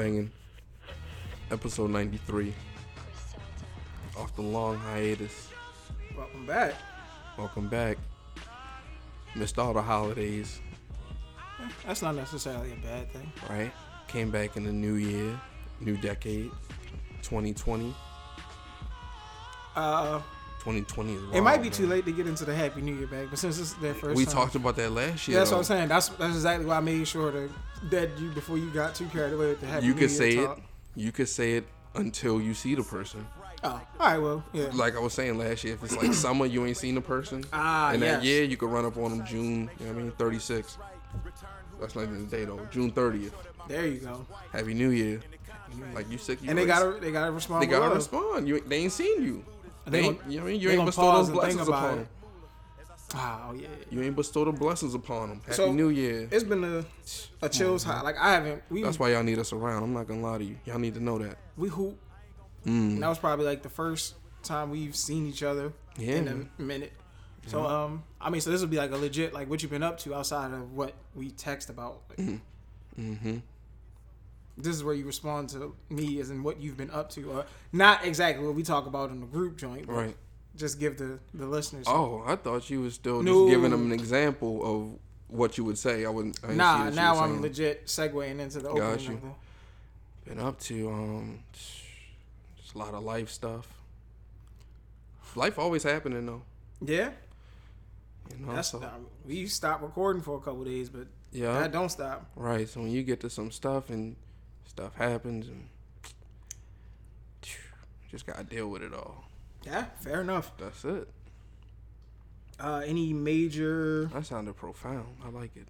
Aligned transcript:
Banging. 0.00 0.30
Episode 1.50 1.90
93. 1.90 2.54
Off 4.16 4.34
the 4.34 4.40
long 4.40 4.78
hiatus. 4.78 5.50
Welcome 6.16 6.46
back. 6.46 6.72
Welcome 7.36 7.68
back. 7.68 7.98
Missed 9.36 9.58
all 9.58 9.74
the 9.74 9.82
holidays, 9.82 10.58
That's 11.86 12.00
not 12.00 12.14
necessarily 12.14 12.72
a 12.72 12.76
bad 12.76 13.12
thing. 13.12 13.30
right? 13.50 13.70
Came 14.08 14.30
back 14.30 14.56
in 14.56 14.64
the 14.64 14.72
new 14.72 14.94
year, 14.94 15.38
new 15.80 15.98
decade, 15.98 16.50
2020. 17.20 17.94
Uh, 19.76 20.22
2020 20.60 21.14
is 21.14 21.22
it 21.34 21.40
might 21.40 21.62
be 21.62 21.70
too 21.70 21.86
late 21.86 22.04
to 22.04 22.12
get 22.12 22.26
into 22.26 22.44
the 22.44 22.54
Happy 22.54 22.80
New 22.82 22.94
Year 22.94 23.06
bag, 23.06 23.28
but 23.30 23.38
since 23.38 23.58
it's 23.58 23.72
their 23.74 23.94
first 23.94 24.16
We 24.16 24.24
time, 24.24 24.34
talked 24.34 24.54
about 24.54 24.76
that 24.76 24.90
last 24.92 25.26
year. 25.26 25.34
Yeah, 25.36 25.40
that's 25.40 25.50
what. 25.50 25.58
I'm 25.58 25.64
saying. 25.64 25.88
That's 25.88 26.08
that's 26.10 26.34
exactly 26.34 26.66
why 26.66 26.76
I 26.76 26.80
made 26.80 27.06
sure 27.08 27.32
to 27.32 27.50
dead 27.88 28.10
you 28.18 28.28
before 28.30 28.58
you 28.58 28.70
got 28.70 28.94
too 28.94 29.06
carried 29.06 29.32
away 29.32 29.46
with 29.48 29.60
the 29.60 29.66
Happy 29.66 29.86
You 29.86 29.94
New 29.94 30.00
could 30.00 30.10
Year 30.10 30.18
say 30.18 30.36
talk. 30.36 30.58
it. 30.58 30.64
You 30.96 31.12
could 31.12 31.28
say 31.28 31.54
it 31.54 31.66
until 31.94 32.40
you 32.40 32.52
see 32.54 32.74
the 32.74 32.82
person. 32.82 33.26
Oh, 33.62 33.68
all 33.70 33.80
right. 33.98 34.18
Well, 34.18 34.44
yeah. 34.52 34.68
Like 34.72 34.96
I 34.96 35.00
was 35.00 35.12
saying 35.14 35.36
last 35.38 35.64
year, 35.64 35.74
if 35.74 35.84
it's 35.84 35.96
like 35.96 36.12
summer, 36.14 36.46
you 36.46 36.64
ain't 36.66 36.76
seen 36.76 36.94
the 36.94 37.00
person. 37.00 37.44
Ah, 37.52 37.90
and 37.92 38.02
that 38.02 38.22
yes. 38.22 38.24
year, 38.24 38.44
you 38.44 38.56
could 38.56 38.70
run 38.70 38.84
up 38.84 38.96
on 38.96 39.16
them 39.16 39.26
June, 39.26 39.70
you 39.78 39.86
know 39.86 39.92
what 39.92 40.00
I 40.00 40.02
mean, 40.02 40.12
36. 40.12 40.78
That's 41.80 41.94
not 41.94 42.02
even 42.04 42.26
the 42.28 42.36
day 42.36 42.44
though. 42.44 42.60
June 42.70 42.90
30th. 42.92 43.32
There 43.68 43.86
you 43.86 44.00
go. 44.00 44.26
Happy 44.52 44.74
New 44.74 44.90
Year. 44.90 45.20
Like 45.94 46.10
you 46.10 46.18
sick, 46.18 46.42
you 46.42 46.50
And 46.50 46.58
they 46.58 46.66
gotta 46.66 46.98
they 47.00 47.12
gotta 47.12 47.30
respond. 47.30 47.62
they 47.62 47.66
gotta 47.66 47.94
respond. 47.94 48.48
You 48.48 48.60
they 48.66 48.78
ain't 48.78 48.92
seen 48.92 49.22
you. 49.22 49.44
They, 49.90 50.00
They 50.02 50.06
ain't, 50.08 50.20
gon- 50.20 50.30
you 50.30 50.36
know 50.38 50.44
what 50.44 50.48
I 50.48 50.52
mean? 50.52 50.60
You 50.60 50.70
ain't 50.70 50.86
bestowed 50.86 51.02
pause 51.04 51.28
those 51.28 51.36
blessings 51.36 51.68
upon 51.68 51.92
it. 51.94 51.96
them. 51.96 52.08
Oh 53.12 53.54
yeah. 53.58 53.66
You 53.90 54.02
ain't 54.02 54.14
bestowed 54.14 54.46
the 54.46 54.52
blessings 54.52 54.94
upon 54.94 55.30
them. 55.30 55.40
Happy 55.40 55.54
So, 55.54 55.72
New 55.72 55.88
Year. 55.88 56.28
It's 56.30 56.44
been 56.44 56.62
a 56.62 56.84
a 57.42 57.48
chills 57.48 57.82
high. 57.82 58.02
Like 58.02 58.16
I 58.16 58.32
haven't. 58.34 58.62
We 58.70 58.82
That's 58.84 58.98
why 59.00 59.10
y'all 59.12 59.24
need 59.24 59.38
us 59.40 59.52
around. 59.52 59.82
I'm 59.82 59.92
not 59.92 60.06
gonna 60.06 60.20
lie 60.20 60.38
to 60.38 60.44
you. 60.44 60.56
Y'all 60.64 60.78
need 60.78 60.94
to 60.94 61.00
know 61.00 61.18
that. 61.18 61.36
we 61.56 61.68
hoop. 61.68 61.98
Mm. 62.64 62.68
And 62.94 63.02
that 63.02 63.08
was 63.08 63.18
probably 63.18 63.46
like 63.46 63.62
the 63.62 63.68
first 63.68 64.14
time 64.44 64.70
we've 64.70 64.94
seen 64.94 65.26
each 65.26 65.42
other 65.42 65.72
Yeah. 65.98 66.14
in 66.16 66.48
a 66.58 66.62
minute. 66.62 66.92
So 67.46 67.66
um, 67.66 68.04
I 68.20 68.30
mean, 68.30 68.42
so 68.42 68.50
this 68.50 68.60
would 68.60 68.70
be 68.70 68.76
like 68.76 68.92
a 68.92 68.96
legit 68.96 69.32
like 69.34 69.50
what 69.50 69.60
you've 69.62 69.72
been 69.72 69.82
up 69.82 69.98
to 70.00 70.14
outside 70.14 70.52
of 70.52 70.72
what 70.72 70.92
we 71.16 71.30
text 71.30 71.68
about. 71.70 72.02
Like, 72.16 72.38
Mm-hmm. 72.98 73.38
This 74.62 74.76
is 74.76 74.84
where 74.84 74.94
you 74.94 75.04
respond 75.06 75.48
to 75.50 75.74
me 75.88 76.20
as 76.20 76.30
in 76.30 76.42
what 76.42 76.60
you've 76.60 76.76
been 76.76 76.90
up 76.90 77.10
to, 77.10 77.30
or 77.30 77.46
not 77.72 78.04
exactly 78.04 78.44
what 78.46 78.54
we 78.54 78.62
talk 78.62 78.86
about 78.86 79.10
in 79.10 79.20
the 79.20 79.26
group 79.26 79.56
joint, 79.56 79.86
but 79.86 79.92
Right. 79.94 80.16
just 80.56 80.78
give 80.80 80.96
the 80.98 81.18
the 81.34 81.46
listeners. 81.46 81.86
Oh, 81.88 82.22
I 82.26 82.36
thought 82.36 82.68
you 82.70 82.80
was 82.82 82.94
still 82.94 83.22
No. 83.22 83.46
just 83.46 83.54
giving 83.56 83.70
them 83.70 83.86
an 83.86 83.92
example 83.98 84.62
of 84.64 84.98
what 85.28 85.56
you 85.58 85.64
would 85.64 85.78
say. 85.78 86.04
I 86.04 86.08
wouldn't. 86.10 86.38
I 86.42 86.52
nah, 86.54 86.90
now 86.90 87.16
I'm 87.18 87.30
saying. 87.30 87.42
legit 87.42 87.86
segueing 87.86 88.38
into 88.40 88.58
the 88.60 88.72
Got 88.72 88.94
opening. 89.00 89.20
you. 89.22 89.34
Been 90.26 90.38
up 90.40 90.58
to 90.60 90.90
um, 90.90 91.38
just 91.52 92.74
a 92.74 92.78
lot 92.78 92.94
of 92.94 93.02
life 93.02 93.30
stuff. 93.30 93.66
Life 95.36 95.58
always 95.58 95.82
happening 95.84 96.26
though. 96.26 96.42
Yeah, 96.82 97.10
You 98.38 98.44
know. 98.46 98.54
that's 98.54 98.68
so, 98.70 98.80
uh, 98.82 98.88
we 99.26 99.46
stopped 99.46 99.82
recording 99.82 100.22
for 100.22 100.36
a 100.36 100.40
couple 100.40 100.64
days, 100.64 100.88
but 100.88 101.06
yeah. 101.30 101.60
that 101.60 101.72
don't 101.72 101.88
stop. 101.90 102.26
Right. 102.34 102.68
So 102.68 102.80
when 102.80 102.90
you 102.90 103.02
get 103.02 103.20
to 103.20 103.30
some 103.30 103.50
stuff 103.50 103.90
and 103.90 104.16
stuff 104.70 104.94
happens 104.94 105.48
and 105.48 105.68
just 108.10 108.26
gotta 108.26 108.44
deal 108.44 108.68
with 108.68 108.82
it 108.82 108.94
all. 108.94 109.24
Yeah, 109.64 109.84
fair 110.00 110.20
enough. 110.20 110.52
That's 110.58 110.84
it. 110.84 111.08
Uh, 112.58 112.82
any 112.84 113.12
major? 113.12 114.06
That 114.12 114.26
sounded 114.26 114.56
profound. 114.56 115.16
I 115.24 115.28
like 115.30 115.56
it. 115.56 115.68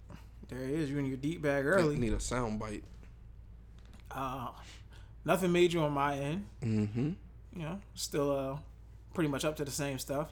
There 0.49 0.59
it 0.59 0.69
is. 0.69 0.89
You 0.89 0.97
in 0.99 1.05
your 1.05 1.17
deep 1.17 1.41
bag 1.41 1.65
early. 1.65 1.97
Need 1.97 2.13
a 2.13 2.19
sound 2.19 2.59
bite. 2.59 2.83
Uh, 4.09 4.49
nothing 5.23 5.51
major 5.51 5.79
on 5.79 5.93
my 5.93 6.17
end. 6.17 6.45
Mm-hmm. 6.63 7.11
You 7.55 7.63
know, 7.63 7.79
still 7.95 8.31
uh, 8.31 8.57
pretty 9.13 9.29
much 9.29 9.45
up 9.45 9.55
to 9.57 9.65
the 9.65 9.71
same 9.71 9.99
stuff. 9.99 10.31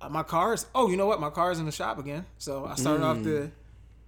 Uh, 0.00 0.08
my 0.08 0.22
car's. 0.22 0.66
Oh, 0.74 0.90
you 0.90 0.96
know 0.96 1.06
what? 1.06 1.20
My 1.20 1.30
car's 1.30 1.58
in 1.60 1.66
the 1.66 1.72
shop 1.72 1.98
again. 1.98 2.26
So 2.38 2.66
I 2.66 2.74
started 2.74 3.04
off 3.04 3.22
the. 3.22 3.50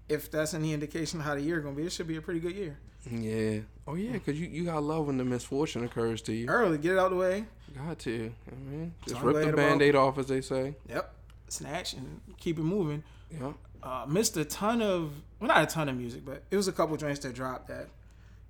If 0.09 0.31
that's 0.31 0.54
any 0.54 0.72
indication 0.72 1.20
of 1.20 1.26
how 1.26 1.34
the 1.34 1.41
year 1.41 1.60
gonna 1.60 1.76
be, 1.76 1.84
it 1.84 1.92
should 1.92 2.09
be 2.09 2.16
a 2.16 2.22
pretty 2.22 2.41
good 2.41 2.54
year. 2.54 2.78
Yeah. 3.10 3.60
Oh 3.87 3.94
yeah, 3.94 4.19
cause 4.19 4.34
you, 4.34 4.47
you 4.48 4.65
got 4.65 4.82
love 4.82 5.06
when 5.06 5.19
the 5.19 5.25
misfortune 5.25 5.84
occurs 5.84 6.22
to 6.22 6.32
you. 6.32 6.47
Early, 6.48 6.78
get 6.78 6.92
it 6.92 6.98
out 6.98 7.10
the 7.10 7.16
way. 7.16 7.44
Got 7.76 7.98
to. 8.00 8.10
You 8.10 8.22
know 8.28 8.32
I 8.50 8.70
mean, 8.70 8.94
just 9.06 9.20
I'm 9.20 9.26
rip 9.26 9.37
the 9.37 9.42
glad 9.53 9.56
band-aid 9.56 9.94
off, 9.94 10.19
as 10.19 10.26
they 10.26 10.41
say. 10.41 10.76
Yep. 10.88 11.15
Snatch 11.48 11.92
and 11.94 12.20
keep 12.38 12.59
it 12.59 12.62
moving. 12.62 13.03
Yeah. 13.31 13.53
Uh, 13.82 14.06
missed 14.09 14.37
a 14.37 14.44
ton 14.44 14.81
of 14.81 15.12
well, 15.41 15.48
not 15.48 15.62
a 15.62 15.66
ton 15.66 15.88
of 15.88 15.97
music, 15.97 16.25
but 16.25 16.42
it 16.50 16.56
was 16.56 16.69
a 16.69 16.72
couple 16.72 16.97
joints 16.97 17.21
that 17.21 17.34
dropped 17.34 17.69
that. 17.69 17.88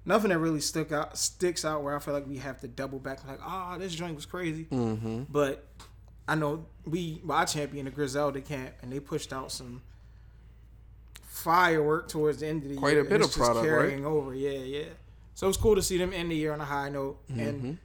Nothing 0.06 0.30
that 0.30 0.38
really 0.38 0.60
stuck 0.60 0.92
out 0.92 1.16
sticks 1.16 1.64
out 1.64 1.82
where 1.82 1.96
I 1.96 1.98
feel 1.98 2.14
like 2.14 2.26
we 2.26 2.36
have 2.38 2.60
to 2.60 2.68
double 2.68 2.98
back 2.98 3.26
like, 3.26 3.40
ah, 3.42 3.76
this 3.78 3.94
joint 3.94 4.14
was 4.14 4.26
crazy. 4.26 4.66
Mm-hmm. 4.66 5.22
But 5.30 5.66
I 6.28 6.34
know 6.34 6.66
we, 6.84 7.20
well, 7.24 7.38
I 7.38 7.46
champion 7.46 7.86
the 7.86 7.90
Griselda 7.90 8.40
camp, 8.40 8.74
and 8.82 8.92
they 8.92 9.00
pushed 9.00 9.32
out 9.32 9.50
some 9.50 9.82
firework 11.44 12.08
towards 12.08 12.38
the 12.40 12.46
end 12.48 12.62
of 12.64 12.70
the 12.70 12.76
Quite 12.76 12.90
year. 12.92 13.00
a 13.00 13.02
and 13.02 13.08
bit 13.10 13.20
of 13.20 13.26
just 13.28 13.38
product, 13.38 13.64
carrying 13.66 14.04
over. 14.04 14.34
Yeah, 14.34 14.50
yeah. 14.58 14.84
So 15.34 15.48
it's 15.48 15.58
cool 15.58 15.74
to 15.76 15.82
see 15.82 15.98
them 15.98 16.12
end 16.12 16.30
the 16.30 16.34
year 16.36 16.52
on 16.52 16.60
a 16.60 16.64
high 16.64 16.88
note. 16.88 17.18
Mm-hmm. 17.28 17.40
And 17.40 17.78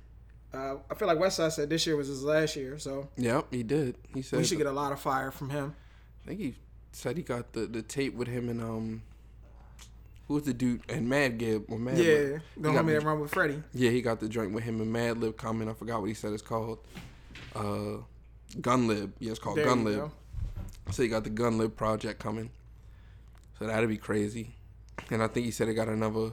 uh, 0.53 0.75
I 0.89 0.95
feel 0.95 1.07
like 1.07 1.17
Westside 1.19 1.51
said 1.51 1.69
this 1.69 1.85
year 1.85 1.95
was 1.95 2.07
his 2.07 2.23
last 2.23 2.55
year, 2.55 2.79
so 2.79 3.09
Yep, 3.17 3.47
he 3.51 3.63
did. 3.63 3.95
He 4.13 4.21
said. 4.21 4.39
we 4.39 4.45
should 4.45 4.57
get 4.57 4.67
a 4.67 4.71
lot 4.71 4.91
of 4.91 4.99
fire 4.99 5.29
from 5.31 5.49
him. 5.49 5.75
I 6.23 6.27
think 6.27 6.39
he 6.39 6.55
said 6.91 7.17
he 7.17 7.23
got 7.23 7.53
the, 7.53 7.61
the 7.67 7.81
tape 7.81 8.15
with 8.15 8.27
him 8.27 8.49
and 8.49 8.61
um. 8.61 9.01
Who 10.27 10.35
was 10.35 10.43
the 10.43 10.53
dude 10.53 10.81
and 10.87 11.09
Mad 11.09 11.39
Gib 11.39 11.65
or 11.69 11.79
Mad 11.79 11.97
Yeah, 11.97 12.05
Lib. 12.13 12.41
the 12.57 12.69
homie 12.69 12.93
that 12.99 13.03
run 13.03 13.19
with 13.19 13.31
Freddie. 13.31 13.63
Yeah, 13.73 13.89
he 13.89 14.03
got 14.03 14.19
the 14.19 14.29
joint 14.29 14.53
with 14.53 14.63
him 14.63 14.79
and 14.79 14.95
Madlib 14.95 15.37
coming. 15.37 15.67
I 15.67 15.73
forgot 15.73 16.01
what 16.01 16.07
he 16.07 16.13
said 16.13 16.33
it's 16.33 16.43
called. 16.43 16.77
Uh, 17.55 18.03
Gun 18.61 18.87
Lib. 18.87 19.11
Yeah, 19.17 19.31
it's 19.31 19.39
called 19.39 19.57
There 19.57 19.65
Gun 19.65 19.79
you 19.79 19.85
Lib. 19.85 19.97
go. 19.97 20.11
So 20.91 21.01
he 21.01 21.09
got 21.09 21.23
the 21.23 21.31
Gun 21.31 21.57
Lib 21.57 21.75
project 21.75 22.19
coming. 22.19 22.51
So 23.59 23.67
that'd 23.67 23.89
be 23.89 23.97
crazy. 23.97 24.55
And 25.11 25.21
I 25.21 25.27
think 25.27 25.45
he 25.45 25.51
said 25.51 25.67
he 25.67 25.73
got 25.73 25.87
another 25.89 26.31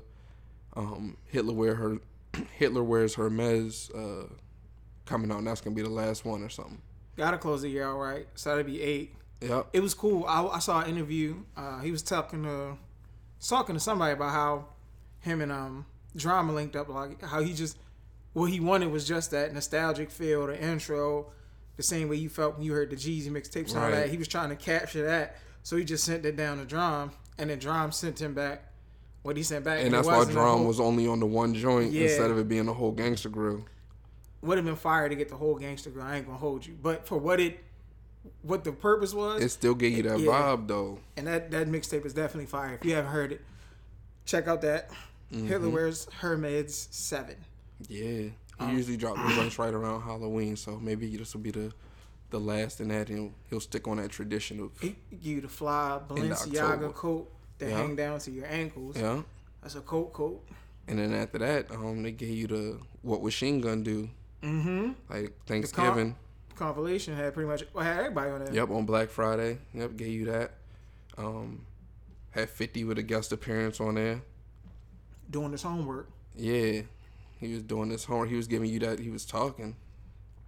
um, 0.76 1.16
Hitler 1.26 1.52
wear 1.54 1.74
her 1.74 1.98
Hitler 2.56 2.82
wears 2.84 3.14
Hermes 3.14 3.90
uh, 3.94 4.24
coming 5.06 5.30
out, 5.30 5.38
and 5.38 5.46
that's 5.46 5.60
gonna 5.60 5.74
be 5.76 5.82
the 5.82 5.88
last 5.88 6.24
one 6.24 6.42
or 6.42 6.48
something. 6.48 6.80
Gotta 7.16 7.38
close 7.38 7.62
the 7.62 7.68
year 7.70 7.84
out 7.88 7.98
right. 7.98 8.26
So 8.34 8.50
that'd 8.50 8.66
be 8.66 8.82
eight. 8.82 9.14
Yep. 9.40 9.68
It 9.72 9.80
was 9.80 9.94
cool. 9.94 10.24
I, 10.26 10.44
I 10.46 10.58
saw 10.60 10.80
an 10.80 10.88
interview. 10.90 11.36
Uh, 11.56 11.80
he 11.80 11.90
was 11.90 12.02
talking 12.02 12.42
to 12.44 12.76
talking 13.46 13.74
to 13.74 13.80
somebody 13.80 14.12
about 14.12 14.30
how 14.32 14.66
him 15.20 15.40
and 15.40 15.52
um 15.52 15.86
Drama 16.16 16.52
linked 16.52 16.76
up. 16.76 16.88
Like 16.88 17.22
how 17.22 17.42
he 17.42 17.52
just 17.54 17.78
what 18.32 18.50
he 18.50 18.60
wanted 18.60 18.90
was 18.90 19.06
just 19.06 19.30
that 19.30 19.52
nostalgic 19.54 20.10
feel, 20.10 20.46
the 20.46 20.62
intro, 20.62 21.32
the 21.76 21.82
same 21.82 22.08
way 22.08 22.16
you 22.16 22.28
felt 22.28 22.56
when 22.56 22.64
you 22.66 22.72
heard 22.72 22.90
the 22.90 22.96
Jeezy 22.96 23.28
mixtapes 23.30 23.70
and 23.70 23.78
all 23.78 23.84
Right. 23.84 23.94
that. 23.94 24.08
He 24.10 24.16
was 24.18 24.28
trying 24.28 24.50
to 24.50 24.56
capture 24.56 25.04
that, 25.06 25.38
so 25.66 25.76
he 25.76 25.82
just 25.84 26.04
sent 26.04 26.24
it 26.24 26.36
down 26.36 26.58
to 26.58 26.64
Drum, 26.64 27.10
and 27.38 27.50
then 27.50 27.58
Drum 27.58 27.90
sent 27.90 28.20
him 28.22 28.34
back 28.34 28.62
what 29.22 29.36
he 29.36 29.42
sent 29.42 29.64
back. 29.64 29.82
And 29.84 29.92
that's 29.92 30.06
why 30.06 30.24
Drum 30.24 30.64
was 30.64 30.78
only 30.78 31.08
on 31.08 31.18
the 31.18 31.26
one 31.26 31.54
joint 31.54 31.90
Yeah. 31.90 32.02
instead 32.04 32.30
of 32.30 32.38
it 32.38 32.46
being 32.46 32.68
a 32.68 32.72
whole 32.72 32.92
gangster 32.92 33.28
grill. 33.28 33.64
would 34.42 34.58
have 34.58 34.64
been 34.64 34.76
fire 34.76 35.08
to 35.08 35.16
get 35.16 35.28
the 35.28 35.34
whole 35.34 35.56
gangster 35.56 35.90
girl. 35.90 36.04
I 36.04 36.18
ain't 36.18 36.26
gonna 36.26 36.38
hold 36.38 36.64
you, 36.64 36.76
but 36.80 37.04
for 37.04 37.18
what 37.18 37.40
it, 37.40 37.58
what 38.42 38.62
the 38.62 38.70
purpose 38.70 39.12
was, 39.12 39.42
It 39.42 39.48
still 39.48 39.74
gave 39.74 39.96
you 39.96 40.04
that 40.04 40.20
Yeah. 40.20 40.30
vibe 40.30 40.68
though. 40.68 41.00
and 41.16 41.26
that 41.26 41.50
that 41.50 41.66
mixtape 41.66 42.06
is 42.06 42.14
definitely 42.14 42.46
fire. 42.46 42.74
If 42.80 42.84
you 42.84 42.94
haven't 42.94 43.10
heard 43.10 43.32
it, 43.32 43.40
check 44.24 44.46
out 44.46 44.60
that 44.60 44.90
Mm-hmm. 45.32 45.48
Hitler 45.48 45.68
wears 45.70 46.06
Hermes 46.20 46.86
Seven. 46.92 47.34
Yeah. 47.88 48.04
He 48.04 48.32
Um, 48.60 48.76
usually 48.76 48.96
drop 48.96 49.16
the 49.16 49.34
joints 49.34 49.58
right 49.58 49.74
around 49.74 50.02
Halloween, 50.02 50.54
so 50.54 50.78
maybe 50.78 51.16
this 51.16 51.34
will 51.34 51.40
be 51.40 51.50
the 51.50 51.72
the 52.30 52.40
last 52.40 52.80
in 52.80 52.88
that, 52.88 53.08
and 53.08 53.32
he'll, 53.48 53.60
stick 53.60 53.86
on 53.86 53.98
that 53.98 54.10
tradition 54.10 54.60
of 54.60 54.72
you 55.22 55.40
the 55.40 55.48
fly 55.48 56.00
Balenciaga 56.08 56.92
coat 56.94 57.30
that 57.58 57.68
Yeah. 57.70 57.76
hang 57.78 57.96
down 57.96 58.18
to 58.20 58.30
your 58.30 58.46
ankles. 58.46 58.96
yeah. 58.96 59.22
That's 59.62 59.74
a 59.76 59.80
coat 59.80 60.12
coat. 60.12 60.44
And 60.88 60.98
then 60.98 61.12
after 61.14 61.38
that, 61.38 61.70
um, 61.70 62.02
they 62.02 62.12
gave 62.12 62.30
you 62.36 62.46
the 62.46 62.80
what 63.02 63.22
Machine 63.22 63.60
Gun 63.60 63.82
do, 63.82 64.08
Mm-hmm. 64.42 64.92
like 65.08 65.32
Thanksgiving. 65.46 66.14
Compilation 66.54 67.14
had 67.16 67.34
pretty 67.34 67.48
much 67.48 67.64
well, 67.74 67.84
had 67.84 67.98
everybody 67.98 68.30
on 68.30 68.44
there. 68.44 68.54
Yep, 68.54 68.70
on 68.70 68.86
Black 68.86 69.08
Friday. 69.10 69.58
Yep, 69.74 69.96
gave 69.96 70.08
you 70.12 70.24
that. 70.26 70.52
Um, 71.18 71.66
had 72.30 72.48
Fifty 72.50 72.84
with 72.84 72.98
a 72.98 73.02
guest 73.02 73.32
appearance 73.32 73.80
on 73.80 73.94
there. 73.96 74.22
Doing 75.30 75.52
his 75.52 75.62
homework. 75.62 76.08
Yeah, 76.34 76.82
he 77.40 77.52
was 77.54 77.62
doing 77.62 77.88
this 77.88 78.04
homework. 78.04 78.28
He 78.28 78.36
was 78.36 78.46
giving 78.46 78.70
you 78.70 78.78
that. 78.80 78.98
He 79.00 79.10
was 79.10 79.24
talking. 79.24 79.76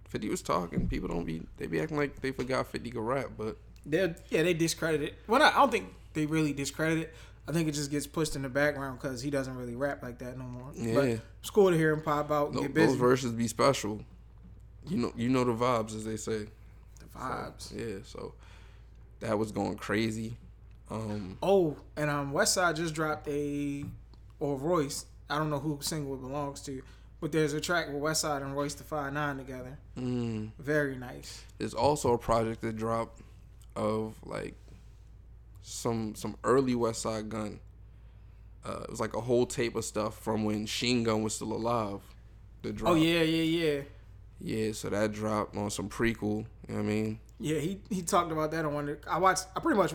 Fifty 0.09 0.27
was 0.29 0.41
talking. 0.41 0.87
People 0.87 1.07
don't 1.07 1.23
be 1.25 1.41
they 1.57 1.67
be 1.67 1.79
acting 1.79 1.97
like 1.97 2.21
they 2.21 2.31
forgot 2.31 2.67
Fifty 2.67 2.89
could 2.91 3.01
rap, 3.01 3.31
but 3.37 3.57
They 3.85 4.13
yeah 4.29 4.43
they 4.43 4.53
discredit 4.53 5.01
it. 5.01 5.15
Well, 5.27 5.41
I 5.41 5.51
don't 5.53 5.71
think 5.71 5.93
they 6.13 6.25
really 6.25 6.51
discredit 6.53 6.97
it. 6.99 7.13
I 7.47 7.51
think 7.51 7.67
it 7.67 7.71
just 7.71 7.89
gets 7.89 8.05
pushed 8.05 8.35
in 8.35 8.41
the 8.43 8.49
background 8.49 8.99
because 8.99 9.21
he 9.21 9.29
doesn't 9.31 9.55
really 9.55 9.75
rap 9.75 10.03
like 10.03 10.19
that 10.19 10.37
no 10.37 10.43
more. 10.43 10.71
Yeah. 10.75 10.93
But 10.93 11.05
it's 11.41 11.49
cool 11.49 11.71
to 11.71 11.77
hear 11.77 11.91
him 11.91 12.01
pop 12.01 12.29
out 12.31 12.49
and 12.49 12.57
tho- 12.57 12.61
get 12.63 12.73
busy. 12.73 12.87
those 12.87 12.95
verses 12.97 13.31
be 13.31 13.47
special. 13.47 14.01
You 14.87 14.97
know, 14.97 15.13
you 15.15 15.29
know 15.29 15.43
the 15.43 15.53
vibes 15.53 15.95
as 15.95 16.05
they 16.05 16.17
say. 16.17 16.45
the 16.99 17.05
vibes. 17.19 17.75
Yeah, 17.75 17.97
so 18.03 18.33
that 19.19 19.37
was 19.37 19.51
going 19.51 19.77
crazy. 19.77 20.37
Um, 20.91 21.37
Oh, 21.43 21.75
and 21.95 22.09
um, 22.09 22.33
Westside 22.33 22.75
just 22.75 22.95
dropped 22.95 23.27
a, 23.27 23.85
or 24.39 24.55
Royce 24.57 25.05
I 25.29 25.37
don't 25.37 25.49
know 25.51 25.59
who 25.59 25.77
single 25.81 26.15
it 26.15 26.21
belongs 26.21 26.61
to, 26.61 26.81
but 27.21 27.31
there's 27.31 27.53
a 27.53 27.61
track 27.61 27.87
with 27.87 28.01
Westside 28.01 28.41
and 28.41 28.55
Royce 28.55 28.73
the 28.75 28.83
Five 28.83 29.13
Nine 29.13 29.37
together. 29.37 29.77
Mm. 29.97 30.51
Very 30.59 30.95
nice. 30.95 31.43
There's 31.57 31.73
also 31.73 32.13
a 32.13 32.17
project 32.17 32.61
that 32.61 32.75
dropped 32.75 33.21
of 33.75 34.15
like 34.25 34.55
some 35.61 36.15
some 36.15 36.35
early 36.43 36.73
Westside 36.75 37.29
Gunn. 37.29 37.59
Uh, 38.65 38.81
it 38.83 38.89
was 38.89 38.99
like 38.99 39.15
a 39.15 39.21
whole 39.21 39.45
tape 39.45 39.75
of 39.75 39.85
stuff 39.85 40.19
from 40.19 40.43
when 40.43 40.65
Chine 40.65 41.03
Gun 41.03 41.23
was 41.23 41.35
still 41.35 41.53
alive. 41.53 42.01
That 42.61 42.81
Oh 42.83 42.95
yeah, 42.95 43.21
yeah, 43.21 43.43
yeah. 43.43 43.81
Yeah, 44.41 44.71
so 44.73 44.89
that 44.89 45.11
dropped 45.11 45.55
on 45.55 45.69
some 45.69 45.89
prequel. 45.89 46.45
You 46.67 46.75
know 46.75 46.75
what 46.75 46.79
I 46.79 46.83
mean? 46.83 47.19
Yeah, 47.39 47.59
he 47.59 47.79
he 47.89 48.01
talked 48.01 48.31
about 48.31 48.51
that 48.51 48.65
on 48.65 48.73
one. 48.73 48.97
I 49.09 49.17
watched. 49.17 49.47
I 49.55 49.59
pretty 49.59 49.77
much. 49.77 49.93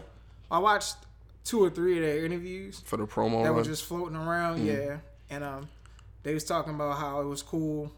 I 0.50 0.58
watched 0.58 0.96
two 1.44 1.62
or 1.62 1.70
three 1.70 1.96
of 1.96 2.02
their 2.02 2.24
interviews 2.24 2.80
For 2.84 2.96
the 2.96 3.06
promo 3.06 3.42
that 3.42 3.48
run. 3.48 3.56
were 3.56 3.62
just 3.62 3.84
floating 3.84 4.16
around. 4.16 4.60
Mm. 4.60 4.66
Yeah, 4.66 4.96
and 5.30 5.44
um, 5.44 5.68
they 6.24 6.34
was 6.34 6.42
talking 6.44 6.74
about 6.74 6.98
how 6.98 7.20
it 7.20 7.26
was 7.26 7.42
cool 7.42 7.92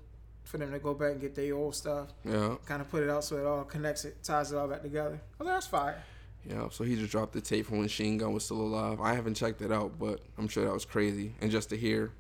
for 0.45 0.59
them 0.59 0.71
to 0.71 0.79
go 0.79 0.93
back 0.95 1.13
and 1.13 1.21
get 1.21 1.35
their 1.35 1.55
old 1.55 1.75
stuff, 1.75 2.09
yeah, 2.25 2.57
kind 2.67 2.81
of 2.83 2.91
put 2.91 3.03
it 3.03 3.09
out 3.11 3.25
so 3.25 3.37
it 3.39 3.47
all 3.47 3.65
connects 3.65 4.05
it, 4.05 4.23
ties 4.23 4.53
it 4.53 4.57
all 4.57 4.69
back 4.69 4.83
together. 4.83 5.19
Oh, 5.41 5.45
that's 5.45 5.67
fire. 5.67 6.03
yeah. 6.49 6.69
So 6.71 6.85
he 6.85 6.95
just 6.97 7.11
dropped 7.11 7.33
the 7.33 7.41
tape 7.41 7.67
from 7.67 7.79
when 7.79 7.89
Chine 7.89 8.19
Gun 8.19 8.33
was 8.33 8.45
still 8.45 8.61
alive. 8.61 9.01
I 9.01 9.15
haven't 9.15 9.35
checked 9.35 9.63
it 9.63 9.73
out, 9.73 9.99
but 9.99 10.21
I'm 10.39 10.47
sure 10.49 10.65
that 10.65 10.73
was 10.75 10.85
crazy. 10.85 11.33
And 11.41 11.51
just 11.51 11.71
to 11.71 11.77
hear 11.77 12.13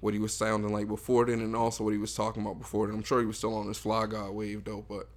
what 0.00 0.14
he 0.14 0.20
was 0.20 0.32
sounding 0.32 0.72
like 0.72 0.86
before 0.86 1.26
then, 1.26 1.40
and 1.40 1.56
also 1.56 1.82
what 1.82 1.92
he 1.92 1.98
was 1.98 2.14
talking 2.14 2.40
about 2.42 2.58
before 2.58 2.86
then. 2.86 2.94
I'm 2.94 3.02
sure 3.02 3.18
he 3.20 3.26
was 3.26 3.36
still 3.36 3.54
on 3.56 3.66
his 3.66 3.78
Fly 3.78 4.06
God 4.06 4.30
wave 4.30 4.62
though, 4.64 4.84
but 4.88 5.08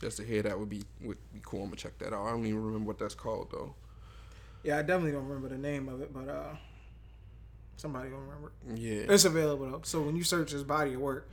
just 0.00 0.16
to 0.16 0.24
hear 0.24 0.42
that 0.42 0.58
would 0.58 0.70
be 0.70 0.82
would 1.02 1.18
be 1.32 1.40
cool. 1.44 1.60
I'm 1.60 1.66
gonna 1.66 1.76
check 1.76 1.98
that 1.98 2.12
out. 2.12 2.26
I 2.26 2.30
don't 2.30 2.46
even 2.46 2.62
remember 2.64 2.86
what 2.88 2.98
that's 2.98 3.14
called 3.14 3.48
though. 3.52 3.74
Yeah, 4.62 4.78
I 4.78 4.82
definitely 4.82 5.12
don't 5.12 5.26
remember 5.28 5.48
the 5.50 5.58
name 5.58 5.88
of 5.90 6.00
it, 6.00 6.12
but 6.12 6.26
uh, 6.28 6.56
somebody 7.76 8.10
gonna 8.10 8.22
remember. 8.22 8.52
Yeah. 8.74 9.12
It's 9.12 9.24
available 9.24 9.70
though, 9.70 9.80
so 9.84 10.02
when 10.02 10.16
you 10.16 10.24
search 10.24 10.50
his 10.52 10.64
body 10.64 10.94
of 10.94 11.00
work, 11.00 11.28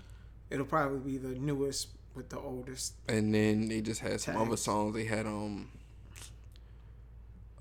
it'll 0.49 0.65
probably 0.65 0.99
be 0.99 1.17
the 1.17 1.38
newest 1.39 1.88
with 2.15 2.29
the 2.29 2.38
oldest. 2.39 2.93
And 3.07 3.33
then 3.33 3.67
they 3.69 3.81
just 3.81 4.01
had 4.01 4.19
some 4.19 4.35
other 4.38 4.49
Tags. 4.51 4.61
songs. 4.61 4.93
They 4.95 5.05
had 5.05 5.25
um 5.25 5.69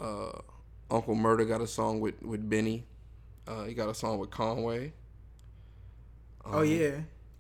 uh 0.01 0.31
Uncle 0.91 1.15
Murder 1.15 1.45
got 1.45 1.61
a 1.61 1.67
song 1.67 2.01
with 2.01 2.21
with 2.23 2.49
Benny. 2.49 2.85
Uh 3.47 3.65
he 3.65 3.75
got 3.75 3.89
a 3.89 3.95
song 3.95 4.19
with 4.19 4.31
Conway. 4.31 4.93
oh 6.45 6.61
Um, 6.61 6.65
yeah, 6.67 6.91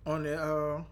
on 0.06 0.22
the 0.22 0.37
uh, 0.40 0.82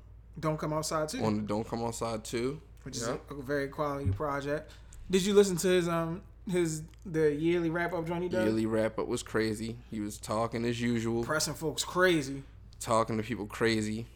Don't 0.40 0.58
Come 0.58 0.72
Outside 0.72 1.08
too. 1.08 1.22
On 1.22 1.36
the 1.36 1.42
Don't 1.42 1.66
Come 1.68 1.82
Outside 1.84 2.24
too. 2.24 2.60
which 2.82 2.96
is 2.96 3.06
a, 3.06 3.18
a 3.30 3.42
very 3.42 3.68
quality 3.68 4.10
project. 4.10 4.70
Did 5.10 5.24
you 5.24 5.34
listen 5.34 5.56
to 5.58 5.68
his 5.68 5.88
um 5.88 6.22
his 6.50 6.82
the 7.06 7.32
yearly 7.34 7.70
wrap 7.70 7.92
up 7.92 8.06
joint 8.06 8.22
he 8.24 8.28
does? 8.28 8.44
Yearly 8.44 8.66
wrap 8.66 8.98
up 8.98 9.06
was 9.08 9.22
crazy. 9.22 9.76
He 9.90 10.00
was 10.00 10.18
talking 10.18 10.64
as 10.64 10.80
usual, 10.80 11.22
Pressing 11.24 11.54
folks 11.54 11.84
crazy. 11.84 12.42
talking 12.80 13.16
to 13.16 13.22
people 13.22 13.46
crazy. 13.46 14.06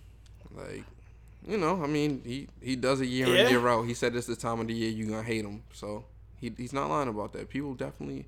Like 0.54 0.84
you 1.46 1.56
know, 1.58 1.82
I 1.82 1.86
mean, 1.86 2.22
he, 2.24 2.46
he 2.60 2.76
does 2.76 3.00
it 3.00 3.06
year 3.08 3.26
Yeah. 3.26 3.44
in 3.44 3.50
year 3.50 3.66
out. 3.68 3.82
He 3.82 3.94
said 3.94 4.12
this 4.12 4.26
the 4.26 4.36
time 4.36 4.60
of 4.60 4.66
the 4.68 4.74
year 4.74 4.90
you 4.90 5.06
are 5.08 5.10
gonna 5.10 5.22
hate 5.24 5.44
him. 5.44 5.62
So 5.72 6.04
he 6.36 6.52
he's 6.56 6.72
not 6.72 6.88
lying 6.88 7.08
about 7.08 7.32
that. 7.32 7.48
People 7.48 7.74
definitely 7.74 8.26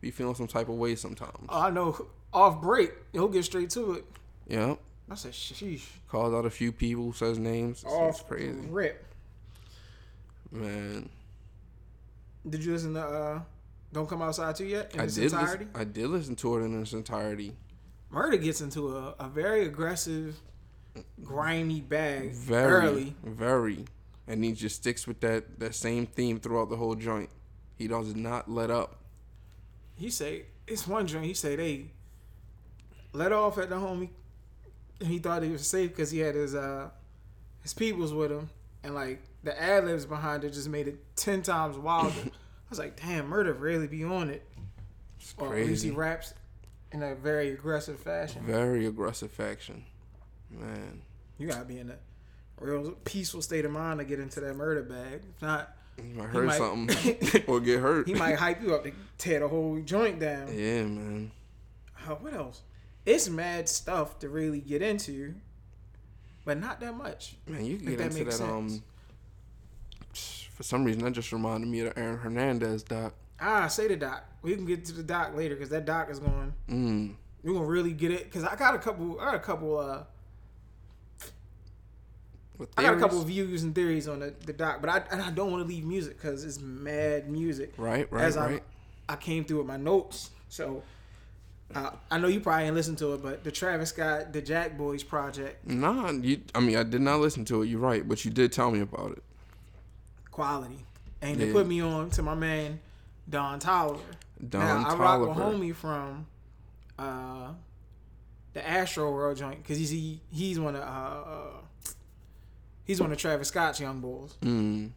be 0.00 0.10
feeling 0.10 0.34
some 0.34 0.46
type 0.46 0.68
of 0.68 0.76
way 0.76 0.94
sometimes. 0.94 1.46
Oh, 1.48 1.60
I 1.60 1.70
know. 1.70 2.06
Off 2.32 2.60
break, 2.62 2.92
he'll 3.12 3.28
get 3.28 3.44
straight 3.44 3.68
to 3.70 3.92
it. 3.94 4.04
Yeah. 4.48 4.76
I 5.10 5.14
said, 5.16 5.32
sheesh. 5.32 5.84
calls 6.08 6.32
out 6.32 6.46
a 6.46 6.50
few 6.50 6.72
people, 6.72 7.12
says 7.12 7.38
names. 7.38 7.82
It's, 7.84 7.92
it's 7.94 8.22
crazy, 8.22 8.58
rip. 8.70 9.04
man. 10.50 11.08
Did 12.48 12.64
you 12.64 12.72
listen 12.72 12.94
to 12.94 13.00
uh, 13.04 13.40
Don't 13.92 14.08
Come 14.08 14.22
Outside 14.22 14.56
too 14.56 14.64
yet? 14.66 14.92
In 14.94 15.00
I 15.00 15.04
its 15.04 15.14
did. 15.14 15.24
entirety? 15.24 15.64
Listen, 15.66 15.80
I 15.80 15.84
did 15.84 16.06
listen 16.08 16.36
to 16.36 16.56
it 16.58 16.60
in 16.64 16.80
its 16.82 16.92
entirety. 16.92 17.54
Murder 18.10 18.36
gets 18.36 18.60
into 18.60 18.96
a, 18.96 19.14
a 19.20 19.28
very 19.28 19.64
aggressive, 19.64 20.36
grimy 21.22 21.80
bag 21.80 22.32
Very, 22.32 22.86
early. 22.86 23.14
very, 23.24 23.84
and 24.26 24.44
he 24.44 24.52
just 24.52 24.76
sticks 24.76 25.06
with 25.06 25.20
that 25.20 25.58
that 25.60 25.74
same 25.74 26.06
theme 26.06 26.38
throughout 26.38 26.68
the 26.68 26.76
whole 26.76 26.94
joint. 26.94 27.30
He 27.76 27.88
does 27.88 28.14
not 28.14 28.50
let 28.50 28.70
up. 28.70 28.98
He 29.96 30.10
say 30.10 30.44
it's 30.66 30.86
one 30.86 31.06
joint. 31.06 31.24
He 31.24 31.34
said 31.34 31.58
they 31.58 31.86
let 33.12 33.32
off 33.32 33.56
at 33.58 33.70
the 33.70 33.76
homie. 33.76 34.10
and 35.00 35.08
He 35.08 35.18
thought 35.18 35.42
he 35.42 35.50
was 35.50 35.66
safe 35.66 35.90
because 35.90 36.10
he 36.10 36.18
had 36.18 36.34
his 36.34 36.54
uh 36.54 36.90
his 37.62 37.72
peoples 37.72 38.12
with 38.12 38.30
him, 38.30 38.50
and 38.84 38.94
like 38.94 39.22
the 39.44 39.60
ad 39.60 39.84
libs 39.86 40.06
behind 40.06 40.44
it 40.44 40.50
just 40.52 40.68
made 40.68 40.88
it 40.88 40.98
ten 41.16 41.42
times 41.42 41.76
wilder. 41.76 42.14
I 42.26 42.30
was 42.70 42.78
like, 42.78 43.00
damn, 43.00 43.26
murder 43.28 43.52
really 43.52 43.86
be 43.86 44.02
on 44.04 44.30
it, 44.30 44.46
It's 45.20 45.34
or 45.36 45.54
at 45.56 45.66
least 45.66 45.84
he 45.84 45.90
raps 45.90 46.32
in 46.90 47.02
a 47.02 47.14
very 47.14 47.50
aggressive 47.50 47.98
fashion. 48.00 48.42
Very 48.46 48.86
aggressive 48.86 49.30
faction, 49.30 49.84
man. 50.50 51.02
You 51.38 51.48
gotta 51.48 51.64
be 51.64 51.78
in 51.78 51.90
a 51.90 51.96
real 52.60 52.92
peaceful 53.04 53.42
state 53.42 53.64
of 53.64 53.72
mind 53.72 53.98
to 53.98 54.04
get 54.04 54.20
into 54.20 54.40
that 54.40 54.54
murder 54.56 54.82
bag. 54.82 55.22
If 55.36 55.42
not, 55.42 55.74
You 55.98 56.14
might 56.14 56.28
hurt 56.28 56.44
might- 56.46 56.58
something 56.58 57.42
or 57.46 57.60
get 57.60 57.80
hurt. 57.80 58.06
he 58.06 58.14
might 58.14 58.36
hype 58.36 58.62
you 58.62 58.74
up 58.74 58.84
to 58.84 58.92
tear 59.18 59.40
the 59.40 59.48
whole 59.48 59.78
joint 59.80 60.20
down. 60.20 60.48
Yeah, 60.48 60.84
man. 60.84 61.30
Uh, 62.08 62.14
what 62.16 62.32
else? 62.34 62.62
It's 63.04 63.28
mad 63.28 63.68
stuff 63.68 64.18
to 64.20 64.28
really 64.28 64.60
get 64.60 64.80
into, 64.80 65.34
but 66.44 66.58
not 66.58 66.80
that 66.80 66.96
much. 66.96 67.36
Man, 67.46 67.64
you 67.66 67.76
can 67.76 67.86
get 67.86 67.98
that 67.98 68.16
into 68.16 68.24
that. 68.24 68.40
Um, 68.40 68.68
sense. 68.70 68.82
For 70.54 70.62
some 70.62 70.84
reason, 70.84 71.02
that 71.04 71.12
just 71.12 71.32
reminded 71.32 71.68
me 71.68 71.80
of 71.80 71.94
the 71.94 72.00
Aaron 72.00 72.18
Hernandez 72.18 72.82
doc. 72.82 73.14
Ah, 73.40 73.66
say 73.66 73.88
the 73.88 73.96
doc. 73.96 74.24
We 74.42 74.54
can 74.54 74.66
get 74.66 74.84
to 74.86 74.92
the 74.92 75.02
doc 75.02 75.34
later 75.34 75.54
because 75.54 75.70
that 75.70 75.84
doc 75.84 76.10
is 76.10 76.18
going. 76.18 76.54
Mm. 76.68 77.14
We're 77.42 77.54
gonna 77.54 77.66
really 77.66 77.92
get 77.92 78.10
it 78.12 78.24
because 78.24 78.44
I 78.44 78.54
got 78.54 78.74
a 78.74 78.78
couple. 78.78 79.18
I 79.20 79.26
got 79.26 79.34
a 79.34 79.40
couple. 79.40 79.78
Uh, 79.78 80.02
I 82.76 82.82
got 82.82 82.94
a 82.94 83.00
couple 83.00 83.20
of 83.20 83.26
views 83.26 83.64
and 83.64 83.74
theories 83.74 84.06
on 84.06 84.20
the, 84.20 84.34
the 84.46 84.52
doc, 84.52 84.80
but 84.80 84.90
I 84.90 85.02
and 85.10 85.20
I 85.20 85.30
don't 85.30 85.50
want 85.50 85.64
to 85.64 85.68
leave 85.68 85.84
music 85.84 86.16
because 86.16 86.44
it's 86.44 86.60
mad 86.60 87.28
music. 87.28 87.72
Right, 87.76 88.10
right, 88.12 88.24
As 88.24 88.36
I 88.36 88.52
right. 88.52 88.62
I 89.08 89.16
came 89.16 89.44
through 89.44 89.58
with 89.58 89.66
my 89.66 89.76
notes, 89.76 90.30
so. 90.48 90.82
Uh, 91.74 91.90
I 92.10 92.18
know 92.18 92.28
you 92.28 92.38
probably 92.40 92.64
didn't 92.64 92.76
listen 92.76 92.96
to 92.96 93.14
it, 93.14 93.22
but 93.22 93.44
the 93.44 93.50
Travis 93.50 93.88
Scott, 93.88 94.34
the 94.34 94.42
Jack 94.42 94.76
Boys 94.76 95.02
project, 95.02 95.66
Nah, 95.66 96.10
you. 96.10 96.42
I 96.54 96.60
mean, 96.60 96.76
I 96.76 96.82
did 96.82 97.00
not 97.00 97.20
listen 97.20 97.46
to 97.46 97.62
it. 97.62 97.68
You're 97.68 97.80
right, 97.80 98.06
but 98.06 98.26
you 98.26 98.30
did 98.30 98.52
tell 98.52 98.70
me 98.70 98.80
about 98.80 99.12
it. 99.12 99.22
Quality, 100.32 100.84
and 101.20 101.38
they 101.38 101.52
put 101.52 101.66
me 101.66 101.80
on 101.80 102.10
to 102.10 102.22
my 102.22 102.34
man 102.34 102.80
Don 103.28 103.60
Toliver. 103.60 104.00
Don 104.48 104.60
now 104.82 104.88
I 104.88 104.94
rock 104.96 105.20
with 105.20 105.36
homie 105.36 105.74
from 105.74 106.26
uh, 106.98 107.52
the 108.54 108.60
Astroworld 108.60 109.38
joint 109.38 109.62
because 109.62 109.78
he's 109.78 109.90
he, 109.90 110.20
he's 110.32 110.58
one 110.58 110.74
of 110.74 110.82
uh, 110.82 110.84
uh, 110.84 111.90
he's 112.84 113.00
one 113.00 113.12
of 113.12 113.18
Travis 113.18 113.48
Scott's 113.48 113.78
young 113.78 114.00
bulls. 114.00 114.36
Mm. 114.42 114.90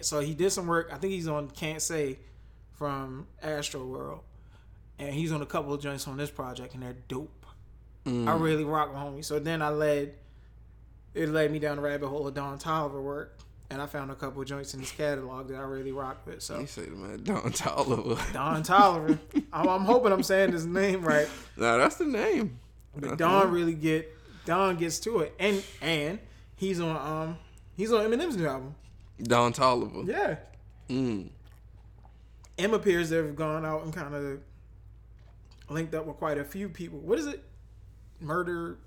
So 0.00 0.20
he 0.20 0.34
did 0.34 0.50
some 0.50 0.66
work. 0.66 0.90
I 0.92 0.96
think 0.96 1.12
he's 1.12 1.28
on 1.28 1.50
Can't 1.50 1.82
Say 1.82 2.18
from 2.72 3.26
Astroworld, 3.42 4.20
and 4.98 5.14
he's 5.14 5.32
on 5.32 5.42
a 5.42 5.46
couple 5.46 5.74
of 5.74 5.80
joints 5.80 6.06
on 6.06 6.16
this 6.16 6.30
project, 6.30 6.74
and 6.74 6.82
they're 6.82 6.96
dope. 7.08 7.46
Mm. 8.04 8.28
I 8.28 8.36
really 8.36 8.64
rock 8.64 8.90
with 8.90 8.98
homie. 8.98 9.24
So 9.24 9.38
then 9.38 9.60
I 9.60 9.70
led 9.70 10.14
it 11.14 11.28
led 11.30 11.50
me 11.50 11.58
down 11.58 11.76
the 11.76 11.82
rabbit 11.82 12.08
hole 12.08 12.26
of 12.26 12.34
Don 12.34 12.58
Toliver 12.58 13.02
work, 13.02 13.38
and 13.70 13.82
I 13.82 13.86
found 13.86 14.10
a 14.10 14.14
couple 14.14 14.42
of 14.42 14.48
joints 14.48 14.74
in 14.74 14.80
his 14.80 14.92
catalog 14.92 15.48
that 15.48 15.56
I 15.56 15.60
really 15.62 15.92
rock 15.92 16.18
with. 16.26 16.42
So 16.42 16.60
You 16.60 16.66
say 16.66 16.84
the 16.84 16.90
man 16.92 17.22
Don 17.24 17.52
Toliver. 17.52 18.20
Don 18.32 18.62
Toliver. 18.62 19.18
I'm, 19.52 19.68
I'm 19.68 19.80
hoping 19.84 20.12
I'm 20.12 20.22
saying 20.22 20.52
his 20.52 20.66
name 20.66 21.02
right. 21.02 21.28
nah, 21.56 21.76
that's 21.78 21.96
the 21.96 22.04
name. 22.06 22.58
But 22.94 23.02
That's 23.10 23.16
Don 23.18 23.50
really 23.50 23.74
get 23.74 24.12
Don 24.46 24.76
gets 24.76 24.98
to 25.00 25.20
it, 25.20 25.34
and 25.38 25.62
and 25.82 26.18
he's 26.54 26.80
on 26.80 26.96
um 26.96 27.38
he's 27.76 27.92
on 27.92 28.00
Eminem's 28.10 28.36
new 28.36 28.46
album. 28.46 28.74
Don 29.22 29.52
Toliver. 29.52 30.06
Yeah, 30.06 30.36
Mm. 30.88 31.30
M 32.58 32.72
appears 32.74 33.08
to 33.10 33.16
have 33.16 33.36
gone 33.36 33.64
out 33.66 33.82
and 33.84 33.92
kind 33.92 34.14
of 34.14 34.38
linked 35.68 35.94
up 35.94 36.06
with 36.06 36.16
quite 36.16 36.38
a 36.38 36.44
few 36.44 36.68
people. 36.68 36.98
What 37.00 37.18
is 37.18 37.26
it? 37.26 37.42
Murder, 38.20 38.78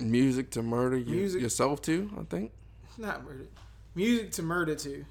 Music 0.00 0.50
to 0.50 0.62
murder 0.62 0.98
you, 0.98 1.14
Music- 1.14 1.40
yourself 1.40 1.80
too. 1.80 2.10
I 2.20 2.24
think. 2.24 2.52
not 2.98 3.24
murder. 3.24 3.46
Music 3.96 4.30
to 4.32 4.42
murder 4.42 4.74
to. 4.74 5.06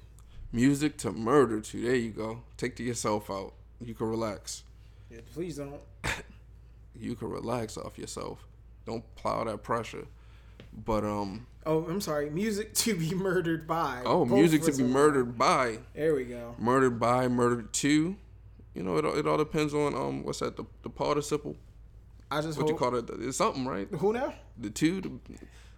Music 0.52 0.96
to 0.98 1.10
murder 1.10 1.60
to. 1.60 1.82
There 1.82 1.96
you 1.96 2.10
go. 2.10 2.42
Take 2.56 2.76
to 2.76 2.84
yourself 2.84 3.28
out. 3.28 3.52
You 3.80 3.94
can 3.94 4.08
relax. 4.08 4.62
Yeah, 5.10 5.18
please 5.34 5.56
don't. 5.56 5.80
You 6.98 7.14
can 7.14 7.28
relax 7.28 7.76
off 7.76 7.98
yourself. 7.98 8.46
Don't 8.86 9.04
plow 9.16 9.44
that 9.44 9.62
pressure. 9.62 10.06
But 10.72 11.04
um. 11.04 11.46
Oh, 11.66 11.84
I'm 11.84 12.00
sorry. 12.00 12.30
Music 12.30 12.72
to 12.72 12.94
be 12.94 13.14
murdered 13.14 13.66
by. 13.66 14.00
Oh, 14.06 14.24
Both 14.24 14.38
music 14.38 14.62
to 14.62 14.72
be 14.72 14.82
murdered 14.82 15.36
by. 15.36 15.80
There 15.94 16.14
we 16.14 16.24
go. 16.24 16.54
Murdered 16.58 16.98
by. 16.98 17.28
Murdered 17.28 17.70
to. 17.74 18.16
You 18.74 18.82
know, 18.82 18.96
it 18.96 19.04
all, 19.04 19.18
it 19.18 19.26
all 19.26 19.36
depends 19.36 19.74
on 19.74 19.94
um 19.94 20.22
what's 20.22 20.38
that 20.38 20.56
the 20.56 20.64
the 20.82 20.88
participle. 20.88 21.56
I 22.30 22.40
just 22.40 22.58
What 22.58 22.68
you 22.68 22.76
call 22.76 22.94
it? 22.94 23.10
It's 23.20 23.36
something, 23.36 23.66
right? 23.66 23.88
Who 23.90 24.14
now? 24.14 24.32
The 24.56 24.70
two. 24.70 25.02
The, 25.02 25.10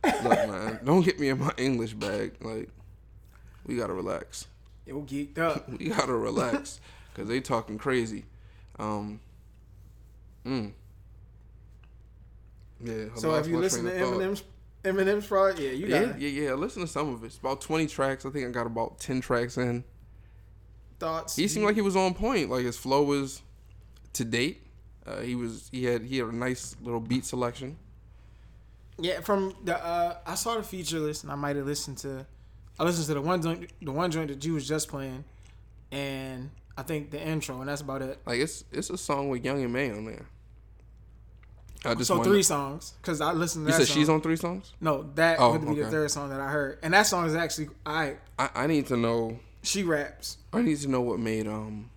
look, 0.05 0.49
man, 0.49 0.81
don't 0.85 1.05
get 1.05 1.19
me 1.19 1.31
in 1.31 1.41
my 1.41 1.53
English 1.57 1.95
bag. 1.95 2.35
Like, 2.41 2.69
we 3.69 3.77
gotta 3.77 3.93
relax. 3.93 4.49
Yo, 4.87 5.03
geeked 5.03 5.39
up. 5.39 5.69
We 5.79 5.91
gotta 5.91 6.15
relax, 6.15 6.81
cause 7.15 7.29
they 7.29 7.41
talking 7.41 7.79
crazy. 7.79 8.25
Um. 8.79 9.21
Mm. 10.45 10.73
Yeah. 12.83 13.05
So 13.17 13.35
if 13.37 13.47
you 13.47 13.59
listen 13.59 13.85
to 13.85 13.91
Eminem's 13.91 14.43
Eminem's 14.85 15.27
project, 15.27 15.61
yeah, 15.61 15.71
you 15.71 15.87
yeah, 15.87 16.05
got 16.05 16.21
yeah, 16.21 16.29
yeah. 16.29 16.55
Listen 16.55 16.83
to 16.83 16.89
some 16.89 17.13
of 17.13 17.23
it. 17.23 17.27
It's 17.27 17.39
about 17.39 17.61
twenty 17.61 17.87
tracks. 17.87 18.25
I 18.25 18.31
think 18.31 18.47
I 18.47 18.51
got 18.51 18.67
about 18.67 18.99
ten 18.99 19.21
tracks 19.21 19.59
in. 19.59 19.85
thoughts. 20.99 21.37
He 21.37 21.47
seemed 21.47 21.67
like 21.67 21.75
he 21.75 21.83
was 21.83 21.97
on 21.97 22.15
point. 22.15 22.51
Like 22.51 22.65
his 22.65 22.77
flow 22.77 23.03
was 23.03 23.43
to 24.15 24.25
date. 24.25 24.63
Uh, 25.07 25.21
he 25.21 25.35
was 25.35 25.69
he 25.73 25.85
had 25.85 26.03
he 26.03 26.19
had 26.19 26.29
a 26.29 26.35
nice 26.35 26.77
little 26.83 27.01
beat 27.01 27.25
selection. 27.25 27.77
Yeah, 28.99 29.21
from 29.21 29.55
the 29.65 29.77
uh, 29.77 30.17
I 30.27 30.35
saw 30.35 30.55
the 30.57 30.63
feature 30.63 30.99
list 30.99 31.23
and 31.25 31.33
I 31.33 31.37
might 31.37 31.57
have 31.57 31.67
listened 31.67 31.99
to. 31.99 32.27
I 32.79 32.85
listened 32.85 33.07
to 33.09 33.15
the 33.15 33.21
one 33.21 33.43
joint, 33.43 33.71
the 33.83 33.91
one 33.93 34.11
joint 34.11 34.29
that 34.29 34.45
you 34.45 34.55
was 34.55 34.67
just 34.69 34.89
playing, 34.89 35.25
and 35.91 36.51
I 36.77 36.83
think 36.83 37.11
the 37.11 37.21
intro, 37.21 37.59
and 37.61 37.69
that's 37.69 37.81
about 37.81 38.03
it. 38.03 38.19
Like 38.27 38.39
it's 38.41 38.65
it's 38.73 38.91
a 38.91 38.97
song 38.99 39.29
with 39.31 39.45
Young 39.45 39.63
M.A 39.63 39.91
on 39.91 40.05
there. 40.05 40.27
I 41.85 41.95
just 41.95 42.09
So 42.09 42.17
wanted- 42.19 42.31
three 42.31 42.43
songs, 42.43 42.95
because 43.01 43.21
I 43.21 43.33
listened 43.33 43.67
to 43.67 43.73
You 43.73 43.79
that. 43.79 43.85
said 43.87 43.89
song. 43.93 43.97
she's 44.01 44.09
on 44.09 44.21
three 44.21 44.37
songs. 44.37 44.73
No, 44.81 45.11
that 45.15 45.39
Oh, 45.41 45.53
would 45.53 45.69
be 45.77 45.81
the 45.81 45.91
third 45.91 46.11
song 46.11 46.31
that 46.31 46.41
I 46.41 46.51
heard, 46.51 46.79
and 46.83 46.93
that 46.95 47.07
song 47.07 47.27
is 47.27 47.35
actually 47.35 47.69
I. 47.87 48.17
I, 48.39 48.51
I 48.55 48.67
need 48.67 48.87
to 48.89 48.97
know. 48.97 49.39
She 49.63 49.83
raps. 49.83 50.39
I 50.53 50.63
need 50.63 50.79
to 50.81 50.89
know 50.89 51.01
what 51.01 51.19
made 51.19 51.47
um 51.49 51.91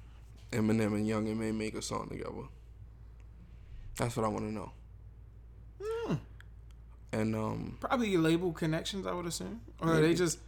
Eminem 0.51 0.93
and 0.95 1.07
Young 1.07 1.27
M.A 1.27 1.51
make 1.51 1.75
a 1.75 1.81
song 1.81 2.07
together. 2.09 2.47
That's 3.97 4.15
what 4.17 4.25
I 4.25 4.29
want 4.29 4.45
to 4.45 4.51
know. 4.51 4.71
Hmm. 5.81 6.13
And 7.11 7.35
um 7.35 7.77
Probably 7.79 8.17
label 8.17 8.51
connections, 8.51 9.05
I 9.05 9.13
would 9.13 9.25
assume, 9.25 9.61
or 9.79 9.93
Maybe. 9.95 10.07
they 10.07 10.13
just. 10.15 10.39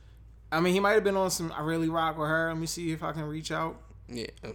I 0.53 0.59
mean, 0.59 0.73
he 0.73 0.79
might 0.79 0.93
have 0.93 1.03
been 1.03 1.17
on 1.17 1.31
some. 1.31 1.51
I 1.51 1.61
really 1.61 1.89
rock 1.89 2.17
with 2.17 2.29
her. 2.29 2.49
Let 2.49 2.57
me 2.57 2.67
see 2.67 2.91
if 2.91 3.03
I 3.03 3.11
can 3.11 3.23
reach 3.23 3.51
out, 3.51 3.75
yeah, 4.07 4.27
uh, 4.43 4.49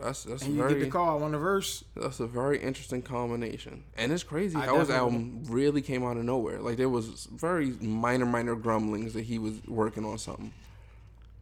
that's 0.00 0.24
that's 0.24 0.42
and 0.42 0.54
you 0.54 0.58
very 0.60 0.74
get 0.74 0.80
the 0.80 0.90
call 0.90 1.22
on 1.22 1.32
the 1.32 1.38
verse. 1.38 1.84
That's 1.96 2.20
a 2.20 2.26
very 2.26 2.58
interesting 2.58 3.02
combination, 3.02 3.84
and 3.96 4.12
it's 4.12 4.22
crazy 4.22 4.56
I 4.56 4.66
how 4.66 4.78
his 4.78 4.90
album 4.90 5.42
really 5.48 5.82
came 5.82 6.04
out 6.04 6.16
of 6.16 6.24
nowhere. 6.24 6.60
Like 6.60 6.76
there 6.76 6.88
was 6.88 7.28
very 7.32 7.70
minor, 7.80 8.26
minor 8.26 8.54
grumblings 8.54 9.12
that 9.14 9.22
he 9.22 9.38
was 9.38 9.62
working 9.66 10.04
on 10.04 10.18
something, 10.18 10.52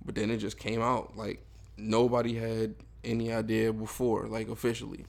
but 0.05 0.15
then 0.15 0.31
it 0.31 0.39
just 0.39 0.59
came 0.59 0.81
out. 0.81 1.17
Like 1.17 1.45
nobody 1.77 2.35
had 2.35 2.75
any 3.05 3.33
idea 3.33 3.73
before, 3.73 4.27
like 4.27 4.49
officially. 4.49 5.05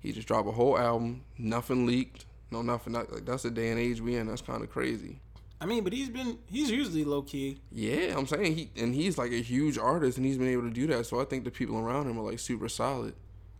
He 0.00 0.12
just 0.12 0.26
dropped 0.26 0.48
a 0.48 0.52
whole 0.52 0.78
album, 0.78 1.24
nothing 1.36 1.84
leaked, 1.84 2.24
no 2.50 2.62
nothing. 2.62 2.94
Like 2.94 3.26
that's 3.26 3.42
the 3.42 3.50
day 3.50 3.70
and 3.70 3.78
age 3.78 4.00
we 4.00 4.16
in. 4.16 4.28
That's 4.28 4.42
kind 4.42 4.62
of 4.62 4.70
crazy. 4.70 5.18
I 5.60 5.66
mean, 5.66 5.84
but 5.84 5.92
he's 5.92 6.08
been 6.08 6.38
he's 6.46 6.70
usually 6.70 7.04
low 7.04 7.22
key. 7.22 7.60
Yeah, 7.70 8.14
I'm 8.16 8.26
saying 8.26 8.54
he 8.56 8.70
and 8.76 8.94
he's 8.94 9.18
like 9.18 9.32
a 9.32 9.42
huge 9.42 9.76
artist, 9.76 10.16
and 10.16 10.26
he's 10.26 10.38
been 10.38 10.48
able 10.48 10.62
to 10.62 10.70
do 10.70 10.86
that. 10.88 11.06
So 11.06 11.20
I 11.20 11.24
think 11.24 11.44
the 11.44 11.50
people 11.50 11.78
around 11.78 12.08
him 12.08 12.18
are 12.18 12.30
like 12.30 12.38
super 12.38 12.68
solid, 12.68 13.14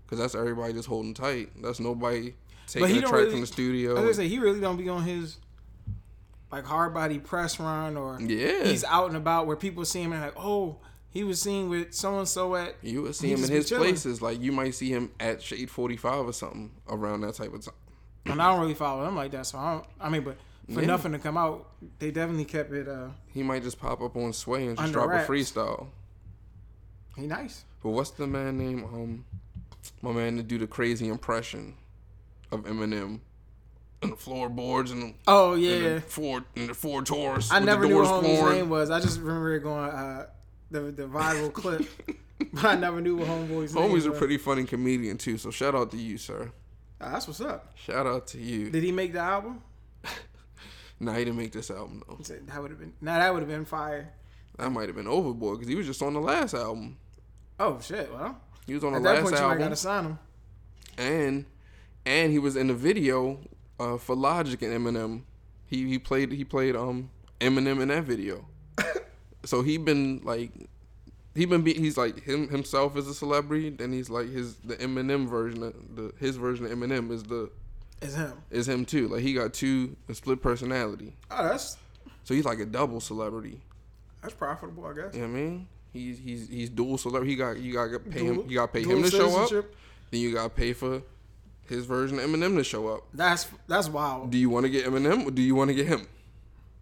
because 0.04 0.18
that's 0.18 0.34
everybody 0.34 0.72
just 0.72 0.88
holding 0.88 1.12
tight. 1.12 1.50
That's 1.62 1.78
nobody 1.80 2.34
taking 2.66 2.98
a 2.98 3.00
track 3.02 3.12
really- 3.12 3.30
from 3.32 3.40
the 3.42 3.46
studio. 3.46 3.90
I 3.90 3.94
was 3.94 4.02
gonna 4.02 4.14
say 4.14 4.28
he 4.28 4.38
really 4.38 4.60
don't 4.60 4.76
be 4.78 4.88
on 4.88 5.02
his 5.04 5.38
like 6.50 6.64
hard 6.64 6.92
body 6.94 7.18
press 7.18 7.60
run 7.60 7.96
or 7.96 8.18
yeah, 8.20 8.64
he's 8.64 8.84
out 8.84 9.08
and 9.08 9.16
about 9.16 9.46
where 9.46 9.56
people 9.56 9.84
see 9.84 10.02
him 10.02 10.12
and 10.12 10.22
like, 10.22 10.34
oh, 10.36 10.78
he 11.10 11.22
was 11.22 11.40
seen 11.40 11.68
with 11.68 11.92
so 11.92 12.18
and 12.18 12.26
so 12.26 12.54
at. 12.56 12.76
you 12.82 13.02
would 13.02 13.14
see 13.14 13.30
him 13.30 13.44
in 13.44 13.50
his 13.50 13.68
chilling. 13.68 13.84
places. 13.90 14.22
Like 14.22 14.40
you 14.40 14.52
might 14.52 14.74
see 14.74 14.90
him 14.90 15.10
at 15.20 15.42
Shade 15.42 15.70
45 15.70 16.26
or 16.26 16.32
something 16.32 16.70
around 16.88 17.20
that 17.22 17.34
type 17.34 17.52
of 17.52 17.64
time. 17.64 17.74
And 18.26 18.40
I 18.40 18.50
don't 18.50 18.60
really 18.60 18.74
follow 18.74 19.06
him 19.06 19.16
like 19.16 19.30
that, 19.32 19.46
so 19.46 19.58
I 19.58 19.74
don't. 19.74 19.86
I 20.00 20.08
mean, 20.08 20.22
but 20.22 20.36
for 20.72 20.80
Yeah. 20.80 20.86
nothing 20.86 21.12
to 21.12 21.18
come 21.18 21.36
out, 21.36 21.68
they 21.98 22.10
definitely 22.10 22.44
kept 22.44 22.72
it. 22.72 22.88
uh 22.88 23.08
He 23.32 23.42
might 23.42 23.62
just 23.62 23.78
pop 23.80 24.00
up 24.00 24.16
on 24.16 24.32
Sway 24.32 24.66
and 24.66 24.76
just 24.78 24.92
drop 24.92 25.08
wraps. 25.08 25.28
a 25.28 25.32
freestyle. 25.32 25.88
He 27.16 27.26
nice. 27.26 27.64
But 27.82 27.90
what's 27.90 28.10
the 28.10 28.26
man 28.26 28.58
name? 28.58 28.84
Um, 28.84 29.24
my 30.02 30.12
man 30.12 30.36
to 30.36 30.42
do 30.42 30.58
the 30.58 30.66
crazy 30.66 31.08
impression 31.08 31.74
of 32.52 32.64
Eminem. 32.64 33.20
And 34.02 34.12
the 34.12 34.16
floorboards 34.16 34.92
and, 34.92 35.14
Oh 35.26 35.52
and 35.54 35.62
yeah, 35.62 35.94
the 35.96 36.00
Ford 36.00 36.44
and 36.56 36.70
the 36.70 36.74
Ford 36.74 37.04
Taurus. 37.04 37.50
I 37.52 37.58
never 37.58 37.82
the 37.82 37.88
knew 37.88 38.02
what 38.02 38.22
doors 38.22 38.54
name 38.54 38.70
was. 38.70 38.90
I 38.90 38.98
just 38.98 39.20
remember 39.20 39.54
it 39.54 39.60
going 39.60 39.90
uh 39.90 40.26
the 40.70 40.80
the 40.92 41.02
viral 41.02 41.52
clip, 41.52 41.86
but 42.54 42.64
I 42.64 42.76
never 42.76 43.02
knew 43.02 43.16
what 43.16 43.28
homeboy's 43.28 43.74
Homie's 43.74 44.06
was. 44.08 44.16
a 44.16 44.18
pretty 44.18 44.38
funny 44.38 44.64
comedian 44.64 45.18
too, 45.18 45.36
so 45.36 45.50
shout 45.50 45.74
out 45.74 45.90
to 45.90 45.98
you, 45.98 46.16
sir. 46.16 46.50
Ah, 46.98 47.10
that's 47.12 47.26
what's 47.26 47.42
up. 47.42 47.72
Shout 47.76 48.06
out 48.06 48.26
to 48.28 48.38
you. 48.38 48.70
Did 48.70 48.82
he 48.84 48.90
make 48.92 49.12
the 49.12 49.18
album? 49.20 49.62
Nah, 51.00 51.14
he 51.14 51.24
didn't 51.24 51.38
make 51.38 51.52
this 51.52 51.70
album 51.70 52.02
though. 52.06 52.16
That 52.46 52.60
would 52.60 52.70
have 52.70 52.78
been. 52.80 52.92
Now 53.00 53.18
that 53.18 53.32
would 53.32 53.40
have 53.40 53.48
been 53.48 53.64
fire. 53.64 54.12
That 54.58 54.70
might 54.70 54.86
have 54.88 54.96
been 54.96 55.08
Overboard 55.08 55.58
because 55.58 55.68
he 55.68 55.74
was 55.74 55.86
just 55.86 56.02
on 56.02 56.12
the 56.12 56.20
last 56.20 56.52
album. 56.54 56.98
Oh 57.58 57.80
shit! 57.80 58.12
Well, 58.12 58.38
He 58.66 58.74
was 58.74 58.84
on 58.84 58.92
the 58.92 58.98
at 58.98 59.02
that 59.04 59.14
last 59.14 59.22
point 59.22 59.34
you 59.36 59.40
might 59.40 59.46
album, 59.46 59.58
gotta 59.62 59.76
sign 59.76 60.04
him. 60.04 60.18
and 60.98 61.44
and 62.04 62.32
he 62.32 62.38
was 62.38 62.56
in 62.56 62.66
the 62.66 62.74
video 62.74 63.38
uh, 63.78 63.96
for 63.96 64.14
Logic 64.14 64.60
and 64.62 64.72
Eminem. 64.72 65.22
He 65.66 65.88
he 65.88 65.98
played 65.98 66.32
he 66.32 66.44
played 66.44 66.76
um 66.76 67.10
Eminem 67.40 67.80
in 67.80 67.88
that 67.88 68.04
video. 68.04 68.44
so 69.44 69.62
he 69.62 69.78
been 69.78 70.20
like 70.24 70.50
he 71.34 71.46
been 71.46 71.62
be, 71.62 71.72
he's 71.74 71.96
like 71.96 72.22
him 72.24 72.48
himself 72.48 72.96
as 72.96 73.06
a 73.06 73.14
celebrity. 73.14 73.70
Then 73.70 73.92
he's 73.92 74.10
like 74.10 74.28
his 74.28 74.56
the 74.56 74.76
Eminem 74.76 75.26
version 75.28 75.62
of 75.62 75.74
the 75.96 76.12
his 76.18 76.36
version 76.36 76.66
of 76.66 76.72
Eminem 76.72 77.10
is 77.10 77.22
the 77.22 77.50
It's 78.00 78.14
him. 78.14 78.32
is 78.50 78.68
him 78.68 78.84
too. 78.84 79.08
Like 79.08 79.22
he 79.22 79.34
got 79.34 79.52
two 79.52 79.96
a 80.08 80.14
split 80.14 80.40
personality. 80.42 81.14
Oh, 81.30 81.48
that's 81.48 81.76
So 82.24 82.34
he's 82.34 82.44
like 82.44 82.58
a 82.58 82.66
double 82.66 83.00
celebrity. 83.00 83.60
that's 84.22 84.34
profitable, 84.34 84.86
I 84.86 84.94
guess. 84.94 85.14
You 85.14 85.22
know 85.22 85.28
what 85.28 85.38
I 85.38 85.40
mean? 85.40 85.68
He's 85.92 86.18
he's 86.18 86.48
he's 86.48 86.70
dual 86.70 86.98
celebrity. 86.98 87.32
He 87.32 87.36
got 87.36 87.58
you 87.58 87.72
got 87.72 87.90
to 87.90 87.98
pay 87.98 88.24
him. 88.24 88.44
You 88.48 88.56
got 88.56 88.72
to 88.72 88.80
pay 88.80 88.88
him 88.88 89.02
to 89.02 89.10
show 89.10 89.42
up. 89.42 89.50
Then 90.10 90.20
you 90.20 90.32
got 90.32 90.44
to 90.44 90.50
pay 90.50 90.72
for 90.72 91.02
his 91.68 91.84
version 91.84 92.18
of 92.18 92.24
Eminem 92.24 92.56
to 92.56 92.64
show 92.64 92.88
up. 92.88 93.04
That's 93.12 93.46
that's 93.68 93.88
wild. 93.88 94.30
Do 94.30 94.38
you 94.38 94.50
want 94.50 94.64
to 94.64 94.70
get 94.70 94.86
Eminem 94.86 95.26
or 95.26 95.30
do 95.30 95.42
you 95.42 95.54
want 95.54 95.68
to 95.68 95.74
get 95.74 95.86
him? 95.86 96.06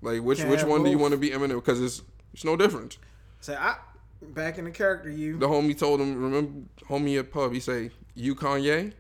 Like 0.03 0.23
which 0.23 0.39
Can't 0.39 0.51
which 0.51 0.63
one 0.63 0.85
do 0.85 0.91
you 0.91 0.99
want 0.99 1.13
to 1.13 1.19
be 1.19 1.31
Eminem? 1.31 1.57
Because 1.57 1.81
it's 1.81 2.03
it's 2.33 2.45
no 2.45 2.57
different. 2.57 2.99
Say 3.41 3.57
I 3.57 3.77
back 4.23 4.59
in 4.59 4.65
the 4.65 4.71
character 4.71 5.11
you. 5.11 5.39
The 5.39 5.49
homie 5.49 5.77
told 5.79 6.01
him. 6.01 6.23
Remember, 6.23 6.69
homie 6.89 7.19
at 7.19 7.33
pub. 7.33 7.53
He 7.53 7.61
say 7.61 7.91
you 8.15 8.35
Kanye, 8.35 8.93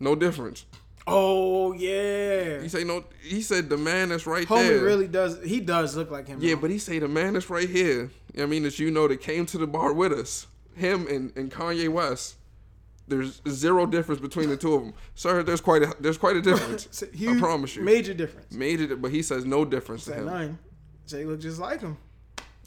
no 0.00 0.14
difference. 0.14 0.66
Oh 1.06 1.72
yeah. 1.72 2.60
He 2.62 2.68
say 2.68 2.84
no. 2.84 3.04
He 3.22 3.42
said 3.42 3.68
the 3.68 3.76
man 3.76 4.10
that's 4.10 4.26
right 4.26 4.46
Homie 4.46 4.68
there. 4.68 4.82
really 4.84 5.08
does. 5.08 5.42
He 5.42 5.60
does 5.60 5.96
look 5.96 6.10
like 6.10 6.28
him. 6.28 6.38
Yeah, 6.40 6.54
but 6.54 6.70
he 6.70 6.78
say 6.78 6.98
the 6.98 7.08
man 7.08 7.32
that's 7.34 7.50
right 7.50 7.68
here. 7.68 7.92
you 7.92 7.98
know 8.02 8.08
what 8.34 8.42
I 8.44 8.46
mean, 8.46 8.62
that 8.62 8.78
you 8.78 8.90
know 8.90 9.08
that 9.08 9.20
came 9.20 9.44
to 9.46 9.58
the 9.58 9.66
bar 9.66 9.92
with 9.92 10.12
us, 10.12 10.46
him 10.76 11.06
and, 11.08 11.32
and 11.36 11.50
Kanye 11.50 11.88
West. 11.88 12.36
There's 13.08 13.42
zero 13.48 13.84
difference 13.84 14.20
between 14.20 14.48
the 14.48 14.56
two 14.56 14.74
of 14.74 14.82
them, 14.84 14.94
sir. 15.16 15.42
There's 15.42 15.60
quite 15.60 15.82
a 15.82 15.94
there's 15.98 16.18
quite 16.18 16.36
a 16.36 16.40
difference. 16.50 16.86
It's 16.86 17.02
a 17.02 17.08
I 17.08 17.16
huge- 17.16 17.40
promise 17.40 17.74
you. 17.76 17.82
Major 17.82 18.14
difference. 18.14 18.52
Major, 18.52 18.94
but 18.96 19.10
he 19.10 19.22
says 19.22 19.44
no 19.44 19.64
difference 19.64 20.04
to 20.04 20.14
him. 20.14 20.26
nine. 20.26 20.58
Jay 21.06 21.24
look 21.24 21.40
just 21.40 21.58
like 21.58 21.80
him. 21.80 21.96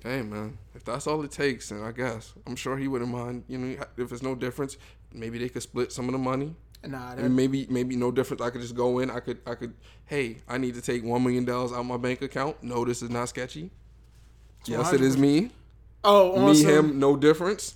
Hey 0.04 0.22
man, 0.22 0.58
if 0.76 0.84
that's 0.84 1.08
all 1.08 1.24
it 1.24 1.32
takes, 1.32 1.70
then 1.70 1.82
I 1.82 1.92
guess 1.92 2.34
I'm 2.46 2.56
sure 2.58 2.78
he 2.78 2.88
wouldn't 2.90 3.10
mind. 3.10 3.46
You 3.48 3.58
know, 3.58 3.86
if 3.98 4.10
there's 4.10 4.22
no 4.22 4.36
difference, 4.36 4.78
maybe 5.14 5.40
they 5.40 5.48
could 5.50 5.64
split 5.64 5.92
some 5.94 6.06
of 6.08 6.12
the 6.12 6.20
money. 6.20 6.54
Nah, 6.86 7.16
that, 7.16 7.24
And 7.26 7.36
maybe 7.36 7.66
maybe 7.70 7.96
no 7.96 8.12
difference. 8.12 8.42
I 8.42 8.50
could 8.50 8.62
just 8.62 8.76
go 8.76 9.00
in. 9.00 9.10
I 9.10 9.20
could 9.20 9.40
I 9.46 9.56
could. 9.56 9.74
Hey, 10.06 10.38
I 10.48 10.58
need 10.58 10.76
to 10.76 10.82
take 10.82 11.04
one 11.04 11.24
million 11.24 11.46
dollars 11.46 11.72
out 11.72 11.84
my 11.84 11.98
bank 11.98 12.22
account. 12.22 12.62
No, 12.62 12.86
this 12.86 13.02
is 13.02 13.10
not 13.10 13.30
sketchy. 13.30 13.72
Yes, 14.66 14.94
it 14.94 15.02
is 15.02 15.18
me. 15.18 15.52
oh, 16.04 16.36
on 16.36 16.52
Me, 16.52 16.56
some- 16.56 16.72
him, 16.72 17.00
no 17.00 17.16
difference. 17.16 17.76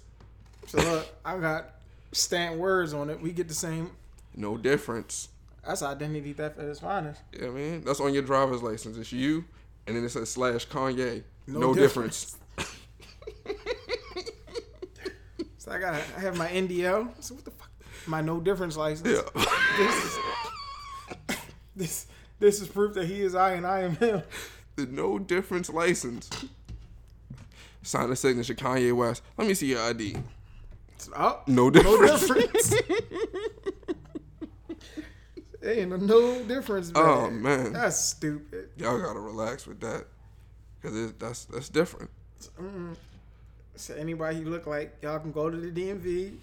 So 0.67 0.77
look, 0.79 1.07
I 1.25 1.37
got 1.39 1.75
stamped 2.11 2.59
words 2.59 2.93
on 2.93 3.09
it. 3.09 3.19
We 3.21 3.31
get 3.31 3.47
the 3.47 3.53
same. 3.53 3.91
No 4.35 4.57
difference. 4.57 5.29
That's 5.65 5.81
identity 5.81 6.33
theft 6.33 6.57
at 6.59 6.65
its 6.65 6.79
finest. 6.79 7.21
Yeah, 7.33 7.49
man. 7.49 7.83
That's 7.83 7.99
on 7.99 8.13
your 8.13 8.23
driver's 8.23 8.61
license. 8.63 8.97
It's 8.97 9.11
you, 9.11 9.45
and 9.87 9.95
then 9.95 10.03
it 10.03 10.09
says 10.09 10.29
slash 10.31 10.67
Kanye. 10.67 11.23
No, 11.47 11.59
No 11.59 11.73
difference. 11.73 12.37
So 15.57 15.71
I 15.71 15.79
got 15.79 15.93
I 16.17 16.19
have 16.21 16.37
my 16.37 16.47
NDO. 16.47 17.09
So 17.19 17.35
what 17.35 17.43
the 17.45 17.51
fuck? 17.51 17.68
My 18.09 18.21
no 18.21 18.39
difference 18.39 18.75
license. 18.75 19.07
Yeah. 19.07 19.43
This 19.77 20.03
is 20.03 20.19
this 21.75 22.07
this 22.39 22.61
is 22.61 22.67
proof 22.67 22.95
that 22.95 23.05
he 23.05 23.21
is 23.21 23.35
I 23.35 23.51
and 23.53 23.65
I 23.67 23.81
am 23.81 23.95
him. 23.97 24.23
the 24.75 24.87
no 24.87 25.19
difference 25.19 25.69
license. 25.69 26.29
Sign 27.83 28.09
a 28.11 28.15
signature, 28.15 28.55
Kanye 28.55 28.93
West. 28.95 29.21
Let 29.37 29.47
me 29.47 29.53
see 29.53 29.67
your 29.67 29.81
ID. 29.81 30.17
Oh, 31.15 31.41
No 31.47 31.69
no 31.69 31.69
difference. 31.69 32.27
difference. 32.27 32.73
Ain't 35.63 35.89
no 36.05 36.43
difference. 36.43 36.91
Oh, 36.95 37.29
man. 37.29 37.59
Oh, 37.59 37.59
man. 37.63 37.73
that's 37.73 37.99
stupid. 37.99 38.69
Y'all 38.77 38.99
gotta 38.99 39.19
relax 39.19 39.67
with 39.67 39.79
that, 39.81 40.05
cause 40.81 40.95
it, 40.95 41.19
that's 41.19 41.45
that's 41.45 41.69
different. 41.69 42.09
So 43.75 43.93
anybody 43.93 44.37
you 44.39 44.45
look 44.45 44.65
like, 44.67 44.97
y'all 45.01 45.19
can 45.19 45.31
go 45.31 45.49
to 45.49 45.55
the 45.57 45.69
DMV. 45.69 46.37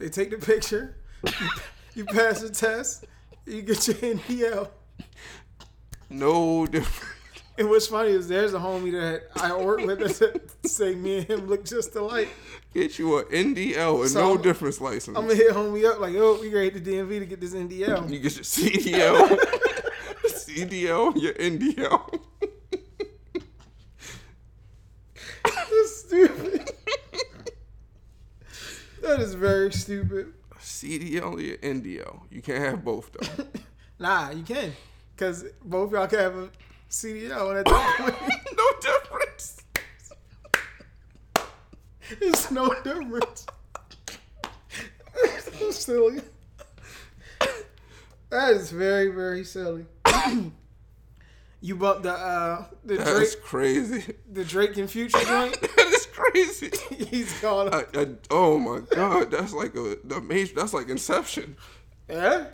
They 0.00 0.08
take 0.08 0.30
the 0.30 0.38
picture. 0.38 0.96
you 1.94 2.06
pass 2.06 2.40
the 2.40 2.48
test. 2.48 3.04
You 3.44 3.60
get 3.60 3.86
your 3.86 3.96
NDL. 3.96 4.68
No 6.08 6.66
different. 6.66 7.14
And 7.58 7.68
what's 7.68 7.86
funny 7.88 8.12
is 8.12 8.26
there's 8.26 8.54
a 8.54 8.58
homie 8.58 8.92
that 8.92 9.24
I 9.36 9.54
work 9.54 9.80
with 9.84 9.98
that 10.00 10.50
say 10.66 10.94
me 10.94 11.18
and 11.18 11.26
him 11.26 11.46
look 11.46 11.66
just 11.66 11.94
alike. 11.94 12.28
Get 12.72 12.98
you 12.98 13.18
a 13.18 13.24
NDL 13.26 14.00
and 14.00 14.10
So 14.10 14.20
no 14.20 14.32
I'm- 14.32 14.42
difference 14.42 14.80
license. 14.80 15.18
I'm 15.18 15.24
gonna 15.24 15.34
hit 15.34 15.52
homie 15.52 15.84
up 15.84 16.00
like, 16.00 16.14
yo, 16.14 16.40
we 16.40 16.52
ready 16.54 16.70
to 16.70 16.74
hit 16.76 16.84
the 16.84 16.92
DMV 16.96 17.18
to 17.18 17.26
get 17.26 17.40
this 17.42 17.52
NDL. 17.54 18.08
you 18.10 18.18
get 18.20 18.34
your 18.36 18.44
CDL, 18.44 19.38
CDL, 20.24 21.20
your 21.20 21.34
NDL. 21.34 22.20
That's 25.44 25.96
stupid. 26.06 26.70
That 29.02 29.20
is 29.20 29.34
very 29.34 29.72
stupid. 29.72 30.32
CDL 30.58 31.34
or 31.34 31.56
NDL. 31.58 32.20
You 32.30 32.42
can't 32.42 32.62
have 32.62 32.84
both 32.84 33.10
though. 33.12 33.44
Nah, 33.98 34.30
you 34.30 34.42
can, 34.42 34.72
cause 35.18 35.44
both 35.62 35.92
y'all 35.92 36.06
can 36.06 36.18
have 36.20 36.34
a 36.34 36.50
CDL 36.88 37.58
at 37.58 37.66
that 37.66 37.96
point. 37.98 38.32
no 38.56 38.64
difference. 38.80 39.62
It's 42.20 42.50
no 42.50 42.74
difference. 42.82 43.46
Silly. 45.70 46.20
That 48.30 48.52
is 48.52 48.70
very, 48.72 49.08
very 49.08 49.44
silly. 49.44 49.84
you 51.60 51.76
bumped 51.76 52.04
the 52.04 52.12
uh 52.12 52.64
the 52.84 52.94
Drake 52.96 53.06
That's 53.06 53.34
crazy. 53.36 54.14
the 54.32 54.44
Drake 54.44 54.76
and 54.76 54.90
Future 54.90 55.18
joint. 55.24 55.58
Crazy. 56.20 56.70
He's 57.10 57.40
gone. 57.40 57.72
I, 57.74 57.84
I, 57.94 58.06
oh 58.30 58.58
my 58.58 58.80
god, 58.80 59.30
that's 59.30 59.52
like 59.52 59.74
a 59.76 59.96
the 60.04 60.20
major. 60.20 60.54
That's 60.54 60.74
like 60.74 60.88
Inception. 60.88 61.56
yeah. 62.08 62.46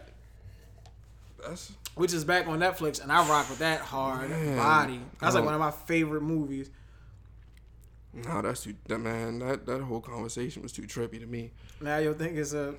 That's 1.43 1.73
Which 1.95 2.13
is 2.13 2.25
back 2.25 2.47
on 2.49 2.59
Netflix, 2.59 3.03
and 3.03 3.11
I 3.13 3.27
rock 3.29 3.49
with 3.49 3.59
that 3.61 3.81
hard 3.81 4.31
Man. 4.31 4.57
body. 4.57 5.01
That's 5.21 5.35
like 5.35 5.41
Um, 5.43 5.47
one 5.47 5.55
of 5.55 5.61
my 5.61 5.71
favorite 5.71 6.23
movies. 6.23 6.71
no, 8.13 8.43
that's 8.43 8.63
too. 8.65 8.75
That 8.89 8.99
man, 8.99 9.39
that 9.41 9.67
that 9.67 9.81
whole 9.83 10.01
conversation 10.01 10.63
was 10.63 10.73
too 10.73 10.83
trippy 10.83 11.21
to 11.21 11.27
me. 11.27 11.53
Now 11.81 11.99
you'll 11.99 12.15
think 12.15 12.37
it's 12.37 12.53
a 12.55 12.75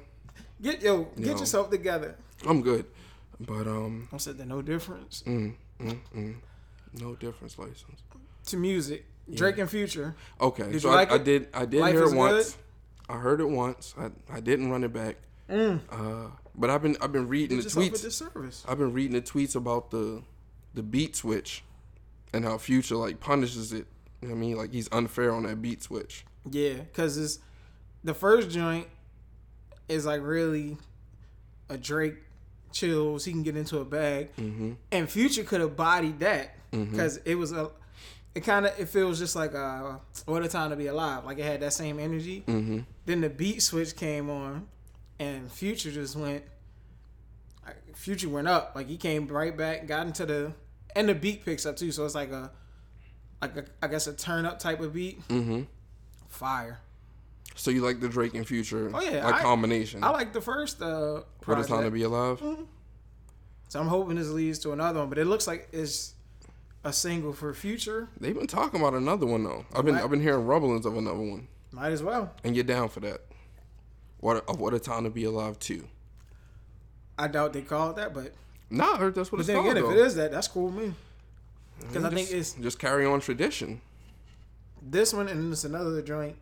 get 0.62 0.82
yo 0.82 1.03
get 1.15 1.25
Yo. 1.27 1.38
yourself 1.38 1.70
together. 1.70 2.15
I'm 2.46 2.62
good, 2.62 2.86
but 3.39 3.67
um, 3.67 4.08
I 4.13 4.17
said 4.17 4.38
there 4.38 4.46
no 4.48 4.62
difference 4.62 5.24
mm, 5.25 5.53
mm, 5.79 5.98
mm, 6.15 6.36
no 7.00 7.15
difference 7.15 7.58
license. 7.58 8.01
to 8.48 8.58
music. 8.58 9.06
Drake 9.34 9.57
and 9.57 9.69
Future. 9.69 10.15
Okay, 10.39 10.72
Did 10.72 10.81
so 10.81 10.89
you 10.89 10.96
like 10.96 11.12
I, 11.12 11.15
I 11.15 11.17
did. 11.17 11.48
I 11.53 11.65
did 11.65 11.81
Life 11.81 11.93
hear 11.93 12.03
it 12.03 12.10
Good? 12.10 12.15
once. 12.17 12.57
I 13.10 13.17
heard 13.17 13.39
it 13.41 13.50
once. 13.50 13.93
I, 13.98 14.10
I 14.31 14.39
didn't 14.39 14.69
run 14.72 14.84
it 14.84 14.93
back. 14.93 15.17
Uh, 15.50 16.27
but 16.55 16.69
I've 16.69 16.81
been 16.81 16.98
I've 17.01 17.12
been 17.12 17.27
reading 17.27 17.57
the 17.60 17.63
tweets. 17.63 18.65
I've 18.67 18.77
been 18.77 18.91
reading 18.93 19.13
the 19.13 19.22
tweets 19.22 19.55
about 19.55 19.91
the 19.91 20.22
the 20.74 20.84
beat 20.84 21.15
switch 21.15 21.63
and 22.34 22.43
how 22.43 22.57
Future 22.57 22.96
like 22.96 23.19
punishes 23.19 23.72
it. 23.74 23.86
You 24.22 24.27
know 24.29 24.34
what 24.34 24.38
I 24.38 24.41
mean? 24.41 24.57
Like 24.57 24.74
he's 24.74 24.89
unfair 24.91 25.31
on 25.34 25.43
that 25.43 25.62
beat 25.62 25.84
switch. 25.84 26.25
Yeah, 26.50 26.74
because 26.74 27.17
it's 27.17 27.39
the 28.03 28.13
first 28.13 28.50
joint 28.50 28.88
is 29.88 30.05
like 30.05 30.22
really 30.22 30.77
a 31.69 31.77
Drake 31.77 32.15
chills. 32.72 33.24
He 33.25 33.31
can 33.31 33.43
get 33.43 33.55
into 33.55 33.79
a 33.79 33.86
bag, 33.86 34.36
Mm-hmm. 34.36 34.74
and 34.91 35.10
Future 35.10 35.43
could 35.43 35.62
have 35.62 35.75
bodied 35.77 36.19
that 36.19 36.55
because 36.72 37.17
it 37.17 37.36
was 37.36 37.51
a. 37.53 37.69
It 38.38 38.44
kind 38.44 38.67
of 38.67 38.79
it 38.79 38.88
feels 38.88 39.17
just 39.17 39.36
like 39.36 39.56
uh 39.56 39.96
what 40.25 40.44
a 40.44 40.48
time 40.48 40.70
to 40.70 40.75
be 40.75 40.86
alive. 40.88 41.25
Like 41.25 41.39
it 41.39 41.46
had 41.46 41.60
that 41.62 41.74
same 41.74 42.00
energy. 42.00 42.44
Mm-hmm. 42.48 42.79
Then 43.08 43.22
the 43.22 43.29
beat 43.29 43.63
switch 43.63 43.96
came 43.96 44.29
on, 44.29 44.67
and 45.17 45.51
Future 45.51 45.89
just 45.91 46.15
went. 46.15 46.44
Future 47.96 48.29
went 48.29 48.48
up. 48.48 48.74
Like 48.75 48.88
he 48.88 48.98
came 48.98 49.27
right 49.27 49.58
back, 49.58 49.88
got 49.88 50.06
into 50.06 50.25
the, 50.27 50.53
and 50.96 51.10
the 51.10 51.15
beat 51.15 51.44
picks 51.46 51.65
up 51.65 51.77
too. 51.77 51.91
So 51.91 52.06
it's 52.06 52.13
like 52.13 52.32
a, 52.32 52.51
like 53.41 53.58
a, 53.58 53.65
I 53.82 53.88
guess 53.88 54.06
a 54.06 54.13
turn 54.13 54.46
up 54.46 54.60
type 54.60 54.79
of 54.82 54.94
beat. 54.94 55.27
Mm-hmm. 55.29 55.63
Fire. 56.29 56.79
So 57.56 57.72
you 57.72 57.82
like 57.82 58.00
the 58.00 58.08
Drake 58.08 58.36
and 58.36 58.48
Future 58.48 58.91
Oh, 58.94 59.01
yeah, 59.01 59.25
like 59.25 59.36
I- 59.36 59.41
combination? 59.41 60.03
I 60.03 60.12
like 60.12 60.32
the 60.32 60.41
first 60.41 60.79
uh 60.79 61.22
What 61.46 61.60
a 61.60 61.63
time 61.63 61.86
to 61.86 61.91
be 61.91 62.03
alive. 62.03 62.39
So 63.70 63.79
I'm 63.79 63.88
hoping 63.88 64.15
this 64.17 64.29
leads 64.29 64.60
to 64.60 64.74
another 64.74 65.00
one, 65.00 65.10
but 65.10 65.17
it 65.17 65.25
looks 65.25 65.48
like 65.48 65.70
it's 65.72 66.13
a 66.84 66.93
single 66.93 67.34
for 67.34 67.53
Future. 67.53 68.07
They've 68.19 68.36
been 68.36 68.48
talking 68.48 68.80
about 68.80 68.93
another 68.93 69.25
one 69.25 69.43
though. 69.43 69.65
I've 69.73 69.86
been 69.86 69.95
Right. 69.95 70.04
I've 70.04 70.10
been 70.10 70.21
hearing 70.21 70.45
rumblings 70.45 70.86
of 70.86 70.95
another 70.97 71.19
one, 71.19 71.47
Might 71.71 71.91
as 71.91 72.01
well. 72.04 72.34
and 72.43 72.56
you're 72.56 72.63
down 72.63 72.89
for 72.89 72.99
that. 73.01 73.21
What 74.19 74.43
a, 74.49 74.54
what 74.54 74.73
a 74.73 74.80
time 74.80 75.04
to 75.04 75.10
be 75.10 75.23
alive 75.25 75.60
too. 75.60 75.88
I 77.17 77.28
doubt 77.28 77.54
they 77.54 77.62
call 77.62 77.91
it 77.91 77.95
that, 77.97 78.13
but 78.13 78.34
Nah, 78.69 78.93
I 78.93 78.97
heard 78.97 79.15
that's 79.15 79.32
what 79.32 79.38
but 79.38 79.41
it's 79.41 79.47
then 79.47 79.58
called. 79.58 79.71
again, 79.78 79.84
if 79.84 79.91
it 79.91 79.97
is 79.97 80.15
that, 80.15 80.32
that's 80.32 80.47
cool 80.47 80.67
with 80.69 80.75
me. 80.88 80.93
Because 81.80 82.04
I 82.04 82.10
think 82.10 82.30
Just- 82.30 82.56
it's 82.58 82.63
just 82.63 82.80
carry 82.80 83.06
on 83.06 83.19
tradition. 83.19 83.82
this 84.82 85.13
one 85.13 85.28
and 85.28 85.51
it's 85.51 85.63
another 85.63 86.01
joint 86.01 86.36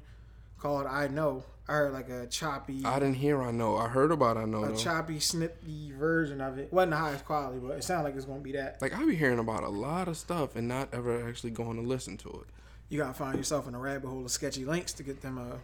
called 0.66 0.88
I 0.88 1.08
Know. 1.08 1.44
I 1.68 1.74
heard 1.74 1.94
like 1.94 2.10
a 2.10 2.28
choppy, 2.28 2.84
I 2.86 3.00
didn't 3.00 3.16
hear. 3.16 3.42
I 3.42 3.50
know. 3.52 3.76
I 3.76 3.88
heard 3.88 4.12
about. 4.12 4.38
I 4.38 4.46
know. 4.46 4.64
a 4.64 4.68
though. 4.70 4.76
choppy, 4.76 5.20
snippy 5.20 5.92
version 5.92 6.40
of 6.40 6.60
it. 6.60 6.72
wasn't 6.72 6.92
the 6.92 6.98
highest 6.98 7.26
quality, 7.26 7.60
but 7.60 7.72
it 7.78 7.84
sounded 7.84 8.04
like 8.04 8.16
it's 8.16 8.26
gonna 8.26 8.40
be 8.40 8.52
that. 8.52 8.80
Like 8.82 8.94
I 8.96 9.04
be 9.04 9.16
hearing 9.16 9.40
about 9.40 9.64
a 9.64 9.70
lot 9.70 10.08
of 10.08 10.16
stuff 10.16 10.56
and 10.56 10.68
not 10.68 10.94
ever 10.94 11.28
actually 11.28 11.52
going 11.52 11.76
to 11.78 11.82
listen 11.88 12.18
to 12.18 12.30
it. 12.30 12.48
You 12.90 13.00
gotta 13.00 13.14
find 13.16 13.36
yourself 13.38 13.68
in 13.68 13.74
a 13.74 13.80
rabbit 13.80 14.08
hole 14.08 14.24
of 14.26 14.30
sketchy 14.32 14.64
links 14.64 14.94
to 14.94 15.04
get 15.04 15.22
them 15.22 15.38
uh 15.40 15.58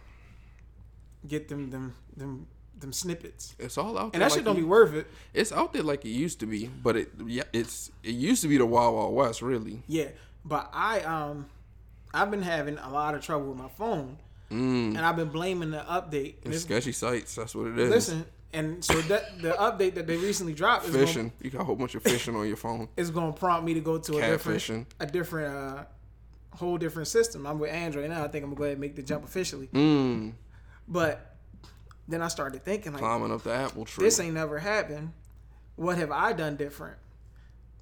get 1.26 1.48
them 1.48 1.70
them 1.70 1.94
them 2.16 2.46
them 2.78 2.92
snippets. 2.92 3.54
It's 3.60 3.78
all 3.78 3.96
out 3.96 4.12
there. 4.12 4.20
And 4.20 4.22
that 4.22 4.30
like 4.30 4.38
shit 4.38 4.44
don't 4.44 4.56
it- 4.56 4.60
be 4.60 4.66
worth 4.66 4.94
it. 4.94 5.06
It's 5.34 5.52
out 5.52 5.72
there 5.72 5.84
like 5.84 6.04
it 6.04 6.08
used 6.10 6.40
to 6.40 6.46
be, 6.46 6.66
but 6.66 6.96
it 6.96 7.10
yeah, 7.26 7.44
it's 7.52 7.92
it 8.02 8.14
used 8.14 8.42
to 8.42 8.48
be 8.48 8.56
the 8.58 8.66
Wild 8.66 8.96
Wild 8.96 9.14
West, 9.14 9.40
really. 9.40 9.84
Yeah, 9.86 10.08
but 10.44 10.68
I 10.72 11.00
um, 11.02 11.46
I've 12.12 12.30
been 12.32 12.42
having 12.42 12.76
a 12.78 12.90
lot 12.90 13.14
of 13.14 13.20
trouble 13.22 13.50
with 13.50 13.58
my 13.58 13.68
phone, 13.68 14.18
Mm. 14.52 14.88
and 14.96 14.98
I've 14.98 15.16
been 15.16 15.30
blaming 15.30 15.70
the 15.70 15.78
update. 15.80 16.34
It's 16.42 16.46
it's- 16.46 16.62
sketchy 16.62 16.92
sites. 16.92 17.34
That's 17.34 17.54
what 17.54 17.68
it 17.68 17.78
is. 17.78 17.90
listen, 17.90 18.26
and 18.52 18.84
so 18.84 19.00
that 19.02 19.40
the 19.40 19.52
update 19.52 19.94
that 19.94 20.06
they 20.06 20.16
recently 20.16 20.52
dropped 20.52 20.86
is 20.86 20.94
fishing. 20.94 21.28
gonna, 21.28 21.32
You 21.40 21.50
got 21.50 21.62
a 21.62 21.64
whole 21.64 21.76
bunch 21.76 21.94
of 21.94 22.02
fishing 22.02 22.36
on 22.36 22.46
your 22.46 22.56
phone. 22.56 22.88
It's 22.96 23.10
going 23.10 23.32
to 23.32 23.38
prompt 23.38 23.64
me 23.64 23.74
to 23.74 23.80
go 23.80 23.98
to 23.98 24.18
a 24.18 24.20
different 24.20 24.60
Catfishing. 24.60 24.86
a 25.00 25.06
different 25.06 25.54
uh 25.56 25.84
whole 26.56 26.76
different 26.76 27.08
system. 27.08 27.46
I'm 27.46 27.58
with 27.58 27.70
Android 27.70 28.10
now. 28.10 28.22
I 28.24 28.28
think 28.28 28.44
I'm 28.44 28.50
gonna 28.50 28.58
go 28.58 28.64
ahead 28.64 28.72
and 28.72 28.80
make 28.82 28.94
the 28.94 29.02
jump 29.02 29.24
officially. 29.24 29.68
Mm. 29.72 30.32
But 30.86 31.34
then 32.06 32.20
I 32.20 32.28
started 32.28 32.62
thinking 32.62 32.92
like, 32.92 33.00
Climbing 33.00 33.32
up 33.32 33.42
the 33.42 33.52
apple 33.54 33.86
tree. 33.86 34.04
this 34.04 34.20
ain't 34.20 34.34
never 34.34 34.58
happened. 34.58 35.12
What 35.76 35.96
have 35.96 36.10
I 36.10 36.34
done 36.34 36.56
different? 36.56 36.98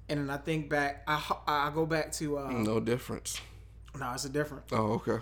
And 0.07 0.19
then 0.21 0.29
I 0.29 0.37
think 0.37 0.69
back. 0.69 1.03
I 1.07 1.21
I 1.47 1.69
go 1.73 1.85
back 1.85 2.13
to 2.13 2.37
uh, 2.37 2.51
no 2.51 2.79
difference. 2.79 3.41
no, 3.99 4.11
it's 4.13 4.23
a 4.23 4.29
different. 4.29 4.63
Oh, 4.71 4.93
okay. 5.05 5.17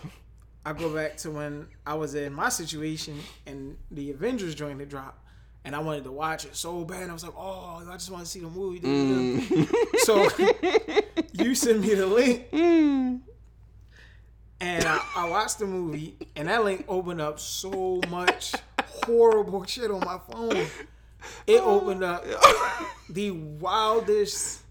I 0.69 0.73
go 0.73 0.93
back 0.93 1.17
to 1.17 1.32
when 1.32 1.67
I 1.84 1.95
was 1.95 2.13
in 2.13 2.32
my 2.32 2.49
situation 2.49 3.19
and 3.47 3.75
the 3.89 4.12
Avengers 4.12 4.53
joint 4.53 4.79
had 4.79 4.88
dropped, 4.88 5.17
and 5.65 5.75
I 5.75 5.79
wanted 5.79 6.03
to 6.03 6.12
watch 6.12 6.45
it 6.45 6.55
so 6.55 6.86
bad. 6.86 7.10
I 7.10 7.13
was 7.13 7.23
like, 7.23 7.34
"Oh, 7.36 7.84
I 7.89 7.93
just 7.93 8.12
want 8.12 8.23
to 8.23 8.29
see 8.29 8.41
the 8.41 8.49
movie." 8.49 8.79
Mm. 8.82 9.67
So 10.01 10.29
you 11.43 11.55
send 11.55 11.82
me 11.82 11.95
the 11.95 12.05
link, 12.05 12.49
and 12.53 13.23
I, 14.62 15.03
I 15.15 15.27
watched 15.27 15.58
the 15.58 15.65
movie, 15.65 16.15
and 16.36 16.47
that 16.47 16.63
link 16.63 16.86
opened 16.88 17.19
up 17.19 17.39
so 17.39 17.99
much 18.08 18.53
horrible 18.79 19.65
shit 19.65 19.89
on 19.89 20.01
my 20.01 20.19
phone. 20.32 20.67
It 21.47 21.62
opened 21.62 22.03
up 22.03 22.23
the 23.10 23.32
wildest. 23.32 24.62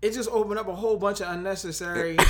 It 0.00 0.14
just 0.14 0.30
opened 0.30 0.58
up 0.58 0.68
a 0.68 0.74
whole 0.74 0.96
bunch 0.96 1.20
of 1.20 1.28
unnecessary. 1.28 2.16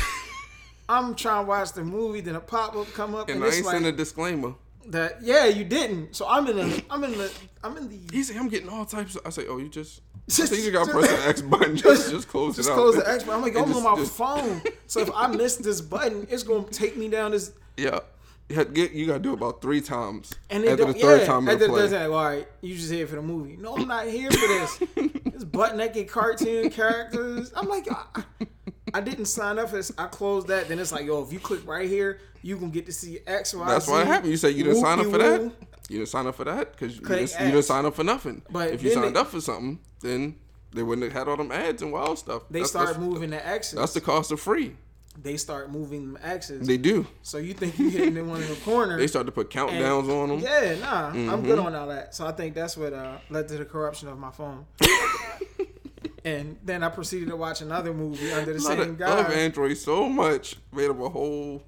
I'm 0.89 1.15
trying 1.15 1.45
to 1.45 1.49
watch 1.49 1.73
the 1.73 1.85
movie, 1.85 2.21
then 2.21 2.37
a 2.37 2.41
pop 2.41 2.77
up 2.77 2.93
come 2.93 3.15
up, 3.15 3.29
and, 3.29 3.37
And 3.37 3.45
I 3.45 3.49
it's 3.49 3.57
ain't 3.59 3.67
like 3.67 3.75
send 3.75 3.87
a 3.87 3.93
disclaimer. 3.93 4.55
that. 4.89 5.23
Yeah, 5.23 5.47
you 5.47 5.65
didn't. 5.65 6.15
So 6.15 6.27
I'm 6.29 6.47
in 6.49 6.57
the. 6.57 6.85
I'm 6.91 7.03
in 7.05 7.13
the. 7.13 7.33
I'm 7.63 7.77
in 7.77 7.89
the. 7.89 7.99
He 8.13 8.23
say 8.23 8.37
I'm 8.39 8.49
getting 8.49 8.69
all 8.69 8.85
types. 8.85 9.17
Of, 9.17 9.23
I 9.27 9.31
say, 9.31 9.47
oh, 9.49 9.59
you 9.59 9.69
just. 9.69 10.03
Just- 10.29 10.53
I 10.53 10.57
think 10.57 10.65
you 10.67 10.73
got 10.73 10.87
to 10.87 10.93
press 10.93 11.11
the 11.11 11.29
X 11.29 11.43
button. 11.43 11.77
Just, 11.77 12.11
just 12.11 12.29
close 12.29 12.57
Just 12.57 12.69
it 12.71 12.73
out. 12.73 12.77
Just 12.77 12.97
close 12.97 12.97
the 13.05 13.11
X. 13.11 13.29
I'm 13.29 13.43
like, 13.43 13.55
I'm 13.59 13.75
on 13.75 13.83
my 13.83 13.95
just- 13.97 14.13
phone. 14.15 14.63
So 14.87 15.01
if 15.01 15.11
I 15.15 15.27
miss 15.27 15.57
this 15.57 15.81
button, 15.83 16.27
it's 16.31 16.43
gonna 16.43 16.65
take 16.69 16.97
me 16.97 17.09
down 17.09 17.33
this. 17.33 17.53
Yeah. 17.77 18.01
You, 18.49 18.57
had 18.57 18.69
to 18.69 18.73
get, 18.75 18.93
you 18.93 19.07
got 19.07 19.15
to 19.15 19.19
do 19.21 19.31
it 19.31 19.35
about 19.35 19.63
three 19.63 19.81
times. 19.81 20.35
And 20.51 20.65
then 20.65 20.73
After 20.73 20.93
the 20.93 20.93
third 20.99 21.21
yeah, 21.23 21.27
time 21.27 21.49
after 21.49 21.67
the 21.67 21.73
third 21.73 21.91
time, 21.93 22.13
all 22.13 22.25
right, 22.25 22.47
you 22.61 22.75
just 22.75 22.93
here 22.93 23.07
for 23.07 23.17
the 23.17 23.23
movie. 23.23 23.57
No, 23.57 23.75
I'm 23.77 23.89
not 23.89 24.07
here 24.07 24.31
for 24.31 24.37
this. 24.47 24.79
this 25.25 25.45
butt 25.45 25.77
naked 25.77 26.09
cartoon 26.09 26.69
characters. 26.69 27.53
I'm 27.57 27.69
like, 27.69 27.87
I, 27.91 28.23
I 28.93 29.01
didn't 29.01 29.27
sign 29.27 29.59
up 29.59 29.71
this. 29.71 29.91
I 29.97 30.07
closed 30.07 30.49
that. 30.49 30.69
Then 30.69 30.79
it's 30.79 30.93
like, 30.93 31.07
yo, 31.07 31.23
if 31.23 31.33
you 31.33 31.39
click 31.41 31.67
right 31.67 31.89
here, 31.89 32.21
you 32.43 32.57
can 32.59 32.71
get 32.71 32.85
to 32.87 32.93
see 32.93 33.21
X, 33.27 33.55
Y, 33.55 33.67
That's 33.67 33.87
Z. 33.87 33.93
what 33.93 34.07
happened. 34.07 34.31
You 34.31 34.37
said 34.37 34.55
you 34.55 34.65
didn't 34.65 34.81
sign 34.81 34.99
up 35.01 35.07
for 35.07 35.19
that. 35.19 35.41
You 35.89 35.99
didn't 35.99 36.09
sign 36.09 36.27
up 36.27 36.35
for 36.35 36.45
that 36.45 36.73
because 36.73 36.97
you, 36.97 37.03
didn't- 37.03 37.31
you 37.33 37.47
didn't 37.53 37.63
sign 37.65 37.87
up 37.87 37.95
for 37.95 38.05
nothing. 38.05 38.43
But 38.51 38.71
if 38.73 38.83
you 38.83 38.91
signed 38.91 39.17
they- 39.17 39.21
up 39.21 39.29
for 39.29 39.41
something, 39.41 39.79
then 40.01 40.37
they 40.73 40.83
wouldn't 40.83 41.05
have 41.05 41.13
had 41.13 41.29
all 41.29 41.37
them 41.37 41.53
ads 41.53 41.83
and 41.83 41.93
wild 41.93 42.19
stuff. 42.19 42.43
They 42.51 42.59
That's- 42.61 42.71
start 42.71 42.87
that's, 42.89 42.99
moving 42.99 43.31
the 43.31 43.47
X's. 43.47 43.79
That's 43.79 43.95
the 43.95 44.01
cost 44.01 44.33
of 44.33 44.41
free. 44.41 44.77
they 45.23 45.37
start 45.37 45.71
moving 45.71 46.13
them 46.13 46.19
X's. 46.23 46.67
They 46.67 46.77
do. 46.77 47.07
so 47.23 47.39
you 47.39 47.55
think 47.55 47.79
you're 47.79 47.89
hitting 47.91 48.17
in 48.17 48.29
one 48.29 48.43
in 48.43 48.49
the 48.49 48.57
corner. 48.57 48.99
They 48.99 49.07
start 49.07 49.27
to 49.27 49.33
put 49.33 49.49
countdowns 49.51 50.09
on 50.11 50.29
them. 50.31 50.39
Yeah, 50.41 50.75
nah, 50.81 51.07
I'm 51.09 51.43
good 51.43 51.59
Mm-hmm. 51.59 51.67
on 51.67 51.75
all 51.75 51.87
that. 51.89 52.15
So 52.15 52.27
I 52.27 52.33
think 52.33 52.55
that's 52.55 52.77
what 52.77 52.93
uh, 52.93 53.19
led 53.31 53.47
to 53.49 53.57
the 53.59 53.65
corruption 53.65 54.09
of 54.09 54.19
my 54.19 54.31
phone. 54.33 54.67
And 56.25 56.57
then 56.65 56.83
I 56.83 56.89
proceeded 56.89 57.29
to 57.29 57.37
watch 57.37 57.61
another 57.61 57.93
movie 57.93 58.33
under 58.33 58.53
the 58.55 58.63
Love, 58.63 58.79
same 58.79 58.97
guy. 58.97 59.09
love 59.15 59.31
Android 59.31 59.77
so 59.77 60.09
much. 60.09 60.57
Made 60.73 60.91
up 60.91 61.01
a 61.01 61.09
whole 61.09 61.63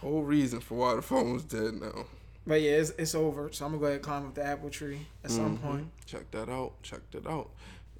whole 0.00 0.22
reason 0.22 0.60
for 0.60 0.74
why 0.76 0.94
the 0.94 1.02
phone's 1.02 1.44
dead 1.44 1.74
now. 1.74 2.06
But 2.46 2.60
yeah, 2.60 2.72
it's, 2.72 2.90
it's 2.98 3.14
over. 3.14 3.50
So 3.52 3.64
I'm 3.64 3.72
gonna 3.72 3.80
go 3.80 3.86
ahead 3.86 3.96
and 3.96 4.04
climb 4.04 4.26
up 4.26 4.34
the 4.34 4.44
apple 4.44 4.70
tree 4.70 5.06
at 5.22 5.30
some 5.30 5.56
Mm-hmm. 5.58 5.66
point. 5.68 5.90
Check 6.06 6.30
that 6.32 6.48
out. 6.48 6.82
Check 6.82 7.00
that 7.12 7.26
out. 7.26 7.50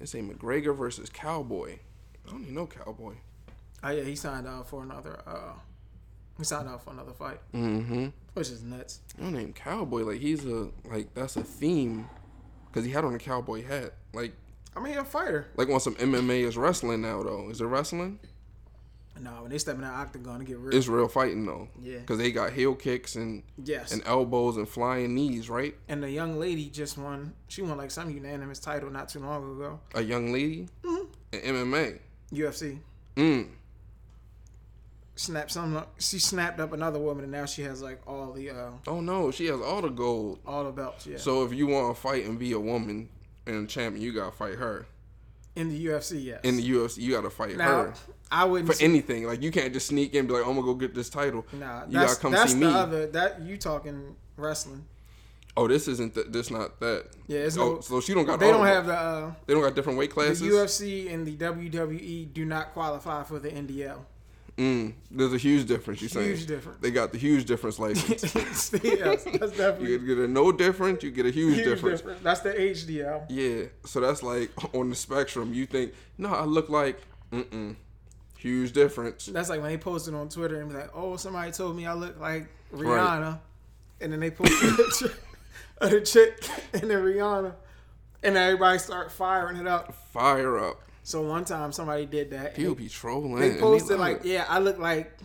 It's 0.01 0.13
a 0.15 0.17
McGregor 0.17 0.75
versus 0.75 1.09
Cowboy. 1.09 1.77
I 2.27 2.31
don't 2.31 2.41
even 2.41 2.55
know 2.55 2.67
Cowboy. 2.67 3.13
Oh 3.83 3.89
yeah, 3.89 4.03
he 4.03 4.15
signed 4.15 4.47
out 4.47 4.67
for 4.67 4.81
another. 4.83 5.19
uh 5.27 5.53
He 6.37 6.43
signed 6.43 6.67
out 6.67 6.83
for 6.83 6.91
another 6.91 7.13
fight, 7.13 7.39
Mm-hmm. 7.53 8.07
which 8.33 8.49
is 8.49 8.63
nuts. 8.63 8.99
Your 9.19 9.29
name 9.31 9.53
Cowboy, 9.53 10.01
like 10.01 10.19
he's 10.19 10.43
a 10.45 10.69
like 10.89 11.13
that's 11.13 11.35
a 11.37 11.43
theme, 11.43 12.09
because 12.67 12.85
he 12.85 12.91
had 12.91 13.05
on 13.05 13.13
a 13.13 13.19
cowboy 13.19 13.63
hat. 13.63 13.93
Like 14.13 14.33
I 14.75 14.79
mean, 14.79 14.93
he 14.93 14.99
a 14.99 15.03
fighter. 15.03 15.47
like 15.55 15.69
on 15.69 15.79
some 15.79 15.95
MMA 15.95 16.41
is 16.43 16.57
wrestling 16.57 17.01
now 17.01 17.21
though. 17.23 17.49
Is 17.49 17.61
it 17.61 17.65
wrestling? 17.65 18.19
No, 19.21 19.43
when 19.43 19.51
they 19.51 19.59
step 19.59 19.75
in 19.75 19.81
that 19.81 19.93
octagon 19.93 20.39
to 20.39 20.45
get 20.45 20.57
real. 20.57 20.75
It's 20.75 20.87
real 20.87 21.07
fighting 21.07 21.45
though. 21.45 21.67
Yeah. 21.81 21.99
Because 21.99 22.17
they 22.17 22.31
got 22.31 22.51
heel 22.51 22.73
kicks 22.75 23.15
and 23.15 23.43
yes. 23.63 23.93
and 23.93 24.01
elbows 24.05 24.57
and 24.57 24.67
flying 24.67 25.13
knees, 25.13 25.49
right? 25.49 25.75
And 25.87 26.01
the 26.01 26.09
young 26.09 26.39
lady 26.39 26.69
just 26.69 26.97
won. 26.97 27.33
She 27.47 27.61
won 27.61 27.77
like 27.77 27.91
some 27.91 28.09
unanimous 28.09 28.57
title 28.59 28.89
not 28.89 29.09
too 29.09 29.19
long 29.19 29.55
ago. 29.55 29.79
A 29.93 30.01
young 30.01 30.33
lady 30.33 30.67
Mm-hmm. 30.83 31.05
in 31.33 31.55
MMA. 31.55 31.99
UFC 32.33 32.79
Mm. 33.15 33.47
snapped 35.15 35.51
some. 35.51 35.85
She 35.99 36.17
snapped 36.17 36.59
up 36.59 36.73
another 36.73 36.97
woman, 36.99 37.23
and 37.23 37.31
now 37.31 37.45
she 37.45 37.61
has 37.61 37.81
like 37.83 38.01
all 38.07 38.33
the 38.33 38.49
uh 38.49 38.69
Oh 38.87 38.99
no, 38.99 39.29
she 39.29 39.45
has 39.45 39.61
all 39.61 39.81
the 39.81 39.89
gold. 39.89 40.39
all 40.45 40.63
the 40.63 40.71
belts. 40.71 41.05
Yeah. 41.05 41.17
So 41.17 41.43
if 41.45 41.53
you 41.53 41.67
want 41.67 41.95
to 41.95 42.01
fight 42.01 42.25
and 42.25 42.39
be 42.39 42.53
a 42.53 42.59
woman 42.59 43.09
and 43.45 43.69
champion, 43.69 44.03
you 44.03 44.13
gotta 44.13 44.31
fight 44.35 44.55
her. 44.55 44.85
in 45.55 45.69
the 45.69 45.85
UFC, 45.85 46.23
yes. 46.23 46.39
In 46.43 46.57
the 46.57 46.67
UFC, 46.71 46.97
you 46.97 47.11
gotta 47.13 47.29
fight 47.29 47.55
now, 47.57 47.83
her 47.83 47.93
I 48.31 48.45
wouldn't. 48.45 48.67
for 48.69 48.75
say- 48.75 48.85
anything. 48.85 49.25
Like 49.25 49.41
you 49.43 49.51
can't 49.51 49.71
just 49.73 49.87
sneak 49.87 50.13
in 50.13 50.19
and 50.21 50.27
be 50.27 50.33
like, 50.33 50.43
"I'm 50.47 50.55
gonna 50.55 50.63
go 50.65 50.73
get 50.73 50.95
this 50.95 51.09
title." 51.09 51.45
nah, 51.53 51.85
you 51.85 51.91
that's, 51.93 52.13
gotta 52.13 52.21
come 52.21 52.31
that's 52.31 52.53
see 52.53 52.59
the 52.59 52.65
me. 52.65 52.73
other. 52.73 53.07
That 53.07 53.41
you 53.41 53.57
talking 53.57 54.15
wrestling? 54.37 54.85
Oh, 55.55 55.67
this 55.67 55.87
isn't 55.87 56.15
th- 56.15 56.27
this 56.31 56.49
not 56.49 56.79
that. 56.79 57.05
Yeah, 57.27 57.41
it's 57.41 57.55
oh, 57.57 57.75
no. 57.75 57.81
so 57.81 58.01
she 58.01 58.15
don't 58.15 58.25
got. 58.25 58.39
They 58.39 58.49
don't 58.49 58.65
have 58.65 58.87
the. 58.87 58.93
Uh, 58.97 59.33
They 59.45 59.53
don't 59.53 59.61
got 59.61 59.75
different 59.75 59.99
weight 59.99 60.09
classes. 60.09 60.39
the. 60.39 60.47
UFC 60.47 61.13
and 61.13 61.27
the 61.27 61.35
WWE 61.37 62.33
do 62.33 62.43
not 62.45 62.73
qualify 62.73 63.21
for 63.23 63.37
the 63.37 63.49
NDL. 63.49 63.99
Mm, 64.57 64.93
there's 65.09 65.33
a 65.33 65.37
huge 65.37 65.67
difference. 65.67 66.01
You 66.01 66.09
saying? 66.09 66.27
Huge 66.27 66.45
difference. 66.45 66.77
They 66.79 66.91
got 66.91 67.11
the 67.11 67.17
huge 67.17 67.45
difference 67.45 67.79
license. 67.79 68.71
yes, 68.83 69.23
that's 69.23 69.57
definitely 69.57 69.91
you 69.91 69.99
get 69.99 70.17
a 70.19 70.27
no 70.27 70.51
difference. 70.51 71.01
You 71.01 71.09
get 71.09 71.25
a 71.25 71.31
huge, 71.31 71.55
huge 71.55 71.65
difference. 71.65 72.01
difference. 72.01 72.21
That's 72.21 72.41
the 72.41 72.53
HDL. 72.53 73.25
Yeah. 73.29 73.65
So 73.85 73.99
that's 73.99 74.21
like 74.21 74.51
on 74.75 74.91
the 74.91 74.95
spectrum. 74.95 75.53
You 75.53 75.65
think 75.65 75.93
no, 76.19 76.29
I 76.29 76.43
look 76.43 76.69
like 76.69 77.01
mm 77.31 77.43
mm. 77.45 77.75
Huge 78.37 78.73
difference. 78.73 79.27
That's 79.27 79.49
like 79.49 79.61
when 79.61 79.71
they 79.71 79.77
posted 79.77 80.13
on 80.13 80.27
Twitter 80.27 80.59
and 80.59 80.69
be 80.69 80.75
like, 80.75 80.89
"Oh, 80.93 81.15
somebody 81.15 81.51
told 81.51 81.77
me 81.77 81.85
I 81.85 81.93
look 81.93 82.19
like 82.19 82.49
Rihanna," 82.73 83.39
and 84.01 84.11
then 84.11 84.19
they 84.19 84.31
posted 84.31 84.69
a 84.69 84.75
picture 84.75 85.13
of 85.77 85.91
the 85.91 86.01
chick 86.01 86.45
and 86.73 86.91
then 86.91 87.01
Rihanna, 87.01 87.53
and 88.21 88.35
everybody 88.35 88.79
start 88.79 89.13
firing 89.13 89.55
it 89.55 89.65
up. 89.65 89.95
Fire 90.11 90.59
up. 90.59 90.81
So 91.03 91.21
one 91.21 91.45
time 91.45 91.71
somebody 91.71 92.05
did 92.05 92.31
that. 92.31 92.55
People 92.55 92.75
be 92.75 92.87
trolling. 92.89 93.35
They 93.35 93.55
posted 93.59 93.99
like. 93.99 94.21
"Yeah, 94.23 94.45
I 94.47 94.59
look 94.59 94.79
like 94.79 95.17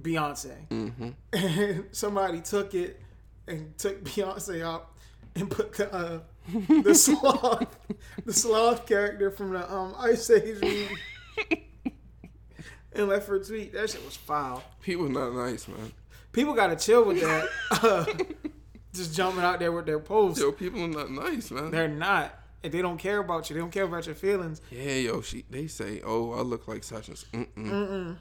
Beyonce," 0.00 0.54
Mhm. 0.70 1.14
and 1.32 1.84
somebody 1.92 2.40
took 2.40 2.74
it 2.74 3.00
and 3.46 3.76
took 3.78 4.02
Beyonce 4.04 4.62
out 4.62 4.90
and 5.36 5.48
put 5.50 5.72
the 5.74 5.94
uh, 5.94 6.20
the 6.82 6.94
sloth, 6.94 7.76
the 8.24 8.32
sloth 8.32 8.86
character 8.86 9.30
from 9.30 9.52
the 9.52 9.72
um, 9.72 9.94
Ice 9.98 10.28
Age 10.30 10.60
movie. 10.62 10.88
And 12.92 13.08
left 13.08 13.28
her 13.28 13.36
a 13.36 13.44
tweet. 13.44 13.72
That 13.74 13.90
shit 13.90 14.04
was 14.04 14.16
foul. 14.16 14.64
People 14.82 15.08
not 15.08 15.32
nice, 15.32 15.68
man. 15.68 15.92
People 16.32 16.54
gotta 16.54 16.74
chill 16.76 17.04
with 17.04 17.20
that. 17.20 17.46
Uh, 17.70 18.04
just 18.94 19.14
jumping 19.14 19.44
out 19.44 19.60
there 19.60 19.70
with 19.70 19.86
their 19.86 20.00
posts. 20.00 20.40
Yo, 20.40 20.50
people 20.50 20.82
are 20.82 20.88
not 20.88 21.10
nice, 21.10 21.50
man. 21.52 21.70
They're 21.70 21.86
not. 21.86 22.34
And 22.64 22.72
they 22.72 22.82
don't 22.82 22.98
care 22.98 23.18
about 23.20 23.48
you. 23.48 23.54
They 23.54 23.60
don't 23.60 23.70
care 23.70 23.84
about 23.84 24.06
your 24.06 24.14
feelings. 24.16 24.60
yeah, 24.70 24.94
yo, 24.94 25.20
she. 25.20 25.44
They 25.48 25.68
say, 25.68 26.00
oh, 26.04 26.32
I 26.32 26.40
look 26.40 26.66
like 26.66 26.82
such 26.84 27.08
and. 27.08 27.16
s- 27.16 27.24
Mm-mm. 27.32 28.16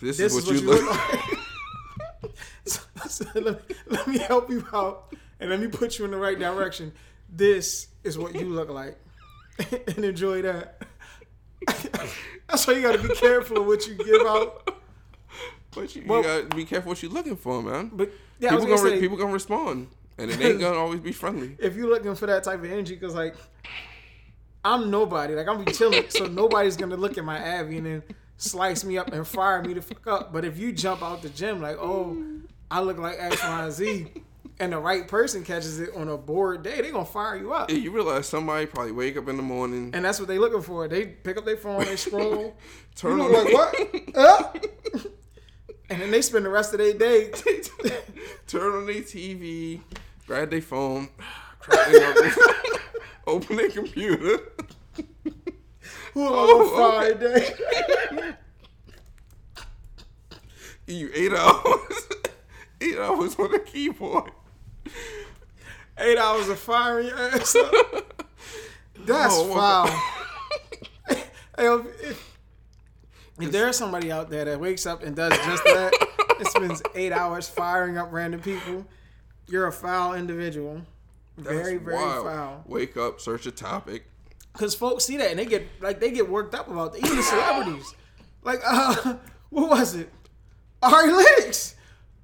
This, 0.00 0.16
This 0.16 0.34
is 0.34 0.46
what 0.46 0.54
you 0.60 0.66
look. 0.66 0.90
like. 0.90 2.32
so, 2.64 2.80
so 3.08 3.24
let, 3.34 3.68
me, 3.68 3.76
let 3.88 4.08
me 4.08 4.18
help 4.18 4.48
you 4.50 4.66
out 4.72 5.14
and 5.40 5.50
let 5.50 5.60
me 5.60 5.68
put 5.68 5.98
you 5.98 6.04
in 6.06 6.10
the 6.10 6.16
right 6.16 6.38
direction. 6.38 6.92
This 7.28 7.88
is 8.02 8.16
what 8.18 8.34
you 8.34 8.46
look 8.48 8.68
like. 8.70 8.96
and 9.96 10.04
enjoy 10.04 10.42
that. 10.42 10.82
That's 12.48 12.66
why 12.66 12.72
you 12.74 12.82
gotta 12.82 12.98
be 13.06 13.14
careful 13.14 13.58
of 13.58 13.66
what 13.66 13.86
you 13.86 13.94
give 13.94 14.22
out. 14.26 14.74
But 15.74 15.94
you, 15.94 16.02
Well- 16.06 16.18
you 16.18 16.24
gotta 16.24 16.56
be 16.56 16.64
careful 16.64 16.90
what 16.90 17.02
you're 17.02 17.12
looking 17.12 17.36
for, 17.36 17.62
man. 17.62 17.90
But 17.92 18.10
yeah, 18.40 18.50
people 18.50 18.66
gonna 18.66 18.78
say, 18.78 18.92
re- 18.94 19.00
people 19.00 19.16
gonna 19.16 19.32
respond, 19.32 19.88
and 20.18 20.30
it 20.30 20.40
ain't 20.40 20.60
gonna 20.60 20.78
always 20.78 21.00
be 21.00 21.12
friendly. 21.12 21.56
if 21.58 21.76
you're 21.76 21.88
looking 21.88 22.14
for 22.14 22.26
that 22.26 22.44
type 22.44 22.60
of 22.60 22.70
energy, 22.70 22.94
because 22.94 23.14
like 23.14 23.34
I'm 24.64 24.90
nobody, 24.90 25.34
like 25.34 25.48
I'm 25.48 25.64
be 25.64 25.72
chilling, 25.72 26.08
so 26.08 26.26
nobody's 26.26 26.76
gonna 26.76 26.96
look 26.96 27.18
at 27.18 27.24
my 27.24 27.38
Abby 27.38 27.78
and 27.78 27.86
then 27.86 28.02
slice 28.36 28.84
me 28.84 28.98
up 28.98 29.12
and 29.12 29.26
fire 29.26 29.62
me 29.62 29.74
the 29.74 29.82
fuck 29.82 30.06
up. 30.06 30.32
But 30.32 30.44
if 30.44 30.58
you 30.58 30.72
jump 30.72 31.02
out 31.02 31.22
the 31.22 31.28
gym 31.30 31.60
like, 31.60 31.76
oh, 31.78 32.16
I 32.70 32.80
look 32.80 32.98
like 32.98 33.16
X, 33.18 33.42
Y, 33.42 33.64
and 33.64 33.72
Z, 33.72 34.06
and 34.60 34.72
the 34.72 34.78
right 34.78 35.08
person 35.08 35.42
catches 35.42 35.80
it 35.80 35.90
on 35.96 36.08
a 36.08 36.16
bored 36.16 36.62
day, 36.62 36.80
they 36.80 36.90
gonna 36.90 37.04
fire 37.04 37.36
you 37.36 37.52
up. 37.52 37.70
Yeah, 37.70 37.78
you 37.78 37.90
realize 37.90 38.26
somebody 38.26 38.66
probably 38.66 38.92
wake 38.92 39.16
up 39.16 39.28
in 39.28 39.36
the 39.36 39.42
morning, 39.42 39.90
And 39.94 40.04
that's 40.04 40.18
what 40.20 40.28
they 40.28 40.38
looking 40.38 40.62
for. 40.62 40.86
They 40.86 41.06
pick 41.06 41.36
up 41.36 41.44
their 41.44 41.56
phone, 41.56 41.84
they 41.84 41.96
scroll. 41.96 42.56
turn 42.94 43.18
you 43.18 43.24
on 43.24 43.32
like 43.32 43.52
what? 43.52 44.14
Huh? 44.14 44.52
And 45.92 46.00
then 46.00 46.10
they 46.10 46.22
spend 46.22 46.46
the 46.46 46.50
rest 46.50 46.72
of 46.72 46.78
their 46.78 46.94
day. 46.94 47.30
turn 48.46 48.72
on 48.74 48.86
their 48.86 49.02
TV, 49.02 49.80
grab 50.26 50.50
their 50.50 50.62
phone, 50.62 51.10
their 51.68 52.00
numbers, 52.00 52.38
open 53.26 53.56
their 53.56 53.68
computer. 53.68 54.38
Who 56.14 56.26
Oh, 56.28 56.60
on 56.60 57.10
a 57.12 57.16
Friday? 57.18 57.54
You 60.86 61.10
eight 61.14 61.32
hours, 61.32 62.08
eight 62.80 62.98
hours 62.98 63.36
on 63.38 63.52
the 63.52 63.58
keyboard. 63.60 64.30
Eight 65.98 66.18
hours 66.18 66.48
of 66.48 66.58
firing 66.58 67.08
your 67.08 67.18
ass 67.18 67.54
up. 67.54 67.70
Oh, 67.72 68.02
That's 69.04 69.34
Oh, 69.36 69.54
foul. 69.54 69.86
Hey, 71.08 71.22
if, 71.58 72.02
if, 72.02 72.31
if 73.42 73.52
there's 73.52 73.76
somebody 73.76 74.10
out 74.12 74.30
there 74.30 74.44
that 74.44 74.60
wakes 74.60 74.86
up 74.86 75.02
and 75.02 75.14
does 75.16 75.32
just 75.38 75.64
that, 75.64 75.92
and 76.38 76.46
spends 76.48 76.82
eight 76.94 77.12
hours 77.12 77.48
firing 77.48 77.98
up 77.98 78.08
random 78.12 78.40
people, 78.40 78.86
you're 79.46 79.66
a 79.66 79.72
foul 79.72 80.14
individual. 80.14 80.82
Very, 81.36 81.74
That's 81.74 81.84
very 81.84 81.96
wild. 81.96 82.26
foul. 82.26 82.64
Wake 82.66 82.96
up, 82.96 83.20
search 83.20 83.46
a 83.46 83.50
topic. 83.50 84.06
Because 84.52 84.74
folks 84.74 85.04
see 85.04 85.16
that 85.16 85.30
and 85.30 85.38
they 85.38 85.46
get 85.46 85.66
like 85.80 85.98
they 85.98 86.10
get 86.10 86.28
worked 86.28 86.54
up 86.54 86.68
about 86.68 86.94
it. 86.96 87.04
Even 87.04 87.16
the 87.16 87.22
celebrities. 87.22 87.94
Like, 88.44 88.60
uh, 88.66 89.14
what 89.50 89.70
was 89.70 89.94
it? 89.94 90.10
Ari 90.82 91.12
Lennox. 91.12 91.74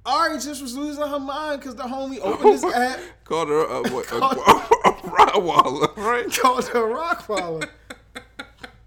Ari 0.05 0.35
just 0.39 0.61
was 0.61 0.75
losing 0.75 1.05
her 1.05 1.19
mind 1.19 1.59
because 1.59 1.75
the 1.75 1.83
homie 1.83 2.19
opened 2.19 2.51
his 2.53 2.63
app, 2.75 2.99
Called 3.25 3.49
her 3.49 3.63
a, 3.63 3.81
what, 3.91 4.05
a, 4.05 4.09
Called- 4.19 4.37
a, 4.37 4.91
Rottweiler, 5.09 5.95
right? 5.97 6.31
called 6.31 6.67
her 6.69 6.91
a 6.91 6.95
Rottweiler. 6.95 7.69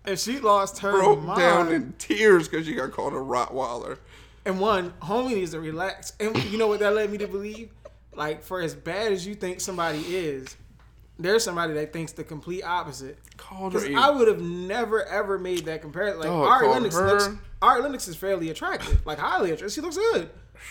And 0.05 0.19
she 0.19 0.41
lost 0.41 0.81
her 0.81 0.93
Broke 0.93 1.23
mind. 1.23 1.39
down 1.39 1.73
in 1.73 1.95
tears 1.99 2.49
because 2.49 2.67
she 2.67 2.75
got 2.75 2.91
called 2.93 3.13
a 3.13 3.17
Rottweiler. 3.17 3.99
And 4.45 4.59
one, 4.59 4.93
homie 5.01 5.37
needs 5.37 5.53
to 5.53 5.61
relax. 5.61 6.13
And 6.19 6.37
you 6.45 6.59
know 6.59 6.67
what 6.67 6.81
that 6.81 6.95
led 6.95 7.11
me 7.11 7.19
to 7.19 7.29
believe? 7.29 7.71
Like, 8.15 8.43
for 8.43 8.61
as 8.61 8.75
bad 8.75 9.13
as 9.13 9.27
you 9.27 9.35
think 9.35 9.61
somebody 9.61 10.01
is, 10.01 10.57
there's 11.19 11.45
somebody 11.45 11.75
that 11.75 11.93
thinks 11.93 12.13
the 12.13 12.25
complete 12.25 12.63
opposite. 12.63 13.19
Called 13.37 13.75
her. 13.75 13.97
I 13.97 14.11
would 14.11 14.29
have 14.29 14.41
never 14.41 15.05
ever 15.05 15.39
made 15.39 15.67
that 15.67 15.83
comparison. 15.83 16.21
Like 16.21 16.29
Dog, 16.29 16.47
Ari 16.49 16.69
Lennox 16.69 16.95
looks 16.97 17.31
Ari 17.61 17.83
Lennox 17.83 18.09
is 18.09 18.17
fairly 18.17 18.51
attractive, 18.51 19.05
like 19.07 19.19
highly 19.19 19.51
attractive. 19.51 19.73
She 19.73 19.81
looks 19.81 19.97
good. 19.97 20.31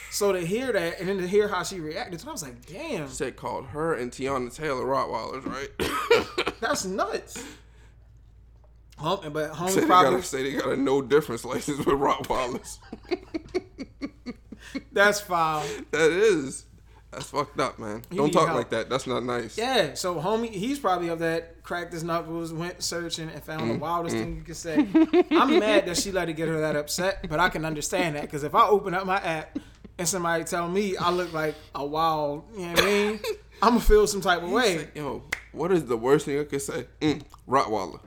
So 0.10 0.32
to 0.32 0.40
hear 0.40 0.72
that 0.72 1.00
and 1.00 1.10
then 1.10 1.18
to 1.18 1.28
hear 1.28 1.48
how 1.48 1.64
she 1.64 1.80
reacted, 1.80 2.20
to 2.20 2.26
it, 2.26 2.30
I 2.30 2.32
was 2.32 2.44
like, 2.44 2.66
damn, 2.66 3.08
said 3.08 3.36
called 3.36 3.68
her 3.68 3.94
and 3.94 4.12
Teyana 4.12 4.54
Taylor 4.54 4.86
Rottweilers, 4.86 5.46
right? 5.46 6.54
that's 6.62 6.86
nuts. 6.86 7.44
Hom- 9.02 9.34
but 9.34 9.54
say, 9.56 9.82
homie 9.82 9.88
probably 9.88 10.12
got 10.12 10.20
a, 10.20 10.24
say 10.24 10.44
they 10.44 10.54
got 10.58 10.72
a 10.74 10.78
no 10.78 11.02
difference 11.02 11.44
license 11.46 11.80
with 11.80 11.88
Rottweilers. 11.88 12.78
that's 14.92 15.20
foul. 15.22 15.64
that 15.92 16.12
is. 16.12 16.66
That's 17.12 17.26
fucked 17.26 17.60
up, 17.60 17.78
man. 17.78 18.04
You 18.10 18.18
Don't 18.20 18.32
talk 18.32 18.46
help. 18.48 18.58
like 18.58 18.70
that. 18.70 18.90
That's 18.90 19.06
not 19.06 19.24
nice. 19.26 19.58
Yeah, 19.58 19.96
so 19.96 20.16
homie, 20.16 20.50
he's 20.50 20.80
probably 20.80 21.10
of 21.10 21.20
that 21.20 21.62
cracked 21.62 21.92
his 21.92 22.06
knuckles, 22.06 22.54
went 22.54 22.82
searching, 22.82 23.30
and 23.30 23.44
found 23.44 23.64
Mm, 23.64 23.74
the 23.74 23.80
wildest 23.80 24.16
thing 24.16 24.38
you 24.38 24.44
could 24.44 24.56
say. 24.56 24.78
I'm 25.32 25.60
mad 25.60 25.88
that 25.88 25.98
she 25.98 26.14
let 26.14 26.30
it 26.30 26.34
get 26.34 26.48
her 26.48 26.62
that 26.62 26.78
upset, 26.78 27.26
but 27.30 27.38
I 27.42 27.50
can 27.50 27.66
understand 27.66 28.16
that 28.16 28.22
because 28.22 28.44
if 28.46 28.56
I 28.56 28.66
open 28.66 28.94
up 28.94 29.06
my 29.06 29.18
app 29.18 29.60
and 29.98 30.08
somebody 30.08 30.46
tell 30.46 30.70
me 30.70 30.96
I 30.96 31.12
look 31.12 31.34
like 31.34 31.56
a 31.76 31.86
wild, 31.86 32.46
you 32.56 32.62
know 32.68 32.72
what 32.72 32.80
I 32.82 32.86
mean, 32.86 33.20
I'm 33.62 33.70
gonna 33.72 33.80
feel 33.82 34.08
some 34.08 34.22
type 34.22 34.42
of 34.42 34.50
way. 34.50 34.88
Yo, 34.96 35.22
what 35.52 35.74
is 35.74 35.86
the 35.88 35.98
worst 35.98 36.28
thing 36.28 36.40
I 36.40 36.46
could 36.46 36.62
say? 36.62 36.86
Mm, 37.02 37.24
Rottweiler. 37.46 38.00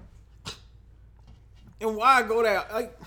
And 1.81 1.97
why 1.97 2.23
go 2.23 2.43
there? 2.43 2.65
Like, 2.73 2.99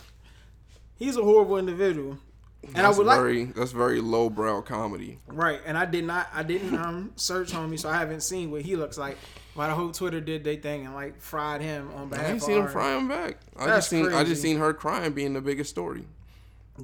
he's 0.96 1.18
a 1.18 1.24
horrible 1.24 1.58
individual. 1.58 2.18
And 2.64 2.76
That's 2.76 2.96
I 2.96 2.98
would 2.98 3.08
like 3.08 3.18
very 3.20 3.44
that's 3.46 3.72
very 3.72 4.02
lowbrow 4.02 4.62
comedy. 4.64 5.20
right. 5.28 5.62
And 5.66 5.78
I 5.78 5.86
did 5.86 6.04
not. 6.04 6.28
I 6.34 6.44
didn't 6.44 6.76
um 6.78 7.12
search 7.16 7.52
homie, 7.52 7.80
so 7.80 7.88
I 7.88 7.96
haven't 7.98 8.22
seen 8.22 8.52
what 8.52 8.64
he 8.64 8.76
looks 8.76 8.98
like. 8.98 9.18
But 9.56 9.68
the 9.70 9.76
whole 9.76 9.92
Twitter 9.92 10.20
did 10.20 10.44
their 10.44 10.56
thing 10.58 10.86
and 10.86 10.94
like 10.94 11.22
fried 11.22 11.62
him 11.62 11.90
on 11.96 12.08
I 12.08 12.10
behalf 12.10 12.26
ain't 12.28 12.36
of 12.38 12.44
seen 12.44 12.56
him 12.58 12.64
Ari. 12.64 12.72
frying 12.72 13.08
back. 13.08 13.38
I 13.56 13.66
That's 13.68 13.78
just 13.78 13.90
seen 13.92 14.12
I 14.14 14.24
just 14.24 14.42
seen 14.42 14.58
her 14.58 14.74
crying 14.74 15.14
being 15.14 15.34
the 15.34 15.42
biggest 15.42 15.70
story. 15.70 16.06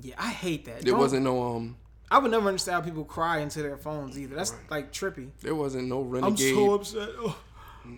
Yeah, 0.02 0.16
I 0.18 0.30
hate 0.30 0.66
that. 0.66 0.82
There 0.84 0.92
Don't- 0.92 1.00
wasn't 1.00 1.24
no 1.24 1.42
um 1.56 1.76
I 2.10 2.20
would 2.20 2.30
never 2.32 2.48
understand 2.48 2.76
how 2.76 2.82
people 2.82 3.04
cry 3.06 3.40
into 3.40 3.62
their 3.64 3.76
phones 3.78 4.18
either. 4.20 4.36
That's 4.36 4.54
like 4.70 4.94
trippy. 4.94 5.32
there 5.42 5.56
wasn't 5.56 5.88
no 5.90 6.02
renegade. 6.02 6.52
I'm 6.56 6.56
so 6.56 6.74
upset. 6.76 7.10
Oh, 7.18 7.36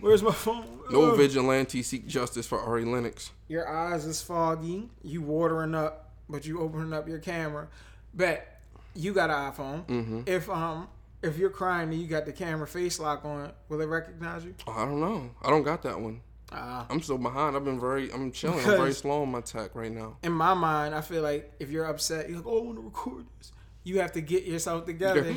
where's 0.00 0.22
my 0.22 0.32
phone? 0.32 0.80
no 0.90 1.10
Ugh. 1.12 1.16
vigilante 1.16 1.82
seek 1.82 2.06
justice 2.06 2.46
for 2.46 2.60
Ari 2.60 2.84
Lennox. 2.84 3.30
Your 3.48 3.68
eyes 3.68 4.04
is 4.04 4.22
foggy. 4.22 4.88
You 5.02 5.22
watering 5.22 5.74
up, 5.74 6.12
but 6.28 6.46
you 6.46 6.60
opening 6.60 6.92
up 6.92 7.08
your 7.08 7.18
camera. 7.18 7.68
Bet 8.14 8.60
you 8.94 9.12
got 9.12 9.30
an 9.30 9.52
iPhone. 9.52 9.86
Mm-hmm. 9.86 10.20
If 10.26 10.48
um 10.48 10.88
if 11.22 11.38
you're 11.38 11.50
crying 11.50 11.88
and 11.90 12.00
you 12.00 12.06
got 12.06 12.24
the 12.26 12.32
camera 12.32 12.66
face 12.66 13.00
lock 13.00 13.24
on, 13.24 13.52
will 13.68 13.80
it 13.80 13.86
recognize 13.86 14.44
you? 14.44 14.54
I 14.68 14.84
don't 14.84 15.00
know. 15.00 15.30
I 15.42 15.50
don't 15.50 15.62
got 15.62 15.82
that 15.82 16.00
one. 16.00 16.20
Uh, 16.52 16.84
I'm 16.88 17.00
still 17.02 17.18
behind. 17.18 17.56
I've 17.56 17.64
been 17.64 17.80
very 17.80 18.12
I'm 18.12 18.30
chilling. 18.30 18.60
I'm 18.60 18.64
very 18.76 18.92
slow 18.92 19.22
on 19.22 19.30
my 19.30 19.40
tech 19.40 19.74
right 19.74 19.90
now. 19.90 20.16
in 20.22 20.32
my 20.32 20.54
mind, 20.54 20.94
I 20.94 21.00
feel 21.00 21.22
like 21.22 21.52
if 21.58 21.70
you're 21.70 21.86
upset, 21.86 22.28
you're 22.28 22.38
like, 22.38 22.46
oh, 22.46 22.60
I 22.60 22.64
want 22.66 22.78
to 22.78 22.82
record 22.82 23.24
this. 23.38 23.52
You 23.82 24.00
have 24.00 24.12
to 24.12 24.20
get 24.20 24.44
yourself 24.44 24.84
together 24.86 25.34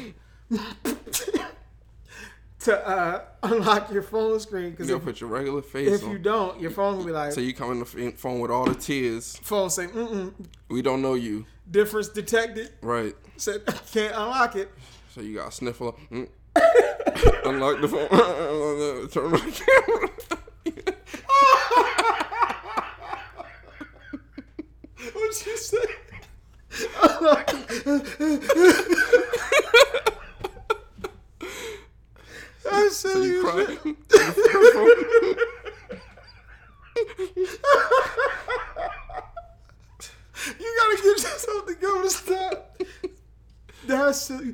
to 2.62 2.88
uh, 2.88 3.22
unlock 3.44 3.92
your 3.92 4.02
phone 4.04 4.40
screen. 4.40 4.72
Because 4.72 4.90
You 4.90 4.98
if, 4.98 5.04
put 5.04 5.22
your 5.22 5.30
regular 5.30 5.62
face 5.62 5.88
if 5.94 6.04
on. 6.04 6.12
you 6.12 6.20
don't, 6.20 6.60
your 6.60 6.72
phone 6.72 6.98
will 6.98 7.06
be 7.06 7.12
like, 7.12 7.32
so 7.32 7.42
you 7.42 7.54
come 7.54 7.72
in 7.72 7.80
the 7.80 7.86
phone 8.18 8.40
with 8.40 8.52
all 8.52 8.66
the 8.66 8.76
tears. 8.76 9.38
phone 9.44 9.70
say, 9.70 9.88
mm-mm, 9.88 10.34
We 10.70 10.82
don't 10.82 11.02
know 11.02 11.14
you. 11.14 11.46
difference 11.70 12.10
detected. 12.10 12.72
Right. 12.82 13.16
Said, 13.38 13.66
can't 13.94 14.14
unlock 14.14 14.56
it. 14.56 14.70
So 15.16 15.22
you 15.22 15.36
got 15.38 15.52
to 15.52 15.56
sniffle. 15.56 15.98
Mm. 16.12 16.28
Unlock 17.46 17.82
the 17.82 17.88
phone. 17.88 18.08
Turn 19.10 19.26
on 19.26 19.32
the 19.32 19.64
camera. 19.66 20.10
What'd 25.14 25.46
you 25.46 25.58
say? 25.58 25.78
I 32.72 32.90
said 32.90 33.12
So 33.14 33.22
you 33.24 33.42
you. 33.76 35.36
You 40.60 40.76
gotta 40.78 40.96
get 40.96 41.06
yourself 41.06 41.66
together 41.66 42.02
to 42.04 42.10
stop. 42.10 42.82
That's 43.86 44.22
silly. 44.22 44.52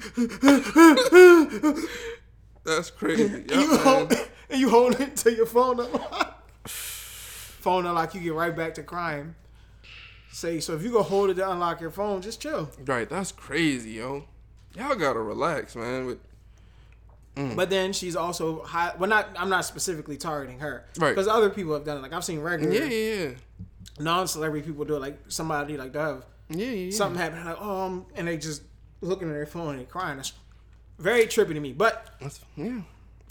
That's 2.63 2.89
crazy. 2.91 3.25
and, 3.25 3.51
Yeah, 3.51 3.60
you 3.62 3.78
hold, 3.78 4.13
and 4.49 4.60
you 4.62 4.69
hold 4.69 4.99
it 4.99 5.15
to 5.17 5.34
your 5.34 5.45
phone 5.45 5.80
unlock. 5.80 6.49
phone 6.67 7.86
unlock, 7.86 8.15
you 8.15 8.21
get 8.21 8.34
right 8.34 8.56
back 8.56 8.73
to 8.75 8.84
crying. 8.84 9.36
Say 10.32 10.60
so 10.60 10.73
if 10.73 10.84
you 10.84 10.91
go 10.91 11.04
hold 11.04 11.30
it 11.30 11.36
to 11.36 11.49
unlock 11.49 11.80
your 11.82 11.91
phone, 11.91 12.21
just 12.21 12.41
chill. 12.41 12.69
Right, 12.84 13.08
that's 13.08 13.32
crazy, 13.32 13.91
yo. 13.91 14.25
Y'all 14.75 14.95
gotta 14.95 15.21
relax, 15.21 15.75
man. 15.75 16.06
With 16.08 16.19
But 17.36 17.69
then 17.69 17.91
she's 17.93 18.15
also 18.15 18.63
high. 18.63 18.93
Well, 18.98 19.10
not 19.10 19.30
I'm 19.38 19.50
not 19.50 19.65
specifically 19.65 20.17
targeting 20.17 20.60
her, 20.60 20.86
Right. 20.98 21.10
Because 21.10 21.28
other 21.28 21.50
people 21.50 21.74
have 21.74 21.84
done 21.84 21.98
it. 21.98 22.02
Like 22.02 22.13
I've 22.13 22.24
seen 22.24 22.39
regular 22.39 22.74
yeah, 22.74 22.86
yeah, 22.86 23.24
yeah. 23.24 23.30
non-celebrity 24.00 24.65
people 24.65 24.86
do 24.86 24.95
it. 24.95 25.00
Like 25.02 25.17
somebody 25.28 25.78
like 25.78 25.93
have 25.95 26.26
yeah, 26.50 26.65
yeah, 26.65 26.71
yeah. 26.71 26.91
something 26.91 27.19
happen, 27.19 27.43
like 27.43 27.58
oh, 27.60 27.82
um, 27.82 28.06
and 28.15 28.28
they 28.28 28.38
just 28.38 28.62
looking 29.02 29.28
at 29.30 29.34
their 29.34 29.45
phone 29.45 29.76
and 29.78 29.89
crying. 29.89 30.17
That's 30.17 30.34
very 30.98 31.26
trippy 31.26 31.54
to 31.54 31.60
me. 31.60 31.74
But 31.74 32.15
That's, 32.21 32.39
yeah. 32.56 32.82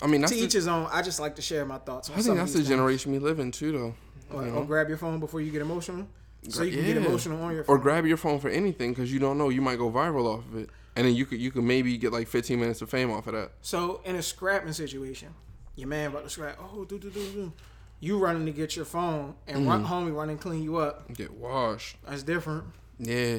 I 0.03 0.07
mean, 0.07 0.21
that's 0.21 0.33
to 0.33 0.39
the, 0.39 0.45
each 0.45 0.53
his 0.53 0.67
own. 0.67 0.89
I 0.93 1.03
just 1.03 1.21
like 1.21 1.37
to 1.37 1.43
share 1.43 1.65
my 1.65 1.79
thoughts. 1.79 2.11
On 2.11 2.19
I 2.19 2.23
think 2.23 2.37
that's 2.37 2.53
the 2.53 2.63
generation 2.63 3.13
we 3.13 3.19
live 3.19 3.39
in 3.39 3.53
too, 3.53 3.73
though. 3.73 3.95
Or, 4.37 4.45
you 4.45 4.53
or 4.53 4.65
grab 4.65 4.89
your 4.89 4.99
phone 4.99 5.21
before 5.21 5.41
you 5.41 5.51
get 5.53 5.63
emotional, 5.63 6.07
so 6.49 6.63
you 6.63 6.73
can 6.73 6.81
Yeah. 6.81 6.95
get 6.95 7.07
emotional 7.07 7.41
on 7.43 7.55
your 7.55 7.65
phone. 7.65 7.77
Or 7.77 7.79
grab 7.79 8.05
your 8.05 8.17
phone 8.17 8.41
for 8.41 8.49
anything 8.49 8.93
because 8.93 9.13
you 9.13 9.19
don't 9.21 9.39
know 9.39 9.49
you 9.49 9.63
might 9.63 9.79
go 9.79 9.91
viral 9.91 10.27
off 10.27 10.45
of 10.47 10.57
it, 10.57 10.71
and 10.97 11.07
then 11.07 11.15
you 11.15 11.27
could 11.27 11.41
you 11.41 11.51
could 11.51 11.65
maybe 11.65 11.97
get 11.97 12.13
like 12.13 12.29
15 12.29 12.59
minutes 12.61 12.83
of 12.83 12.91
fame 12.91 13.11
off 13.11 13.27
of 13.27 13.35
that. 13.35 13.53
So 13.63 14.01
in 14.05 14.17
a 14.17 14.23
scrapping 14.23 14.73
situation, 14.73 15.35
your 15.77 15.89
man 15.89 16.11
about 16.11 16.25
to 16.25 16.31
scrap. 16.31 16.59
Oh, 16.61 16.85
do 16.85 16.99
do 16.99 17.11
do 17.11 17.21
do. 17.33 17.53
You 18.01 18.19
running 18.19 18.45
to 18.47 18.53
get 18.53 18.77
your 18.77 18.85
phone 18.85 19.35
and 19.47 19.67
run, 19.67 19.85
homie 19.85 20.15
running 20.15 20.37
clean 20.37 20.63
you 20.63 20.77
up. 20.77 21.13
Get 21.15 21.33
washed. 21.33 21.97
That's 22.07 22.23
different. 22.23 22.65
Yeah, 22.99 23.39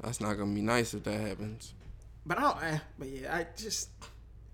that's 0.00 0.20
not 0.20 0.34
gonna 0.34 0.52
be 0.54 0.62
nice 0.62 0.94
if 0.94 1.04
that 1.04 1.20
happens. 1.20 1.74
But 2.26 2.38
I 2.38 2.40
don't. 2.42 2.62
Eh, 2.62 2.78
but 2.98 3.08
yeah, 3.08 3.36
I 3.36 3.46
just 3.56 3.90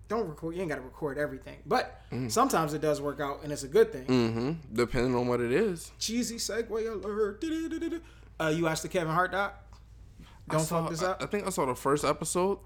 don't 0.08 0.28
record. 0.28 0.54
You 0.54 0.60
ain't 0.62 0.70
got 0.70 0.76
to 0.76 0.82
record 0.82 1.18
everything. 1.18 1.58
But 1.66 2.00
Mm. 2.10 2.30
sometimes 2.30 2.72
it 2.72 2.80
does 2.80 2.98
work 3.02 3.20
out, 3.20 3.40
and 3.42 3.52
it's 3.52 3.62
a 3.62 3.68
good 3.68 3.92
thing. 3.92 4.06
Mm-hmm. 4.06 4.52
Depending 4.74 5.14
on 5.14 5.26
what 5.28 5.42
it 5.42 5.52
is. 5.52 5.92
Cheesy 5.98 6.36
segue 6.36 6.70
alert. 6.70 7.44
Uh, 8.40 8.46
you 8.56 8.64
watched 8.64 8.82
the 8.82 8.88
Kevin 8.88 9.12
Hart 9.12 9.32
doc? 9.32 9.62
Don't 10.48 10.60
I 10.60 10.64
saw, 10.64 10.82
fuck 10.82 10.90
this 10.90 11.02
up. 11.02 11.22
I, 11.22 11.26
think 11.26 11.46
I 11.46 11.50
saw 11.50 11.66
the 11.66 11.74
first 11.74 12.04
episode, 12.04 12.58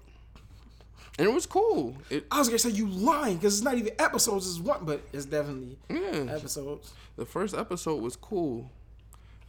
and 1.17 1.27
it 1.27 1.33
was 1.33 1.45
cool. 1.45 1.95
It 2.09 2.25
I 2.31 2.39
was 2.39 2.47
gonna 2.47 2.59
say 2.59 2.69
you 2.69 2.87
lying 2.87 3.37
because 3.37 3.55
it's 3.55 3.63
not 3.63 3.75
even 3.75 3.93
episodes. 3.99 4.49
It's 4.49 4.59
one, 4.59 4.85
but 4.85 5.01
it's 5.11 5.25
definitely 5.25 5.77
yeah. 5.89 6.33
episodes. 6.33 6.93
The 7.17 7.25
first 7.25 7.55
episode 7.55 8.01
was 8.01 8.15
cool, 8.15 8.71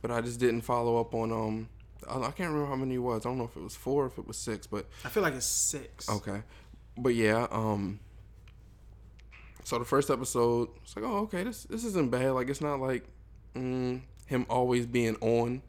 but 0.03 0.11
I 0.11 0.21
just 0.21 0.41
didn't 0.41 0.63
follow 0.63 1.01
up 1.01 1.15
on 1.15 1.33
um. 1.33 1.69
I 2.09 2.19
I 2.19 2.31
can't 2.33 2.51
remember 2.51 2.67
how 2.67 2.77
many 2.77 2.97
it 2.97 2.99
was. 2.99 3.25
I 3.25 3.29
don't 3.29 3.39
know 3.39 3.45
if 3.45 3.57
it 3.57 3.63
was 3.63 3.77
four, 3.77 4.07
if 4.07 4.19
it 4.19 4.27
was 4.27 4.37
six, 4.37 4.67
but 4.67 4.87
I 5.05 5.09
feel 5.09 5.23
like 5.23 5.35
it's 5.35 5.47
six. 5.47 6.09
okay. 6.09 6.43
But 6.97 7.15
yeah, 7.15 7.47
um. 7.51 8.01
So 9.65 9.79
the 9.79 9.87
first 9.87 10.11
episode, 10.11 10.69
it's 10.83 10.95
like, 10.95 11.05
oh, 11.07 11.21
okay, 11.21 11.43
this 11.45 11.65
this 11.65 11.85
isn't 11.85 12.11
bad. 12.11 12.33
Like 12.33 12.51
it's 12.51 12.61
not 12.61 12.81
like 12.81 13.05
mm, 13.55 14.01
him 14.27 14.47
always 14.51 14.87
being 14.87 15.17
on. 15.21 15.63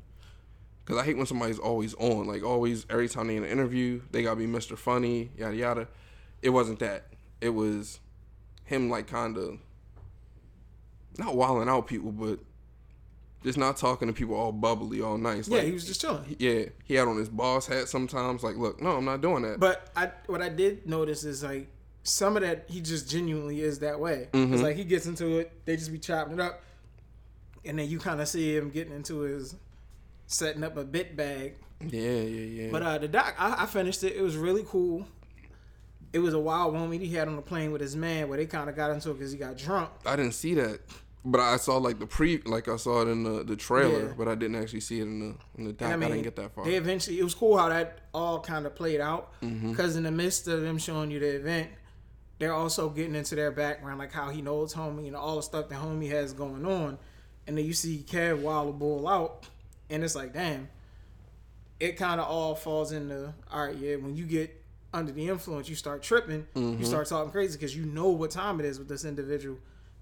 Cause 0.85 0.97
I 0.97 1.03
hate 1.03 1.17
when 1.17 1.25
somebody's 1.25 1.57
always 1.57 1.95
on. 1.95 2.27
Like 2.27 2.43
always, 2.43 2.85
every 2.89 3.09
time 3.09 3.27
they 3.27 3.37
in 3.37 3.43
an 3.43 3.49
interview, 3.49 4.01
they 4.11 4.21
gotta 4.21 4.35
be 4.35 4.45
Mr. 4.45 4.77
Funny, 4.77 5.31
yada 5.35 5.55
yada. 5.55 5.87
It 6.43 6.49
wasn't 6.49 6.79
that. 6.79 7.07
It 7.41 7.49
was 7.49 7.99
him 8.65 8.89
like 8.89 9.07
kind 9.07 9.35
of 9.37 9.57
not 11.17 11.35
wilding 11.35 11.69
out 11.69 11.87
people, 11.87 12.11
but 12.11 12.39
just 13.43 13.57
not 13.57 13.77
talking 13.77 14.07
to 14.07 14.13
people 14.13 14.35
all 14.35 14.51
bubbly, 14.51 15.01
all 15.01 15.17
nice. 15.17 15.47
Yeah, 15.47 15.57
like, 15.57 15.67
he 15.67 15.71
was 15.71 15.85
just 15.85 16.01
chilling. 16.01 16.35
yeah, 16.39 16.65
he 16.83 16.95
had 16.95 17.07
on 17.07 17.17
his 17.17 17.29
boss 17.29 17.67
hat 17.67 17.87
sometimes. 17.87 18.43
Like, 18.43 18.57
look, 18.57 18.81
no, 18.81 18.91
I'm 18.91 19.05
not 19.05 19.21
doing 19.21 19.43
that. 19.43 19.59
But 19.59 19.89
I 19.95 20.11
what 20.27 20.41
I 20.41 20.49
did 20.49 20.87
notice 20.87 21.23
is 21.23 21.43
like 21.43 21.67
some 22.03 22.37
of 22.37 22.43
that 22.43 22.65
he 22.69 22.81
just 22.81 23.09
genuinely 23.09 23.61
is 23.61 23.79
that 23.79 23.99
way. 23.99 24.29
Mm-hmm. 24.33 24.53
It's 24.53 24.63
like 24.63 24.75
he 24.75 24.83
gets 24.83 25.07
into 25.07 25.39
it, 25.39 25.51
they 25.65 25.77
just 25.77 25.91
be 25.91 25.99
chopping 25.99 26.33
it 26.33 26.39
up, 26.39 26.61
and 27.63 27.79
then 27.79 27.89
you 27.89 27.97
kind 27.97 28.21
of 28.21 28.27
see 28.27 28.55
him 28.55 28.69
getting 28.69 28.93
into 28.93 29.21
his 29.21 29.55
setting 30.27 30.63
up 30.63 30.77
a 30.77 30.83
bit 30.83 31.15
bag. 31.15 31.55
yeah, 31.81 32.01
yeah, 32.01 32.63
yeah. 32.63 32.71
But 32.71 32.81
uh, 32.83 32.97
the 32.97 33.07
doc, 33.07 33.35
I, 33.37 33.63
I 33.63 33.65
finished 33.65 34.03
it. 34.03 34.15
It 34.15 34.21
was 34.21 34.35
really 34.37 34.63
cool. 34.67 35.05
It 36.13 36.19
was 36.19 36.33
a 36.33 36.39
wild 36.39 36.73
moment 36.73 37.01
he 37.01 37.09
had 37.13 37.27
on 37.27 37.35
the 37.35 37.41
plane 37.41 37.71
with 37.71 37.81
his 37.81 37.95
man 37.95 38.29
where 38.29 38.37
they 38.37 38.45
kind 38.45 38.69
of 38.69 38.75
got 38.75 38.91
into 38.91 39.11
it 39.11 39.15
because 39.15 39.31
he 39.33 39.37
got 39.37 39.57
drunk. 39.57 39.89
I 40.05 40.15
didn't 40.15 40.31
see 40.33 40.53
that, 40.53 40.79
but 41.25 41.41
I 41.41 41.57
saw 41.57 41.75
like 41.77 41.99
the 41.99 42.05
pre, 42.07 42.37
like 42.45 42.69
I 42.69 42.77
saw 42.77 43.01
it 43.01 43.09
in 43.09 43.23
the 43.23 43.43
the 43.43 43.57
trailer, 43.57 44.07
Yeah. 44.07 44.13
but 44.17 44.29
I 44.29 44.35
didn't 44.35 44.55
actually 44.55 44.79
see 44.79 44.99
it 44.99 45.03
in 45.03 45.19
the 45.19 45.35
in 45.57 45.65
the 45.65 45.73
doc. 45.73 45.91
And 45.91 46.03
I, 46.03 46.07
didn't 46.07 46.23
get 46.23 46.37
that 46.37 46.55
far. 46.55 46.63
They 46.63 46.75
eventually, 46.75 47.19
it 47.19 47.23
was 47.23 47.33
cool 47.35 47.57
how 47.57 47.67
that 47.67 47.99
all 48.13 48.39
kind 48.39 48.65
of 48.65 48.75
played 48.75 49.01
out. 49.01 49.33
Mm-hmm. 49.41 49.71
Because 49.71 49.97
in 49.97 50.03
the 50.03 50.11
midst 50.11 50.47
of 50.47 50.61
them 50.61 50.77
showing 50.77 51.11
you 51.11 51.19
the 51.19 51.35
event, 51.35 51.67
they're 52.39 52.53
also 52.53 52.89
getting 52.89 53.15
into 53.15 53.35
their 53.35 53.51
background, 53.51 53.99
like 53.99 54.13
how 54.13 54.29
he 54.29 54.41
knows 54.41 54.73
homie 54.73 55.07
and 55.07 55.17
all 55.17 55.35
the 55.35 55.43
stuff 55.43 55.67
that 55.67 55.79
homie 55.79 56.09
has 56.09 56.31
going 56.31 56.65
on. 56.65 56.97
And 57.45 57.57
then 57.57 57.65
you 57.65 57.73
see 57.73 58.05
Kev 58.07 58.39
wild 58.39 58.69
a 58.69 58.71
bull 58.71 59.05
out, 59.07 59.47
and 59.89 60.03
it's 60.03 60.15
like, 60.15 60.33
damn. 60.33 60.69
It 61.77 61.97
kind 61.97 62.21
of 62.21 62.27
all 62.27 62.55
falls 62.55 62.93
into 62.93 63.33
all 63.51 63.65
right. 63.65 63.75
Yeah, 63.75 63.97
when 63.97 64.15
you 64.15 64.23
get 64.25 64.63
under 64.93 65.11
the 65.11 65.27
influence, 65.27 65.67
you 65.67 65.75
start 65.75 66.01
tripping. 66.01 66.47
Mm-hmm. 66.55 66.79
You 66.79 66.85
start 66.85 67.07
talking 67.07 67.31
crazy 67.31 67.57
because 67.57 67.75
you 67.75 67.85
know 67.85 68.09
what 68.09 68.31
time 68.31 68.61
it 68.61 68.65
is 68.65 68.79
with 68.79 68.87
this 68.87 69.03
individual, 69.03 69.57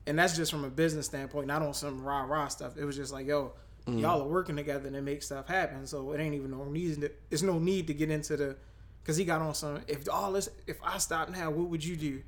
and 0.05 0.19
that's 0.19 0.35
just 0.35 0.51
from 0.51 0.63
a 0.65 0.69
business 0.69 1.07
standpoint, 1.07 1.47
not 1.47 1.63
on 1.63 1.73
some 1.73 2.03
rah 2.03 2.21
rah 2.25 2.47
stuff. 2.47 2.77
It 2.77 2.85
was 2.85 2.95
just 2.95 3.11
like, 3.11 3.25
yo, 3.25 3.53
Mm-hmm. 3.85 3.99
y'all 3.99 4.21
are 4.21 4.27
working 4.27 4.55
together 4.55 4.89
to 4.89 5.01
make 5.01 5.21
stuff 5.21 5.45
happen. 5.47 5.85
So 5.85 6.13
it 6.13 6.21
ain't 6.21 6.33
even 6.35 6.51
no 6.51 6.63
need. 6.63 7.01
To, 7.01 7.11
it's 7.29 7.41
no 7.41 7.59
need 7.59 7.87
to 7.87 7.93
get 7.93 8.09
into 8.09 8.37
the, 8.37 8.55
because 9.01 9.17
he 9.17 9.25
got 9.25 9.41
on 9.41 9.53
some. 9.53 9.81
If 9.89 10.07
all 10.09 10.31
this, 10.31 10.47
if 10.67 10.77
I 10.81 10.97
stop 10.99 11.27
now, 11.29 11.49
what 11.49 11.67
would 11.67 11.83
you 11.83 11.97
do? 11.97 12.21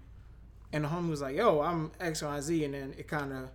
And 0.73 0.83
the 0.83 0.89
homie 0.89 1.09
was 1.09 1.21
like, 1.21 1.37
yo, 1.37 1.61
I'm 1.61 1.91
X, 2.01 2.21
Y, 2.21 2.35
and 2.35 2.43
Z, 2.43 2.65
and 2.65 2.73
then 2.73 2.93
it 2.97 3.07
kind 3.07 3.31
of, 3.31 3.51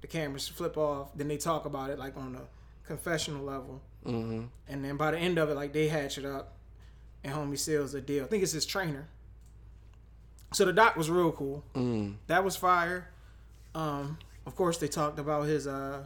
the 0.00 0.08
cameras 0.08 0.48
flip 0.48 0.76
off. 0.76 1.10
Then 1.14 1.28
they 1.28 1.36
talk 1.36 1.64
about 1.64 1.90
it 1.90 1.98
like 2.00 2.16
on 2.16 2.34
a 2.34 2.40
confessional 2.86 3.44
level. 3.44 3.80
hmm 4.04 4.44
And 4.68 4.84
then 4.84 4.96
by 4.96 5.10
the 5.12 5.18
end 5.18 5.38
of 5.38 5.48
it, 5.50 5.54
like 5.54 5.72
they 5.72 5.88
hatch 5.88 6.18
it 6.18 6.24
up, 6.26 6.54
and 7.22 7.34
homie 7.34 7.58
seals 7.58 7.94
a 7.94 8.00
deal. 8.00 8.24
I 8.24 8.26
think 8.28 8.42
it's 8.42 8.52
his 8.52 8.66
trainer. 8.66 9.08
So 10.52 10.64
the 10.64 10.72
doc 10.72 10.96
was 10.96 11.10
real 11.10 11.32
cool. 11.32 11.64
Mm. 11.74 12.16
That 12.28 12.44
was 12.44 12.54
fire. 12.56 13.08
Um, 13.74 14.18
of 14.46 14.54
course, 14.54 14.78
they 14.78 14.88
talked 14.88 15.18
about 15.18 15.42
his 15.46 15.66
uh 15.66 16.04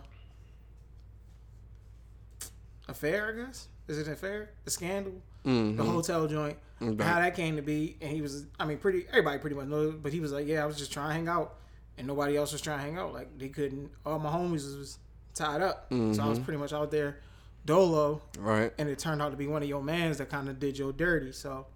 affair. 2.88 3.28
I 3.34 3.46
guess 3.46 3.68
is 3.88 3.98
it 3.98 4.06
an 4.06 4.12
affair? 4.12 4.50
The 4.64 4.70
scandal, 4.70 5.14
Mhm. 5.44 5.76
the 5.76 5.84
hotel 5.84 6.26
joint, 6.26 6.58
Mhm. 6.80 7.00
how 7.00 7.20
that 7.20 7.34
came 7.34 7.56
to 7.56 7.62
be, 7.62 7.96
and 8.00 8.10
he 8.12 8.20
was. 8.22 8.46
I 8.58 8.64
mean, 8.66 8.78
pretty 8.78 9.06
everybody 9.08 9.38
pretty 9.38 9.56
much 9.56 9.66
knows, 9.66 9.94
but 9.96 10.12
he 10.12 10.20
was 10.20 10.32
like, 10.32 10.46
yeah, 10.46 10.62
I 10.62 10.66
was 10.66 10.76
just 10.78 10.92
trying 10.92 11.08
to 11.08 11.14
hang 11.14 11.28
out, 11.28 11.56
and 11.96 12.06
nobody 12.06 12.36
else 12.36 12.52
was 12.52 12.60
trying 12.60 12.78
to 12.78 12.84
hang 12.84 12.98
out. 12.98 13.12
Like 13.12 13.36
they 13.38 13.48
couldn't. 13.48 13.90
All 14.06 14.18
my 14.18 14.30
homies 14.30 14.78
was 14.78 14.98
tied 15.38 15.62
up, 15.62 15.86
so 15.90 15.96
I 15.96 15.98
Mm-hmm. 15.98 16.28
was 16.28 16.38
pretty 16.40 16.58
much 16.58 16.72
out 16.72 16.90
there 16.90 17.18
dolo, 17.64 18.20
Right. 18.38 18.72
and 18.78 18.88
it 18.88 18.98
turned 18.98 19.20
out 19.22 19.30
to 19.30 19.36
be 19.36 19.46
one 19.46 19.62
of 19.62 19.68
your 19.68 19.82
mans 19.82 20.18
that 20.18 20.28
kind 20.30 20.48
of 20.48 20.58
did 20.60 20.76
your 20.78 20.92
dirty. 20.92 21.32
So. 21.32 21.66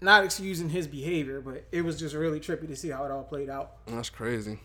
Not 0.00 0.24
excusing 0.24 0.68
his 0.68 0.86
behavior, 0.86 1.40
but 1.40 1.64
it 1.72 1.80
was 1.82 1.98
just 1.98 2.14
really 2.14 2.38
trippy 2.38 2.68
to 2.68 2.76
see 2.76 2.90
how 2.90 3.04
it 3.06 3.10
all 3.10 3.22
played 3.24 3.48
out. 3.48 3.78
That's 3.86 4.10
crazy. 4.10 4.58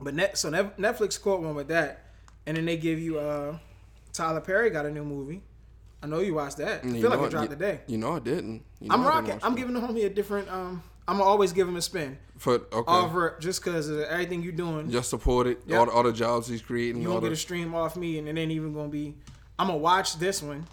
But 0.00 0.14
net, 0.14 0.38
so 0.38 0.50
Netflix 0.52 1.20
caught 1.20 1.40
one 1.40 1.56
with 1.56 1.66
that, 1.68 2.04
and 2.46 2.56
then 2.56 2.64
they 2.64 2.76
give 2.76 3.00
you 3.00 3.18
uh, 3.18 3.58
Tyler 4.12 4.40
Perry 4.40 4.70
got 4.70 4.86
a 4.86 4.90
new 4.90 5.04
movie. 5.04 5.42
I 6.00 6.06
know 6.06 6.20
you 6.20 6.34
watched 6.34 6.58
that. 6.58 6.84
I 6.84 6.86
You 6.86 7.00
feel 7.00 7.10
like 7.10 7.20
it 7.22 7.30
dropped 7.30 7.50
today. 7.50 7.80
You 7.88 7.98
know 7.98 8.12
I 8.14 8.18
didn't. 8.20 8.62
You 8.80 8.88
know 8.88 8.94
I'm 8.94 9.04
rocking. 9.04 9.40
I'm 9.42 9.56
giving 9.56 9.74
the 9.74 9.80
homie 9.80 10.04
a 10.04 10.10
different. 10.10 10.48
Um, 10.48 10.82
I'm 11.08 11.20
always 11.20 11.52
give 11.52 11.66
him 11.66 11.74
a 11.76 11.82
spin. 11.82 12.16
For 12.44 12.56
okay. 12.56 12.76
Off 12.86 13.14
rip, 13.14 13.40
just 13.40 13.64
because 13.64 13.88
of 13.88 14.00
everything 14.00 14.42
you're 14.42 14.52
doing. 14.52 14.90
Just 14.90 15.08
support 15.08 15.46
it. 15.46 15.62
Yep. 15.66 15.78
All, 15.78 15.86
the, 15.86 15.92
all 15.92 16.02
the 16.02 16.12
jobs 16.12 16.46
he's 16.46 16.60
creating. 16.60 17.00
you 17.00 17.08
all 17.08 17.14
gonna 17.14 17.24
get 17.24 17.28
the, 17.30 17.32
a 17.32 17.36
stream 17.36 17.74
off 17.74 17.96
me, 17.96 18.18
and 18.18 18.28
it 18.28 18.36
ain't 18.36 18.52
even 18.52 18.74
gonna 18.74 18.88
be. 18.90 19.14
I'm 19.58 19.68
gonna 19.68 19.78
watch 19.78 20.18
this 20.18 20.42
one, 20.42 20.66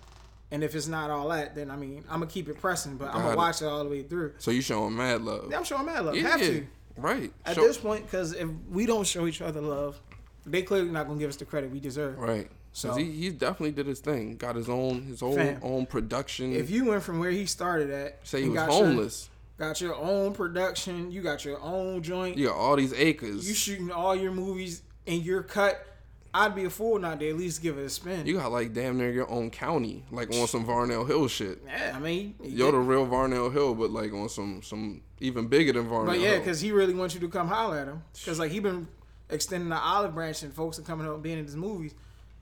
and 0.51 0.65
if 0.65 0.75
it's 0.75 0.89
not 0.89 1.09
all 1.09 1.29
that, 1.29 1.55
then 1.55 1.71
I 1.71 1.77
mean 1.77 2.03
I'm 2.09 2.19
gonna 2.19 2.27
keep 2.29 2.49
it 2.49 2.59
pressing, 2.59 2.97
but 2.97 3.07
I'm 3.07 3.21
gonna 3.21 3.31
it. 3.31 3.37
watch 3.37 3.61
it 3.61 3.67
all 3.67 3.85
the 3.85 3.89
way 3.89 4.03
through. 4.03 4.33
so 4.37 4.51
you 4.51 4.61
showing 4.61 4.97
mad 4.97 5.21
love. 5.21 5.47
Yeah, 5.49 5.59
I'm 5.59 5.63
showing 5.63 5.85
mad 5.85 6.03
love. 6.03 6.15
Yeah, 6.15 6.27
Have 6.27 6.41
yeah. 6.41 6.47
to 6.47 6.67
Right. 6.97 7.31
at 7.45 7.55
Show- 7.55 7.61
this 7.61 7.77
point, 7.77 8.03
because 8.05 8.33
if 8.33 8.49
we 8.69 8.85
don't 8.85 9.07
show 9.07 9.25
each 9.25 9.41
other 9.41 9.61
love, 9.61 9.97
they 10.45 10.63
clearly 10.63 10.89
not 10.91 11.07
gonna 11.07 11.19
give 11.19 11.29
us 11.29 11.37
the 11.37 11.45
credit 11.45 11.71
we 11.71 11.79
deserve. 11.79 12.17
Right. 12.19 12.49
So- 12.73 12.95
he, 12.95 13.05
he 13.13 13.29
definitely 13.29 13.71
did 13.71 13.87
his 13.87 14.01
thing. 14.01 14.35
Got 14.35 14.57
his 14.57 14.67
own 14.67 15.03
his 15.03 15.23
own 15.23 15.35
Fam. 15.35 15.59
own 15.63 15.85
production. 15.85 16.51
If 16.53 16.69
you 16.69 16.83
went 16.83 17.01
from 17.03 17.19
where 17.19 17.31
he 17.31 17.45
started 17.45 17.89
at, 17.91 18.19
say 18.27 18.41
he 18.41 18.49
was 18.49 18.55
got 18.57 18.69
homeless, 18.69 19.29
got 19.61 19.79
your 19.79 19.95
own 19.95 20.33
production, 20.33 21.11
you 21.11 21.21
got 21.21 21.45
your 21.45 21.61
own 21.61 22.01
joint, 22.01 22.35
you 22.35 22.47
got 22.47 22.55
all 22.55 22.75
these 22.75 22.93
acres. 22.93 23.47
you 23.47 23.53
shooting 23.53 23.91
all 23.91 24.15
your 24.15 24.31
movies 24.31 24.81
in 25.05 25.21
your 25.21 25.43
cut, 25.43 25.85
I'd 26.33 26.55
be 26.55 26.65
a 26.65 26.69
fool 26.71 26.97
not 26.97 27.19
to 27.19 27.29
at 27.29 27.37
least 27.37 27.61
give 27.61 27.77
it 27.77 27.83
a 27.83 27.89
spin. 27.89 28.25
You 28.25 28.37
got 28.37 28.51
like 28.51 28.73
damn 28.73 28.97
near 28.97 29.11
your 29.11 29.29
own 29.29 29.51
county, 29.51 30.03
like 30.09 30.33
on 30.33 30.47
some 30.47 30.65
Varnell 30.65 31.05
Hill 31.07 31.27
shit. 31.27 31.61
yeah, 31.63 31.93
I 31.95 31.99
mean, 31.99 32.33
You're 32.43 32.71
the 32.71 32.79
real 32.79 33.05
Varnell 33.05 33.53
Hill, 33.53 33.75
but 33.75 33.91
like 33.91 34.11
on 34.13 34.29
some 34.29 34.63
some 34.63 35.03
even 35.19 35.45
bigger 35.45 35.73
than 35.73 35.87
Varnell 35.87 36.07
but 36.07 36.19
yeah, 36.19 36.39
because 36.39 36.59
he 36.59 36.71
really 36.71 36.95
wants 36.95 37.13
you 37.13 37.21
to 37.21 37.29
come 37.29 37.47
holler 37.47 37.77
at 37.77 37.87
him. 37.87 38.01
Because 38.13 38.39
like 38.39 38.49
he 38.49 38.59
been 38.59 38.87
extending 39.29 39.69
the 39.69 39.77
olive 39.77 40.15
branch 40.15 40.41
and 40.41 40.51
folks 40.51 40.79
are 40.79 40.83
coming 40.83 41.05
up 41.05 41.13
and 41.13 41.21
being 41.21 41.37
in 41.37 41.45
his 41.45 41.55
movies. 41.55 41.93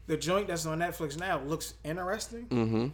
The 0.08 0.16
joint 0.16 0.48
that's 0.48 0.66
on 0.66 0.80
Netflix 0.80 1.20
now 1.20 1.42
looks 1.42 1.74
interesting. 1.84 2.46
mm-hmm. 2.48 2.88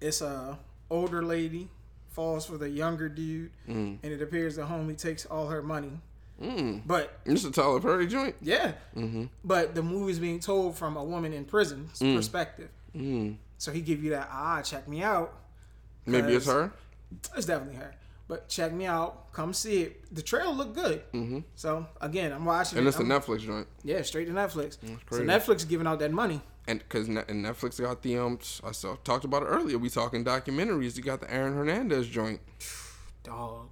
It's 0.00 0.20
a 0.20 0.56
older 0.88 1.22
lady 1.24 1.68
falls 2.16 2.46
for 2.46 2.56
the 2.56 2.68
younger 2.68 3.08
dude, 3.10 3.50
Mm. 3.68 3.98
and 4.02 4.12
it 4.12 4.22
appears 4.22 4.56
the 4.56 4.62
homie 4.62 4.96
takes 4.98 5.26
all 5.26 5.48
her 5.48 5.62
money. 5.62 5.92
Mm. 6.42 6.82
But 6.86 7.18
is 7.26 7.44
a 7.44 7.50
Tyler 7.50 7.78
Perry 7.80 8.06
joint. 8.06 8.34
yeah, 8.40 8.72
Mm-hmm. 8.96 9.24
but 9.44 9.74
the 9.74 9.82
movie's 9.82 10.18
being 10.18 10.40
told 10.40 10.76
from 10.76 10.96
a 10.96 11.04
woman 11.04 11.32
in 11.34 11.44
prison's 11.44 11.98
perspective. 11.98 12.70
Mm. 12.96 13.36
So 13.58 13.70
he 13.70 13.80
give 13.82 14.02
you 14.02 14.10
that 14.10 14.28
ah, 14.32 14.62
check 14.62 14.88
me 14.88 15.02
out. 15.02 15.34
Maybe 16.06 16.34
it's 16.34 16.46
her. 16.46 16.72
It's 17.36 17.46
definitely 17.46 17.76
her. 17.76 17.94
But 18.28 18.48
check 18.48 18.72
me 18.72 18.86
out. 18.86 19.32
Come 19.32 19.52
see 19.52 19.82
it. 19.82 20.14
The 20.14 20.20
trailer 20.22 20.52
looked 20.52 20.74
good. 20.74 21.02
Mm-hmm. 21.12 21.40
So 21.54 21.86
again, 22.00 22.32
I'm 22.32 22.44
watching 22.44 22.78
And 22.78 22.86
it. 22.86 22.90
it's 22.90 22.98
a 22.98 23.02
I'm- 23.02 23.10
Netflix 23.10 23.40
joint. 23.40 23.66
yeah, 23.84 24.02
straight 24.02 24.24
to 24.26 24.32
Netflix. 24.32 24.78
So. 25.10 25.20
Netflix 25.22 25.66
giving 25.68 25.86
out 25.86 25.98
that 26.00 26.12
money. 26.12 26.40
And 26.68 26.80
because 26.80 27.06
and 27.08 27.18
Netflix 27.18 27.80
got 27.80 28.02
the 28.02 28.16
um, 28.18 28.38
I 28.64 28.72
saw 28.72 28.96
talked 29.04 29.24
about 29.24 29.42
it 29.42 29.46
earlier. 29.46 29.78
We 29.78 29.88
talking 29.88 30.24
documentaries. 30.24 30.96
You 30.96 31.02
got 31.02 31.20
the 31.20 31.32
Aaron 31.32 31.54
Hernandez 31.54 32.08
joint. 32.08 32.40
Dog. 33.22 33.68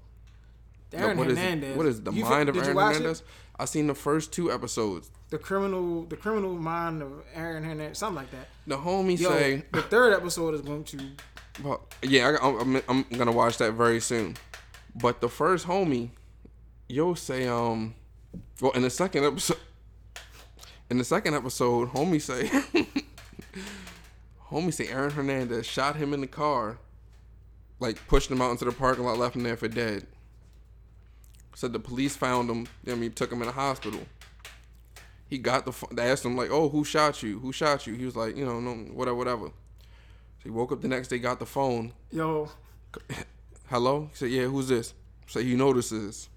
Yo, 0.93 0.99
Aaron 1.01 1.19
what 1.19 1.29
is 1.29 1.39
Hernandez. 1.39 1.71
it? 1.71 1.77
What 1.77 1.87
is 1.87 2.01
the 2.03 2.13
You 2.13 2.25
mind 2.25 2.49
of 2.49 2.57
Aaron 2.57 2.75
watch 2.77 2.93
it? 2.95 2.99
Hernandez? 2.99 3.23
I 3.59 3.65
seen 3.67 3.87
the 3.89 3.95
first 3.95 4.33
two 4.33 4.51
episodes. 4.53 5.11
The 5.31 5.39
criminal, 5.39 6.05
the 6.05 6.17
criminal 6.17 6.55
mind 6.55 7.03
of 7.03 7.13
Aaron 7.35 7.65
Hernandez, 7.65 7.99
something 7.99 8.17
like 8.17 8.31
that. 8.31 8.49
The 8.67 8.77
homie 8.77 9.19
Yo, 9.19 9.29
say, 9.31 9.65
the 9.73 9.83
third 9.83 10.13
episode 10.13 10.55
is 10.55 10.61
going 10.61 10.85
to. 10.85 10.99
well, 11.63 11.89
yeah, 12.03 12.37
I, 12.41 12.61
I'm, 12.61 12.83
I'm 12.89 13.03
gonna 13.17 13.33
watch 13.33 13.59
that 13.59 13.73
very 13.73 14.01
soon. 14.01 14.37
But 14.95 15.21
the 15.21 15.29
first 15.29 15.67
homie, 15.67 16.11
yo 16.89 17.15
say, 17.15 17.49
um, 17.49 17.95
well, 18.61 18.73
in 18.73 18.83
the 18.83 18.91
second 18.91 19.25
episode, 19.25 19.59
in 20.91 20.99
the 20.99 21.05
second 21.05 21.35
episode, 21.35 21.89
homie 21.91 22.21
say, 22.21 22.49
homie 24.55 24.73
say 24.73 24.89
Aaron 24.89 25.11
Hernandez 25.11 25.67
shot 25.67 25.97
him 25.97 26.15
in 26.15 26.21
the 26.21 26.27
car, 26.27 26.79
like 27.81 28.07
pushed 28.07 28.31
him 28.31 28.41
out 28.41 28.53
into 28.53 28.65
the 28.65 28.73
parking 28.73 29.05
lot, 29.05 29.19
left 29.19 29.37
him 29.37 29.43
there 29.43 29.57
for 29.57 29.69
dead. 29.69 30.07
Said 31.55 31.73
the 31.73 31.79
police 31.79 32.17
found 32.17 32.51
him. 32.51 32.67
I 32.89 32.95
mean, 32.95 33.13
took 33.13 33.31
him 33.31 33.41
in 33.43 33.47
the 33.47 33.53
hospital. 33.53 34.01
He 35.29 35.39
got 35.39 35.65
the. 35.65 35.73
They 35.93 36.11
asked 36.11 36.25
him 36.25 36.37
like, 36.37 36.51
"Oh, 36.51 36.69
who 36.69 36.85
shot 36.85 37.23
you? 37.23 37.39
Who 37.39 37.53
shot 37.53 37.87
you?" 37.87 37.95
He 37.95 38.05
was 38.05 38.17
like, 38.17 38.37
"You 38.37 38.45
know, 38.45 38.61
no, 38.61 38.73
whatever, 38.93 39.17
whatever." 39.17 39.47
So 39.47 40.45
he 40.45 40.51
woke 40.51 40.73
up 40.73 40.81
the 40.83 40.89
next 40.89 41.09
day, 41.09 41.19
got 41.19 41.39
the 41.39 41.47
phone. 41.47 41.93
Yo, 42.11 42.51
Hello? 43.71 44.09
He 44.11 44.17
said, 44.17 44.31
Yeah, 44.31 44.45
who's 44.45 44.69
this? 44.69 44.95
Know 45.35 45.73
this 45.73 45.91
is. 45.91 46.29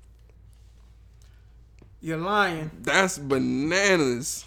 you're 2.01 2.17
lying. 2.17 2.71
That's 2.81 3.17
bananas. 3.17 4.45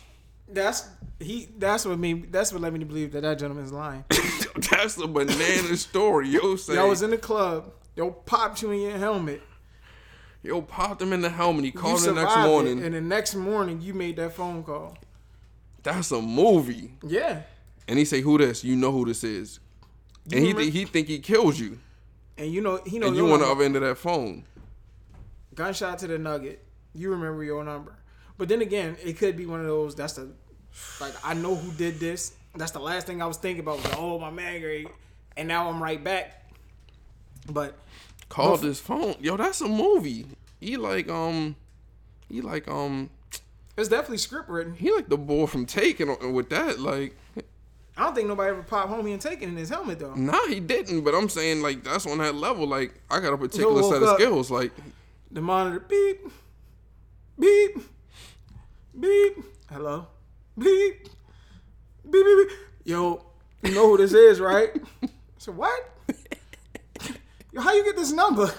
That's 0.52 0.88
he. 1.18 1.48
That's 1.58 1.84
what 1.84 1.98
made. 1.98 2.32
That's 2.32 2.52
what 2.52 2.62
led 2.62 2.72
me 2.72 2.78
to 2.80 2.84
believe 2.86 3.12
that 3.12 3.22
that 3.22 3.38
gentleman's 3.38 3.72
lying. 3.72 4.04
That's 4.70 4.96
a 4.98 5.06
banana 5.06 5.76
story. 5.76 6.28
Yo 6.28 6.56
say 6.56 6.74
Y'all 6.74 6.88
was 6.88 7.02
in 7.02 7.10
the 7.10 7.18
club. 7.18 7.72
Yo 7.96 8.10
popped 8.10 8.62
you 8.62 8.70
in 8.70 8.80
your 8.80 8.98
helmet. 8.98 9.42
Yo 10.42 10.62
popped 10.62 11.02
him 11.02 11.12
in 11.12 11.20
the 11.20 11.28
helmet. 11.28 11.64
He 11.64 11.70
called 11.70 12.00
the 12.00 12.12
next 12.12 12.30
survived 12.32 12.46
it, 12.46 12.48
morning. 12.50 12.82
and 12.84 12.94
the 12.94 13.00
next 13.00 13.34
morning 13.34 13.80
you 13.80 13.92
made 13.94 14.16
that 14.16 14.32
phone 14.32 14.62
call. 14.64 14.96
That's 15.82 16.10
a 16.12 16.20
movie. 16.20 16.92
Yeah, 17.02 17.42
And 17.88 17.98
he 17.98 18.04
say, 18.04 18.20
Who 18.22 18.38
this? 18.38 18.62
You 18.64 18.76
know 18.76 18.90
who 18.92 19.04
this 19.06 19.22
is. 19.24 19.60
And 20.32 20.42
he 20.44 20.52
th- 20.54 20.72
he 20.72 20.84
think 20.84 21.08
he 21.08 21.18
killed 21.18 21.58
you. 21.58 21.78
and 22.38 22.50
you 22.52 22.60
know 22.62 22.80
he 22.86 22.98
know 22.98 23.08
And 23.08 23.16
you 23.16 23.30
on 23.32 23.40
the 23.40 23.46
other 23.46 23.64
end 23.64 23.76
of 23.76 23.82
that 23.82 23.96
phone. 23.98 24.44
gunshot 25.54 25.98
to 26.00 26.06
the 26.06 26.18
nugget. 26.18 26.64
You 26.94 27.10
remember 27.10 27.44
your 27.44 27.62
number, 27.64 27.94
but 28.40 28.48
then 28.48 28.62
again, 28.62 28.96
it 29.04 29.18
could 29.18 29.36
be 29.36 29.44
one 29.44 29.60
of 29.60 29.66
those. 29.66 29.94
That's 29.94 30.14
the 30.14 30.30
like 30.98 31.12
I 31.22 31.34
know 31.34 31.54
who 31.54 31.70
did 31.72 32.00
this. 32.00 32.32
That's 32.56 32.72
the 32.72 32.80
last 32.80 33.06
thing 33.06 33.20
I 33.20 33.26
was 33.26 33.36
thinking 33.36 33.60
about. 33.60 33.76
Was 33.84 33.92
oh 33.98 34.18
my 34.18 34.30
man, 34.30 34.62
great, 34.62 34.88
and 35.36 35.46
now 35.46 35.68
I'm 35.68 35.80
right 35.80 36.02
back. 36.02 36.50
But 37.52 37.76
Called 38.30 38.62
his 38.62 38.80
phone. 38.80 39.16
Yo, 39.20 39.36
that's 39.36 39.60
a 39.60 39.68
movie. 39.68 40.24
He 40.58 40.78
like 40.78 41.10
um 41.10 41.54
he 42.30 42.40
like 42.40 42.66
um 42.66 43.10
it's 43.76 43.90
definitely 43.90 44.16
script 44.18 44.48
written. 44.48 44.74
he 44.74 44.90
like 44.90 45.10
the 45.10 45.18
boy 45.18 45.44
from 45.46 45.66
Taken 45.66 46.32
with 46.32 46.48
that. 46.48 46.80
Like 46.80 47.14
I 47.98 48.04
don't 48.04 48.14
think 48.14 48.26
nobody 48.26 48.52
ever 48.52 48.62
popped 48.62 48.90
homie 48.90 49.12
and 49.12 49.20
taken 49.20 49.50
in 49.50 49.56
his 49.58 49.68
helmet 49.68 49.98
though. 49.98 50.14
Nah, 50.14 50.46
he 50.46 50.60
didn't. 50.60 51.02
But 51.02 51.14
I'm 51.14 51.28
saying 51.28 51.60
like 51.60 51.84
that's 51.84 52.06
on 52.06 52.16
that 52.18 52.34
level. 52.36 52.66
Like 52.66 52.94
I 53.10 53.20
got 53.20 53.34
a 53.34 53.36
particular 53.36 53.82
set 53.82 54.02
of 54.02 54.08
up. 54.08 54.18
skills. 54.18 54.50
Like 54.50 54.72
The 55.30 55.42
monitor 55.42 55.80
beep, 55.80 56.20
beep, 57.38 57.78
beep. 59.00 59.44
Hello, 59.70 60.06
beep, 60.58 61.08
beep, 62.04 62.12
beep. 62.12 62.48
beep. 62.48 62.58
Yo, 62.84 63.24
you 63.62 63.74
know 63.74 63.88
who 63.88 63.96
this 63.96 64.12
is, 64.12 64.40
right? 64.40 64.70
So 65.38 65.52
what? 65.52 65.96
Yo, 67.52 67.62
how 67.62 67.72
you 67.72 67.82
get 67.82 67.96
this 67.96 68.12
number? 68.12 68.52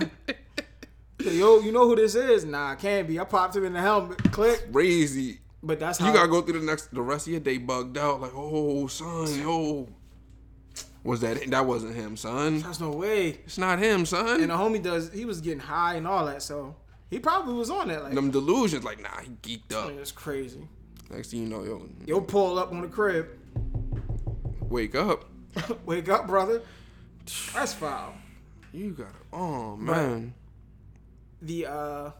Yo, 1.20 1.60
you 1.60 1.72
know 1.72 1.88
who 1.88 1.96
this 1.96 2.16
is? 2.16 2.44
Nah, 2.44 2.74
can't 2.74 3.08
be. 3.08 3.20
I 3.20 3.24
popped 3.24 3.56
him 3.56 3.66
in 3.66 3.74
the 3.74 3.80
helmet. 3.80 4.32
Click. 4.32 4.72
crazy. 4.74 5.42
But 5.62 5.80
that's 5.80 6.00
how 6.00 6.08
You 6.08 6.14
gotta 6.14 6.28
go 6.28 6.42
through 6.42 6.60
the 6.60 6.66
next 6.66 6.92
the 6.92 7.04
rest 7.04 7.28
of 7.28 7.34
your 7.34 7.40
day 7.40 7.60
bugged 7.60 8.00
out. 8.00 8.20
Like 8.20 8.32
oh 8.34 8.88
son, 8.88 9.40
yo, 9.40 9.90
was 11.04 11.22
that 11.22 11.52
that 11.52 11.68
wasn't 11.68 11.94
him, 11.94 12.18
son? 12.18 12.62
There's 12.62 12.80
no 12.80 12.90
way. 12.90 13.30
It's 13.46 13.60
not 13.60 13.78
him, 13.78 14.08
son. 14.08 14.42
And 14.42 14.50
the 14.50 14.56
homie 14.56 14.82
does. 14.82 15.14
He 15.14 15.26
was 15.26 15.40
getting 15.40 15.60
high 15.60 15.94
and 15.96 16.08
all 16.08 16.26
that, 16.26 16.42
so 16.42 16.76
he 17.12 17.20
probably 17.20 17.54
was 17.54 17.70
on 17.70 17.90
that. 17.90 18.04
Like, 18.04 18.14
Them 18.16 18.32
delusions. 18.32 18.84
Like 18.84 19.00
nah, 19.02 19.20
he 19.22 19.30
geeked 19.58 19.74
up. 19.76 19.92
it's 19.92 20.12
crazy. 20.12 20.68
Next 21.12 21.30
thing 21.32 21.42
you 21.42 21.48
know, 21.48 21.64
yo, 21.64 21.88
Yo, 22.08 22.22
pull 22.22 22.58
up 22.58 22.72
on 22.72 22.82
the 22.82 22.88
crib. 22.88 23.28
wake 24.62 24.96
up. 24.96 25.26
Wake 25.86 26.08
up, 26.08 26.28
brother. 26.28 26.62
That's 27.54 27.74
foul. 27.74 28.14
You 28.72 28.92
got 28.92 29.10
it. 29.10 29.16
Oh 29.34 29.76
man. 29.76 30.34
the 31.42 31.66
uh 31.66 32.12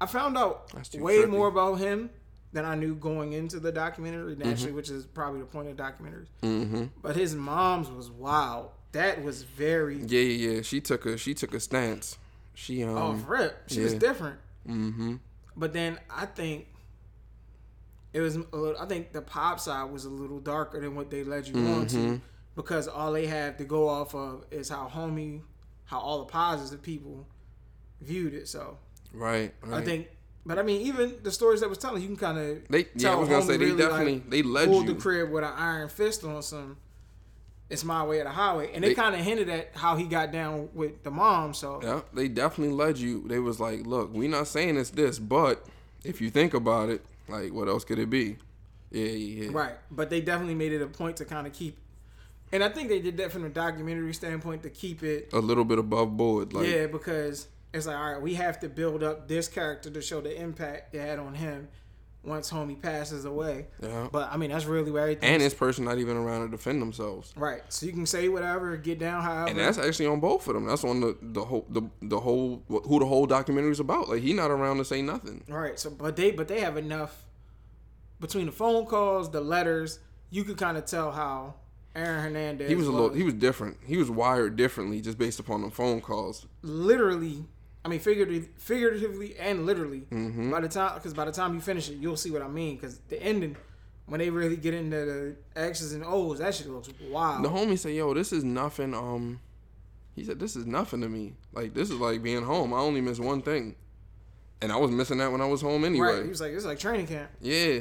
I 0.00 0.06
found 0.06 0.36
out 0.36 0.72
way 0.96 1.18
trippy. 1.18 1.28
more 1.28 1.46
about 1.46 1.76
him 1.76 2.10
than 2.52 2.64
I 2.64 2.74
knew 2.74 2.96
going 2.96 3.34
into 3.34 3.60
the 3.60 3.70
documentary, 3.70 4.34
naturally, 4.34 4.72
which 4.72 4.90
is 4.90 5.06
probably 5.06 5.40
the 5.40 5.46
point 5.46 5.68
of 5.68 5.76
documentaries. 5.76 6.26
Mm-hmm. 6.42 6.84
But 7.02 7.14
his 7.14 7.34
mom's 7.36 7.88
was 7.88 8.10
wild. 8.10 8.70
That 8.92 9.22
was 9.22 9.42
very 9.42 9.98
Yeah, 9.98 10.20
yeah, 10.20 10.50
yeah. 10.56 10.62
She 10.62 10.80
took 10.80 11.06
a 11.06 11.16
she 11.16 11.34
took 11.34 11.54
a 11.54 11.60
stance. 11.60 12.18
She 12.56 12.82
um. 12.82 12.96
off 12.96 13.28
rip. 13.28 13.68
She 13.68 13.80
was 13.80 13.94
different. 13.94 14.38
Mm-hmm. 14.66 15.16
But 15.56 15.72
then 15.74 15.98
I 16.10 16.24
think 16.26 16.66
it 18.12 18.20
was. 18.20 18.36
A 18.36 18.40
little, 18.56 18.80
I 18.80 18.86
think 18.86 19.12
the 19.12 19.20
pop 19.22 19.60
side 19.60 19.90
was 19.92 20.06
a 20.06 20.10
little 20.10 20.40
darker 20.40 20.80
than 20.80 20.94
what 20.96 21.10
they 21.10 21.22
led 21.22 21.46
you 21.46 21.54
on 21.68 21.86
to, 21.88 22.20
because 22.56 22.88
all 22.88 23.12
they 23.12 23.26
have 23.26 23.58
to 23.58 23.64
go 23.64 23.88
off 23.88 24.14
of 24.14 24.46
is 24.50 24.70
how 24.70 24.90
homie, 24.92 25.42
how 25.84 25.98
all 26.00 26.20
the 26.20 26.24
positive 26.24 26.82
people 26.82 27.26
viewed 28.00 28.32
it. 28.34 28.48
So 28.48 28.78
Right. 29.12 29.52
right. 29.62 29.82
I 29.82 29.84
think, 29.84 30.08
but 30.46 30.58
I 30.58 30.62
mean, 30.62 30.80
even 30.86 31.16
the 31.22 31.30
stories 31.30 31.60
that 31.60 31.68
was 31.68 31.78
telling, 31.78 32.00
you 32.00 32.08
can 32.08 32.16
kind 32.16 32.38
of 32.38 32.68
they. 32.68 32.86
Yeah, 32.94 33.12
I 33.12 33.16
was 33.16 33.28
gonna 33.28 33.44
say 33.44 33.58
they 33.58 33.76
definitely 33.76 34.22
they 34.28 34.42
led 34.42 34.68
pulled 34.68 34.88
you. 34.88 34.94
the 34.94 35.00
crib 35.00 35.30
with 35.30 35.44
an 35.44 35.52
iron 35.54 35.90
fist 35.90 36.24
on 36.24 36.42
some. 36.42 36.78
It's 37.68 37.82
my 37.82 38.04
way 38.04 38.20
or 38.20 38.24
the 38.24 38.30
highway, 38.30 38.70
and 38.72 38.84
they, 38.84 38.88
They- 38.90 38.94
kind 38.94 39.14
of 39.14 39.20
hinted 39.22 39.48
at 39.48 39.70
how 39.74 39.96
he 39.96 40.04
got 40.04 40.30
down 40.30 40.68
with 40.72 41.02
the 41.02 41.10
mom. 41.10 41.52
So 41.52 41.80
Yeah, 41.82 42.02
they 42.12 42.28
definitely 42.28 42.74
led 42.74 42.98
you. 42.98 43.26
They 43.26 43.40
was 43.40 43.58
like, 43.58 43.84
look, 43.86 44.14
we 44.14 44.28
not 44.28 44.46
saying 44.46 44.76
it's 44.76 44.90
this, 44.90 45.18
but 45.18 45.66
if 46.04 46.20
you 46.20 46.30
think 46.30 46.54
about 46.54 46.90
it, 46.90 47.04
like, 47.28 47.52
what 47.52 47.66
else 47.68 47.84
could 47.84 47.98
it 47.98 48.08
be? 48.08 48.36
Yeah, 48.92 49.06
yeah, 49.06 49.44
yeah. 49.44 49.50
Right, 49.52 49.74
but 49.90 50.10
they 50.10 50.20
definitely 50.20 50.54
made 50.54 50.72
it 50.72 50.80
a 50.80 50.86
point 50.86 51.16
to 51.16 51.24
kind 51.24 51.44
of 51.44 51.52
keep, 51.52 51.76
and 52.52 52.62
I 52.62 52.68
think 52.68 52.88
they 52.88 53.00
did 53.00 53.16
that 53.16 53.32
from 53.32 53.44
a 53.44 53.48
documentary 53.48 54.14
standpoint 54.14 54.62
to 54.62 54.70
keep 54.70 55.02
it. 55.02 55.30
A 55.32 55.40
little 55.40 55.64
bit 55.64 55.80
above 55.80 56.16
board, 56.16 56.52
like, 56.52 56.68
yeah, 56.68 56.86
because 56.86 57.48
it's 57.74 57.88
like, 57.88 57.96
all 57.96 58.12
right, 58.12 58.22
we 58.22 58.34
have 58.34 58.60
to 58.60 58.68
build 58.68 59.02
up 59.02 59.26
this 59.26 59.48
character 59.48 59.90
to 59.90 60.00
show 60.00 60.20
the 60.20 60.40
impact 60.40 60.94
it 60.94 61.00
had 61.00 61.18
on 61.18 61.34
him 61.34 61.66
once 62.26 62.50
homie 62.50 62.80
passes 62.80 63.24
away. 63.24 63.68
yeah. 63.82 64.08
But 64.10 64.32
I 64.32 64.36
mean, 64.36 64.50
that's 64.50 64.64
really 64.64 64.90
where 64.90 65.02
everything. 65.02 65.28
And 65.28 65.42
this 65.42 65.54
person 65.54 65.84
not 65.84 65.98
even 65.98 66.16
around 66.16 66.42
to 66.44 66.48
defend 66.50 66.82
themselves. 66.82 67.32
right, 67.36 67.62
so 67.68 67.86
you 67.86 67.92
can 67.92 68.04
say 68.06 68.28
whatever, 68.28 68.76
get 68.76 68.98
down 68.98 69.22
however. 69.22 69.48
And 69.50 69.58
that's 69.58 69.78
actually 69.78 70.06
on 70.06 70.20
both 70.20 70.46
of 70.48 70.54
them. 70.54 70.66
That's 70.66 70.84
on 70.84 71.00
the 71.00 71.16
the 71.22 71.44
whole 71.44 71.66
the 71.70 71.82
the 72.02 72.20
whole 72.20 72.62
who 72.68 72.98
the 72.98 73.06
whole 73.06 73.26
documentary 73.26 73.70
is 73.72 73.80
about. 73.80 74.08
Like 74.08 74.22
he 74.22 74.32
not 74.32 74.50
around 74.50 74.78
to 74.78 74.84
say 74.84 75.02
nothing. 75.02 75.44
right. 75.48 75.78
So, 75.78 75.90
but 75.90 76.16
they 76.16 76.32
but 76.32 76.48
they 76.48 76.60
have 76.60 76.76
enough 76.76 77.24
between 78.20 78.46
the 78.46 78.52
phone 78.52 78.86
calls, 78.86 79.30
the 79.30 79.40
letters. 79.40 80.00
You 80.30 80.42
could 80.44 80.56
kind 80.58 80.76
of 80.76 80.84
tell 80.86 81.12
how 81.12 81.54
Aaron 81.94 82.22
Hernandez. 82.22 82.68
He 82.68 82.74
was 82.74 82.86
a 82.88 82.90
little 82.90 83.14
he 83.14 83.22
was 83.22 83.34
different. 83.34 83.78
He 83.86 83.96
was 83.96 84.10
wired 84.10 84.56
differently 84.56 85.00
just 85.00 85.16
based 85.18 85.38
upon 85.38 85.62
the 85.62 85.70
phone 85.70 86.00
calls. 86.00 86.46
literally 86.62 87.44
i 87.86 87.88
mean 87.88 88.00
figuratively, 88.00 88.48
figuratively 88.58 89.36
and 89.38 89.64
literally 89.64 90.00
Mm-hmm. 90.10 90.50
by 90.50 90.60
the 90.60 90.68
time 90.68 90.94
because 90.96 91.14
by 91.14 91.24
the 91.24 91.32
time 91.32 91.54
you 91.54 91.60
finish 91.60 91.88
it 91.88 91.96
you'll 91.98 92.16
see 92.16 92.30
what 92.30 92.42
i 92.42 92.48
mean 92.48 92.74
because 92.76 92.98
the 93.08 93.22
ending 93.22 93.56
when 94.06 94.18
they 94.20 94.30
really 94.30 94.56
get 94.56 94.74
into 94.74 94.96
the 94.96 95.36
x's 95.60 95.92
and 95.92 96.04
o's 96.04 96.38
that 96.40 96.54
shit 96.54 96.68
looks 96.68 96.88
wild 97.10 97.44
The 97.44 97.48
homie 97.48 97.78
said, 97.78 97.94
"Yo, 97.94 98.12
this 98.14 98.32
is 98.32 98.44
nothing." 98.44 98.94
Um, 98.94 99.40
he 100.14 100.24
said, 100.24 100.38
"This 100.38 100.54
is 100.56 100.64
nothing 100.64 101.00
to 101.02 101.08
me. 101.08 101.34
Like 101.52 101.74
this 101.74 101.90
is 101.90 101.96
like 101.98 102.22
being 102.22 102.42
home. 102.44 102.72
I 102.72 102.78
only 102.78 103.00
miss 103.00 103.18
one 103.18 103.42
thing, 103.42 103.74
and 104.62 104.70
I 104.72 104.76
was 104.76 104.90
missing 104.92 105.18
that 105.18 105.32
when 105.32 105.40
I 105.40 105.46
was 105.46 105.60
home 105.60 105.84
anyway. 105.84 106.06
right 106.14 106.22
he 106.22 106.28
was 106.28 106.40
like 106.40 106.52
it's 106.52 106.64
like 106.64 106.78
training 106.78 107.06
camp 107.08 107.30
Yeah, 107.40 107.80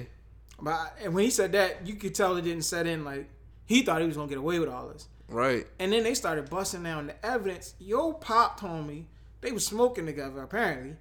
but 0.62 0.72
I- 0.74 0.90
and 1.04 1.14
when 1.14 1.24
he 1.26 1.30
said 1.30 1.52
that 1.54 1.86
you 1.88 1.96
could 1.96 2.16
tell 2.16 2.36
it 2.38 2.42
didn't 2.42 2.64
set 2.66 2.88
in 2.88 3.06
like 3.06 3.30
he 3.66 3.84
thought 3.84 4.02
he 4.02 4.08
was 4.08 4.18
gonna 4.18 4.28
get 4.30 4.38
away 4.40 4.58
with 4.60 4.70
all 4.70 4.88
this 4.90 5.08
right. 5.30 5.68
and 5.80 5.92
then 5.94 6.04
they 6.04 6.14
started 6.16 6.50
busting 6.50 6.82
down 6.84 7.06
the 7.08 7.26
evidence 7.26 7.76
yo 7.80 8.14
pop 8.14 8.60
told 8.60 8.88
me 8.88 9.08
they 9.46 9.52
was 9.52 9.66
smoking 9.66 10.06
together 10.06 10.42
apparently 10.42 10.96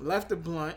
left 0.00 0.28
the 0.28 0.36
blunt 0.36 0.76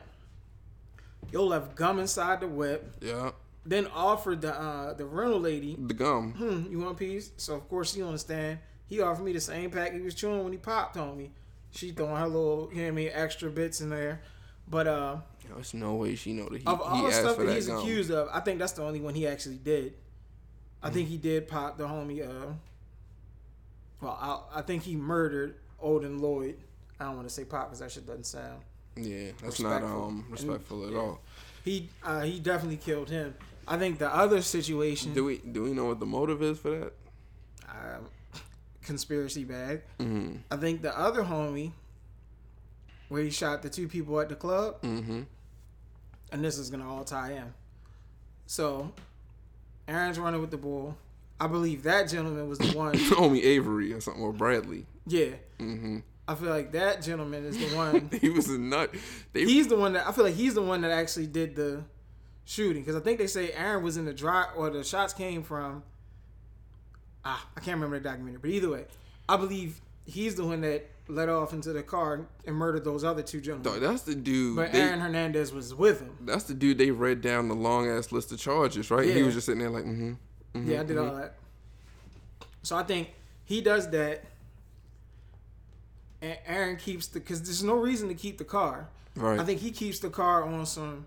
yo 1.32 1.44
left 1.46 1.76
gum 1.76 2.00
inside 2.00 2.40
the 2.40 2.48
whip 2.48 2.96
Yeah, 3.02 3.32
then 3.66 3.88
offered 3.88 4.42
the 4.42 4.54
uh, 4.56 4.94
the 4.94 5.06
rental 5.06 5.40
lady, 5.40 5.76
the 5.78 5.94
gum. 5.94 6.34
hmm, 6.34 6.72
you 6.72 6.80
want 6.80 6.94
a 6.94 6.96
piece? 6.96 7.32
So 7.38 7.56
of 7.56 7.68
course 7.70 7.94
she 7.94 8.02
understand. 8.02 8.60
He 8.88 9.02
offered 9.02 9.24
me 9.24 9.34
the 9.34 9.42
same 9.42 9.70
pack 9.70 9.94
he 9.94 10.02
was 10.02 10.16
chewing 10.16 10.44
when 10.44 10.52
he 10.54 10.58
popped 10.58 10.98
on 10.98 11.18
me. 11.18 11.32
She 11.72 11.92
throwing 11.92 12.16
her 12.16 12.28
little, 12.28 12.70
you 12.74 12.82
know 12.82 12.88
I 12.88 12.92
mean, 12.92 13.12
extra 13.14 13.50
bits 13.52 13.82
in 13.82 13.90
there. 13.90 14.22
But 14.68 14.88
uh, 14.88 15.18
there's 15.54 15.74
no 15.74 15.96
way 15.96 16.16
she 16.16 16.34
know 16.34 16.48
that 16.50 16.62
he, 16.62 16.66
of 16.66 16.82
all 16.82 16.96
he 16.98 17.06
the 17.08 17.12
stuff 17.12 17.38
that 17.38 17.46
that 17.46 17.56
he's 17.56 17.68
gum. 17.68 17.80
accused 17.80 18.12
of, 18.12 18.30
I 18.34 18.40
think 18.40 18.58
that's 18.60 18.72
the 18.74 18.84
only 18.84 19.02
one 19.02 19.14
he 19.14 19.28
actually 19.28 19.58
did. 19.58 19.94
I 20.82 20.90
think 20.90 21.10
he 21.10 21.18
did 21.18 21.48
pop 21.48 21.78
the 21.78 21.86
homie. 21.86 22.28
Uh, 22.28 22.54
well, 24.02 24.18
I, 24.54 24.60
I 24.60 24.62
think 24.62 24.84
he 24.84 24.96
murdered 24.96 25.56
Odin 25.82 26.20
Lloyd. 26.20 26.58
I 27.00 27.06
don't 27.06 27.16
want 27.16 27.28
to 27.28 27.34
say 27.34 27.46
pop 27.46 27.68
because 27.68 27.80
that 27.80 27.92
shit 27.92 28.06
doesn't 28.06 28.26
sound. 28.26 28.62
Yeah, 28.96 29.32
that's 29.42 29.60
not 29.62 29.82
Respectful. 29.82 30.04
um 30.04 30.26
respectful 30.30 30.86
at 30.88 30.92
Yeah. 30.94 31.00
all. 31.00 31.22
He 31.64 31.90
uh, 32.04 32.22
he 32.22 32.40
definitely 32.40 32.78
killed 32.78 33.10
him. 33.10 33.36
I 33.68 33.78
think 33.78 34.00
the 34.00 34.14
other 34.14 34.42
situation, 34.42 35.14
Do 35.14 35.26
we 35.26 35.38
do 35.38 35.64
we 35.64 35.72
know 35.74 35.86
what 35.86 36.00
the 36.00 36.06
motive 36.06 36.42
is 36.42 36.58
for 36.60 36.72
that? 36.72 36.94
um, 37.70 38.06
conspiracy 38.82 39.44
bag. 39.44 39.82
Mm-hmm. 40.00 40.38
I 40.52 40.58
think 40.58 40.82
the 40.82 40.98
other 40.98 41.24
homie, 41.24 41.72
where 43.10 43.22
he 43.24 43.30
shot 43.30 43.62
the 43.62 43.70
two 43.70 43.88
people 43.88 44.20
at 44.20 44.28
the 44.30 44.36
club, 44.36 44.82
Mm-hmm. 44.82 45.22
and 46.32 46.44
this 46.44 46.58
is 46.58 46.70
gonna 46.70 46.92
all 46.92 47.04
tie 47.04 47.34
in. 47.34 47.54
So, 48.48 48.92
Aaron's 49.88 50.18
running 50.20 50.42
with 50.42 50.52
the 50.52 50.58
bull. 50.58 50.98
I 51.40 51.48
believe 51.48 51.84
that 51.84 52.10
gentleman 52.10 52.50
was 52.50 52.58
the 52.60 52.68
one. 52.78 52.94
Homie 52.96 53.44
Avery 53.44 53.94
or 53.94 54.02
something 54.02 54.24
or 54.24 54.34
Bradley. 54.34 54.86
yeah, 55.06 55.36
Mm-hmm. 55.60 56.00
I 56.30 56.36
feel 56.36 56.50
like 56.50 56.74
that 56.74 57.02
gentleman 57.02 57.44
is 57.44 57.58
the 57.58 57.76
one. 57.76 58.12
he 58.22 58.30
was 58.30 58.48
a 58.50 58.60
nut. 58.60 58.94
They 59.34 59.46
he's 59.46 59.68
the 59.68 59.76
one 59.76 59.94
that 59.94 60.08
I 60.08 60.12
feel 60.12 60.26
like 60.26 60.36
he's 60.36 60.54
the 60.54 60.62
one 60.62 60.82
that 60.82 60.92
actually 60.92 61.26
did 61.26 61.56
the 61.56 61.84
shooting 62.46 62.84
because 62.84 62.96
I 62.96 63.00
think 63.00 63.18
they 63.18 63.26
say 63.26 63.52
Aaron 63.52 63.84
was 63.84 63.98
in 63.98 64.06
the 64.06 64.14
drive 64.14 64.50
or 64.56 64.70
the 64.70 64.84
shots 64.84 65.12
came 65.12 65.42
from. 65.42 65.82
Ah, 67.26 67.48
I 67.58 67.60
can't 67.62 67.76
remember 67.76 67.98
the 67.98 68.04
documentary, 68.04 68.40
but 68.40 68.52
either 68.52 68.70
way, 68.70 68.86
I 69.28 69.38
believe 69.38 69.82
he's 70.06 70.36
the 70.36 70.46
one 70.46 70.62
that 70.62 70.88
let 71.08 71.30
off 71.30 71.52
into 71.52 71.74
the 71.74 71.82
car 71.82 72.28
and 72.46 72.56
murdered 72.56 72.84
those 72.86 73.04
other 73.04 73.24
two 73.24 73.42
gentlemen. 73.42 73.82
That's 73.82 74.04
the 74.04 74.14
dude. 74.14 74.56
But 74.56 74.72
they- 74.72 74.82
Aaron 74.82 75.00
Hernandez 75.00 75.52
was 75.52 75.74
with 75.74 76.02
him. 76.02 76.16
that's 76.22 76.44
the 76.44 76.54
dude 76.54 76.78
they 76.78 76.92
read 76.92 77.22
down 77.22 77.48
the 77.48 77.56
long 77.56 77.90
ass 77.90 78.12
list 78.12 78.32
of 78.32 78.40
charges, 78.40 78.92
right? 78.92 79.08
Yeah. 79.08 79.16
He 79.16 79.24
was 79.24 79.34
just 79.34 79.48
sitting 79.48 79.60
there 79.60 79.72
like, 79.72 79.86
mm-hmm. 79.86 80.12
mm-hmm 80.54 80.72
Yeah, 80.72 80.82
I 80.82 80.84
did 80.84 80.98
all 81.00 81.16
that. 81.16 81.34
So 82.62 82.76
I 82.78 82.84
think 82.84 83.10
he 83.46 83.62
does 83.62 83.90
that, 83.90 84.24
and 86.22 86.38
Aaron 86.46 86.78
keeps 86.78 87.08
the 87.08 87.20
because 87.20 87.42
there's 87.44 87.64
no 87.64 87.76
reason 87.76 88.08
to 88.10 88.16
keep 88.16 88.38
the 88.38 88.44
car. 88.44 88.90
Right. 89.16 89.40
I 89.40 89.44
think 89.44 89.60
he 89.60 89.72
keeps 89.72 90.00
the 90.00 90.10
car 90.10 90.44
on 90.44 90.66
some. 90.66 91.06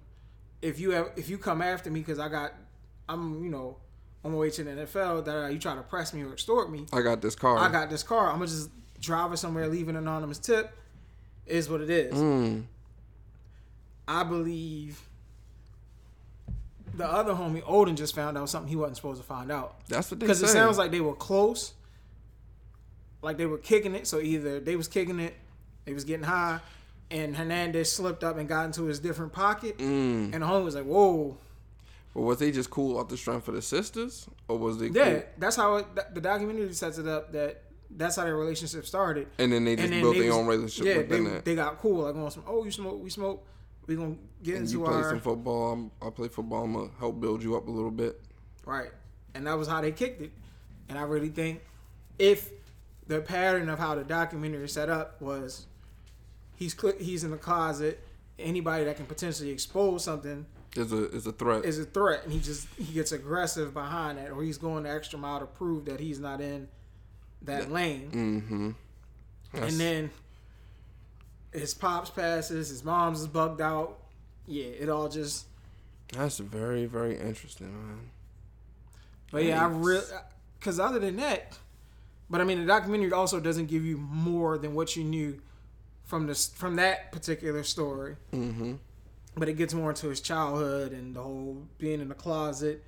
If 0.61 0.79
you 0.79 0.91
have, 0.91 1.11
if 1.17 1.29
you 1.29 1.39
come 1.39 1.61
after 1.61 1.91
me 1.91 2.01
because 2.01 2.19
I 2.19 2.29
got, 2.29 2.53
I'm 3.09 3.43
you 3.43 3.51
know 3.51 3.77
on 4.25 4.33
my 4.33 4.39
way 4.39 4.51
to 4.51 4.65
the 4.65 4.71
NFL 4.71 5.25
that 5.25 5.53
you 5.53 5.59
try 5.59 5.75
to 5.75 5.83
press 5.83 6.15
me 6.15 6.23
or 6.23 6.33
extort 6.33 6.71
me. 6.71 6.87
I 6.93 7.03
got 7.03 7.21
this 7.21 7.35
car. 7.35 7.59
I 7.59 7.71
got 7.71 7.91
this 7.91 8.03
car. 8.03 8.29
I'm 8.29 8.35
gonna 8.35 8.47
just 8.47 8.71
drive 9.01 9.33
it 9.33 9.39
somewhere, 9.39 9.67
leave 9.69 9.89
an 9.89 9.97
anonymous 9.97 10.39
tip. 10.39 10.73
Is 11.47 11.69
what 11.69 11.81
it 11.81 11.91
is. 11.91 12.15
Mm. 12.15 12.65
I 14.07 14.23
believe 14.23 15.01
the 16.95 17.07
other 17.07 17.33
homie 17.33 17.63
Odin 17.67 17.97
just 17.97 18.15
found 18.15 18.37
out 18.37 18.49
something 18.49 18.69
he 18.69 18.77
wasn't 18.77 18.97
supposed 18.97 19.21
to 19.21 19.27
find 19.27 19.51
out. 19.51 19.77
That's 19.89 20.11
what 20.11 20.21
they 20.21 20.27
Because 20.27 20.43
it 20.43 20.49
sounds 20.49 20.79
like 20.79 20.91
they 20.91 21.01
were 21.01 21.15
close, 21.15 21.73
like 23.23 23.39
they 23.39 23.47
were 23.47 23.59
kicking 23.59 23.95
it. 23.95 24.07
So 24.07 24.21
either 24.21 24.61
they 24.61 24.77
was 24.77 24.89
kicking 24.89 25.19
it, 25.21 25.35
they 25.85 25.95
was 25.95 26.05
getting 26.05 26.25
high, 26.25 26.61
and 27.11 27.37
Hernandez 27.37 27.91
slipped 27.91 28.23
up 28.25 28.37
and 28.37 28.49
got 28.49 28.67
into 28.67 28.85
his 28.85 28.99
different 29.01 29.33
pocket, 29.33 29.79
Mm. 29.79 30.33
and 30.33 30.35
the 30.35 30.47
homie 30.47 30.65
was 30.65 30.75
like, 30.75 30.85
"Whoa, 30.85 31.37
But 32.15 32.21
was 32.23 32.39
they 32.39 32.51
just 32.53 32.69
cool 32.71 32.99
off 32.99 33.09
the 33.09 33.17
strength 33.17 33.49
of 33.49 33.55
the 33.55 33.63
sisters, 33.63 34.29
or 34.49 34.59
was 34.59 34.79
they? 34.79 34.89
yeah." 34.89 35.11
Cool? 35.13 35.23
That's 35.39 35.57
how 35.57 35.77
it, 35.77 35.87
the 36.15 36.21
documentary 36.21 36.73
sets 36.75 36.99
it 36.99 37.07
up. 37.07 37.33
That 37.33 37.63
that's 37.95 38.17
how 38.17 38.25
their 38.25 38.37
relationship 38.37 38.87
started. 38.87 39.29
And 39.39 39.53
then 39.53 39.65
they 39.65 39.77
just 39.77 39.91
then 39.91 40.01
built 40.01 40.17
their 40.17 40.33
own 40.33 40.47
relationship 40.47 40.87
Yeah, 40.87 40.97
within 41.03 41.25
they, 41.25 41.31
that. 41.31 41.45
they 41.45 41.55
got 41.55 41.79
cool. 41.79 42.05
Like 42.05 42.15
on 42.17 42.31
some, 42.31 42.43
oh, 42.47 42.65
you 42.65 42.71
smoke, 42.71 43.03
we 43.03 43.11
smoke. 43.11 43.47
We 43.87 43.97
gonna 43.97 44.17
get 44.43 44.55
And 44.57 44.65
into 44.67 44.79
you 44.79 44.85
play 44.85 44.95
our 44.95 45.11
some 45.11 45.21
football. 45.21 45.73
I'm, 45.73 45.91
I 46.01 46.09
play 46.11 46.29
football. 46.29 46.65
I'm 46.65 46.73
gonna 46.73 46.91
help 46.99 47.21
build 47.21 47.43
you 47.43 47.57
up 47.57 47.67
a 47.67 47.71
little 47.71 47.91
bit. 47.91 48.21
Right. 48.65 48.91
And 49.35 49.47
that 49.47 49.59
was 49.59 49.67
how 49.69 49.81
they 49.83 49.91
kicked 49.93 50.23
it. 50.23 50.31
And 50.89 50.97
I 50.99 51.03
really 51.03 51.29
think 51.31 51.61
if 52.19 52.51
the 53.07 53.21
pattern 53.21 53.69
of 53.69 53.79
how 53.79 53.95
the 53.95 54.05
documentary 54.05 54.69
set 54.69 54.89
up 54.89 55.21
was 55.21 55.67
he's 56.57 56.79
cl- 56.79 56.99
he's 56.99 57.25
in 57.25 57.31
the 57.31 57.37
closet, 57.37 58.01
anybody 58.39 58.85
that 58.85 58.97
can 58.97 59.07
potentially 59.07 59.51
expose 59.51 60.05
something 60.05 60.47
Is 60.77 60.93
a 60.93 61.11
is 61.11 61.27
a 61.27 61.33
threat. 61.33 61.65
is 61.65 61.79
a 61.79 61.85
threat 61.85 62.25
and 62.25 62.33
he 62.33 62.41
just 62.41 62.67
he 62.79 62.93
gets 62.95 63.13
aggressive 63.13 63.75
behind 63.75 64.19
that 64.19 64.31
or 64.31 64.43
he's 64.43 64.59
going 64.59 64.85
the 64.85 64.91
extra 64.91 65.19
mile 65.19 65.41
to 65.41 65.47
prove 65.47 65.85
that 65.87 66.01
he's 66.01 66.19
not 66.19 66.41
in 66.41 66.69
that 67.43 67.71
lane. 67.71 68.11
mm-hmm. 68.13 68.71
And 69.55 69.79
then 69.79 70.11
his 71.53 71.75
pops 71.75 72.09
passes, 72.09 72.71
his 72.71 72.83
mom's 72.85 73.21
is 73.21 73.27
bugged 73.27 73.61
out. 73.61 73.99
Yeah, 74.47 74.65
it 74.65 74.89
all 74.89 75.09
just 75.09 75.47
that's 76.13 76.39
very 76.39 76.87
very 76.87 77.19
interesting, 77.19 77.73
man. 77.73 78.11
But 79.31 79.45
yeah, 79.45 79.63
I 79.65 79.69
really 79.69 80.05
because 80.59 80.79
other 80.81 80.99
than 80.99 81.17
that, 81.17 81.59
but 82.33 82.41
I 82.41 82.45
mean, 82.45 82.59
the 82.61 82.67
documentary 82.67 83.13
also 83.13 83.39
doesn't 83.39 83.67
give 83.67 83.85
you 83.85 83.97
more 83.99 84.59
than 84.59 84.75
what 84.75 84.97
you 84.97 85.05
knew 85.05 85.41
from 86.05 86.27
this 86.27 86.49
from 86.49 86.75
that 86.77 87.13
particular 87.13 87.63
story. 87.63 88.17
Mm-hmm. 88.33 88.75
But 89.37 89.49
it 89.49 89.55
gets 89.55 89.73
more 89.73 89.91
into 89.91 90.09
his 90.09 90.21
childhood 90.21 90.93
and 90.93 91.15
the 91.15 91.23
whole 91.23 91.63
being 91.79 92.01
in 92.01 92.09
the 92.09 92.15
closet 92.15 92.83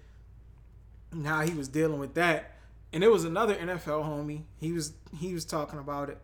and 1.13 1.27
how 1.27 1.41
he 1.43 1.55
was 1.55 1.69
dealing 1.69 1.99
with 2.01 2.15
that. 2.15 2.57
And 2.93 3.03
there 3.03 3.11
was 3.11 3.25
another 3.25 3.55
NFL 3.55 4.05
homie. 4.05 4.43
He 4.59 4.73
was 4.73 4.93
he 5.19 5.33
was 5.35 5.45
talking 5.45 5.79
about 5.79 6.11
it, 6.11 6.19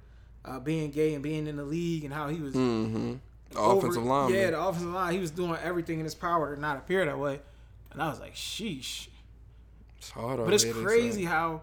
uh, 0.44 0.58
being 0.60 0.90
gay 0.90 1.14
and 1.14 1.22
being 1.22 1.46
in 1.46 1.56
the 1.56 1.64
league 1.64 2.04
and 2.04 2.12
how 2.12 2.28
he 2.28 2.40
was 2.40 2.54
Mm-hmm. 2.54 3.14
over- 3.56 3.78
Offensive 3.78 4.04
lineman. 4.04 4.38
Yeah, 4.38 4.50
the 4.50 4.60
offensive 4.60 4.90
line. 4.92 5.12
He 5.14 5.20
was 5.20 5.30
doing 5.30 5.56
everything 5.62 5.98
in 6.00 6.04
his 6.04 6.14
power 6.14 6.54
to 6.54 6.60
not 6.60 6.76
appear 6.76 7.04
that 7.04 7.18
way. 7.18 7.40
And 7.92 8.00
I 8.02 8.08
was 8.08 8.20
like, 8.20 8.34
sheesh. 8.34 9.08
It's 9.98 10.10
hard. 10.10 10.38
But 10.44 10.54
it's 10.54 10.64
crazy 10.64 11.24
how 11.24 11.62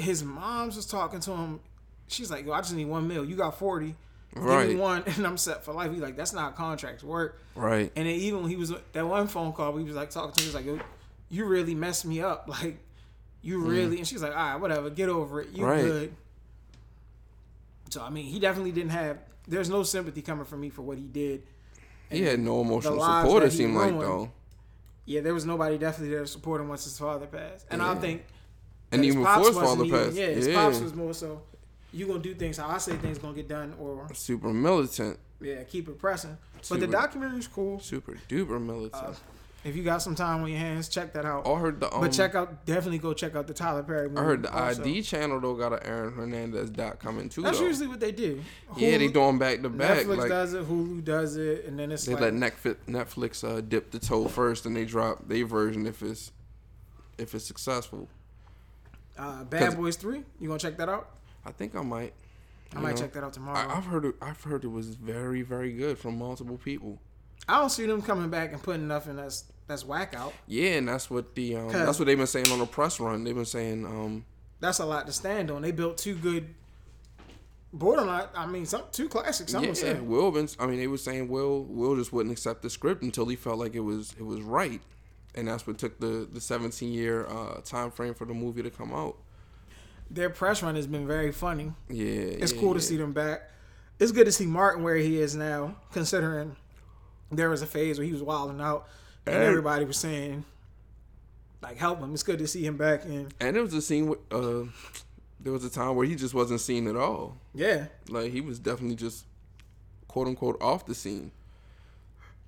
his 0.00 0.22
mom's 0.24 0.76
was 0.76 0.86
talking 0.86 1.20
to 1.20 1.30
him. 1.32 1.60
She's 2.08 2.30
like, 2.30 2.44
yo, 2.46 2.52
I 2.52 2.60
just 2.60 2.74
need 2.74 2.86
one 2.86 3.06
mil. 3.06 3.24
You 3.24 3.36
got 3.36 3.58
40. 3.58 3.94
Right. 4.36 4.66
Give 4.68 4.76
me 4.76 4.80
one 4.80 5.02
and 5.06 5.26
I'm 5.26 5.36
set 5.36 5.64
for 5.64 5.72
life. 5.72 5.90
He's 5.92 6.00
like, 6.00 6.16
that's 6.16 6.32
not 6.32 6.42
how 6.42 6.50
contracts 6.50 7.02
work. 7.04 7.40
Right. 7.54 7.90
And 7.96 8.06
then 8.06 8.14
even 8.14 8.42
when 8.42 8.50
he 8.50 8.56
was 8.56 8.72
that 8.92 9.06
one 9.06 9.26
phone 9.28 9.52
call, 9.52 9.72
we 9.72 9.82
was 9.84 9.94
like 9.96 10.10
talking 10.10 10.32
to 10.32 10.40
him, 10.40 10.44
he 10.44 10.48
was 10.48 10.54
like, 10.54 10.66
yo, 10.66 10.78
you 11.28 11.44
really 11.46 11.74
messed 11.74 12.04
me 12.04 12.20
up. 12.20 12.48
Like, 12.62 12.78
you 13.42 13.60
really. 13.64 13.96
And 13.98 14.06
she's 14.06 14.22
like, 14.22 14.32
all 14.36 14.52
right, 14.52 14.56
whatever, 14.56 14.90
get 14.90 15.08
over 15.08 15.40
it. 15.40 15.48
You 15.50 15.64
Mm. 15.64 15.68
Right. 15.68 15.82
good. 15.82 16.14
So 17.90 18.02
I 18.02 18.10
mean, 18.10 18.26
he 18.26 18.38
definitely 18.38 18.72
didn't 18.72 18.90
have. 18.90 19.18
There's 19.48 19.68
no 19.70 19.82
sympathy 19.82 20.22
coming 20.22 20.44
from 20.44 20.60
me 20.60 20.68
for 20.70 20.82
what 20.82 20.98
he 20.98 21.04
did. 21.04 21.42
He 22.10 22.22
had 22.22 22.38
no 22.40 22.60
emotional 22.60 23.00
support. 23.00 23.42
It 23.44 23.52
he 23.52 23.58
seemed 23.58 23.74
like 23.74 23.98
though. 23.98 24.30
Yeah, 25.06 25.22
there 25.22 25.34
was 25.34 25.44
nobody 25.46 25.76
definitely 25.78 26.10
there 26.14 26.20
to 26.20 26.26
support 26.26 26.60
him 26.60 26.68
once 26.68 26.84
his 26.84 26.98
father 26.98 27.26
passed. 27.26 27.66
And 27.70 27.82
I 27.82 27.94
think 27.96 28.22
And 28.92 29.04
even 29.04 29.22
before 29.22 29.52
father 29.52 29.84
even- 29.84 30.04
passed, 30.06 30.16
Yeah, 30.16 30.26
his 30.26 30.48
yeah. 30.48 30.54
pops 30.54 30.80
was 30.80 30.94
more 30.94 31.14
so. 31.14 31.42
You 31.92 32.06
gonna 32.06 32.20
do 32.20 32.34
things 32.34 32.56
how 32.56 32.68
I 32.68 32.78
say 32.78 32.96
things 32.96 33.18
gonna 33.18 33.34
get 33.34 33.48
done, 33.48 33.74
or 33.78 34.08
Super 34.14 34.52
militant. 34.52 35.18
yeah, 35.40 35.62
keep 35.64 35.88
it 35.88 35.98
pressing. 35.98 36.36
But 36.68 36.80
the 36.80 36.86
Super- 36.86 36.92
documentary's 36.92 37.48
cool. 37.48 37.80
Super 37.80 38.16
duper 38.28 38.60
militant. 38.64 39.02
Uh, 39.04 39.12
if 39.62 39.76
you 39.76 39.82
got 39.82 40.00
some 40.00 40.14
time 40.14 40.42
on 40.42 40.48
your 40.48 40.58
hands, 40.58 40.88
check 40.88 41.12
that 41.12 41.24
out. 41.26 41.46
I 41.46 41.58
heard 41.58 41.80
the 41.80 41.92
um, 41.94 42.00
but 42.00 42.12
check 42.12 42.34
out, 42.34 42.64
definitely 42.64 42.98
go 42.98 43.12
check 43.12 43.34
out 43.36 43.46
the 43.46 43.52
Tyler 43.54 43.82
Perry 43.82 44.08
movie. 44.08 44.20
I 44.20 44.24
heard 44.24 44.42
the 44.44 44.52
also. 44.52 44.82
ID 44.82 45.02
channel 45.02 45.40
though 45.40 45.54
got 45.54 45.72
an 45.72 45.80
Aaron 45.82 46.14
Hernandez 46.14 46.70
doc 46.70 46.98
coming 47.00 47.28
too. 47.28 47.42
That's 47.42 47.58
though. 47.58 47.66
usually 47.66 47.88
what 47.88 48.00
they 48.00 48.12
do. 48.12 48.40
yeah, 48.76 48.96
they 48.96 49.08
Hulu- 49.08 49.12
doing 49.12 49.38
back 49.38 49.60
to 49.62 49.68
back. 49.68 50.06
Netflix 50.06 50.16
Like 50.16 50.28
does 50.28 50.54
it, 50.54 50.66
Hulu 50.68 51.04
does 51.04 51.36
it, 51.36 51.64
and 51.66 51.78
then 51.78 51.90
it's 51.92 52.06
they 52.06 52.12
like 52.14 52.22
let 52.22 52.34
Netflix 52.34 52.76
Netflix 52.88 53.44
uh, 53.46 53.60
dip 53.60 53.90
the 53.90 53.98
toe 53.98 54.28
first, 54.28 54.64
and 54.64 54.74
they 54.76 54.84
drop 54.84 55.28
their 55.28 55.44
version 55.44 55.86
if 55.86 56.02
it's 56.02 56.30
if 57.18 57.34
it's 57.34 57.44
successful. 57.44 58.08
Uh, 59.20 59.44
Bad 59.44 59.76
Boys 59.76 59.96
Three. 59.96 60.22
You 60.40 60.48
gonna 60.48 60.58
check 60.58 60.76
that 60.78 60.88
out? 60.88 61.10
I 61.44 61.52
think 61.52 61.74
I 61.74 61.82
might. 61.82 62.12
I 62.74 62.80
might 62.80 62.94
know. 62.94 63.02
check 63.02 63.12
that 63.14 63.24
out 63.24 63.32
tomorrow. 63.32 63.58
I, 63.58 63.76
I've 63.76 63.86
heard 63.86 64.04
it, 64.04 64.14
I've 64.22 64.42
heard 64.42 64.64
it 64.64 64.68
was 64.68 64.94
very 64.94 65.42
very 65.42 65.72
good 65.72 65.98
from 65.98 66.18
multiple 66.18 66.56
people. 66.56 66.98
I 67.48 67.58
don't 67.58 67.70
see 67.70 67.86
them 67.86 68.02
coming 68.02 68.30
back 68.30 68.52
and 68.52 68.62
putting 68.62 68.86
nothing 68.86 69.16
that's 69.16 69.44
that's 69.66 69.84
whack 69.84 70.14
out. 70.16 70.32
Yeah, 70.46 70.72
and 70.72 70.88
that's 70.88 71.10
what 71.10 71.34
the 71.34 71.56
um, 71.56 71.68
that's 71.68 71.98
what 71.98 72.06
they've 72.06 72.18
been 72.18 72.26
saying 72.26 72.50
on 72.50 72.58
the 72.58 72.66
press 72.66 73.00
run. 73.00 73.24
They've 73.24 73.34
been 73.34 73.44
saying 73.44 73.86
um, 73.86 74.24
That's 74.60 74.78
a 74.78 74.84
lot 74.84 75.06
to 75.06 75.12
stand 75.12 75.50
on. 75.50 75.62
They 75.62 75.72
built 75.72 75.96
two 75.96 76.14
good, 76.14 76.54
borderline. 77.72 78.26
I 78.34 78.46
mean, 78.46 78.66
some 78.66 78.82
two 78.92 79.08
classics. 79.08 79.52
Some 79.52 79.62
yeah, 79.62 79.70
would 79.70 79.76
say. 79.76 79.94
Will 79.94 80.30
been. 80.30 80.48
I 80.58 80.66
mean, 80.66 80.78
they 80.78 80.86
were 80.86 80.98
saying 80.98 81.28
Will 81.28 81.64
Will 81.64 81.96
just 81.96 82.12
wouldn't 82.12 82.32
accept 82.32 82.62
the 82.62 82.70
script 82.70 83.02
until 83.02 83.26
he 83.26 83.36
felt 83.36 83.58
like 83.58 83.74
it 83.74 83.80
was 83.80 84.14
it 84.18 84.24
was 84.24 84.42
right, 84.42 84.80
and 85.34 85.48
that's 85.48 85.66
what 85.66 85.78
took 85.78 85.98
the 86.00 86.28
the 86.32 86.40
17 86.40 86.92
year 86.92 87.26
uh, 87.26 87.60
time 87.62 87.90
frame 87.90 88.14
for 88.14 88.24
the 88.24 88.34
movie 88.34 88.62
to 88.62 88.70
come 88.70 88.92
out. 88.92 89.16
Their 90.10 90.30
press 90.30 90.62
run 90.62 90.74
has 90.74 90.86
been 90.88 91.06
very 91.06 91.30
funny. 91.32 91.72
Yeah, 91.88 92.04
It's 92.06 92.52
yeah, 92.52 92.60
cool 92.60 92.74
to 92.74 92.80
see 92.80 92.96
them 92.96 93.12
back. 93.12 93.48
It's 94.00 94.10
good 94.12 94.24
to 94.26 94.32
see 94.32 94.46
Martin 94.46 94.82
where 94.82 94.96
he 94.96 95.20
is 95.20 95.36
now, 95.36 95.76
considering 95.92 96.56
there 97.30 97.48
was 97.50 97.62
a 97.62 97.66
phase 97.66 97.98
where 97.98 98.06
he 98.06 98.12
was 98.12 98.22
wilding 98.22 98.60
out, 98.60 98.88
and 99.26 99.36
Hey. 99.36 99.46
everybody 99.46 99.84
was 99.84 99.98
saying, 99.98 100.44
like, 101.62 101.76
help 101.76 102.00
him. 102.00 102.12
It's 102.12 102.22
good 102.24 102.38
to 102.40 102.48
see 102.48 102.64
him 102.66 102.76
back 102.76 103.04
in. 103.04 103.28
And 103.38 103.54
there 103.54 103.62
was 103.62 103.74
a 103.74 103.82
scene. 103.82 104.08
With, 104.08 104.18
uh, 104.32 104.64
there 105.38 105.52
was 105.52 105.64
a 105.64 105.70
time 105.70 105.94
where 105.94 106.06
he 106.06 106.16
just 106.16 106.34
wasn't 106.34 106.60
seen 106.60 106.88
at 106.88 106.96
all. 106.96 107.36
Yeah, 107.54 107.86
Like 108.08 108.32
he 108.32 108.40
was 108.40 108.58
definitely 108.58 108.96
just 108.96 109.26
quote 110.08 110.26
unquote 110.26 110.60
off 110.60 110.86
the 110.86 110.94
scene. 110.94 111.30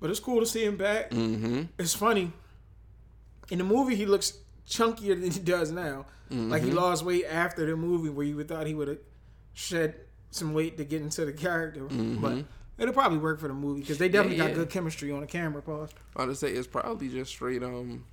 but 0.01 0.09
it's 0.09 0.19
cool 0.19 0.41
to 0.41 0.45
see 0.45 0.65
him 0.65 0.75
back. 0.75 1.11
Mm-hmm. 1.11 1.61
It's 1.79 1.93
funny. 1.93 2.33
In 3.53 3.59
the 3.59 3.63
movie, 3.63 3.95
he 3.95 4.05
looks 4.07 4.33
chunkier 4.67 5.19
than 5.21 5.29
he 5.31 5.39
does 5.39 5.71
now. 5.71 6.05
Like 6.31 6.63
he 6.63 6.69
Mm-hmm. 6.69 6.77
lost 6.77 7.05
weight 7.05 7.25
after 7.25 7.63
the 7.65 7.75
movie, 7.75 8.09
where 8.09 8.25
you 8.25 8.35
would 8.37 8.47
thought 8.47 8.65
he 8.65 8.73
would 8.73 8.87
have 8.87 8.97
shed 9.53 9.93
some 10.31 10.53
weight 10.55 10.77
to 10.77 10.83
get 10.83 11.01
into 11.03 11.23
the 11.25 11.33
character. 11.33 11.81
But 11.81 12.45
it'll 12.79 12.93
probably 12.93 13.19
work 13.19 13.39
for 13.39 13.47
the 13.47 13.53
movie 13.53 13.81
because 13.81 13.99
they 13.99 14.09
definitely 14.09 14.37
Mm-hmm. 14.37 14.47
yeah. 14.49 14.55
got 14.55 14.55
good 14.57 14.69
chemistry 14.71 15.11
on 15.11 15.21
the 15.21 15.27
camera. 15.27 15.61
Pause. 15.61 15.91
I 16.15 16.25
to 16.25 16.33
say 16.35 16.49
it's 16.51 16.65
probably 16.65 17.09
just 17.09 17.29
straight. 17.31 17.61
Um, 17.61 18.05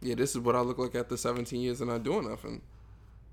yeah, 0.00 0.14
this 0.14 0.30
is 0.30 0.38
what 0.38 0.54
I 0.54 0.60
look 0.60 0.78
like 0.78 0.94
after 0.94 1.16
17 1.16 1.60
years 1.60 1.80
and 1.80 1.90
not 1.90 2.04
doing 2.04 2.28
nothing. 2.30 2.62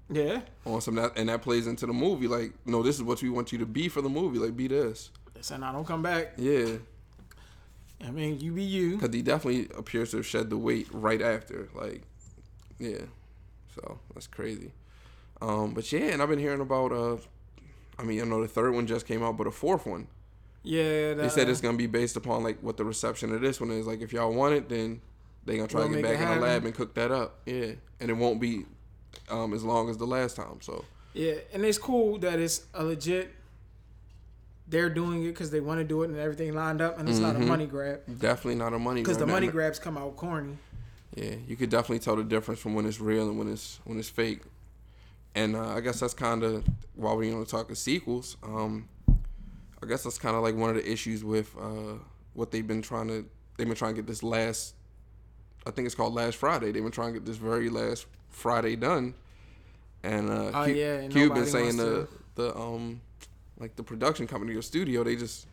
Yeah, 0.09 0.41
On 0.65 0.81
some 0.81 0.95
that 0.95 1.17
and 1.17 1.29
that 1.29 1.41
plays 1.43 1.67
into 1.67 1.85
the 1.85 1.93
movie. 1.93 2.27
Like, 2.27 2.53
no, 2.65 2.81
this 2.81 2.95
is 2.95 3.03
what 3.03 3.21
we 3.21 3.29
want 3.29 3.51
you 3.51 3.57
to 3.59 3.65
be 3.67 3.89
for 3.89 4.01
the 4.01 4.09
movie. 4.09 4.39
Like, 4.39 4.55
be 4.57 4.67
this. 4.67 5.11
said 5.41 5.61
I 5.61 5.71
don't 5.71 5.85
come 5.85 6.01
back. 6.01 6.33
Yeah, 6.37 6.77
I 8.05 8.11
mean, 8.11 8.39
you 8.39 8.51
be 8.51 8.63
you. 8.63 8.97
because 8.97 9.13
he 9.13 9.21
definitely 9.21 9.69
appears 9.77 10.11
to 10.11 10.17
have 10.17 10.25
shed 10.25 10.49
the 10.49 10.57
weight 10.57 10.87
right 10.91 11.21
after. 11.21 11.69
Like, 11.73 12.03
yeah. 12.79 13.01
So 13.73 13.99
that's 14.13 14.27
crazy. 14.27 14.71
Um, 15.41 15.73
but 15.73 15.91
yeah, 15.91 16.07
and 16.07 16.21
I've 16.21 16.29
been 16.29 16.39
hearing 16.39 16.61
about. 16.61 16.91
Uh, 16.91 17.17
I 17.99 18.03
mean, 18.03 18.21
I 18.21 18.25
know 18.25 18.41
the 18.41 18.47
third 18.47 18.73
one 18.73 18.85
just 18.85 19.07
came 19.07 19.23
out, 19.23 19.37
but 19.37 19.47
a 19.47 19.51
fourth 19.51 19.85
one. 19.85 20.07
Yeah, 20.63 21.13
They 21.13 21.29
said 21.29 21.47
it's 21.47 21.61
gonna 21.61 21.77
be 21.77 21.87
based 21.87 22.17
upon 22.17 22.43
like 22.43 22.59
what 22.61 22.75
the 22.75 22.83
reception 22.83 23.33
of 23.33 23.41
this 23.41 23.61
one 23.61 23.71
is. 23.71 23.87
Like 23.87 24.01
if 24.01 24.11
y'all 24.11 24.33
want 24.33 24.53
it, 24.53 24.67
then 24.67 25.01
they 25.45 25.55
gonna 25.55 25.67
try 25.67 25.79
We'll 25.79 25.89
to 25.89 26.01
get 26.01 26.03
back 26.03 26.21
in 26.21 26.39
the 26.39 26.45
lab 26.45 26.65
and 26.65 26.75
cook 26.75 26.93
that 26.95 27.09
up. 27.09 27.39
Yeah, 27.45 27.71
and 28.01 28.09
it 28.09 28.17
won't 28.17 28.41
be 28.41 28.65
um, 29.29 29.53
as 29.53 29.63
long 29.63 29.89
as 29.89 29.97
the 29.97 30.05
last 30.05 30.35
time. 30.35 30.59
So 30.61 30.83
Yeah, 31.13 31.35
and 31.53 31.63
it's 31.63 31.77
cool 31.77 32.17
that 32.19 32.39
it's 32.39 32.65
a 32.73 32.83
legit. 32.83 33.33
They're 34.69 34.89
doing 34.89 35.23
it 35.23 35.27
because 35.29 35.49
they 35.51 35.59
want 35.61 35.79
to 35.79 35.83
do 35.85 36.03
it 36.03 36.09
and 36.09 36.17
everything 36.17 36.53
lined 36.53 36.81
up, 36.81 36.99
and 36.99 37.07
it's 37.07 37.19
not 37.19 37.35
a 37.35 37.39
Mhm. 37.39 37.47
money 37.47 37.65
grab. 37.65 38.01
definitely 38.19 38.55
not 38.55 38.73
a 38.73 38.79
money. 38.79 39.01
Grab. 39.01 39.05
Because 39.05 39.17
the 39.17 39.27
money 39.27 39.47
grabs 39.47 39.79
come 39.79 39.97
out 39.97 40.17
corny. 40.17 40.57
Yeah, 41.15 41.35
you 41.47 41.55
could 41.55 41.69
definitely 41.69 41.99
tell 41.99 42.15
the 42.17 42.23
difference 42.23 42.59
from 42.59 42.73
when 42.75 42.85
it's 42.85 42.99
real 42.99 43.29
and 43.29 43.37
when 43.39 43.47
it's 43.47 43.79
when 43.85 43.97
it's 43.97 44.09
fake. 44.09 44.41
And 45.35 45.55
uh, 45.55 45.69
I 45.75 45.79
guess 45.79 45.99
that's 45.99 46.13
kind 46.13 46.43
of 46.43 46.65
while 46.95 47.15
we're 47.15 47.33
on 47.33 47.39
the 47.39 47.45
talk 47.45 47.69
of 47.71 47.77
sequels. 47.77 48.37
Um, 48.43 48.87
I 49.81 49.85
guess 49.87 50.03
that's 50.03 50.17
kind 50.17 50.35
of 50.35 50.43
like 50.43 50.55
one 50.55 50.69
of 50.69 50.75
the 50.75 50.91
issues 50.91 51.23
with 51.23 51.55
uh, 51.59 51.93
what 52.33 52.51
they've 52.51 52.67
been 52.67 52.81
trying 52.81 53.07
to. 53.07 53.25
They've 53.55 53.67
been 53.67 53.75
trying 53.75 53.95
to 53.95 54.01
get 54.01 54.07
this 54.07 54.21
last. 54.21 54.75
I 55.65 55.71
think 55.71 55.85
it's 55.85 55.95
called 55.95 56.13
Last 56.13 56.35
Friday. 56.37 56.71
They've 56.71 56.83
been 56.83 56.91
trying 56.91 57.13
to 57.13 57.19
get 57.19 57.25
this 57.25 57.37
very 57.37 57.69
last 57.69 58.05
Friday 58.29 58.75
done. 58.75 59.13
And 60.03 60.29
uh, 60.29 60.51
Oh, 60.53 60.65
Q, 60.65 60.73
yeah, 60.75 60.93
and 60.99 61.13
been 61.13 61.45
saying 61.45 61.77
the 61.77 62.07
the 62.35 62.55
um 62.57 63.01
like 63.59 63.75
the 63.75 63.83
production 63.83 64.27
company 64.27 64.55
or 64.55 64.61
studio 64.61 65.03
they 65.03 65.15
just 65.15 65.47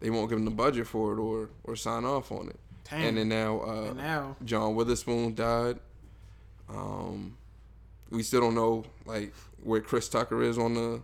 they 0.00 0.10
won't 0.10 0.28
give 0.28 0.38
them 0.38 0.44
the 0.44 0.50
budget 0.50 0.86
for 0.86 1.12
it 1.12 1.18
or 1.18 1.50
or 1.64 1.76
sign 1.76 2.04
off 2.04 2.32
on 2.32 2.48
it. 2.48 2.58
And 2.90 3.16
then 3.16 3.28
now 3.30 3.60
uh, 3.60 3.84
And 3.88 3.96
now, 3.96 4.36
John 4.44 4.74
Witherspoon 4.74 5.34
died. 5.34 5.78
Um, 6.68 7.36
we 8.10 8.22
still 8.22 8.40
don't 8.40 8.54
know 8.54 8.84
like 9.06 9.32
where 9.62 9.80
Chris 9.80 10.08
Tucker 10.08 10.42
is 10.42 10.58
on 10.58 10.74
the. 10.74 11.02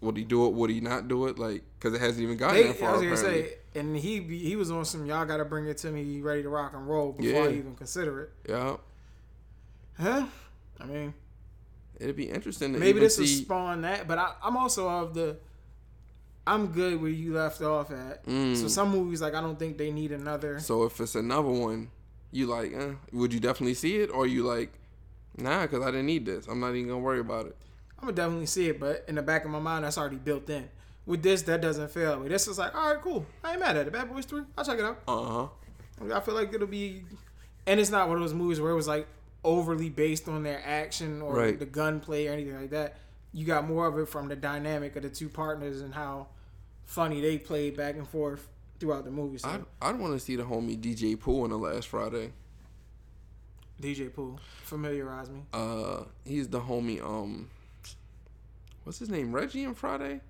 Would 0.00 0.16
he 0.16 0.22
do 0.22 0.46
it? 0.46 0.52
Would 0.52 0.70
he 0.70 0.80
not 0.80 1.08
do 1.08 1.26
it? 1.26 1.36
Like, 1.38 1.64
because 1.78 1.92
it 1.92 2.00
hasn't 2.00 2.22
even 2.22 2.36
gotten 2.36 2.56
they, 2.56 2.62
that 2.72 2.82
I 2.82 2.92
was 2.92 3.00
gonna 3.02 3.14
apparently. 3.14 3.42
say, 3.48 3.54
and 3.74 3.96
he 3.96 4.20
he 4.20 4.54
was 4.54 4.70
on 4.70 4.84
some. 4.84 5.06
Y'all 5.06 5.24
gotta 5.24 5.44
bring 5.44 5.66
it 5.66 5.78
to 5.78 5.90
me, 5.90 6.20
ready 6.20 6.42
to 6.44 6.48
rock 6.48 6.72
and 6.74 6.88
roll 6.88 7.12
before 7.12 7.48
I 7.48 7.52
even 7.52 7.74
consider 7.74 8.20
it. 8.22 8.30
yeah, 8.48 8.76
Huh? 10.00 10.26
I 10.78 10.84
mean, 10.84 11.14
it'd 11.98 12.14
be 12.14 12.30
interesting 12.30 12.72
to 12.74 12.78
maybe 12.78 13.00
this 13.00 13.18
will 13.18 13.26
see. 13.26 13.42
spawn 13.42 13.82
that, 13.82 14.06
but 14.06 14.18
I, 14.18 14.34
I'm 14.42 14.56
also 14.56 14.88
of 14.88 15.14
the. 15.14 15.36
I'm 16.48 16.68
good 16.68 17.00
where 17.00 17.10
you 17.10 17.34
left 17.34 17.60
off 17.62 17.90
at. 17.90 18.24
Mm. 18.26 18.56
So 18.56 18.68
some 18.68 18.90
movies, 18.90 19.20
like 19.20 19.34
I 19.34 19.40
don't 19.40 19.58
think 19.58 19.78
they 19.78 19.90
need 19.90 20.12
another. 20.12 20.58
So 20.60 20.84
if 20.84 20.98
it's 21.00 21.14
another 21.14 21.48
one, 21.50 21.90
you 22.32 22.46
like, 22.46 22.72
eh, 22.72 22.92
would 23.12 23.32
you 23.32 23.40
definitely 23.40 23.74
see 23.74 23.96
it, 23.98 24.10
or 24.10 24.26
you 24.26 24.42
like, 24.44 24.72
nah, 25.36 25.62
because 25.62 25.82
I 25.82 25.86
didn't 25.90 26.06
need 26.06 26.24
this. 26.26 26.46
I'm 26.46 26.60
not 26.60 26.74
even 26.74 26.88
gonna 26.88 27.00
worry 27.00 27.20
about 27.20 27.46
it. 27.46 27.56
I'm 27.98 28.06
gonna 28.06 28.16
definitely 28.16 28.46
see 28.46 28.68
it, 28.68 28.78
but 28.80 29.04
in 29.08 29.14
the 29.16 29.22
back 29.22 29.44
of 29.44 29.50
my 29.50 29.58
mind, 29.58 29.84
that's 29.84 29.98
already 29.98 30.16
built 30.16 30.48
in. 30.50 30.68
With 31.06 31.22
this, 31.22 31.42
that 31.42 31.60
doesn't 31.62 31.90
fail 31.90 32.18
me. 32.20 32.28
This 32.28 32.46
is 32.48 32.58
like, 32.58 32.74
all 32.74 32.92
right, 32.94 33.02
cool. 33.02 33.24
I 33.42 33.52
ain't 33.52 33.60
mad 33.60 33.76
at 33.76 33.86
it. 33.86 33.92
Bad 33.92 34.12
Boys 34.12 34.24
Three, 34.26 34.42
I'll 34.56 34.64
check 34.64 34.78
it 34.78 34.84
out. 34.84 34.98
Uh 35.08 35.22
huh. 35.24 36.14
I 36.14 36.20
feel 36.20 36.34
like 36.34 36.52
it'll 36.54 36.66
be, 36.66 37.02
and 37.66 37.80
it's 37.80 37.90
not 37.90 38.08
one 38.08 38.16
of 38.18 38.22
those 38.22 38.34
movies 38.34 38.60
where 38.60 38.70
it 38.70 38.76
was 38.76 38.86
like 38.88 39.06
overly 39.44 39.88
based 39.90 40.28
on 40.28 40.42
their 40.42 40.62
action 40.64 41.20
or 41.22 41.34
Right. 41.34 41.58
the 41.58 41.66
gunplay 41.66 42.26
or 42.26 42.32
anything 42.32 42.58
like 42.60 42.70
that. 42.70 42.96
You 43.32 43.44
got 43.46 43.66
more 43.68 43.86
of 43.86 43.98
it 43.98 44.08
from 44.08 44.28
the 44.28 44.36
dynamic 44.36 44.96
of 44.96 45.02
the 45.02 45.10
two 45.10 45.28
partners 45.28 45.80
and 45.82 45.92
how 45.94 46.28
funny 46.88 47.20
they 47.20 47.38
played 47.38 47.76
back 47.76 47.94
and 47.94 48.08
forth 48.08 48.48
throughout 48.80 49.04
the 49.04 49.10
movie. 49.10 49.38
So 49.38 49.48
I'd, 49.48 49.64
I'd 49.80 49.98
want 49.98 50.14
to 50.14 50.18
see 50.18 50.34
the 50.34 50.42
homie 50.42 50.76
DJ 50.76 51.18
Pooh 51.20 51.44
on 51.44 51.50
the 51.50 51.58
last 51.58 51.86
Friday. 51.86 52.32
DJ 53.80 54.12
Pooh, 54.12 54.36
familiarize 54.64 55.30
me. 55.30 55.42
Uh, 55.52 56.02
he's 56.24 56.48
the 56.48 56.60
homie. 56.60 57.00
Um, 57.00 57.48
what's 58.82 58.98
his 58.98 59.08
name? 59.08 59.32
Reggie 59.32 59.64
on 59.66 59.74
Friday. 59.74 60.20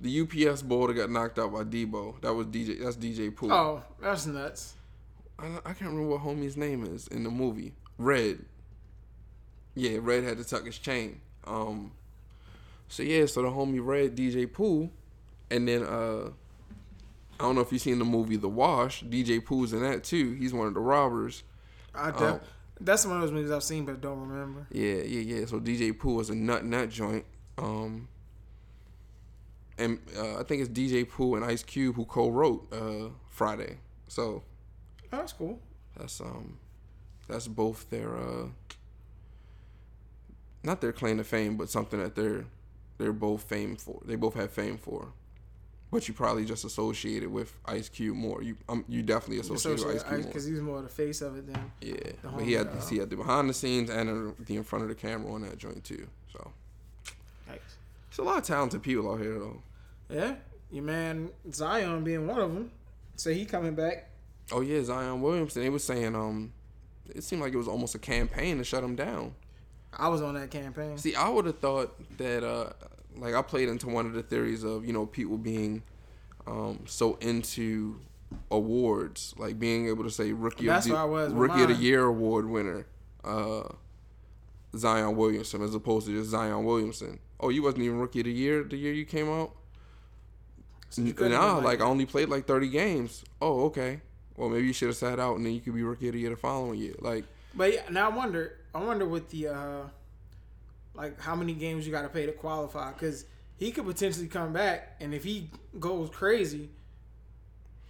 The 0.00 0.20
UPS 0.20 0.62
boy 0.62 0.88
that 0.88 0.94
got 0.94 1.10
knocked 1.10 1.38
out 1.38 1.52
by 1.52 1.62
Debo. 1.62 2.20
That 2.20 2.34
was 2.34 2.46
DJ. 2.48 2.82
That's 2.82 2.96
DJ 2.96 3.34
Pooh. 3.34 3.52
Oh, 3.52 3.82
that's 4.00 4.26
nuts. 4.26 4.74
I, 5.38 5.46
I 5.64 5.72
can't 5.72 5.92
remember 5.92 6.08
what 6.08 6.22
homie's 6.22 6.56
name 6.56 6.84
is 6.84 7.06
in 7.08 7.22
the 7.22 7.30
movie. 7.30 7.72
Red. 7.98 8.44
Yeah, 9.74 9.98
Red 10.00 10.24
had 10.24 10.38
to 10.38 10.44
tuck 10.44 10.64
his 10.64 10.78
chain. 10.78 11.20
Um. 11.46 11.92
So 12.88 13.02
yeah, 13.02 13.26
so 13.26 13.42
the 13.42 13.48
homie 13.48 13.84
Red 13.84 14.16
DJ 14.16 14.52
Pooh, 14.52 14.90
and 15.50 15.66
then 15.68 15.82
uh, 15.84 16.30
I 17.38 17.42
don't 17.44 17.54
know 17.54 17.60
if 17.60 17.72
you've 17.72 17.82
seen 17.82 17.98
the 17.98 18.04
movie 18.04 18.36
The 18.36 18.48
Wash. 18.48 19.02
DJ 19.04 19.44
Pooh's 19.44 19.72
in 19.72 19.82
that 19.82 20.04
too. 20.04 20.32
He's 20.32 20.52
one 20.54 20.66
of 20.68 20.74
the 20.74 20.80
robbers, 20.80 21.42
I 21.94 22.10
def- 22.10 22.20
Oh. 22.20 22.40
that's 22.80 23.06
one 23.06 23.16
of 23.16 23.22
those 23.22 23.32
movies 23.32 23.50
I've 23.50 23.62
seen 23.62 23.84
but 23.84 24.00
don't 24.00 24.20
remember. 24.28 24.66
Yeah, 24.70 25.02
yeah, 25.02 25.36
yeah. 25.38 25.46
So 25.46 25.60
DJ 25.60 25.96
Pooh 25.98 26.14
was 26.14 26.30
a 26.30 26.34
nut 26.34 26.62
in 26.62 26.70
that 26.70 26.88
joint. 26.90 27.24
Um, 27.58 28.08
and 29.78 29.98
uh, 30.16 30.38
I 30.40 30.42
think 30.42 30.62
it's 30.62 30.70
DJ 30.70 31.08
Pooh 31.08 31.34
and 31.36 31.44
Ice 31.44 31.62
Cube 31.62 31.96
who 31.96 32.04
co-wrote 32.06 32.72
uh, 32.72 33.10
Friday. 33.30 33.78
So 34.08 34.42
Oh, 35.12 35.18
that's 35.18 35.32
cool. 35.32 35.60
that's 35.96 36.20
um, 36.20 36.58
that's 37.28 37.46
both 37.48 37.88
their 37.90 38.16
uh, 38.16 38.46
not 40.62 40.80
their 40.80 40.92
claim 40.92 41.18
to 41.18 41.24
fame, 41.24 41.56
but 41.56 41.70
something 41.70 42.00
that 42.00 42.14
they're 42.14 42.44
they're 42.98 43.12
both 43.12 43.42
famed 43.44 43.80
for. 43.80 44.00
They 44.04 44.16
both 44.16 44.34
have 44.34 44.50
fame 44.50 44.78
for. 44.78 45.12
But 45.90 46.08
you 46.08 46.14
probably 46.14 46.44
just 46.44 46.64
associated 46.64 47.30
with 47.30 47.54
Ice 47.64 47.88
Cube 47.88 48.16
more. 48.16 48.42
You 48.42 48.56
um, 48.68 48.84
you 48.88 49.02
definitely 49.02 49.38
associated 49.38 49.86
with 49.86 49.96
Ice 49.96 50.02
Cube 50.02 50.12
more. 50.18 50.26
because 50.26 50.44
he's 50.44 50.60
more 50.60 50.82
the 50.82 50.88
face 50.88 51.20
of 51.22 51.36
it 51.38 51.46
than. 51.52 51.70
Yeah, 51.80 51.94
The 52.22 52.28
but 52.28 52.42
he 52.44 52.52
had 52.54 52.66
homie, 52.68 52.90
he 52.90 52.98
had 52.98 53.08
the 53.10 53.16
behind 53.16 53.48
the 53.48 53.54
scenes 53.54 53.88
and 53.88 54.34
the 54.44 54.56
in 54.56 54.64
front 54.64 54.82
of 54.82 54.88
the 54.88 54.94
camera 54.96 55.32
on 55.32 55.42
that 55.42 55.58
joint 55.58 55.84
too. 55.84 56.06
So 56.32 56.50
Nice. 57.48 57.58
there's 58.10 58.18
a 58.18 58.22
lot 58.22 58.38
of 58.38 58.44
talented 58.44 58.82
people 58.82 59.10
out 59.12 59.20
here 59.20 59.38
though. 59.38 59.62
Yeah, 60.10 60.34
your 60.72 60.82
man 60.84 61.30
Zion 61.52 62.02
being 62.02 62.26
one 62.26 62.40
of 62.40 62.52
them. 62.52 62.70
So 63.14 63.30
he 63.32 63.44
coming 63.44 63.74
back. 63.76 64.08
Oh 64.52 64.60
yeah, 64.62 64.82
Zion 64.82 65.22
Williamson. 65.22 65.62
They 65.62 65.70
was 65.70 65.84
saying 65.84 66.16
um, 66.16 66.52
it 67.14 67.22
seemed 67.22 67.42
like 67.42 67.52
it 67.54 67.58
was 67.58 67.68
almost 67.68 67.94
a 67.94 67.98
campaign 68.00 68.58
to 68.58 68.64
shut 68.64 68.82
him 68.82 68.96
down. 68.96 69.34
I 69.96 70.08
was 70.08 70.20
on 70.20 70.34
that 70.34 70.50
campaign. 70.50 70.98
See, 70.98 71.14
I 71.14 71.28
would 71.28 71.46
have 71.46 71.58
thought 71.58 71.94
that 72.18 72.44
uh, 72.44 72.72
like 73.18 73.34
I 73.34 73.42
played 73.42 73.68
into 73.68 73.88
one 73.88 74.06
of 74.06 74.12
the 74.12 74.22
theories 74.22 74.64
of 74.64 74.84
you 74.84 74.92
know 74.92 75.06
people 75.06 75.38
being 75.38 75.82
um 76.46 76.80
so 76.86 77.16
into 77.20 78.00
awards, 78.50 79.34
like 79.38 79.58
being 79.58 79.88
able 79.88 80.04
to 80.04 80.10
say 80.10 80.32
rookie 80.32 80.66
That's 80.66 80.86
of 80.86 80.92
the 80.92 81.34
rookie 81.34 81.62
of 81.62 81.68
the 81.68 81.74
year 81.74 82.04
award 82.04 82.48
winner, 82.48 82.86
uh, 83.24 83.68
Zion 84.76 85.16
Williamson, 85.16 85.62
as 85.62 85.74
opposed 85.74 86.06
to 86.06 86.18
just 86.18 86.30
Zion 86.30 86.64
Williamson. 86.64 87.18
Oh, 87.38 87.50
you 87.50 87.62
wasn't 87.62 87.82
even 87.84 87.98
rookie 87.98 88.20
of 88.20 88.26
the 88.26 88.32
year 88.32 88.62
the 88.64 88.76
year 88.76 88.92
you 88.92 89.04
came 89.04 89.28
out. 89.30 89.52
So 90.90 91.02
Nah, 91.02 91.58
like 91.58 91.80
I 91.80 91.84
only 91.84 92.06
played 92.06 92.28
like 92.28 92.46
thirty 92.46 92.68
games. 92.68 93.24
Oh, 93.40 93.64
okay. 93.66 94.00
Well, 94.36 94.48
maybe 94.48 94.66
you 94.66 94.72
should 94.72 94.88
have 94.88 94.96
sat 94.96 95.18
out 95.18 95.36
and 95.36 95.46
then 95.46 95.52
you 95.52 95.60
could 95.60 95.74
be 95.74 95.82
rookie 95.82 96.08
of 96.08 96.14
the 96.14 96.20
year 96.20 96.30
the 96.30 96.36
following 96.36 96.78
year. 96.78 96.94
Like, 97.00 97.24
But 97.54 97.72
yeah, 97.72 97.82
now 97.90 98.10
I 98.10 98.14
wonder. 98.14 98.58
I 98.74 98.80
wonder 98.82 99.06
with 99.06 99.30
the 99.30 99.48
uh, 99.48 99.82
like 100.96 101.20
how 101.20 101.34
many 101.36 101.52
games 101.52 101.86
you 101.86 101.92
got 101.92 102.02
to 102.02 102.08
pay 102.08 102.26
to 102.26 102.32
qualify 102.32 102.92
because 102.92 103.24
he 103.56 103.70
could 103.70 103.86
potentially 103.86 104.26
come 104.28 104.52
back, 104.52 104.96
and 105.00 105.14
if 105.14 105.24
he 105.24 105.50
goes 105.78 106.10
crazy, 106.10 106.70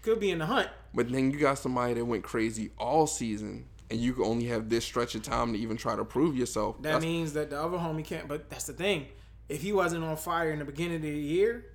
could 0.03 0.21
be 0.21 0.31
in 0.31 0.39
the 0.39 0.47
hunt. 0.47 0.69
but 0.95 1.11
then 1.11 1.31
you 1.31 1.39
got 1.39 1.59
somebody 1.59 1.95
that 1.95 2.05
went 2.05 2.23
crazy 2.25 2.71
all 2.79 3.07
season, 3.07 3.67
and 3.91 3.99
you 4.01 4.13
could 4.13 4.25
only 4.27 4.47
have 4.47 4.69
this 4.69 4.85
stretch 4.85 5.15
of 5.15 5.23
time 5.23 5.53
to 5.53 5.59
even 5.59 5.77
try 5.77 5.97
to 5.97 6.05
prove 6.05 6.37
yourself. 6.37 6.77
That 6.79 6.83
That's- 6.83 7.03
means 7.03 7.33
that 7.35 7.51
the 7.51 7.61
other 7.61 7.79
homie 7.79 8.05
can't. 8.05 8.29
But 8.29 8.49
that's 8.51 8.65
the 8.65 8.73
thing. 8.73 9.07
If 9.49 9.63
he 9.63 9.73
wasn't 9.73 10.05
on 10.05 10.17
fire 10.17 10.51
in 10.51 10.59
the 10.59 10.65
beginning 10.65 10.97
of 10.97 11.03
the 11.03 11.11
year, 11.11 11.67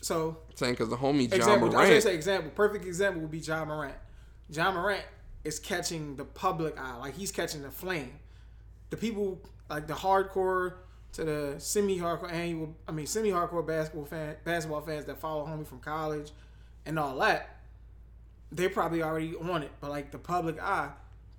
so 0.00 0.38
saying 0.54 0.74
because 0.74 0.88
the 0.88 0.96
homie 0.96 1.28
John 1.28 1.38
example, 1.38 1.76
I 1.76 1.90
was 1.94 2.04
say 2.04 2.14
example. 2.14 2.50
Perfect 2.54 2.84
example 2.84 3.22
would 3.22 3.30
be 3.30 3.38
Ja 3.38 3.64
Morant. 3.64 3.94
Ja 4.48 4.70
Morant 4.70 5.02
is 5.42 5.58
catching 5.58 6.16
the 6.16 6.24
public 6.24 6.78
eye, 6.78 6.96
like 6.98 7.14
he's 7.14 7.32
catching 7.32 7.62
the 7.62 7.70
flame. 7.70 8.12
The 8.90 8.96
people, 8.96 9.40
like 9.68 9.86
the 9.86 9.94
hardcore 9.94 10.74
to 11.12 11.24
the 11.24 11.54
semi-hardcore 11.58 12.30
annual, 12.32 12.74
I 12.86 12.92
mean 12.92 13.06
semi-hardcore 13.06 13.66
basketball 13.66 14.04
fan, 14.04 14.36
basketball 14.44 14.80
fans 14.82 15.04
that 15.06 15.18
follow 15.18 15.44
homie 15.46 15.66
from 15.66 15.80
college, 15.80 16.30
and 16.84 16.98
all 16.98 17.16
that. 17.18 17.52
they're 18.52 18.70
probably 18.70 19.02
already 19.02 19.34
on 19.36 19.62
it, 19.64 19.72
but 19.80 19.90
like 19.90 20.12
the 20.12 20.18
public 20.18 20.60
eye, 20.62 20.90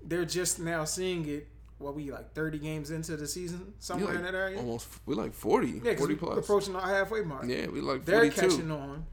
they're 0.04 0.24
just 0.26 0.60
now 0.60 0.84
seeing 0.84 1.26
it. 1.28 1.46
What 1.78 1.94
we 1.94 2.10
like 2.10 2.34
thirty 2.34 2.58
games 2.58 2.90
into 2.90 3.16
the 3.16 3.26
season, 3.28 3.72
somewhere 3.78 4.08
like 4.08 4.16
in 4.18 4.22
that 4.24 4.34
area. 4.34 4.58
almost 4.58 4.88
we 5.06 5.14
like 5.14 5.32
40, 5.32 5.80
Yeah, 5.82 5.92
'cause 5.92 6.00
40 6.00 6.14
plus. 6.16 6.38
approaching 6.38 6.74
our 6.76 6.86
halfway 6.88 7.22
mark. 7.22 7.44
yeah, 7.46 7.66
we 7.68 7.80
like 7.80 8.02
42. 8.04 8.04
They're 8.04 8.30
catching 8.30 8.70
on, 8.72 9.06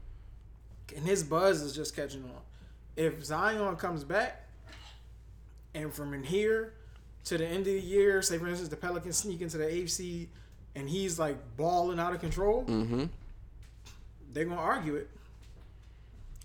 and 0.94 1.06
his 1.06 1.22
buzz 1.22 1.62
is 1.62 1.74
just 1.76 1.94
catching 1.96 2.24
on. 2.24 2.42
If 2.96 3.24
Zion 3.24 3.76
comes 3.76 4.02
back, 4.04 4.48
and 5.74 5.92
from 5.94 6.12
in 6.12 6.24
here 6.24 6.74
to 7.26 7.38
the 7.38 7.46
end 7.46 7.58
of 7.60 7.64
the 7.66 7.80
year, 7.80 8.22
say 8.22 8.38
for 8.38 8.46
instance 8.48 8.68
the 8.70 8.76
Pelicans 8.76 9.16
sneak 9.16 9.40
into 9.42 9.58
the 9.58 9.64
AFC, 9.64 10.28
and 10.74 10.88
he's 10.88 11.18
like 11.18 11.36
balling 11.56 11.98
out 12.00 12.12
of 12.14 12.20
control, 12.20 12.64
Mm-hmm. 12.64 13.04
they're 14.32 14.44
gonna 14.44 14.60
argue 14.60 14.96
it. 14.96 15.10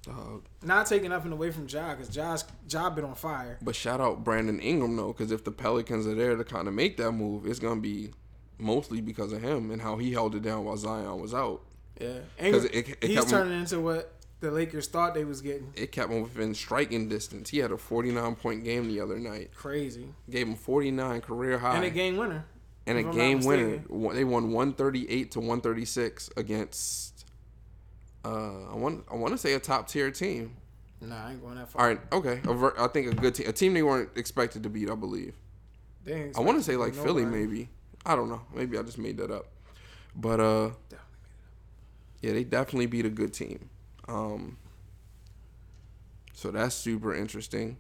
Dog. 0.04 0.44
Not 0.64 0.88
taking 0.88 1.10
nothing 1.10 1.32
away 1.32 1.52
from 1.52 1.68
Ja, 1.70 1.92
because 1.94 2.10
Ja's 2.10 2.44
job 2.68 2.96
been 2.96 3.06
on 3.06 3.14
fire. 3.14 3.60
But 3.62 3.76
shout 3.76 4.02
out 4.02 4.24
Brandon 4.24 4.60
Ingram 4.60 4.96
though, 4.96 5.14
because 5.14 5.32
if 5.32 5.44
the 5.44 5.52
Pelicans 5.52 6.08
are 6.08 6.16
there 6.16 6.36
to 6.36 6.44
kind 6.44 6.68
of 6.68 6.74
make 6.74 6.98
that 6.98 7.12
move, 7.12 7.46
it's 7.46 7.60
gonna 7.60 7.80
be 7.82 8.10
mostly 8.58 9.00
because 9.02 9.32
of 9.32 9.42
him 9.44 9.70
and 9.70 9.82
how 9.82 9.98
he 9.98 10.12
held 10.12 10.34
it 10.36 10.42
down 10.42 10.64
while 10.66 10.78
Zion 10.78 11.20
was 11.22 11.34
out. 11.36 11.62
Yeah, 12.00 12.14
'Cause 12.40 12.66
Ingram, 12.66 12.66
it- 12.74 12.90
it 13.02 13.04
he's 13.10 13.18
kept 13.20 13.30
turning 13.30 13.60
into 13.60 13.80
what 13.80 14.12
the 14.42 14.52
Lakers 14.52 14.88
thought 14.88 15.14
they 15.14 15.24
was 15.24 15.42
getting. 15.42 15.72
It 15.76 15.92
kept 15.92 16.12
him 16.12 16.22
within 16.24 16.54
striking 16.54 17.08
distance. 17.08 17.50
He 17.50 17.60
had 17.60 17.72
a 17.72 17.78
49 17.78 18.36
point 18.36 18.64
game 18.64 18.88
the 18.88 19.00
other 19.00 19.18
night. 19.18 19.52
Crazy, 19.56 20.10
Gave 20.30 20.48
him 20.48 20.56
49 20.56 21.22
career 21.22 21.58
high 21.60 21.76
and 21.76 21.86
a 21.86 21.90
game 21.90 22.18
winner. 22.18 22.44
and 22.86 22.98
a 22.98 23.02
I'm 23.08 23.12
game 23.12 23.42
winner. 23.42 23.78
They 24.14 24.24
won 24.24 24.52
138 24.52 25.32
to 25.32 25.40
136 25.40 26.30
against. 26.38 27.26
Uh, 28.26 28.72
I 28.72 28.76
want 28.76 29.06
I 29.12 29.16
want 29.16 29.34
to 29.34 29.38
say 29.38 29.54
a 29.54 29.60
top 29.60 29.88
tier 29.88 30.12
team. 30.12 30.58
Nah, 31.02 31.28
I 31.28 31.32
ain't 31.32 31.42
going 31.42 31.56
that 31.56 31.70
far. 31.72 31.82
All 31.82 31.88
right, 31.88 32.00
okay. 32.12 32.42
Ver- 32.44 32.76
I 32.78 32.88
think 32.88 33.12
a 33.12 33.16
good 33.16 33.34
team, 33.34 33.48
a 33.50 33.52
team 33.52 33.74
they 33.74 33.82
weren't 33.82 34.10
expected 34.16 34.62
to 34.64 34.70
beat. 34.70 34.90
I 34.90 34.96
believe. 34.96 35.34
Ain't 36.08 36.38
I 36.38 36.42
want 36.42 36.58
to 36.58 36.64
say 36.64 36.76
like. 36.76 36.94
Philly, 36.94 37.26
maybe. 37.26 37.70
I 38.06 38.16
don't 38.16 38.30
know. 38.30 38.42
Maybe 38.54 38.78
I 38.78 38.84
just 38.84 38.98
made 39.00 39.18
that 39.18 39.32
up. 39.32 39.48
But 40.16 40.40
uh, 40.40 40.70
yeah, 42.22 42.34
they 42.34 42.44
definitely 42.44 42.86
beat 42.88 43.06
a 43.06 43.10
good 43.10 43.34
team. 43.34 43.70
Um, 44.08 44.58
so 46.34 46.52
that's 46.52 46.76
super 46.76 47.14
interesting. 47.14 47.78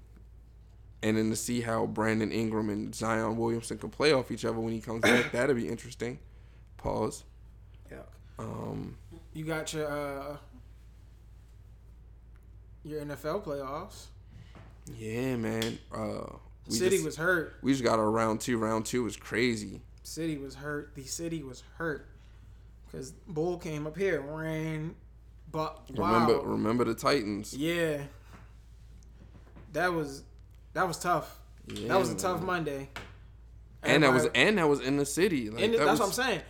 And 1.03 1.17
then 1.17 1.29
to 1.31 1.35
see 1.35 1.61
how 1.61 1.87
Brandon 1.87 2.31
Ingram 2.31 2.69
and 2.69 2.93
Zion 2.93 3.35
Williamson 3.37 3.77
can 3.79 3.89
play 3.89 4.13
off 4.13 4.29
each 4.31 4.45
other 4.45 4.59
when 4.59 4.71
he 4.73 4.79
comes 4.81 5.01
back, 5.01 5.31
that'll 5.31 5.55
be 5.55 5.67
interesting. 5.67 6.19
Pause. 6.77 7.23
Yeah. 7.91 7.97
Um, 8.37 8.97
You 9.33 9.45
got 9.45 9.73
your 9.73 9.87
uh 9.87 10.37
your 12.83 13.01
NFL 13.03 13.43
playoffs. 13.43 14.05
yeah, 14.97 15.35
man. 15.35 15.77
Uh, 15.93 16.23
we 16.67 16.75
City 16.75 16.95
just, 16.97 17.05
was 17.05 17.15
hurt. 17.17 17.55
we 17.61 17.71
just 17.71 17.83
got 17.83 17.99
our 17.99 18.09
round 18.09 18.41
two. 18.41 18.57
Round 18.57 18.85
two 18.85 19.03
was 19.03 19.15
crazy. 19.17 19.81
City 20.03 20.37
was 20.37 20.55
hurt. 20.55 20.93
The 20.95 21.03
city 21.03 21.43
was 21.43 21.63
hurt 21.77 22.07
because 22.85 23.11
Bull 23.27 23.57
came 23.57 23.85
up 23.87 23.97
here, 23.97 24.21
ran, 24.21 24.95
but 25.51 25.89
wow, 25.91 26.13
Remember, 26.13 26.39
remember 26.47 26.83
the 26.85 26.93
Titans. 26.95 27.53
yeah, 27.53 28.03
that 29.73 29.93
was 29.93 30.23
that 30.73 30.87
was 30.87 30.97
tough. 30.97 31.39
Yeah, 31.67 31.89
that 31.89 31.99
was 31.99 32.09
a 32.09 32.13
man. 32.13 32.21
tough 32.21 32.41
Monday. 32.41 32.89
and 33.83 34.03
that 34.03 34.13
was 34.13 34.27
and 34.35 34.57
that 34.57 34.67
was 34.67 34.79
in 34.81 34.97
the 34.97 35.05
city. 35.05 35.49
Like, 35.49 35.63
and 35.63 35.73
that 35.73 35.79
that's 35.79 35.91
was 35.91 35.99
what 35.99 36.05
I'm 36.07 36.13
saying. 36.13 36.41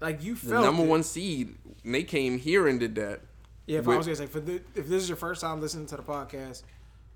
Like 0.00 0.22
you 0.22 0.34
felt 0.36 0.62
The 0.62 0.66
number 0.70 0.84
it. 0.84 0.88
one 0.88 1.02
seed. 1.02 1.54
And 1.84 1.94
they 1.94 2.02
came 2.02 2.38
here 2.38 2.66
and 2.66 2.80
did 2.80 2.94
that. 2.94 3.20
Yeah, 3.66 3.78
if 3.80 3.86
with- 3.86 3.94
I 3.94 3.98
was 3.98 4.06
gonna 4.06 4.16
say, 4.16 4.26
for 4.26 4.40
the, 4.40 4.54
if 4.74 4.86
this 4.88 5.02
is 5.02 5.08
your 5.08 5.16
first 5.16 5.40
time 5.40 5.60
listening 5.60 5.86
to 5.86 5.96
the 5.96 6.02
podcast, 6.02 6.62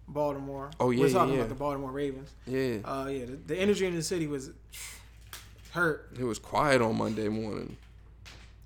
Baltimore. 0.07 0.71
Oh, 0.81 0.91
yeah, 0.91 1.01
we're 1.03 1.11
talking 1.11 1.35
yeah. 1.35 1.41
about 1.41 1.49
the 1.51 1.55
Baltimore 1.55 1.91
Ravens. 1.91 2.33
Yeah, 2.47 2.77
Uh, 2.85 3.09
yeah, 3.11 3.25
the, 3.27 3.37
the 3.47 3.57
energy 3.57 3.87
in 3.87 3.95
the 3.95 4.03
city 4.03 4.27
was 4.27 4.51
hurt, 5.73 6.11
it 6.19 6.25
was 6.25 6.39
quiet 6.39 6.81
on 6.83 6.97
Monday 6.97 7.29
morning. 7.29 7.77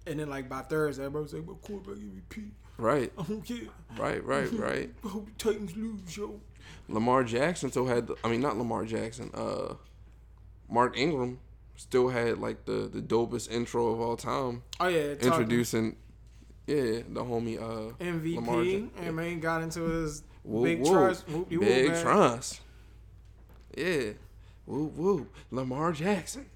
and 0.07 0.19
then 0.21 0.29
like 0.31 0.49
by 0.49 0.63
Thursday, 0.63 1.05
everybody 1.05 1.23
was 1.25 1.35
like, 1.35 1.47
"Well, 1.47 1.57
quarterback 1.57 1.99
MVP. 2.03 2.51
Right, 2.79 3.13
I 3.19 3.23
don't 3.23 3.43
care. 3.45 3.69
right, 3.99 4.25
right, 4.25 4.51
right. 4.59 4.91
I 5.05 5.09
hope 5.09 5.27
the 5.27 5.33
Titans 5.53 5.77
lose, 5.77 6.17
yo." 6.17 6.41
Lamar 6.89 7.23
Jackson 7.25 7.71
still 7.71 7.87
had. 7.87 8.11
I 8.25 8.29
mean, 8.29 8.41
not 8.41 8.57
Lamar 8.59 8.85
Jackson. 8.85 9.31
Uh, 9.35 9.75
Mark 10.69 10.97
Ingram 10.97 11.39
still 11.77 12.09
had 12.09 12.39
like 12.39 12.65
the 12.65 12.89
the 12.93 13.01
dopest 13.01 13.51
intro 13.51 13.89
of 13.93 14.01
all 14.01 14.17
time, 14.17 14.63
Oh 14.81 14.89
yeah, 14.89 15.13
introducing. 15.21 15.97
Yeah, 16.67 17.03
the 17.09 17.25
homie. 17.25 17.61
Uh, 17.61 17.93
MVP, 18.03 18.37
Lamar 18.37 18.63
Ja- 18.63 18.87
and 18.99 19.17
man 19.17 19.41
got 19.41 19.63
into 19.63 19.83
his 19.83 20.23
whoop, 20.45 20.65
big 20.65 20.81
whoop, 20.81 20.93
trust, 20.93 21.29
whoop-de-whoop, 21.29 21.67
big 21.69 21.91
man. 21.91 22.03
trust. 22.03 22.61
Yeah, 23.77 24.13
woo 24.67 24.87
woo, 24.97 25.27
Lamar 25.51 25.93
Jackson. 25.93 26.47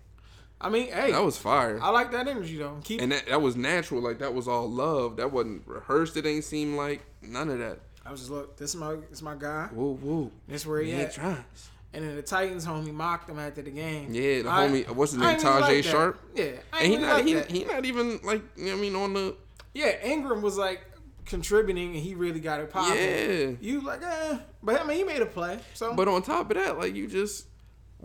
I 0.61 0.69
mean, 0.71 0.91
hey, 0.91 1.13
That 1.13 1.23
was 1.23 1.37
fire. 1.37 1.79
I 1.83 1.91
like 1.91 2.11
that 2.13 2.27
energy 2.29 2.57
though. 2.59 2.79
Keep 2.83 3.03
And 3.03 3.13
that, 3.13 3.27
that 3.29 3.43
was 3.43 3.57
natural. 3.57 4.01
Like 4.01 4.19
that 4.21 4.33
was 4.35 4.49
all 4.49 4.71
love. 4.71 5.17
That 5.19 5.31
wasn't 5.33 5.63
rehearsed. 5.67 6.17
It 6.17 6.25
ain't 6.27 6.45
seem 6.45 6.77
like 6.77 7.03
none 7.23 7.51
of 7.51 7.59
that. 7.59 7.81
I 8.05 8.11
was 8.11 8.21
just 8.21 8.31
look. 8.33 8.57
This 8.57 8.71
is 8.75 8.77
my 8.81 8.95
this 8.95 9.19
is 9.19 9.23
my 9.23 9.35
guy. 9.35 9.69
Woo 9.73 9.93
woo. 9.93 10.31
This 10.49 10.65
where 10.65 10.81
he 10.81 10.93
at. 10.95 11.13
trust. 11.13 11.71
And 11.93 12.05
then 12.07 12.15
the 12.17 12.23
Titans 12.23 12.67
homie 12.67 12.93
mocked 12.93 13.29
him 13.31 13.39
after 13.39 13.63
the 13.63 13.71
game. 13.71 14.13
Yeah, 14.13 14.43
the 14.43 14.51
I- 14.51 14.69
homie. 14.69 14.89
What's 14.91 15.13
his 15.13 15.21
name? 15.21 15.39
Tajae 15.39 15.61
like. 15.61 15.85
Sharpe. 15.85 16.21
Yeah, 16.35 16.53
And 16.79 16.93
he 16.93 16.97
not 16.99 17.15
like 17.17 17.25
he, 17.25 17.35
that. 17.35 17.51
he 17.51 17.65
not 17.65 17.85
even 17.85 18.21
like 18.23 18.43
you 18.57 18.65
know 18.67 18.71
what 18.73 18.79
I 18.79 18.81
mean 18.81 18.97
on 18.97 19.13
the 19.15 19.37
Yeah, 19.75 19.93
Ingram 20.05 20.43
was 20.43 20.57
like, 20.59 20.83
contributing 21.25 21.95
and 21.95 21.97
he 22.03 22.15
really 22.15 22.41
got 22.41 22.61
it 22.61 22.71
popping. 22.71 22.97
Yeah. 22.97 23.51
You 23.61 23.81
like, 23.81 24.01
eh. 24.03 24.39
But 24.63 24.81
I 24.81 24.85
mean, 24.87 24.99
he 24.99 25.05
made 25.05 25.23
a 25.23 25.27
play. 25.27 25.59
So 25.75 25.95
But 25.95 26.09
on 26.09 26.23
top 26.23 26.51
of 26.51 26.57
that, 26.57 26.79
like 26.79 26.95
you 26.95 27.09
just 27.09 27.47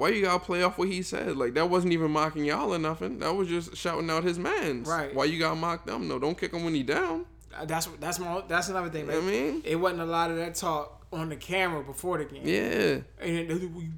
why 0.02 0.10
you 0.10 0.24
gotta 0.24 0.44
play 0.44 0.64
off 0.64 0.78
what 0.80 0.88
he 0.88 1.02
said? 1.04 1.38
Like 1.38 1.54
that 1.54 1.70
wasn't 1.70 1.94
even 1.94 2.10
mocking 2.12 2.44
y'all 2.46 2.74
or 2.74 2.80
nothing. 2.80 3.20
That 3.20 3.36
was 3.36 3.48
just 3.48 3.76
shouting 3.78 4.10
out 4.10 4.24
his 4.24 4.40
man's. 4.40 4.88
Right. 4.88 5.14
Why 5.14 5.26
you 5.26 5.38
gotta 5.38 5.56
mock 5.56 5.86
them? 5.86 6.08
No, 6.08 6.18
don't 6.18 6.38
kick 6.38 6.54
him 6.54 6.64
when 6.64 6.74
he 6.74 6.84
down. 6.84 7.26
uh, 7.56 7.66
that's 7.66 7.86
that's 8.00 8.18
my 8.20 8.42
that's 8.48 8.70
another 8.70 8.90
thing. 8.90 9.06
You 9.06 9.12
know 9.12 9.18
Like, 9.20 9.24
what 9.26 9.34
I 9.34 9.38
mean? 9.40 9.62
it 9.64 9.76
wasn't 9.76 10.02
a 10.02 10.06
lot 10.06 10.32
of 10.32 10.38
that 10.38 10.56
talk 10.56 11.06
on 11.14 11.30
the 11.30 11.36
camera 11.36 11.84
before 11.84 12.18
the 12.18 12.26
game. 12.26 12.42
Yeah. 12.44 13.02
And 13.26 13.76
we 13.76 13.90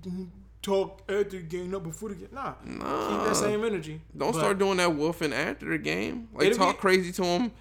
talk 0.62 1.02
after 1.10 1.24
the 1.38 1.42
game, 1.44 1.72
not 1.72 1.84
before 1.84 2.10
the 2.10 2.16
game. 2.16 2.30
Nah, 2.32 2.54
Nah. 2.66 3.10
keep 3.18 3.28
that 3.28 3.36
same 3.36 3.64
energy. 3.64 4.02
Don't 4.18 4.32
But 4.32 4.40
start 4.40 4.58
doing 4.60 4.78
that 4.78 4.90
woofing 4.90 5.32
after 5.34 5.70
the 5.70 5.78
game. 5.78 6.28
Like 6.34 6.54
talk 6.56 6.76
be- 6.78 6.82
crazy 6.82 7.12
to 7.14 7.24
him 7.24 7.52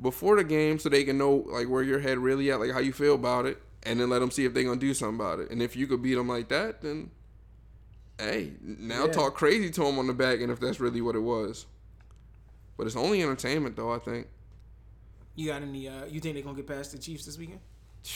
before 0.00 0.36
the 0.36 0.44
game 0.44 0.78
so 0.78 0.88
they 0.88 1.04
can 1.04 1.18
know 1.18 1.44
like 1.48 1.68
where 1.68 1.82
your 1.82 2.00
head 2.00 2.18
really 2.18 2.50
at, 2.50 2.60
like 2.60 2.70
how 2.72 2.78
you 2.80 2.92
feel 2.92 3.14
about 3.14 3.44
it, 3.46 3.60
and 3.82 3.98
then 4.00 4.08
let 4.08 4.20
them 4.20 4.30
see 4.30 4.44
if 4.44 4.54
they 4.54 4.64
gonna 4.64 4.80
do 4.80 4.94
something 4.94 5.16
about 5.16 5.40
it. 5.40 5.50
And 5.50 5.60
if 5.62 5.74
you 5.76 5.86
could 5.86 6.02
beat 6.02 6.14
them 6.14 6.28
like 6.28 6.48
that, 6.48 6.80
then 6.82 7.10
hey, 8.20 8.52
now 8.62 9.06
Yeah. 9.06 9.12
talk 9.12 9.34
crazy 9.34 9.70
to 9.70 9.84
him 9.86 9.98
on 9.98 10.06
the 10.06 10.12
back, 10.14 10.40
end 10.40 10.50
if 10.52 10.60
that's 10.60 10.80
really 10.80 11.00
what 11.00 11.14
it 11.16 11.20
was. 11.20 11.66
But 12.76 12.86
it's 12.86 12.96
only 12.96 13.22
entertainment, 13.22 13.76
though. 13.76 13.92
I 13.92 13.98
think. 13.98 14.26
You 15.34 15.48
got 15.48 15.62
any? 15.62 15.88
Uh, 15.88 16.04
you 16.06 16.20
think 16.20 16.34
they're 16.34 16.42
gonna 16.42 16.56
get 16.56 16.66
past 16.66 16.92
the 16.92 16.98
Chiefs 16.98 17.24
this 17.26 17.38
weekend? 17.38 17.60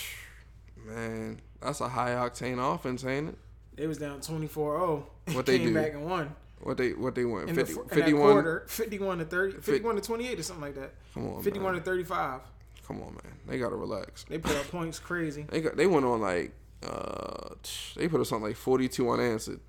Man, 0.87 1.41
that's 1.61 1.81
a 1.81 1.89
high 1.89 2.11
octane 2.13 2.59
offense, 2.75 3.05
ain't 3.05 3.31
it? 3.31 3.39
They 3.77 3.87
was 3.87 3.99
down 3.99 4.21
24-0. 4.21 5.05
What 5.35 5.47
they 5.47 5.59
came 5.59 5.69
do? 5.69 5.75
back 5.75 5.93
and 5.95 6.05
won. 6.05 6.35
What 6.61 6.77
they 6.77 6.91
what 6.93 7.15
they 7.15 7.25
went 7.25 7.49
In 7.51 7.55
50, 7.57 7.73
the, 7.75 7.79
that 7.83 7.95
51. 7.95 8.33
quarter, 8.33 8.65
51 8.69 9.19
to 9.19 9.25
30, 9.25 9.61
51 9.61 9.97
to 9.97 10.01
28 10.01 10.39
or 10.39 10.43
something 10.43 10.63
like 10.65 10.75
that. 10.77 10.93
Come 11.13 11.29
on, 11.35 11.43
51 11.43 11.73
man. 11.73 11.83
to 11.83 11.85
35. 11.85 12.41
Come 12.87 13.01
on, 13.03 13.15
man. 13.15 13.35
They 13.47 13.59
gotta 13.59 13.77
relax. 13.77 14.25
They 14.29 14.39
put 14.39 14.57
up 14.57 14.69
points 14.69 14.99
crazy. 14.99 15.47
They 15.51 15.61
got 15.61 15.77
they 15.77 15.87
went 15.87 16.07
on 16.07 16.21
like 16.21 16.53
uh 16.83 17.55
they 17.97 18.09
put 18.09 18.21
us 18.21 18.33
on 18.33 18.43
like 18.43 18.57
42 18.57 19.11
unanswered 19.11 19.61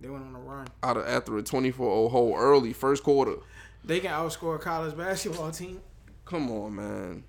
They 0.00 0.08
went 0.08 0.24
on 0.24 0.34
a 0.34 0.38
run. 0.38 0.68
out 0.82 0.96
of 0.98 1.06
after 1.06 1.36
a 1.38 1.42
24-0 1.42 2.10
hole 2.10 2.34
early 2.36 2.72
first 2.72 3.02
quarter. 3.02 3.36
They 3.84 4.00
can 4.00 4.10
outscore 4.10 4.56
a 4.56 4.58
college 4.58 4.96
basketball 4.96 5.50
team. 5.52 5.80
Come 6.24 6.50
on, 6.50 6.74
man. 6.74 7.24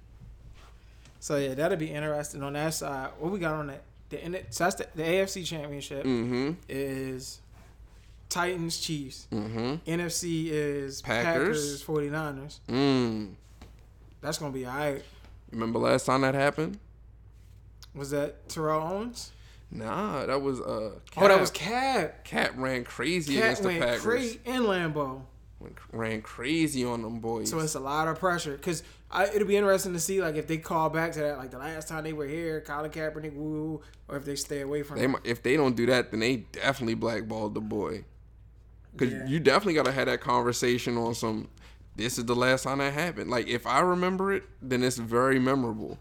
So 1.20 1.38
yeah, 1.38 1.54
that'll 1.54 1.78
be 1.78 1.92
interesting 1.92 2.44
on 2.44 2.54
that 2.54 2.74
side. 2.74 3.12
What 3.20 3.32
we 3.32 3.40
got 3.40 3.54
on 3.54 3.68
that? 3.68 3.84
The 4.10 4.24
N- 4.24 4.38
so 4.50 4.64
that's 4.66 4.76
the, 4.78 4.88
the 4.96 5.04
AFC 5.04 5.46
Championship 5.46 6.04
Mm-hmm. 6.06 6.52
is 6.70 7.40
Titans 8.30 8.78
Chiefs. 8.80 9.28
Mm-hmm. 9.32 9.90
NFC 9.90 10.48
is 10.50 11.02
Packers. 11.02 11.84
Packers 11.84 12.12
49ers. 12.12 12.60
Mm. 12.70 13.34
That's 14.22 14.38
gonna 14.38 14.52
be 14.54 14.66
alright. 14.66 15.04
Remember 15.52 15.80
last 15.80 16.06
time 16.06 16.22
that 16.22 16.36
happened? 16.36 16.80
Was 17.94 18.12
that 18.12 18.48
Terrell 18.50 18.82
Owens? 18.82 19.32
Nah, 19.70 20.26
that 20.26 20.42
was 20.42 20.60
uh 20.62 20.92
Oh, 21.18 21.28
that 21.28 21.40
was 21.40 21.52
Cap. 21.52 22.24
Cat 22.24 22.58
ran 22.58 22.84
crazy 22.84 23.36
Cat 23.36 23.44
against 23.44 23.64
the 23.64 23.80
Packers. 23.80 24.02
crazy 24.02 24.40
in 24.46 24.62
Lambeau. 24.64 25.24
Went, 25.60 25.78
ran 25.92 26.22
crazy 26.22 26.86
on 26.86 27.02
them 27.02 27.20
boys. 27.20 27.50
So 27.50 27.60
it's 27.60 27.76
a 27.76 27.80
lot 27.80 28.08
of 28.08 28.20
pressure. 28.20 28.58
Cause 28.58 28.84
it'll 29.34 29.48
be 29.48 29.58
interesting 29.58 29.94
to 29.94 30.00
see 30.00 30.22
like 30.22 30.36
if 30.36 30.48
they 30.48 30.58
call 30.58 30.90
back 30.90 31.12
to 31.14 31.20
that 31.20 31.38
like 31.38 31.52
the 31.52 31.58
last 31.58 31.88
time 31.88 32.04
they 32.04 32.14
were 32.14 32.28
here, 32.28 32.62
Colin 32.62 32.92
Kaepernick, 32.92 33.34
woo, 33.34 33.82
or 34.08 34.18
if 34.18 34.24
they 34.26 34.36
stay 34.36 34.62
away 34.62 34.84
from. 34.84 35.00
They 35.00 35.08
if 35.30 35.44
they 35.44 35.58
don't 35.58 35.76
do 35.76 35.86
that, 35.88 36.12
then 36.12 36.20
they 36.22 36.38
definitely 36.38 36.94
blackballed 36.96 37.54
the 37.56 37.62
boy. 37.62 38.06
Cause 38.98 39.12
Yeah. 39.12 39.28
you 39.28 39.40
definitely 39.40 39.74
gotta 39.74 39.92
have 39.92 40.06
that 40.06 40.22
conversation 40.22 40.96
on 40.98 41.14
some. 41.14 41.50
This 41.96 42.18
is 42.20 42.26
the 42.26 42.36
last 42.36 42.64
time 42.64 42.78
that 42.78 42.94
happened. 42.94 43.30
Like 43.32 43.48
if 43.48 43.66
I 43.68 43.80
remember 43.80 44.32
it, 44.32 44.44
then 44.62 44.84
it's 44.84 44.98
very 44.98 45.40
memorable. 45.40 45.98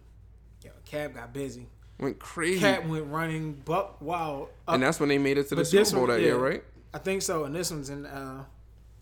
Yo, 0.62 0.71
Cap 0.85 1.14
got 1.14 1.33
busy. 1.33 1.67
Went 1.99 2.19
crazy, 2.19 2.61
Cat 2.61 2.87
went 2.89 3.07
running 3.07 3.55
buck 3.65 4.01
wild. 4.03 4.49
Up, 4.69 4.75
and 4.75 4.83
that's 4.83 5.01
when 5.01 5.09
they 5.09 5.19
made 5.19 5.39
it 5.39 5.45
to 5.49 5.55
the 5.55 5.61
But 5.63 5.67
Super 5.67 5.91
Bowl 5.93 6.01
one- 6.03 6.11
that 6.11 6.21
year, 6.21 6.37
right? 6.37 6.63
I 6.93 6.99
think 6.99 7.23
so. 7.23 7.45
And 7.45 7.55
this 7.55 7.71
one's 7.71 7.89
in 7.91 8.05
uh, 8.07 8.45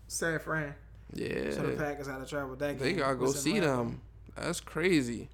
San 0.07 0.39
Fran. 0.39 0.75
Yeah, 1.13 1.51
So 1.51 1.61
the 1.61 1.73
Packers 1.77 2.07
had 2.07 2.19
to 2.19 2.25
travel 2.25 2.55
that 2.55 2.79
they 2.79 2.89
game. 2.91 2.99
gotta 2.99 3.15
go 3.15 3.31
see 3.31 3.53
Lambeau. 3.55 3.61
them. 3.61 4.01
That's 4.35 4.59
crazy. 4.59 5.29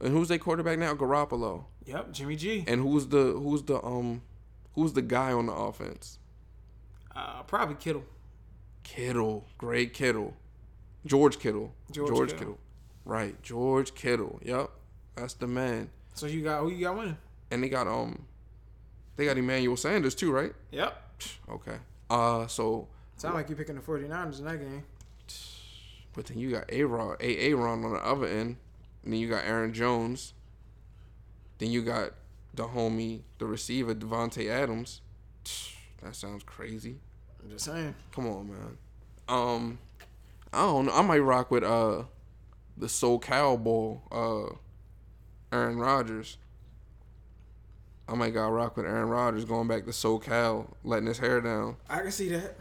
And 0.00 0.12
who's 0.12 0.28
their 0.28 0.38
quarterback 0.38 0.78
now? 0.78 0.94
Garoppolo. 0.94 1.64
Yep, 1.84 2.12
Jimmy 2.12 2.36
G. 2.36 2.64
And 2.66 2.80
who's 2.80 3.06
the 3.08 3.32
who's 3.32 3.62
the 3.62 3.84
um 3.84 4.22
who's 4.74 4.92
the 4.92 5.02
guy 5.02 5.32
on 5.32 5.46
the 5.46 5.52
offense? 5.52 6.18
Uh, 7.14 7.42
probably 7.42 7.74
Kittle. 7.74 8.04
Kittle, 8.82 9.46
great 9.58 9.92
Kittle, 9.92 10.34
George 11.06 11.38
Kittle, 11.38 11.74
George 11.92 12.08
George, 12.08 12.30
Kittle. 12.30 12.38
Kittle. 12.38 12.58
right? 13.04 13.40
George 13.42 13.94
Kittle. 13.94 14.40
Yep, 14.42 14.70
that's 15.16 15.34
the 15.34 15.46
man. 15.46 15.90
So 16.20 16.26
you 16.26 16.42
got 16.42 16.60
who 16.60 16.68
you 16.70 16.84
got 16.84 16.98
winning? 16.98 17.16
And 17.50 17.64
they 17.64 17.70
got 17.70 17.86
um, 17.86 18.26
they 19.16 19.24
got 19.24 19.38
Emmanuel 19.38 19.74
Sanders 19.74 20.14
too, 20.14 20.30
right? 20.30 20.52
Yep. 20.70 21.02
Okay. 21.48 21.76
Uh, 22.10 22.46
so 22.46 22.88
Sound 23.16 23.36
like 23.36 23.48
you're 23.48 23.56
picking 23.56 23.74
the 23.74 23.80
49ers 23.80 24.38
in 24.38 24.44
that 24.44 24.58
game. 24.58 24.82
but 26.12 26.26
then 26.26 26.38
you 26.38 26.50
got 26.50 26.64
Aaron, 26.68 27.16
A 27.20 27.36
Aaron 27.38 27.84
on 27.84 27.94
the 27.94 28.04
other 28.04 28.26
end, 28.26 28.56
and 29.02 29.14
then 29.14 29.18
you 29.18 29.30
got 29.30 29.46
Aaron 29.46 29.72
Jones. 29.72 30.34
Then 31.56 31.70
you 31.70 31.80
got 31.80 32.10
the 32.52 32.64
homie, 32.64 33.22
the 33.38 33.46
receiver 33.46 33.94
Davante 33.94 34.50
Adams. 34.50 35.00
That 36.02 36.14
sounds 36.14 36.42
crazy. 36.42 36.96
I'm 37.42 37.48
just 37.48 37.64
saying. 37.64 37.94
Come 38.14 38.26
on, 38.26 38.50
man. 38.50 38.78
Um, 39.26 39.78
I 40.52 40.66
don't 40.66 40.84
know. 40.84 40.92
I 40.92 41.00
might 41.00 41.20
rock 41.20 41.50
with 41.50 41.64
uh 41.64 42.02
the 42.76 42.88
SoCal 42.88 43.62
Bowl, 43.64 44.02
uh 44.12 44.54
Aaron 45.52 45.78
Rodgers. 45.78 46.38
I 48.08 48.14
might 48.14 48.34
got 48.34 48.48
rock 48.48 48.76
with 48.76 48.86
Aaron 48.86 49.08
Rodgers 49.08 49.44
going 49.44 49.68
back 49.68 49.84
to 49.84 49.90
SoCal, 49.90 50.66
letting 50.82 51.06
his 51.06 51.18
hair 51.18 51.40
down. 51.40 51.76
I 51.88 52.00
can 52.00 52.10
see 52.10 52.28
that. 52.30 52.56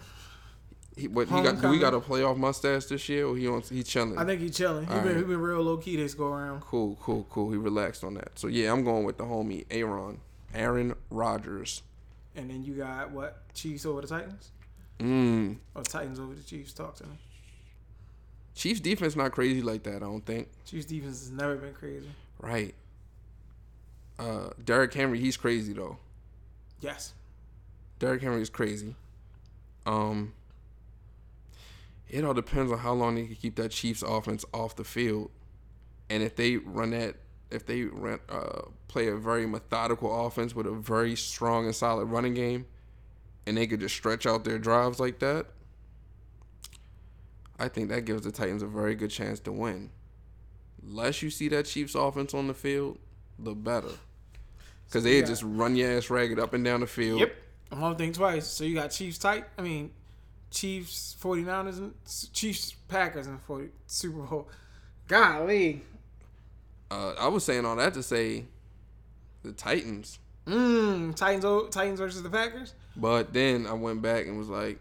He, 0.96 1.08
what 1.08 1.28
he 1.28 1.42
got? 1.42 1.62
Do 1.62 1.70
we 1.70 1.80
got 1.80 1.94
a 1.94 2.00
playoff 2.00 2.38
mustache 2.38 2.86
this 2.86 3.08
year, 3.10 3.26
or 3.26 3.36
he 3.36 3.48
on? 3.48 3.62
He 3.62 3.84
chilling. 3.84 4.18
I 4.18 4.26
think 4.26 4.42
he 4.42 4.50
chilling. 4.50 4.86
He 4.86 4.90
been, 4.90 4.98
Alright. 5.00 5.16
he 5.16 5.24
been 5.24 5.40
real 5.40 5.62
low 5.62 5.78
key 5.78 5.96
this 5.96 6.14
go 6.14 6.26
around. 6.26 6.62
cool, 6.62 6.98
cool, 7.02 7.26
cool. 7.30 7.52
He 7.52 7.58
relaxed 7.58 8.04
on 8.04 8.16
that. 8.16 8.38
So 8.38 8.48
yeah, 8.48 8.72
I'm 8.72 8.84
going 8.84 9.06
with 9.06 9.18
the 9.18 9.24
homie 9.24 9.66
Aaron, 9.72 10.20
Aaron 10.54 10.94
Rodgers. 11.10 11.84
And 12.36 12.50
then 12.50 12.64
you 12.64 12.74
got 12.74 13.12
what? 13.12 13.54
Chiefs 13.54 13.86
over 13.86 14.02
the 14.02 14.08
Titans? 14.08 14.52
Mm. 15.00 15.58
Or 15.74 15.84
Titans 15.84 16.20
over 16.20 16.36
the 16.36 16.44
Chiefs? 16.44 16.74
Talk 16.74 16.96
to 16.98 17.06
me. 17.06 17.18
Chiefs 18.54 18.82
defense 18.82 19.16
not 19.16 19.32
crazy 19.32 19.62
like 19.62 19.84
that. 19.84 19.98
I 19.98 20.00
don't 20.00 20.26
think. 20.26 20.50
Chiefs 20.66 20.86
defense 20.86 21.22
has 21.22 21.32
never 21.32 21.56
been 21.56 21.74
crazy. 21.74 22.10
Right. 22.40 22.74
Uh, 24.18 24.50
Derrick 24.64 24.94
Henry, 24.94 25.20
he's 25.20 25.38
crazy 25.38 25.74
though. 25.74 25.98
Yes. 26.82 27.14
Derrick 28.00 28.22
Henry 28.22 28.42
is 28.42 28.50
crazy. 28.50 28.96
Um, 29.86 30.34
it 32.10 32.24
all 32.24 32.34
depends 32.34 32.72
on 32.72 32.80
how 32.80 32.94
long 32.94 33.16
they 33.16 33.26
can 33.26 33.36
keep 33.36 33.56
that 33.56 33.72
Chiefs 33.72 34.02
offense 34.02 34.44
off 34.54 34.76
the 34.76 34.84
field, 34.84 35.30
and 36.10 36.24
if 36.24 36.36
they 36.36 36.58
run 36.58 36.92
that, 36.92 37.16
if 37.52 37.66
they 37.66 37.84
run, 37.84 38.20
uh, 38.30 38.62
play 38.88 39.08
a 39.08 39.16
very 39.16 39.46
methodical 39.46 40.26
offense 40.26 40.56
with 40.56 40.66
a 40.66 40.72
very 40.72 41.16
strong 41.16 41.66
and 41.66 41.76
solid 41.76 42.06
running 42.06 42.34
game, 42.34 42.66
and 43.46 43.58
they 43.58 43.68
could 43.68 43.80
just 43.80 43.96
stretch 43.96 44.26
out 44.26 44.44
their 44.44 44.60
drives 44.60 45.00
like 45.00 45.20
that. 45.20 45.48
I 47.60 47.68
think 47.68 47.90
that 47.90 48.06
gives 48.06 48.24
the 48.24 48.32
Titans 48.32 48.64
a 48.64 48.68
very 48.68 48.96
good 48.96 49.12
chance 49.12 49.40
to 49.42 49.52
win. 49.52 49.90
Less 50.84 51.22
you 51.22 51.30
see 51.30 51.48
that 51.50 51.66
Chiefs 51.66 51.96
offense 51.96 52.34
on 52.34 52.48
the 52.48 52.54
field, 52.54 52.98
the 53.38 53.54
better. 53.54 53.90
Because 54.88 55.04
they 55.04 55.22
just 55.22 55.44
run 55.44 55.76
your 55.76 55.92
ass 55.98 56.10
ragged 56.10 56.40
up 56.40 56.54
and 56.54 56.64
down 56.64 56.80
the 56.80 56.88
field. 56.88 57.20
Yep. 57.20 57.36
I'm 57.72 57.80
gonna 57.80 57.96
think 57.96 58.16
twice. 58.16 58.48
So 58.48 58.64
you 58.64 58.74
got 58.76 58.90
Chiefs 58.90 59.18
tight. 59.20 59.46
I 59.58 59.62
mean, 59.62 59.92
Chiefs 60.50 61.16
49ers 61.22 61.78
and 61.78 61.94
Chiefs 62.34 62.74
Packers 62.88 63.28
in 63.28 63.38
the 63.48 63.70
Super 63.86 64.22
Bowl. 64.24 64.50
Golly. 65.08 65.82
Uh, 66.90 67.14
I 67.20 67.28
was 67.28 67.44
saying 67.44 67.66
all 67.66 67.76
that 67.76 67.94
to 67.94 68.02
say 68.02 68.46
the 69.44 69.52
Titans, 69.52 70.18
Mmm. 70.48 71.16
Titans 71.16 71.70
Titans 71.76 72.00
versus 72.00 72.24
the 72.24 72.30
Packers? 72.30 72.74
but 72.96 73.32
then 73.32 73.68
I 73.68 73.74
went 73.74 74.02
back 74.02 74.26
and 74.26 74.38
was 74.40 74.50
like, 74.50 74.80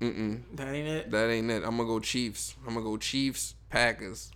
Mm 0.00 0.14
"Mm, 0.14 0.40
That 0.56 0.68
ain't 0.74 0.88
it. 0.88 1.10
that 1.10 1.30
ain't 1.30 1.50
it. 1.50 1.62
I'm 1.64 1.78
gonna 1.78 1.84
go 1.88 2.00
Chiefs. 2.00 2.54
I'm 2.66 2.74
gonna 2.74 2.84
go 2.84 2.98
Chiefs, 2.98 3.54
Packers. 3.70 4.30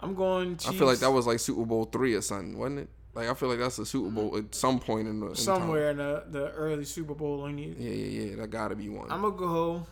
I'm 0.00 0.14
going 0.14 0.56
Chiefs. 0.56 0.68
I 0.68 0.72
feel 0.74 0.86
like 0.86 0.98
that 0.98 1.10
was 1.10 1.26
like 1.26 1.38
Super 1.38 1.64
Bowl 1.64 1.84
three 1.84 2.14
or 2.14 2.20
something, 2.22 2.58
wasn't 2.58 2.80
it? 2.80 2.88
Like 3.14 3.28
I 3.28 3.34
feel 3.34 3.48
like 3.48 3.58
that's 3.58 3.78
a 3.78 3.86
Super 3.86 4.10
Bowl 4.10 4.36
at 4.36 4.54
some 4.54 4.80
point 4.80 5.06
in 5.06 5.20
the 5.20 5.28
in 5.28 5.34
somewhere 5.34 5.90
in 5.90 5.98
the, 5.98 6.24
the 6.28 6.50
early 6.52 6.84
Super 6.84 7.14
Bowl. 7.14 7.44
I. 7.44 7.48
Time. 7.48 7.58
Yeah, 7.58 7.90
yeah, 7.90 8.20
yeah. 8.30 8.36
That 8.36 8.48
gotta 8.50 8.74
be 8.74 8.88
one. 8.88 9.10
I'm 9.12 9.20
gonna 9.22 9.36
go. 9.36 9.86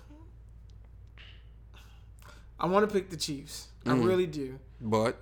I 2.59 2.67
want 2.67 2.89
to 2.89 2.93
pick 2.93 3.11
the 3.11 3.17
Chiefs. 3.17 3.69
I 3.87 3.91
Mhm. 3.91 4.07
really 4.07 4.27
do. 4.27 4.59
but 4.81 5.17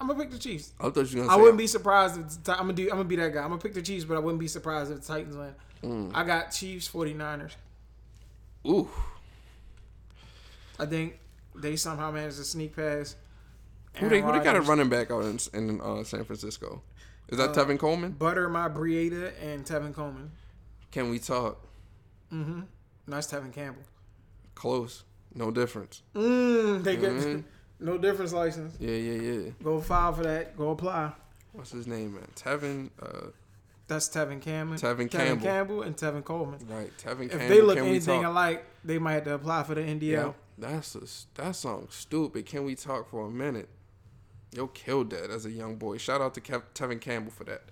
I'm 0.00 0.06
gonna 0.06 0.18
pick 0.20 0.30
the 0.30 0.38
Chiefs. 0.38 0.72
I 0.78 0.84
thought 0.90 1.10
you 1.10 1.18
were 1.20 1.26
gonna 1.26 1.36
I 1.36 1.40
wouldn't 1.40 1.58
be 1.58 1.66
surprised 1.66 2.20
if 2.20 2.44
the, 2.44 2.52
I'm 2.52 2.60
gonna 2.60 2.72
do. 2.74 2.84
I'm 2.84 2.96
gonna 2.98 3.04
be 3.04 3.16
that 3.16 3.32
guy. 3.34 3.42
I'm 3.42 3.48
gonna 3.48 3.60
pick 3.60 3.74
the 3.74 3.82
Chiefs, 3.82 4.04
but 4.04 4.16
I 4.16 4.20
wouldn't 4.20 4.38
be 4.40 4.46
surprised 4.48 4.92
if 4.92 5.00
the 5.00 5.06
Titans 5.06 5.36
win. 5.36 5.54
Mm. 5.82 6.10
I 6.14 6.24
got 6.24 6.50
Chiefs 6.52 6.88
49ers. 6.88 7.52
Ooh, 8.66 8.88
I 10.78 10.86
think 10.86 11.18
they 11.60 11.76
somehow 11.76 12.10
managed 12.10 12.36
to 12.38 12.44
sneak 12.44 12.74
past 12.76 13.16
Who 13.96 14.08
they, 14.08 14.20
who 14.20 14.32
they 14.32 14.40
got 14.40 14.56
a 14.56 14.60
running 14.60 14.88
back 14.88 15.10
out 15.10 15.24
in, 15.24 15.38
in 15.54 15.80
uh, 15.80 16.04
San 16.04 16.24
Francisco? 16.24 16.82
Is 17.28 17.38
that 17.38 17.50
Uh, 17.50 17.54
Tevin 17.54 17.78
Coleman? 17.78 18.12
Butter 18.12 18.48
my 18.48 18.68
Breida 18.68 19.32
and 19.42 19.64
Tevin 19.64 19.94
Coleman. 19.94 20.30
Can 20.90 21.10
we 21.10 21.18
talk? 21.18 21.60
Mm-hmm. 22.32 22.60
Nice 23.06 23.26
Tevin 23.30 23.52
Campbell. 23.52 23.82
Close. 24.54 25.04
No 25.34 25.50
difference. 25.50 26.02
Mm, 26.14 26.82
they 26.82 26.96
get 26.96 27.12
Mhm. 27.12 27.44
no 27.80 27.98
difference 27.98 28.32
license. 28.32 28.74
Yeah, 28.80 28.92
yeah, 28.94 29.20
yeah. 29.32 29.50
Go 29.62 29.80
file 29.80 30.12
for 30.12 30.22
that. 30.24 30.56
Go 30.56 30.70
apply. 30.70 31.12
What's 31.52 31.70
his 31.72 31.86
name, 31.86 32.14
man? 32.14 32.26
Tevin. 32.34 32.90
Uh, 33.00 33.28
That's 33.88 34.08
Tevin 34.08 34.40
Cameron. 34.40 34.78
Tevin 34.80 35.08
Tevin 35.08 35.10
Campbell. 35.10 35.46
Campbell 35.46 35.82
and 35.82 35.96
Tevin 35.96 36.24
Coleman. 36.24 36.60
right. 36.68 36.90
Tevin 36.98 37.24
If 37.26 37.30
Campbell. 37.32 37.48
they 37.48 37.60
look 37.62 37.78
anything 37.78 38.24
alike, 38.24 38.64
they 38.84 38.98
might 38.98 39.12
have 39.14 39.24
to 39.24 39.34
apply 39.34 39.62
for 39.64 39.74
the 39.74 39.80
NDL. 39.82 40.34
That's 40.58 40.94
a, 40.94 41.40
that 41.40 41.56
song 41.56 41.86
stupid. 41.90 42.46
Can 42.46 42.64
we 42.64 42.74
talk 42.74 43.08
for 43.10 43.26
a 43.26 43.30
minute? 43.30 43.68
Yo, 44.52 44.66
killed 44.68 45.10
that 45.10 45.30
as 45.30 45.44
a 45.46 45.50
young 45.50 45.76
boy. 45.76 45.98
Shout 45.98 46.20
out 46.20 46.34
to 46.34 46.40
Kev, 46.40 46.62
Tevin 46.74 47.00
Campbell 47.00 47.32
for 47.32 47.44
that. 47.44 47.62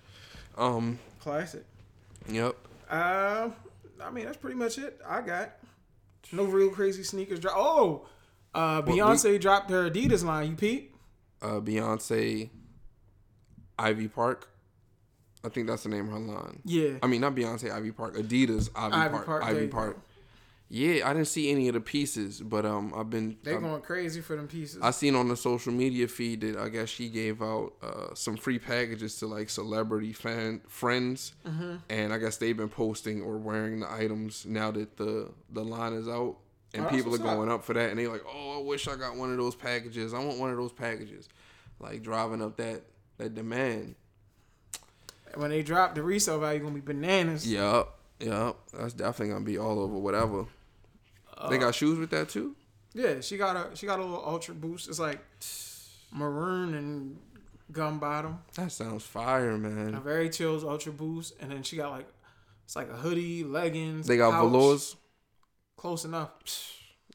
Um, 0.57 0.99
Classic. 1.19 1.63
yep. 2.29 2.55
Uh, 2.89 3.49
I 4.01 4.11
mean 4.11 4.25
that's 4.25 4.37
pretty 4.37 4.55
much 4.55 4.77
it. 4.77 4.99
I 5.05 5.21
got 5.21 5.51
no 6.31 6.43
real 6.43 6.69
crazy 6.69 7.03
sneakers. 7.03 7.39
Drop. 7.39 7.55
Oh, 7.57 8.07
uh, 8.53 8.81
we- 8.85 8.93
Beyonce 8.93 9.39
dropped 9.39 9.69
her 9.71 9.89
Adidas 9.89 10.23
line. 10.23 10.51
You 10.51 10.55
peep? 10.55 10.95
Uh, 11.41 11.59
Beyonce, 11.59 12.49
Ivy 13.77 14.07
Park. 14.07 14.49
I 15.43 15.49
think 15.49 15.67
that's 15.67 15.83
the 15.83 15.89
name 15.89 16.07
of 16.07 16.13
her 16.13 16.19
line. 16.19 16.61
Yeah. 16.65 16.93
I 17.03 17.07
mean, 17.07 17.21
not 17.21 17.35
Beyonce, 17.35 17.71
Ivy 17.71 17.91
Park. 17.91 18.15
Adidas, 18.15 18.69
Ivy, 18.75 18.95
Ivy 18.95 19.13
Park. 19.13 19.25
Park, 19.25 19.43
Ivy. 19.43 19.67
Park. 19.67 19.99
Yeah, 20.69 21.09
I 21.09 21.13
didn't 21.13 21.29
see 21.29 21.49
any 21.49 21.69
of 21.69 21.75
the 21.75 21.79
pieces, 21.79 22.41
but 22.41 22.65
um, 22.65 22.93
I've 22.93 23.09
been. 23.09 23.37
They 23.41 23.53
I've- 23.53 23.61
going 23.61 23.81
crazy 23.81 24.19
for 24.19 24.35
them 24.35 24.47
pieces. 24.49 24.81
I 24.81 24.91
seen 24.91 25.15
on 25.15 25.29
the 25.29 25.37
social 25.37 25.71
media 25.71 26.09
feed 26.09 26.41
that 26.41 26.57
I 26.57 26.67
guess 26.67 26.89
she 26.89 27.07
gave 27.07 27.41
out 27.41 27.71
uh, 27.81 28.13
some 28.15 28.35
free 28.35 28.59
packages 28.59 29.15
to 29.19 29.27
like 29.27 29.49
celebrity 29.49 30.11
fan 30.11 30.61
friends, 30.67 31.31
Mm-hmm. 31.47 31.75
and 31.89 32.11
I 32.13 32.17
guess 32.17 32.35
they've 32.35 32.57
been 32.57 32.67
posting 32.67 33.21
or 33.21 33.37
wearing 33.37 33.79
the 33.79 33.89
items 33.89 34.45
now 34.45 34.71
that 34.71 34.97
the 34.97 35.31
the 35.51 35.63
line 35.63 35.93
is 35.93 36.09
out, 36.09 36.35
and 36.73 36.85
Oh, 36.85 36.89
people 36.89 37.07
are 37.07 37.11
what's 37.11 37.23
up. 37.23 37.35
going 37.37 37.49
up 37.49 37.63
for 37.63 37.73
that, 37.73 37.89
and 37.91 37.97
they 37.97 38.07
like, 38.07 38.23
oh, 38.27 38.59
I 38.59 38.61
wish 38.63 38.89
I 38.89 38.97
got 38.97 39.15
one 39.15 39.31
of 39.31 39.37
those 39.37 39.55
packages. 39.55 40.13
I 40.13 40.19
want 40.19 40.37
one 40.37 40.49
of 40.51 40.57
those 40.57 40.73
packages, 40.73 41.29
like 41.79 42.03
driving 42.03 42.41
up 42.41 42.57
that 42.57 42.81
that 43.19 43.33
demand. 43.35 43.95
when 45.35 45.49
they 45.49 45.63
drop, 45.63 45.95
the 45.95 46.03
resale 46.03 46.39
value 46.39 46.59
gonna 46.59 46.75
be 46.75 46.81
bananas. 46.81 47.49
Yup, 47.49 47.97
yup, 48.19 48.59
that's 48.77 48.93
definitely 48.93 49.33
gonna 49.33 49.45
be 49.45 49.57
all 49.57 49.79
over 49.79 49.97
whatever. 49.97 50.45
Uh, 51.37 51.49
they 51.49 51.57
got 51.57 51.75
shoes 51.75 51.99
with 51.99 52.09
that 52.09 52.29
too. 52.29 52.55
Yeah, 52.93 53.21
she 53.21 53.37
got 53.37 53.55
a 53.55 53.75
she 53.75 53.85
got 53.85 53.99
a 53.99 54.03
little 54.03 54.23
ultra 54.25 54.55
boost. 54.55 54.89
It's 54.89 54.99
like 54.99 55.19
maroon 56.11 56.73
and 56.73 57.17
gum 57.71 57.99
bottom. 57.99 58.39
That 58.55 58.71
sounds 58.71 59.03
fire, 59.03 59.57
man. 59.57 59.93
A 59.93 59.99
very 59.99 60.29
chills 60.29 60.63
ultra 60.63 60.91
boost, 60.91 61.35
and 61.39 61.51
then 61.51 61.63
she 61.63 61.75
got 61.75 61.91
like 61.91 62.07
it's 62.65 62.75
like 62.75 62.89
a 62.89 62.95
hoodie, 62.95 63.43
leggings. 63.43 64.07
They 64.07 64.17
got 64.17 64.31
pouch. 64.31 64.51
velours. 64.51 64.95
Close 65.77 66.05
enough. 66.05 66.31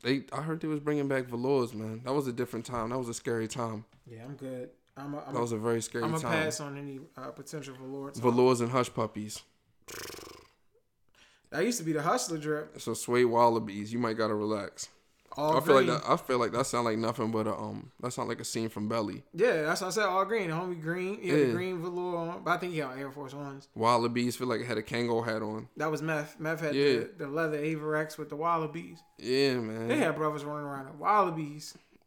They, 0.03 0.23
I 0.33 0.43
heard 0.43 0.61
they 0.61 0.69
was 0.69 0.81
bringing 0.81 1.09
back 1.09 1.27
velours, 1.27 1.75
man. 1.75 2.01
That 2.05 2.13
was 2.13 2.27
a 2.27 2.33
different 2.33 2.65
time. 2.65 2.91
That 2.91 2.99
was 2.99 3.09
a 3.09 3.15
scary 3.15 3.49
time. 3.49 3.85
Yeah, 4.07 4.25
I'm 4.25 4.35
good. 4.35 4.71
I'm 4.97 5.15
a, 5.15 5.23
I'm 5.27 5.35
That 5.35 5.41
was 5.41 5.53
a 5.53 5.59
very 5.59 5.83
scary 5.83 6.03
time. 6.03 6.15
I'm 6.15 6.21
gonna 6.21 6.35
pass 6.35 6.61
on 6.61 6.79
any 6.79 7.01
uh, 7.17 7.31
potential 7.31 7.75
velour. 7.81 8.11
talk. 8.11 8.23
Velours 8.23 8.61
and 8.61 8.71
hush 8.71 8.93
puppies. 8.93 9.43
That 11.53 11.65
used 11.65 11.79
to 11.79 11.85
be 11.85 11.93
the 11.93 12.03
hustler 12.03 12.39
drip. 12.39 12.81
So 12.81 12.95
suede 12.95 13.27
wallabies. 13.27 13.93
You 13.93 13.99
might 14.01 14.17
gotta 14.17 14.35
relax. 14.35 14.89
All 15.35 15.57
I 15.57 15.61
feel 15.61 15.75
like 15.77 15.87
green. 15.87 15.99
that. 15.99 16.11
I 16.11 16.17
feel 16.19 16.39
like 16.39 16.53
that 16.53 16.67
sound 16.67 16.85
like 16.85 16.99
nothing 16.99 17.31
but 17.31 17.47
a 17.47 17.55
um. 17.55 17.91
That 18.01 18.13
sound 18.13 18.29
like 18.29 18.41
a 18.41 18.45
scene 18.45 18.69
from 18.69 18.87
Belly. 18.89 19.23
Yeah, 19.33 19.63
that's 19.63 19.81
what 19.81 19.87
I 19.89 19.91
said. 19.91 20.05
All 20.05 20.25
green. 20.27 20.51
The 20.51 20.57
homie 20.57 20.79
green. 20.81 21.19
Yeah, 21.23 21.35
Yeah. 21.35 21.47
the 21.47 21.53
green 21.53 21.81
velour 21.81 22.17
on. 22.17 22.43
But 22.45 22.51
I 22.51 22.57
think 22.59 22.73
he 22.75 22.81
got 22.81 22.99
Air 22.99 23.11
Force 23.11 23.33
Ones. 23.33 23.69
Wallabies 23.75 24.37
feel 24.37 24.47
like 24.49 24.61
it 24.61 24.67
had 24.67 24.77
a 24.77 24.83
Kango 24.83 25.25
hat 25.25 25.41
on. 25.43 25.69
That 25.79 25.91
was 25.91 26.03
meth. 26.03 26.39
Meth 26.39 26.61
had 26.61 26.75
Yeah. 26.75 26.99
the, 26.99 27.11
the 27.19 27.29
leather 27.29 27.59
Avirex 27.59 28.19
with 28.19 28.29
the 28.29 28.37
wallabies. 28.37 28.99
Yeah, 29.19 29.55
man. 29.55 29.89
They 29.89 29.97
had 29.97 30.17
brothers 30.17 30.45
running 30.45 30.67
around 30.67 30.89
in 30.89 30.99
wallabies. 30.99 31.79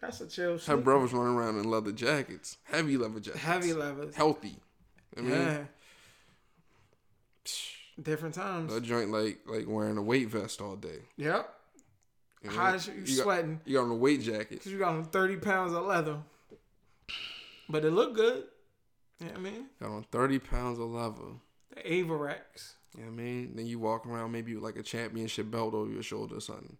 That's 0.00 0.20
a 0.20 0.26
chill 0.28 0.58
Had 0.58 0.84
brothers 0.84 1.12
running 1.12 1.34
around 1.34 1.58
in 1.58 1.68
leather 1.70 1.90
jackets, 1.92 2.56
heavy 2.64 2.96
leather 2.96 3.18
jackets, 3.20 3.44
Heavy 3.44 3.72
leathers. 3.72 4.14
healthy. 4.14 4.56
I 5.16 5.20
mean, 5.20 5.30
yeah. 5.32 5.58
Different 8.02 8.34
times. 8.34 8.72
a 8.72 8.80
joint 8.80 9.10
like 9.10 9.40
like 9.46 9.66
wearing 9.68 9.96
a 9.98 10.02
weight 10.02 10.28
vest 10.28 10.60
all 10.60 10.76
day. 10.76 11.00
Yep. 11.16 11.54
You, 12.44 12.50
know? 12.50 12.56
Hot 12.56 12.74
as 12.76 12.86
you, 12.86 12.94
You 13.04 13.16
got- 13.16 13.22
sweating 13.24 13.60
You 13.64 13.74
got 13.78 13.84
on 13.84 13.90
a 13.90 13.96
weight 13.96 14.20
jacket. 14.22 14.50
because 14.50 14.70
you 14.70 14.78
got 14.78 14.94
on 14.94 15.04
30 15.04 15.36
pounds 15.38 15.72
of 15.72 15.84
leather. 15.84 16.18
But 17.68 17.84
it 17.84 17.90
looked 17.90 18.14
good. 18.14 18.44
You 19.20 19.26
know 19.26 19.32
what 19.32 19.38
I 19.40 19.42
mean? 19.42 19.66
Got 19.80 19.90
on 19.90 20.02
thirty 20.12 20.38
pounds 20.38 20.78
of 20.78 20.86
leather. 20.90 21.34
The 21.74 21.80
Avirex. 21.82 22.74
You 22.96 23.02
know 23.04 23.10
what 23.10 23.20
I 23.20 23.22
mean? 23.24 23.52
Then 23.56 23.66
you 23.66 23.78
walk 23.80 24.06
around 24.06 24.30
maybe 24.32 24.54
with 24.54 24.62
like 24.62 24.76
a 24.76 24.82
championship 24.82 25.50
belt 25.50 25.74
over 25.74 25.90
your 25.90 26.02
shoulder 26.04 26.36
or 26.36 26.40
something. 26.40 26.76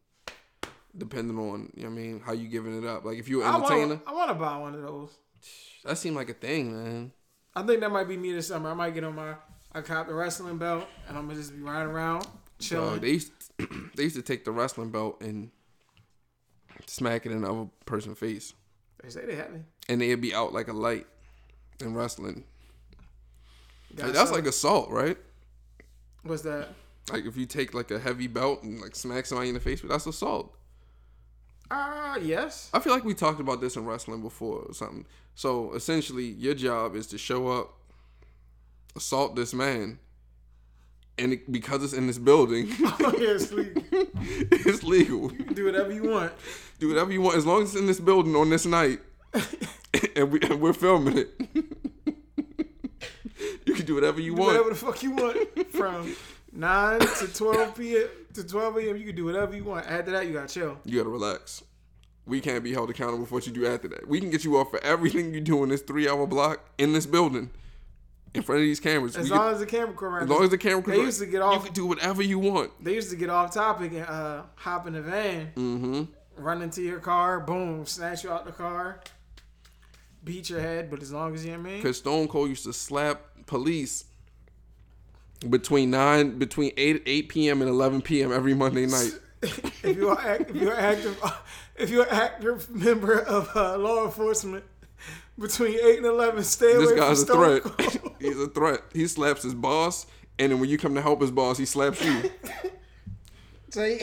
Depending 0.97 1.37
on, 1.39 1.71
you 1.77 1.83
know 1.83 1.91
what 1.91 1.97
I 1.99 2.01
mean, 2.01 2.21
how 2.25 2.33
you 2.33 2.49
giving 2.49 2.77
it 2.81 2.87
up. 2.89 3.05
Like 3.05 3.19
if 3.19 3.29
you're 3.29 3.43
an 3.43 3.49
I 3.49 3.57
entertainer, 3.57 4.01
I 4.07 4.13
want 4.13 4.31
to 4.31 4.35
buy 4.35 4.57
one 4.57 4.75
of 4.75 4.83
those. 4.83 5.11
that 5.85 5.99
seemed 5.99 6.17
like 6.17 6.31
a 6.31 6.35
thing, 6.35 6.73
man. 6.73 7.13
I 7.55 7.63
think 7.65 7.81
that 7.81 7.91
might 7.91 8.09
be 8.09 8.17
me 8.17 8.33
this 8.33 8.47
summer. 8.49 8.71
I 8.71 8.75
might 8.75 8.95
get 8.95 9.03
on 9.05 9.15
my, 9.17 9.35
I 9.73 9.81
cop 9.81 10.07
the 10.09 10.15
wrestling 10.15 10.59
belt 10.59 10.87
and 11.09 11.17
I'm 11.17 11.29
to 11.29 11.35
just 11.35 11.55
be 11.55 11.63
riding 11.63 11.91
around, 11.91 12.27
chilling. 12.59 13.01
They 13.01 13.13
used 13.13 13.33
they 13.97 14.05
used 14.05 14.17
to 14.17 14.23
take 14.23 14.45
the 14.45 14.53
wrestling 14.53 14.91
belt 14.91 15.21
and 15.21 15.51
smack 16.87 17.27
it 17.27 17.33
in 17.33 17.43
the 17.43 17.51
other 17.51 17.69
person's 17.87 18.19
face. 18.19 18.55
They 19.03 19.11
say 19.11 19.27
they 19.27 19.37
have 19.37 19.53
me. 19.53 19.61
And 19.89 20.01
they'd 20.01 20.15
be 20.17 20.35
out 20.35 20.53
like 20.53 20.69
a 20.69 20.73
light 20.73 21.07
in 21.81 21.95
wrestling. 21.95 22.45
Like, 23.97 24.13
that's 24.13 24.31
like 24.31 24.47
assault, 24.47 24.91
right? 24.91 25.17
What's 26.23 26.43
that? 26.43 26.69
Like 27.11 27.25
if 27.25 27.37
you 27.37 27.47
take 27.47 27.75
like 27.75 27.91
a 27.91 27.99
heavy 27.99 28.27
belt 28.27 28.63
and 28.63 28.81
like 28.81 28.95
smack 28.95 29.27
somebody 29.27 29.49
in 29.49 29.55
the 29.55 29.61
face 29.61 29.83
with 29.83 29.91
that's 29.91 30.07
assault. 30.07 30.55
Ah, 31.71 32.17
yes. 32.17 32.71
I 32.73 32.81
feel 32.81 32.93
like 32.93 33.05
we 33.05 33.15
talked 33.15 33.41
about 33.41 33.61
this 33.61 33.77
in 33.77 33.85
wrestling 33.85 34.23
before 34.23 34.61
or 34.61 34.75
something. 34.75 35.07
So 35.35 35.73
essentially, 35.75 36.25
your 36.25 36.55
job 36.55 36.97
is 36.97 37.07
to 37.09 37.19
show 37.19 37.49
up, 37.49 37.78
assault 38.99 39.35
this 39.37 39.55
man, 39.55 39.99
and 41.17 41.33
it, 41.33 41.51
because 41.51 41.83
it's 41.83 41.95
in 41.95 42.07
this 42.07 42.19
building, 42.19 42.69
Oh, 42.81 43.15
yeah, 43.19 43.31
it's 43.31 43.51
legal. 43.53 43.83
it's 43.93 44.83
legal. 44.85 45.33
You 45.33 45.45
can 45.45 45.55
do 45.55 45.65
whatever 45.65 45.93
you 45.93 46.11
want. 46.11 46.33
Do 46.79 46.89
whatever 46.89 47.11
you 47.13 47.23
want 47.23 47.37
as 47.37 47.47
long 47.47 47.63
as 47.63 47.71
it's 47.71 47.81
in 47.81 47.87
this 47.87 47.99
building 48.01 48.37
on 48.37 48.51
this 48.51 48.67
night, 48.67 49.01
and, 50.15 50.31
we, 50.31 50.41
and 50.43 50.61
we're 50.61 50.73
filming 50.75 51.17
it. 51.19 51.29
you 53.67 53.75
can 53.75 53.87
do 53.87 53.95
whatever 53.95 54.21
you 54.21 54.35
Do 54.35 54.43
want. 54.43 54.53
whatever 54.53 54.71
the 54.71 54.77
fuck 54.77 55.03
you 55.03 55.13
want 55.13 55.69
from 55.71 56.15
9 56.53 57.01
to 57.01 57.27
12 57.35 57.77
p.m. 57.77 58.09
to 58.35 58.45
12 58.47 58.77
a.m. 58.79 58.97
You 58.97 59.07
can 59.07 59.17
do 59.17 59.25
whatever 59.25 59.55
you 59.57 59.65
want. 59.65 59.87
After 59.87 60.11
that, 60.13 60.27
you 60.27 60.33
got 60.33 60.49
to 60.49 60.55
chill. 60.55 60.79
You 60.85 60.99
gotta 60.99 61.11
relax. 61.11 61.63
We 62.27 62.41
can't 62.41 62.63
be 62.63 62.73
held 62.75 62.91
accountable 62.91 63.25
for 63.25 63.37
what 63.37 63.47
you 63.47 63.53
do 63.53 63.67
after 63.67 63.89
that. 63.89 64.07
We 64.07 64.21
can 64.21 64.29
get 64.31 64.45
you 64.45 64.59
off 64.59 64.71
for 64.71 64.83
everything 64.85 65.33
you 65.33 65.41
do 65.41 65.63
in 65.63 65.71
this 65.71 65.81
three-hour 65.81 66.27
block 66.27 66.61
in 66.77 66.93
this 66.93 67.07
building, 67.07 67.49
in 68.35 68.43
front 68.43 68.61
of 68.61 68.65
these 68.65 68.81
cameras. 68.81 69.17
As 69.17 69.31
We 69.31 69.37
long 69.37 69.53
as 69.53 69.61
the 69.61 69.67
camera 69.67 69.95
crew 69.95 70.09
around. 70.09 70.25
As 70.25 70.29
long 70.29 70.45
as 70.45 70.51
the 70.51 70.59
camera 70.59 70.83
crew. 70.83 70.95
They 70.97 71.01
used 71.03 71.21
to 71.21 71.27
get 71.27 71.43
off. 71.43 71.55
you 71.55 71.61
can 71.67 71.73
do 71.75 71.87
whatever 71.87 72.23
you 72.23 72.39
want. 72.39 72.73
they 72.85 72.95
used 72.95 73.11
to 73.11 73.17
get 73.17 73.31
off 73.31 73.53
topic 73.55 73.93
and 73.93 74.05
uh, 74.07 74.43
hop 74.57 74.87
in 74.87 74.93
the 74.95 75.03
van, 75.03 75.53
Mm-hmm. 75.57 76.03
run 76.43 76.63
into 76.63 76.83
your 76.83 77.01
car, 77.01 77.41
boom, 77.41 77.87
snatch 77.87 78.25
you 78.25 78.31
out 78.31 78.45
the 78.45 78.53
car, 78.53 79.01
beat 80.25 80.51
your 80.51 80.61
head. 80.61 80.91
But 80.91 81.03
as 81.03 81.13
long 81.13 81.35
as 81.35 81.45
you 81.45 81.53
know 81.53 81.59
what 81.59 81.67
I 81.67 81.71
mean, 81.71 81.77
Because 81.79 81.99
Stone 81.99 82.29
Cold 82.29 82.49
used 82.51 82.65
to 82.65 82.73
slap 82.73 83.23
police 83.47 84.05
between 85.49 85.91
nine, 85.91 86.39
between 86.39 86.73
eight 86.77 87.03
eight 87.07 87.29
p.m. 87.29 87.63
and 87.63 87.71
eleven 87.71 88.03
p.m. 88.03 88.33
every 88.33 88.55
Monday 88.55 88.87
night. 88.99 89.13
if 89.43 89.97
you're 89.97 90.21
if 90.21 90.51
you're 90.55 90.75
active 90.75 91.23
if 91.77 91.91
you're 91.91 92.13
active 92.13 92.69
member 92.71 93.21
of 93.21 93.49
uh, 93.57 93.79
law 93.79 94.05
enforcement 94.05 94.65
between 95.39 95.75
eight 95.75 95.99
and 95.99 96.07
eleven, 96.07 96.43
stay 96.45 96.75
This 96.77 96.91
away 96.91 96.99
guy's 96.99 97.21
a 97.21 97.25
Stone 97.25 97.61
threat. 97.61 97.63
Cold. 98.03 98.15
He's 98.21 98.39
a 98.41 98.49
threat. 98.49 98.83
He 98.93 99.07
slaps 99.07 99.43
his 99.43 99.55
boss, 99.55 100.07
and 100.39 100.53
then 100.53 100.61
when 100.61 100.69
you 100.69 100.79
come 100.79 100.95
to 100.95 101.03
help 101.03 101.21
his 101.21 101.31
boss, 101.31 101.59
he 101.59 101.65
slaps 101.65 102.05
you. 102.05 102.31
so 103.71 103.85
he, 103.85 104.01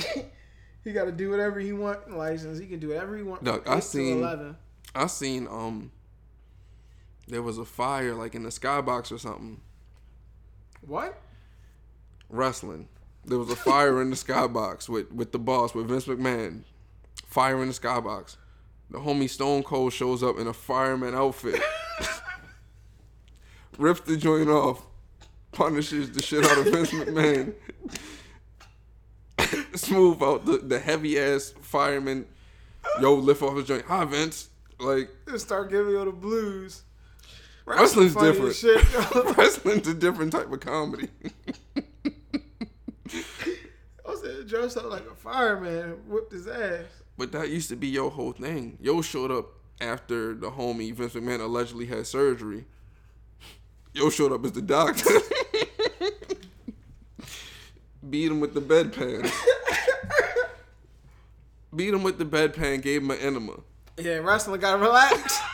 he 0.83 0.91
got 0.93 1.05
to 1.05 1.11
do 1.11 1.29
whatever 1.29 1.59
he 1.59 1.73
want. 1.73 2.09
License, 2.15 2.59
he 2.59 2.67
can 2.67 2.79
do 2.79 2.89
whatever 2.89 3.15
he 3.17 3.23
want. 3.23 3.39
from 3.43 3.45
Dog, 3.47 3.67
I 3.67 3.73
8 3.73 3.75
to 3.75 3.81
seen- 3.87 4.17
eleven. 4.19 4.57
I 4.93 5.07
seen 5.07 5.47
um, 5.47 5.91
there 7.27 7.41
was 7.41 7.57
a 7.57 7.65
fire 7.65 8.13
like 8.15 8.33
in 8.35 8.43
the 8.43 8.49
skybox 8.49 9.11
or 9.11 9.17
something. 9.17 9.59
What? 10.81 11.21
wrestling. 12.29 12.87
There 13.23 13.37
was 13.37 13.49
a 13.49 13.55
fire 13.55 14.01
in 14.01 14.09
the 14.09 14.15
skybox 14.15 14.87
with 14.89 15.11
with 15.11 15.31
the 15.31 15.39
boss 15.39 15.73
with 15.73 15.87
Vince 15.87 16.05
McMahon. 16.05 16.61
Fire 17.25 17.61
in 17.61 17.67
the 17.67 17.73
skybox. 17.73 18.37
The 18.89 18.99
homie 18.99 19.29
Stone 19.29 19.63
Cold 19.63 19.93
shows 19.93 20.23
up 20.23 20.37
in 20.37 20.47
a 20.47 20.53
fireman 20.53 21.15
outfit. 21.15 21.61
Rips 23.77 24.01
the 24.01 24.15
joint 24.17 24.49
off. 24.49 24.85
Punishes 25.51 26.11
the 26.11 26.21
shit 26.21 26.45
out 26.45 26.57
of 26.57 26.65
Vince 26.65 26.91
McMahon. 26.91 27.53
Smooth 29.75 30.21
out 30.21 30.45
the, 30.45 30.57
the 30.57 30.79
heavy 30.79 31.19
ass 31.19 31.53
fireman 31.61 32.25
Yo, 33.01 33.13
lift 33.15 33.41
off 33.41 33.57
his 33.57 33.65
joint. 33.65 33.83
Hi, 33.85 34.05
Vince. 34.05 34.49
Like 34.79 35.09
Just 35.27 35.45
start 35.45 35.69
giving 35.69 35.91
you 35.91 36.05
the 36.05 36.11
blues. 36.11 36.83
Wrestling's 37.65 38.15
different. 38.15 38.55
Shit. 38.55 38.83
wrestling's 39.37 39.87
a 39.87 39.93
different 39.93 40.31
type 40.31 40.51
of 40.51 40.59
comedy. 40.59 41.09
I 43.07 44.15
said 44.21 44.47
dressed 44.47 44.77
up 44.77 44.85
like 44.85 45.05
a 45.09 45.15
fireman, 45.15 45.97
whipped 46.07 46.31
his 46.31 46.47
ass. 46.47 46.85
But 47.17 47.31
that 47.31 47.49
used 47.49 47.69
to 47.69 47.75
be 47.75 47.87
your 47.87 48.11
whole 48.11 48.33
thing. 48.33 48.77
Yo 48.81 49.01
showed 49.01 49.31
up 49.31 49.47
after 49.79 50.33
the 50.33 50.51
homie 50.51 50.93
Vince 50.93 51.13
McMahon 51.13 51.39
allegedly 51.41 51.85
had 51.85 52.05
surgery. 52.07 52.65
Yo 53.93 54.09
showed 54.09 54.33
up 54.33 54.43
as 54.43 54.51
the 54.51 54.61
doctor. 54.61 55.09
Beat 58.09 58.31
him 58.31 58.39
with 58.39 58.53
the 58.53 58.61
bedpan. 58.61 59.31
Beat 61.75 61.93
him 61.93 62.03
with 62.03 62.17
the 62.17 62.25
bedpan, 62.25 62.81
gave 62.81 63.01
him 63.01 63.11
an 63.11 63.17
enema. 63.19 63.59
Yeah, 63.97 64.17
wrestling 64.17 64.59
gotta 64.59 64.81
relax. 64.81 65.41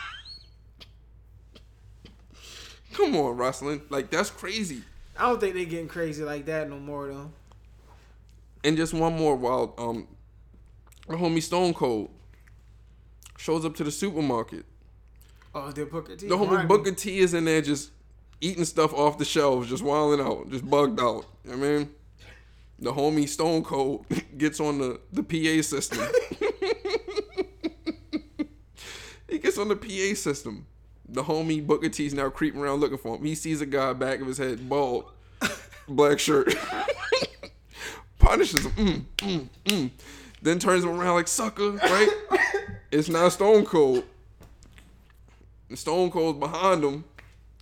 Come 2.92 3.16
on, 3.16 3.36
wrestling. 3.36 3.82
Like, 3.88 4.10
that's 4.10 4.30
crazy. 4.30 4.82
I 5.16 5.28
don't 5.28 5.40
think 5.40 5.54
they 5.54 5.64
getting 5.64 5.88
crazy 5.88 6.22
like 6.22 6.46
that 6.46 6.68
no 6.68 6.78
more 6.78 7.08
though. 7.08 7.30
And 8.64 8.76
just 8.76 8.94
one 8.94 9.16
more 9.16 9.36
while 9.36 9.74
um 9.78 10.08
the 11.08 11.16
homie 11.16 11.42
Stone 11.42 11.74
Cold 11.74 12.10
shows 13.36 13.64
up 13.64 13.74
to 13.76 13.84
the 13.84 13.90
supermarket. 13.90 14.64
Oh, 15.54 15.70
they 15.70 15.84
Booker 15.84 16.16
T. 16.16 16.28
The 16.28 16.36
homie. 16.36 16.66
Booker 16.66 16.92
T 16.92 17.18
is 17.18 17.34
in 17.34 17.44
there 17.44 17.60
just 17.60 17.90
eating 18.40 18.64
stuff 18.64 18.94
off 18.94 19.18
the 19.18 19.24
shelves, 19.24 19.68
just 19.68 19.82
wilding 19.82 20.24
out, 20.24 20.50
just 20.50 20.68
bugged 20.68 21.00
out. 21.00 21.26
I 21.50 21.56
mean, 21.56 21.90
the 22.78 22.92
homie 22.92 23.28
Stone 23.28 23.64
Cold 23.64 24.06
gets 24.38 24.60
on 24.60 24.78
the, 24.78 25.00
the 25.12 25.22
PA 25.22 25.62
system. 25.62 26.00
he 29.28 29.38
gets 29.38 29.58
on 29.58 29.68
the 29.68 29.76
PA 29.76 30.14
system. 30.14 30.66
The 31.08 31.24
homie 31.24 31.66
Booker 31.66 31.88
T's 31.88 32.14
now 32.14 32.30
creeping 32.30 32.60
around 32.60 32.80
looking 32.80 32.98
for 32.98 33.16
him. 33.16 33.24
He 33.24 33.34
sees 33.34 33.60
a 33.60 33.66
guy 33.66 33.92
back 33.92 34.20
of 34.20 34.26
his 34.26 34.38
head, 34.38 34.68
bald, 34.68 35.10
black 35.88 36.18
shirt. 36.18 36.54
Punishes 38.18 38.64
him. 38.64 38.72
Mm, 38.72 39.04
mm, 39.18 39.48
mm. 39.64 39.90
Then 40.42 40.58
turns 40.58 40.84
him 40.84 40.90
around 40.90 41.14
like 41.14 41.28
sucker, 41.28 41.70
right? 41.70 42.08
It's 42.90 43.08
not 43.08 43.32
Stone 43.32 43.64
Cold. 43.64 44.04
Stone 45.74 46.10
Cold's 46.10 46.38
behind 46.38 46.84
him. 46.84 47.04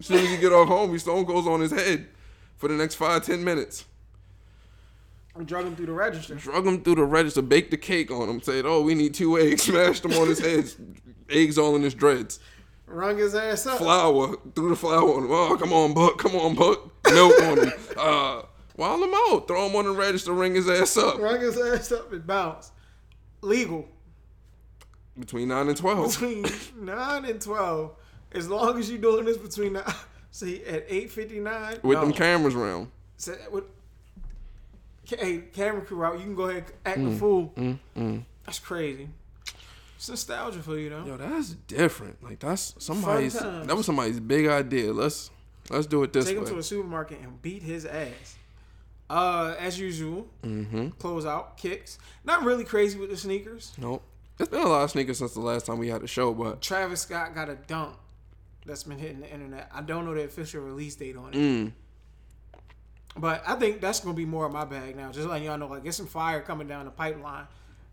As 0.01 0.07
soon 0.07 0.19
as 0.19 0.31
you 0.31 0.39
get 0.39 0.53
off 0.53 0.67
home, 0.67 0.91
he 0.91 0.99
Stone 0.99 1.27
Cold's 1.27 1.47
on 1.47 1.61
his 1.61 1.71
head 1.71 2.09
for 2.57 2.69
the 2.69 2.75
next 2.75 2.95
five, 2.97 3.25
ten 3.25 3.45
minutes. 3.45 3.85
I'm 5.37 5.45
drugging 5.45 5.77
through 5.77 5.87
the 5.87 5.93
register. 5.93 6.35
Drug 6.35 6.67
him 6.67 6.83
through 6.83 6.97
the 6.97 7.05
register, 7.05 7.43
baked 7.43 7.71
the 7.71 7.77
cake 7.77 8.11
on 8.11 8.29
him, 8.29 8.43
said, 8.43 8.67
Oh, 8.67 8.83
we 8.83 8.95
need 8.95 9.15
two 9.15 9.39
eggs, 9.39 9.63
smashed 9.65 10.03
them 10.03 10.13
on 10.15 10.29
his 10.29 10.41
head, 10.41 10.69
eggs 11.29 11.57
all 11.59 11.77
in 11.77 11.83
his 11.83 11.95
dreads. 11.95 12.41
Rung 12.87 13.19
his 13.19 13.37
ass 13.37 13.67
up. 13.67 13.79
Flour, 13.79 14.37
threw 14.57 14.71
the 14.71 14.77
flour 14.77 15.15
on 15.17 15.25
him. 15.25 15.31
Oh, 15.31 15.57
come 15.57 15.73
on, 15.73 15.95
Buck, 15.95 16.19
come 16.19 16.35
on, 16.35 16.57
Buck. 16.57 16.91
Milk 17.05 17.41
on 17.43 17.59
him. 17.59 17.73
Uh, 17.97 18.43
wild 18.81 19.03
him 19.03 19.15
out. 19.15 19.47
Throw 19.47 19.67
him 19.69 19.77
on 19.77 19.85
the 19.85 19.93
register, 19.93 20.33
ring 20.33 20.55
his 20.55 20.69
ass 20.69 20.97
up. 20.97 21.19
Ring 21.19 21.41
his 21.41 21.57
ass 21.61 21.93
up 21.93 22.13
and 22.13 22.27
bounce. 22.27 22.73
Legal. 23.43 23.87
Between 25.19 25.49
9 25.49 25.69
and 25.69 25.77
12. 25.77 26.11
Between 26.13 26.47
nine 26.85 27.25
and 27.27 27.41
twelve. 27.41 27.93
As 28.33 28.49
long 28.49 28.79
as 28.79 28.89
you're 28.91 29.01
doing 29.01 29.25
this 29.25 29.37
between 29.37 29.75
the, 29.75 29.95
see 30.31 30.65
at 30.65 30.85
eight 30.89 31.11
fifty 31.11 31.41
nine. 31.41 31.79
With 31.83 32.01
them 32.01 32.13
cameras 32.13 32.55
around. 32.55 32.91
So, 33.17 33.35
with, 33.51 33.65
hey, 35.05 35.39
camera 35.53 35.83
crew 35.83 36.05
out. 36.05 36.15
You 36.19 36.25
can 36.25 36.35
go 36.37 36.45
ahead 36.45 36.65
and 36.65 36.75
act 36.87 36.99
Mm. 36.99 37.11
the 37.11 37.17
fool. 37.19 38.25
That's 38.47 38.59
crazy. 38.61 39.09
It's 39.97 40.09
nostalgia 40.09 40.61
for 40.61 40.79
you 40.79 40.89
though. 40.91 41.05
Yo, 41.05 41.17
that's 41.19 41.51
different. 41.51 42.23
Like 42.23 42.39
that's 42.39 42.75
somebody's. 42.79 43.35
That 43.35 43.77
was 43.77 43.85
somebody's 43.85 44.21
big 44.21 44.47
idea. 44.47 44.93
Let's 44.93 45.31
let's 45.69 45.87
do 45.87 46.03
it 46.05 46.13
this 46.13 46.27
way. 46.27 46.33
Take 46.35 46.43
him 46.43 46.47
to 46.55 46.59
a 46.59 46.63
supermarket 46.63 47.21
and 47.21 47.43
beat 47.43 47.63
his 47.63 47.85
ass. 47.85 48.37
Uh, 49.11 49.57
as 49.59 49.77
usual, 49.77 50.29
mm-hmm. 50.45 50.91
close 50.91 51.27
out 51.27 51.57
kicks. 51.57 51.99
Not 52.25 52.45
really 52.45 52.63
crazy 52.63 52.97
with 52.97 53.11
the 53.11 53.17
sneakers. 53.17 53.73
Nope. 53.77 54.05
It's 54.39 54.49
been 54.49 54.63
a 54.63 54.69
lot 54.69 54.85
of 54.85 54.91
sneakers 54.93 55.19
since 55.19 55.35
the 55.35 55.41
last 55.41 55.67
time 55.67 55.79
we 55.79 55.89
had 55.89 56.05
a 56.05 56.07
show, 56.07 56.33
but 56.33 56.63
Travis 56.63 57.01
Scott 57.01 57.35
got 57.35 57.49
a 57.49 57.57
dunk 57.57 57.97
that's 58.65 58.85
been 58.85 59.01
hitting 59.01 59.19
the 59.19 59.29
internet. 59.29 59.69
I 59.75 59.83
don't 59.83 60.05
know 60.05 60.15
the 60.15 60.23
official 60.23 60.63
release 60.63 60.95
date 60.95 61.17
on 61.17 61.35
it, 61.35 61.37
mm, 61.37 61.73
but 63.17 63.43
I 63.45 63.57
think 63.57 63.81
that's 63.81 63.99
gonna 63.99 64.15
be 64.15 64.25
more 64.25 64.47
of 64.47 64.53
my 64.53 64.65
bag 64.65 64.95
now. 64.95 65.11
Just 65.11 65.29
letting 65.29 65.47
y'all 65.47 65.59
know, 65.59 65.67
like, 65.67 65.83
get 65.83 65.95
some 65.95 66.07
fire 66.07 66.41
coming 66.41 66.69
down 66.69 66.85
the 66.85 66.93
pipeline, 66.93 67.49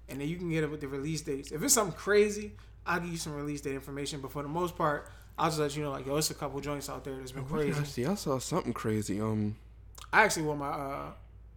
and 0.09 0.21
then 0.21 0.27
you 0.27 0.37
can 0.37 0.51
get 0.51 0.63
it 0.63 0.69
with 0.69 0.81
the 0.81 0.87
release 0.87 1.21
dates. 1.21 1.51
If 1.51 1.63
it's 1.63 1.73
something 1.73 1.97
crazy, 1.97 2.51
I'll 2.85 2.99
give 2.99 3.09
you 3.09 3.17
some 3.17 3.33
release 3.33 3.61
date 3.61 3.73
information. 3.73 4.21
But 4.21 4.31
for 4.31 4.43
the 4.43 4.49
most 4.49 4.77
part, 4.77 5.09
I'll 5.35 5.49
just 5.49 5.59
let 5.59 5.75
you 5.75 5.81
know, 5.81 5.89
like, 5.89 6.05
yo, 6.05 6.15
it's 6.17 6.29
a 6.29 6.35
couple 6.35 6.59
joints 6.61 6.89
out 6.89 7.03
there 7.03 7.15
that's 7.15 7.31
been 7.31 7.43
did 7.43 7.51
I 7.51 7.55
crazy. 7.55 7.85
see, 7.85 8.05
I 8.05 8.13
saw 8.13 8.37
something 8.37 8.71
crazy. 8.71 9.19
Um, 9.19 9.55
I 10.13 10.23
actually 10.23 10.43
wore 10.43 10.55
my 10.55 10.69
uh 10.69 11.11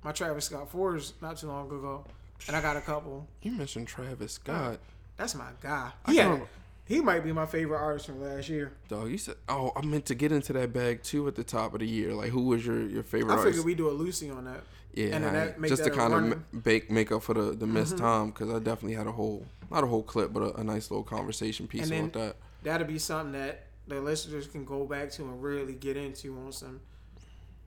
my 0.04 0.12
Travis 0.12 0.46
Scott 0.46 0.70
fours 0.70 1.12
not 1.20 1.36
too 1.36 1.46
long 1.48 1.66
ago, 1.66 2.04
and 2.46 2.56
I 2.56 2.60
got 2.62 2.76
a 2.76 2.80
couple. 2.80 3.26
you 3.42 3.52
mentioned 3.52 3.86
Travis 3.86 4.32
Scott, 4.34 4.78
That's 5.16 5.34
my 5.34 5.48
guy. 5.60 5.90
Yeah, 6.08 6.38
he 6.86 7.00
might 7.00 7.22
be 7.22 7.32
my 7.32 7.46
favorite 7.46 7.78
artist 7.78 8.06
from 8.06 8.20
last 8.22 8.48
year. 8.48 8.72
dog. 8.88 9.10
You 9.10 9.18
said, 9.18 9.36
oh, 9.48 9.72
I 9.76 9.84
meant 9.84 10.06
to 10.06 10.14
get 10.14 10.32
into 10.32 10.52
that 10.54 10.72
bag 10.72 11.02
too 11.02 11.28
at 11.28 11.34
the 11.36 11.44
top 11.44 11.74
of 11.74 11.80
the 11.80 11.86
year. 11.86 12.14
Like, 12.14 12.30
who 12.30 12.42
was 12.42 12.64
your 12.66 12.80
your 12.88 13.02
favorite 13.02 13.34
I 13.34 13.38
artist? 13.38 13.48
figured 13.58 13.66
we 13.66 13.74
do 13.74 13.88
a 13.90 13.92
Lucy 13.92 14.30
on 14.30 14.44
that. 14.46 14.62
yeah, 14.94 15.14
and 15.14 15.24
then 15.24 15.32
that 15.34 15.60
make 15.60 15.68
just 15.68 15.84
that 15.84 15.90
to 15.90 15.96
kind 15.96 16.12
of 16.14 16.22
running- 16.22 16.44
bake 16.62 16.90
make 16.90 17.12
up 17.12 17.22
for 17.22 17.34
the 17.34 17.52
the 17.52 17.66
missed 17.66 17.96
Mm-hmm. 17.96 18.04
time 18.04 18.26
because 18.30 18.50
I 18.50 18.58
definitely 18.58 18.94
had 18.96 19.06
a 19.06 19.12
whole 19.12 19.44
not 19.70 19.84
a 19.84 19.86
whole 19.86 20.02
clip, 20.02 20.32
but 20.32 20.40
a, 20.42 20.54
a 20.56 20.64
nice 20.64 20.90
little 20.90 21.04
conversation 21.04 21.68
piece 21.68 21.90
And 21.90 22.08
about 22.08 22.12
that. 22.14 22.36
That'll 22.64 22.86
be 22.88 22.98
something 22.98 23.32
that 23.32 23.66
the 23.86 24.00
listeners 24.00 24.46
can 24.48 24.64
go 24.64 24.84
back 24.86 25.10
to 25.12 25.22
and 25.24 25.40
really 25.42 25.74
get 25.74 25.96
into 25.96 26.36
on 26.38 26.50
some. 26.52 26.80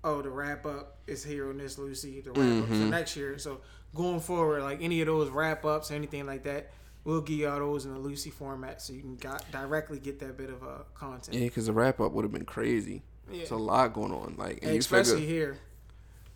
Oh, 0.04 0.22
the 0.22 0.30
wrap 0.30 0.66
up 0.66 0.98
is 1.08 1.24
here 1.24 1.50
on 1.50 1.58
this 1.58 1.78
Lucy. 1.78 2.20
The 2.22 2.32
wrap 2.32 2.64
up 2.64 2.68
for 2.70 2.74
Mhm. 2.76 2.90
next 2.90 3.16
year. 3.16 3.38
So 3.38 3.62
going 3.96 4.20
forward, 4.20 4.62
like 4.64 4.82
any 4.82 5.00
of 5.02 5.08
those 5.08 5.30
wrap 5.30 5.64
ups, 5.66 5.92
anything 5.92 6.26
like 6.26 6.44
that, 6.44 6.72
we'll 7.06 7.22
give 7.22 7.40
y'all 7.40 7.60
those 7.60 7.86
in 7.86 7.94
a 7.94 8.00
Lucy 8.00 8.30
format, 8.30 8.82
so 8.82 8.92
you 8.94 9.02
can 9.02 9.16
got, 9.16 9.50
directly 9.52 10.00
get 10.00 10.20
that 10.20 10.36
bit 10.38 10.50
of 10.50 10.62
uh, 10.64 10.80
content. 10.94 11.38
Yeah, 11.38 11.46
because 11.48 11.68
the 11.68 11.74
wrap 11.74 12.00
up 12.02 12.12
would 12.12 12.24
have 12.26 12.32
been 12.34 12.46
crazy. 12.46 13.02
Yeah. 13.32 13.42
It's 13.44 13.52
a 13.52 13.56
lot 13.56 13.94
going 13.94 14.12
on. 14.12 14.36
Like, 14.38 14.56
and 14.58 14.64
And 14.64 14.74
you 14.74 14.80
especially 14.80 15.22
figure, 15.22 15.34
here 15.54 15.58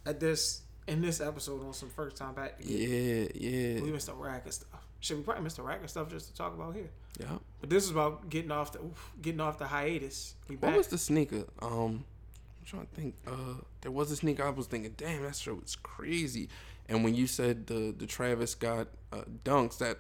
at 0.06 0.20
this 0.22 0.62
in 0.88 1.02
this 1.02 1.20
episode 1.20 1.66
on 1.66 1.74
some 1.74 1.90
first 1.90 2.16
time 2.16 2.34
back. 2.34 2.56
yeah, 2.62 3.28
yeah, 3.36 3.82
We 3.82 3.92
missed 3.92 4.08
the 4.08 4.14
rack 4.14 4.46
of 4.46 4.54
stuff. 4.54 4.88
Should 5.02 5.18
we 5.18 5.24
probably 5.24 5.44
miss 5.44 5.56
the 5.56 5.62
rack 5.64 5.84
of 5.84 5.90
stuff 5.90 6.10
just 6.10 6.28
to 6.30 6.34
talk 6.34 6.54
about 6.54 6.74
here? 6.74 6.90
yeah. 7.20 7.38
But 7.60 7.70
this 7.70 7.84
is 7.84 7.92
about 7.92 8.30
getting 8.30 8.52
off 8.52 8.72
the 8.72 8.80
oof, 8.80 9.12
getting 9.22 9.42
off 9.42 9.58
the 9.58 9.68
hiatus. 9.68 10.36
We 10.48 10.56
What 10.56 10.62
back. 10.70 10.78
was 10.78 10.88
the 10.88 10.98
sneaker? 10.98 11.44
Um, 11.62 12.06
trying 12.68 12.86
to 12.86 12.96
think. 12.96 13.16
Uh, 13.26 13.62
there 13.82 13.92
was 13.92 14.12
a 14.12 14.16
sneaker 14.16 14.46
I 14.46 14.50
was 14.50 14.68
thinking, 14.68 14.94
damn, 14.98 15.24
that 15.24 15.36
shit 15.36 15.60
was 15.60 15.76
crazy. 15.76 16.50
And 16.90 17.04
when 17.04 17.16
you 17.16 17.28
said 17.28 17.68
the 17.68 17.94
the 17.98 18.06
Travis 18.06 18.52
Scott 18.52 18.88
uh, 19.12 19.24
dunks, 19.44 19.78
that 19.80 19.98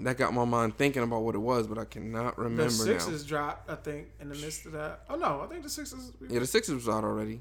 that 0.00 0.18
got 0.18 0.34
my 0.34 0.44
mind 0.44 0.76
thinking 0.76 1.02
about 1.02 1.22
what 1.22 1.34
it 1.34 1.38
was, 1.38 1.66
but 1.66 1.78
I 1.78 1.84
cannot 1.84 2.38
remember 2.38 2.72
the 2.84 2.94
now. 2.94 3.26
Dropped, 3.26 3.70
I 3.70 3.76
think, 3.76 4.08
in 4.20 4.28
the 4.28 4.34
midst 4.34 4.66
of 4.66 4.72
that. 4.72 5.00
Oh 5.08 5.16
no, 5.16 5.40
I 5.40 5.46
think 5.46 5.62
the 5.62 5.70
Sixers. 5.70 6.12
Yeah, 6.28 6.40
the 6.40 6.46
Sixers 6.46 6.74
was 6.74 6.88
out 6.88 7.04
already. 7.04 7.40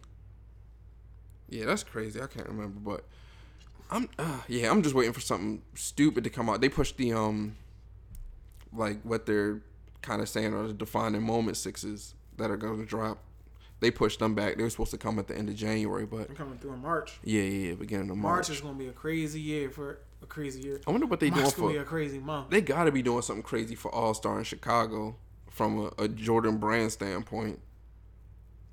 Yeah, 1.50 1.66
that's 1.66 1.84
crazy. 1.84 2.22
I 2.22 2.28
can't 2.28 2.48
remember, 2.48 2.80
but 2.80 3.04
I'm 3.92 4.10
uh, 4.18 4.42
yeah, 4.48 4.72
I'm 4.72 4.82
just 4.82 4.96
waiting 4.96 5.14
for 5.14 5.22
something 5.22 5.62
stupid 5.76 6.24
to 6.24 6.30
come 6.30 6.50
out. 6.50 6.62
They 6.62 6.70
pushed 6.70 6.98
the 6.98 7.14
um 7.14 7.58
like 8.74 9.02
what 9.04 9.26
they're 9.26 9.62
kind 10.02 10.22
of 10.22 10.30
saying 10.30 10.54
are 10.54 10.68
the 10.68 10.74
defining 10.74 11.24
moment 11.24 11.58
sixes 11.58 12.14
that 12.38 12.50
are 12.52 12.58
going 12.58 12.80
to 12.80 12.86
drop. 12.86 13.20
They 13.82 13.92
pushed 13.92 14.20
them 14.20 14.34
back. 14.36 14.56
They 14.58 14.64
were 14.64 14.70
supposed 14.70 14.92
to 14.92 14.98
come 14.98 15.20
at 15.20 15.28
the 15.28 15.38
end 15.38 15.50
of 15.50 15.56
January, 15.56 16.06
but 16.06 16.28
They're 16.28 16.36
coming 16.36 16.58
through 16.58 16.74
in 16.74 16.82
March. 16.82 17.20
yeah, 17.24 17.42
yeah, 17.42 17.68
yeah 17.70 17.76
beginning 17.76 18.10
of 18.10 18.18
March 18.18 18.48
March. 18.48 18.50
is 18.50 18.62
going 18.62 18.74
to 18.76 18.80
be 18.80 18.88
a 18.88 18.94
crazy 18.94 19.42
year 19.42 19.70
for 19.70 20.00
a 20.24 20.26
crazy 20.26 20.62
year. 20.62 20.82
I 20.88 20.92
wonder 20.92 21.06
what 21.08 21.20
they 21.20 21.30
doing 21.30 21.42
March 21.44 21.56
going 21.56 21.70
to 21.74 21.74
for. 21.74 21.80
be 21.80 21.84
a 21.84 21.90
crazy 21.90 22.20
month. 22.20 22.50
They 22.50 22.62
got 22.62 22.86
to 22.86 22.92
be 22.92 23.02
doing 23.02 23.22
something 23.22 23.44
crazy 23.44 23.76
for 23.76 23.94
All 23.94 24.14
Star 24.14 24.38
in 24.38 24.44
Chicago 24.46 25.18
from 25.50 25.92
a, 25.98 26.04
a 26.04 26.08
Jordan 26.08 26.58
brand 26.58 26.92
standpoint. 26.92 27.60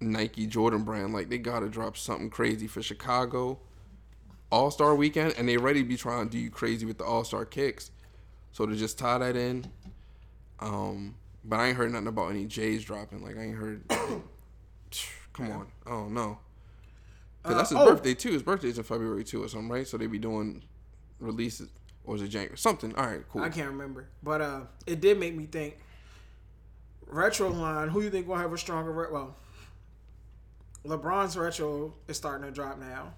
Nike 0.00 0.46
Jordan 0.46 0.82
brand, 0.82 1.12
like 1.12 1.28
they 1.28 1.38
got 1.38 1.60
to 1.60 1.68
drop 1.68 1.96
something 1.96 2.28
crazy 2.30 2.66
for 2.66 2.82
Chicago 2.82 3.58
All 4.50 4.70
Star 4.70 4.94
weekend, 4.94 5.34
and 5.38 5.48
they 5.48 5.56
ready 5.56 5.82
to 5.82 5.88
be 5.88 5.96
trying 5.96 6.26
to 6.26 6.30
do 6.32 6.38
you 6.38 6.50
crazy 6.50 6.86
with 6.86 6.98
the 6.98 7.04
All 7.04 7.24
Star 7.24 7.44
kicks. 7.44 7.90
So 8.52 8.66
to 8.66 8.74
just 8.76 8.98
tie 8.98 9.18
that 9.18 9.36
in, 9.36 9.66
um, 10.60 11.14
but 11.44 11.58
I 11.58 11.68
ain't 11.68 11.76
heard 11.76 11.90
nothing 11.92 12.08
about 12.08 12.30
any 12.30 12.46
J's 12.46 12.84
dropping. 12.84 13.22
Like 13.22 13.36
I 13.36 13.42
ain't 13.42 13.56
heard. 13.56 13.82
come 15.32 15.50
on, 15.52 15.66
oh 15.86 16.08
no, 16.08 16.38
because 17.42 17.54
Uh, 17.54 17.58
that's 17.58 17.70
his 17.70 17.78
oh. 17.78 17.86
birthday 17.86 18.14
too. 18.14 18.32
His 18.32 18.42
birthday's 18.42 18.78
in 18.78 18.84
February 18.84 19.24
too, 19.24 19.42
or 19.44 19.48
something, 19.48 19.68
right? 19.68 19.86
So 19.86 19.96
they'd 19.96 20.10
be 20.10 20.18
doing 20.18 20.62
releases, 21.20 21.68
or 22.04 22.16
is 22.16 22.22
it 22.22 22.28
January? 22.28 22.56
Something. 22.58 22.94
All 22.96 23.06
right, 23.06 23.22
cool. 23.30 23.42
I 23.42 23.48
can't 23.48 23.68
remember, 23.68 24.08
but 24.22 24.40
uh, 24.40 24.60
it 24.86 25.00
did 25.00 25.18
make 25.18 25.34
me 25.36 25.46
think. 25.46 25.78
Retro 27.06 27.50
line. 27.50 27.88
Who 27.88 28.00
you 28.00 28.10
think 28.10 28.26
will 28.26 28.36
have 28.36 28.52
a 28.52 28.58
stronger? 28.58 28.90
Re- 28.90 29.08
well, 29.12 29.36
LeBron's 30.86 31.36
retro 31.36 31.94
is 32.08 32.16
starting 32.16 32.46
to 32.46 32.50
drop 32.52 32.78
now, 32.78 33.12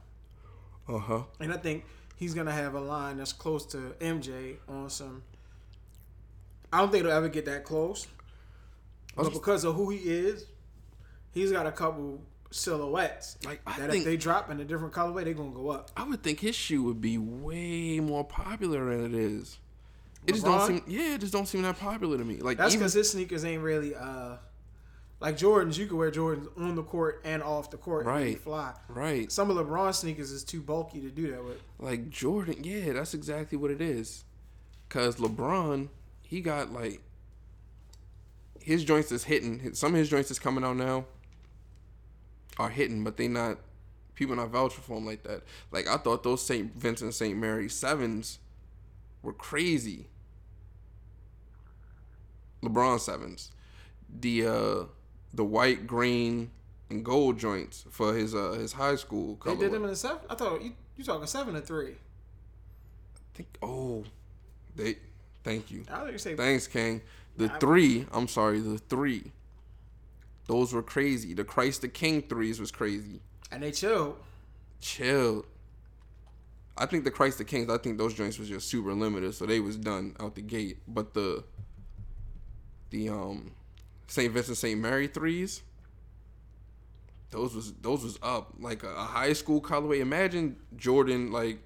Uh 0.88 0.98
huh. 0.98 1.22
and 1.40 1.52
I 1.52 1.56
think 1.56 1.84
he's 2.16 2.34
gonna 2.34 2.52
have 2.52 2.74
a 2.74 2.80
line 2.80 3.18
that's 3.18 3.32
close 3.32 3.64
to 3.66 3.94
MJ 4.00 4.56
on 4.68 4.90
some. 4.90 5.22
I 6.72 6.78
don't 6.78 6.90
think 6.90 7.04
it'll 7.04 7.16
ever 7.16 7.28
get 7.28 7.44
that 7.46 7.64
close, 7.64 8.08
but 9.14 9.32
because 9.32 9.62
of 9.64 9.76
who 9.76 9.90
he 9.90 9.98
is, 9.98 10.46
he's 11.34 11.52
got 11.52 11.66
a 11.66 11.72
couple 11.72 12.20
silhouettes 12.50 13.36
Like 13.44 13.60
I 13.66 13.78
that 13.80 13.90
think 13.90 14.02
if 14.02 14.04
they 14.06 14.16
drop 14.16 14.48
in 14.50 14.60
a 14.60 14.64
different 14.64 14.94
colorway, 14.94 15.24
they're 15.24 15.34
gonna 15.34 15.50
go 15.50 15.70
up. 15.70 15.90
I 15.96 16.04
would 16.04 16.22
think 16.22 16.40
his 16.40 16.54
shoe 16.54 16.84
would 16.84 17.00
be 17.00 17.18
way 17.18 17.98
more 18.00 18.24
popular 18.24 18.96
than 18.96 19.12
it 19.12 19.14
is. 19.14 19.58
It 20.26 20.32
just 20.34 20.44
don't 20.44 20.66
seem 20.66 20.82
yeah, 20.86 21.14
it 21.16 21.20
just 21.20 21.32
don't 21.32 21.46
seem 21.46 21.62
that 21.62 21.78
popular 21.78 22.16
to 22.16 22.24
me. 22.24 22.36
Like 22.38 22.56
That's 22.56 22.74
because 22.74 22.94
his 22.94 23.10
sneakers 23.10 23.44
ain't 23.44 23.62
really 23.62 23.94
uh 23.94 24.36
like 25.20 25.36
Jordans. 25.36 25.76
You 25.76 25.86
can 25.86 25.96
wear 25.96 26.10
Jordans 26.10 26.48
on 26.56 26.76
the 26.76 26.82
court 26.82 27.22
and 27.24 27.42
off 27.42 27.70
the 27.70 27.76
court, 27.76 28.06
and 28.06 28.14
Right. 28.14 28.40
fly. 28.40 28.74
right. 28.88 29.30
Some 29.30 29.50
of 29.50 29.56
LeBron 29.56 29.94
sneakers 29.94 30.30
is 30.30 30.44
too 30.44 30.60
bulky 30.60 31.00
to 31.00 31.10
do 31.10 31.30
that 31.32 31.44
with. 31.44 31.60
Like 31.78 32.08
Jordan, 32.10 32.62
yeah, 32.62 32.92
that's 32.92 33.14
exactly 33.14 33.58
what 33.58 33.70
it 33.70 33.80
is. 33.80 34.24
Cause 34.88 35.16
LeBron, 35.16 35.88
he 36.22 36.40
got 36.40 36.72
like 36.72 37.00
his 38.60 38.84
joints 38.84 39.10
is 39.12 39.24
hitting. 39.24 39.74
Some 39.74 39.92
of 39.94 39.98
his 39.98 40.08
joints 40.08 40.30
is 40.30 40.38
coming 40.38 40.62
out 40.62 40.76
now 40.76 41.04
are 42.58 42.70
hitting, 42.70 43.04
but 43.04 43.16
they 43.16 43.28
not 43.28 43.58
people 44.14 44.36
not 44.36 44.50
vouching 44.50 44.82
for 44.82 44.96
him 44.98 45.06
like 45.06 45.22
that. 45.24 45.42
Like 45.72 45.88
I 45.88 45.96
thought 45.96 46.22
those 46.22 46.44
Saint 46.44 46.74
Vincent 46.74 47.14
Saint 47.14 47.38
Mary 47.38 47.68
sevens 47.68 48.38
were 49.22 49.32
crazy. 49.32 50.06
LeBron 52.62 52.98
sevens, 53.00 53.50
the 54.20 54.46
uh 54.46 54.84
the 55.32 55.44
white, 55.44 55.86
green, 55.86 56.50
and 56.88 57.04
gold 57.04 57.38
joints 57.38 57.84
for 57.90 58.14
his 58.14 58.34
uh 58.34 58.52
his 58.52 58.72
high 58.72 58.96
school. 58.96 59.38
They 59.44 59.56
did 59.56 59.72
them 59.72 59.84
in 59.84 59.90
a 59.90 59.96
seven. 59.96 60.18
I 60.30 60.34
thought 60.34 60.62
you 60.62 60.72
you 60.96 61.04
talking 61.04 61.26
seven 61.26 61.56
or 61.56 61.60
three. 61.60 61.92
I 61.92 63.36
think 63.36 63.48
oh 63.62 64.04
they 64.76 64.96
thank 65.42 65.70
you 65.70 65.84
I 65.90 66.08
you 66.08 66.18
say 66.18 66.34
thanks 66.36 66.66
king 66.66 67.02
the 67.36 67.50
I- 67.52 67.58
three 67.58 68.06
i'm 68.12 68.28
sorry 68.28 68.60
the 68.60 68.78
three 68.78 69.32
those 70.46 70.72
were 70.72 70.82
crazy 70.82 71.34
the 71.34 71.44
christ 71.44 71.80
the 71.82 71.88
king 71.88 72.22
threes 72.22 72.60
was 72.60 72.70
crazy 72.70 73.20
and 73.50 73.62
they 73.62 73.70
chilled. 73.70 74.16
chill 74.80 75.44
i 76.76 76.86
think 76.86 77.04
the 77.04 77.10
christ 77.10 77.38
the 77.38 77.44
kings 77.44 77.70
i 77.70 77.78
think 77.78 77.98
those 77.98 78.14
joints 78.14 78.38
was 78.38 78.48
just 78.48 78.68
super 78.68 78.92
limited 78.92 79.34
so 79.34 79.46
they 79.46 79.60
was 79.60 79.76
done 79.76 80.14
out 80.20 80.34
the 80.34 80.42
gate 80.42 80.78
but 80.88 81.14
the 81.14 81.42
the 82.90 83.08
um 83.08 83.52
st 84.08 84.32
vincent 84.32 84.56
st 84.56 84.80
mary 84.80 85.06
threes 85.06 85.62
those 87.30 87.54
was 87.54 87.72
those 87.80 88.04
was 88.04 88.18
up 88.22 88.52
like 88.60 88.82
a, 88.84 88.90
a 88.90 89.04
high 89.04 89.32
school 89.32 89.60
colorway 89.60 90.00
imagine 90.00 90.56
jordan 90.76 91.32
like 91.32 91.58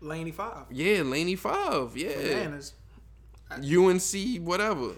Laney 0.00 0.30
five. 0.30 0.64
yeah 0.70 1.02
laney 1.02 1.34
five 1.34 1.96
yeah 1.96 2.14
Bananas. 2.14 2.74
UNC 3.50 4.42
whatever. 4.42 4.96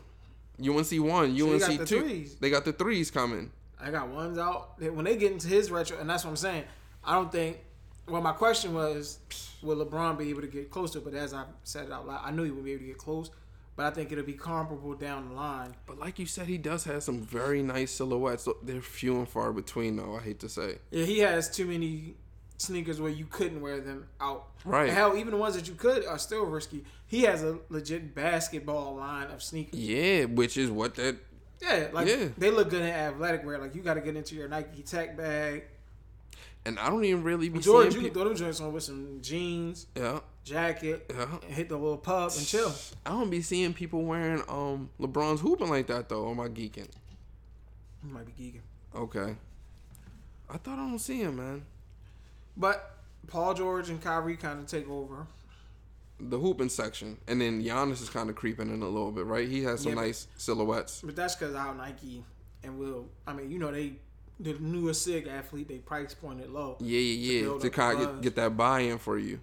UNC 0.61 0.92
one, 1.00 1.34
you 1.34 1.50
UNC 1.50 1.61
got 1.61 1.78
the 1.78 1.86
two. 1.86 2.00
threes. 2.00 2.36
They 2.36 2.50
got 2.50 2.64
the 2.64 2.72
threes 2.72 3.11
coming. 3.11 3.50
I 3.80 3.90
got 3.90 4.08
ones 4.08 4.38
out. 4.38 4.80
When 4.80 5.04
they 5.04 5.16
get 5.16 5.32
into 5.32 5.48
his 5.48 5.70
retro, 5.70 5.98
and 5.98 6.08
that's 6.08 6.24
what 6.24 6.30
I'm 6.30 6.36
saying. 6.36 6.64
I 7.04 7.14
don't 7.14 7.32
think. 7.32 7.58
Well, 8.06 8.20
my 8.20 8.32
question 8.32 8.74
was, 8.74 9.20
will 9.62 9.84
LeBron 9.84 10.18
be 10.18 10.30
able 10.30 10.40
to 10.40 10.48
get 10.48 10.70
close 10.70 10.90
to 10.92 10.98
it? 10.98 11.04
But 11.04 11.14
as 11.14 11.32
I 11.32 11.44
said 11.64 11.86
it 11.86 11.92
out 11.92 12.06
loud, 12.06 12.20
I 12.24 12.30
knew 12.30 12.42
he 12.42 12.50
would 12.50 12.64
be 12.64 12.72
able 12.72 12.82
to 12.82 12.88
get 12.88 12.98
close. 12.98 13.30
But 13.76 13.86
I 13.86 13.90
think 13.90 14.12
it'll 14.12 14.24
be 14.24 14.34
comparable 14.34 14.94
down 14.94 15.28
the 15.30 15.34
line. 15.34 15.74
But 15.86 15.98
like 15.98 16.18
you 16.18 16.26
said, 16.26 16.48
he 16.48 16.58
does 16.58 16.84
have 16.84 17.02
some 17.02 17.22
very 17.22 17.62
nice 17.62 17.92
silhouettes. 17.92 18.46
They're 18.62 18.82
few 18.82 19.16
and 19.16 19.28
far 19.28 19.52
between, 19.52 19.96
though. 19.96 20.16
I 20.16 20.22
hate 20.22 20.40
to 20.40 20.48
say. 20.48 20.78
Yeah, 20.90 21.04
he 21.04 21.20
has 21.20 21.48
too 21.48 21.66
many 21.66 22.16
sneakers 22.61 23.00
where 23.00 23.11
you 23.11 23.26
couldn't 23.26 23.61
wear 23.61 23.80
them 23.80 24.06
out. 24.20 24.48
Right. 24.64 24.88
And 24.88 24.96
hell, 24.96 25.16
even 25.16 25.30
the 25.32 25.36
ones 25.38 25.54
that 25.54 25.66
you 25.68 25.74
could 25.74 26.04
are 26.04 26.18
still 26.18 26.44
risky. 26.44 26.84
He 27.06 27.22
has 27.22 27.42
a 27.42 27.58
legit 27.68 28.14
basketball 28.14 28.96
line 28.96 29.30
of 29.30 29.42
sneakers. 29.42 29.78
Yeah, 29.80 30.24
which 30.26 30.56
is 30.56 30.70
what 30.70 30.94
that. 30.96 31.16
Yeah, 31.61 31.88
like 31.92 32.08
Yeah. 32.08 32.28
they 32.38 32.50
look 32.50 32.70
good 32.70 32.82
in 32.82 32.88
athletic 32.88 33.44
wear. 33.44 33.58
Like 33.58 33.74
you 33.74 33.82
got 33.82 33.94
to 33.94 34.00
get 34.00 34.16
into 34.16 34.34
your 34.34 34.48
Nike 34.48 34.82
Tech 34.82 35.16
bag. 35.16 35.64
And 36.66 36.78
I 36.78 36.90
don't 36.90 37.04
even 37.04 37.22
really 37.22 37.48
be 37.48 37.58
Jordan, 37.58 37.86
you 37.86 37.90
seeing 37.92 38.04
can 38.04 38.11
people. 38.11 38.22
throw 38.22 38.28
them 38.28 38.36
joints 38.36 38.61
on 38.61 38.72
with 38.74 38.82
some 38.82 39.18
jeans, 39.22 39.86
Yeah, 39.96 40.20
jacket, 40.44 41.06
yeah. 41.08 41.38
and 41.42 41.54
hit 41.54 41.70
the 41.70 41.76
little 41.78 41.96
pub 41.96 42.32
and 42.36 42.46
chill. 42.46 42.70
I 43.06 43.11
don't 43.11 43.30
be 43.30 43.40
seeing 43.40 43.72
people 43.72 44.04
wearing 44.04 44.42
um 44.46 44.90
LeBron's 45.00 45.40
hooping 45.40 45.70
like 45.70 45.86
that 45.86 46.08
though. 46.11 46.24
Or 46.24 46.32
am 46.32 46.40
I 46.40 46.48
geeking? 46.48 46.88
You 48.04 48.12
might 48.12 48.26
be 48.26 48.32
geeking. 48.32 48.61
Okay. 48.94 49.36
I 50.50 50.56
thought 50.58 50.78
I 50.78 50.88
don't 50.88 50.98
see 50.98 51.20
him, 51.20 51.36
man. 51.36 51.62
But 52.61 52.94
Paul 53.26 53.54
George 53.54 53.88
and 53.88 54.00
Kyrie 54.00 54.36
kind 54.36 54.61
of 54.61 54.66
take 54.66 54.88
over. 54.88 55.26
The 56.20 56.38
hooping 56.38 56.68
section, 56.68 57.16
and 57.26 57.40
then 57.40 57.64
Giannis 57.64 58.02
is 58.02 58.11
kind 58.11 58.28
of 58.28 58.36
creeping 58.36 58.68
in 58.68 58.82
a 58.82 58.88
little 58.88 59.11
bit, 59.11 59.24
right? 59.24 59.48
He 59.48 59.62
has 59.64 59.80
some 59.80 59.92
Yeah, 59.92 59.94
but- 59.96 60.00
nice 60.02 60.28
silhouettes. 60.36 61.00
But 61.02 61.16
that's 61.16 61.34
because 61.34 61.56
how 61.56 61.72
Nike 61.72 62.22
and 62.62 62.78
Will, 62.78 63.08
I 63.26 63.32
mean, 63.32 63.50
you 63.50 63.58
know, 63.58 63.72
they 63.72 63.94
the 64.38 64.54
newest 64.58 65.02
SIG 65.02 65.26
athlete, 65.28 65.68
they 65.68 65.78
price 65.78 66.12
pointed 66.14 66.50
low. 66.50 66.76
Yeah, 66.80 66.98
yeah, 66.98 67.32
yeah. 67.32 67.42
build 67.42 67.61
To 67.62 67.70
kind 67.70 68.00
of 68.00 68.14
get, 68.16 68.22
get 68.22 68.36
that 68.36 68.56
buy-in 68.56 68.98
for 68.98 69.18
you, 69.18 69.40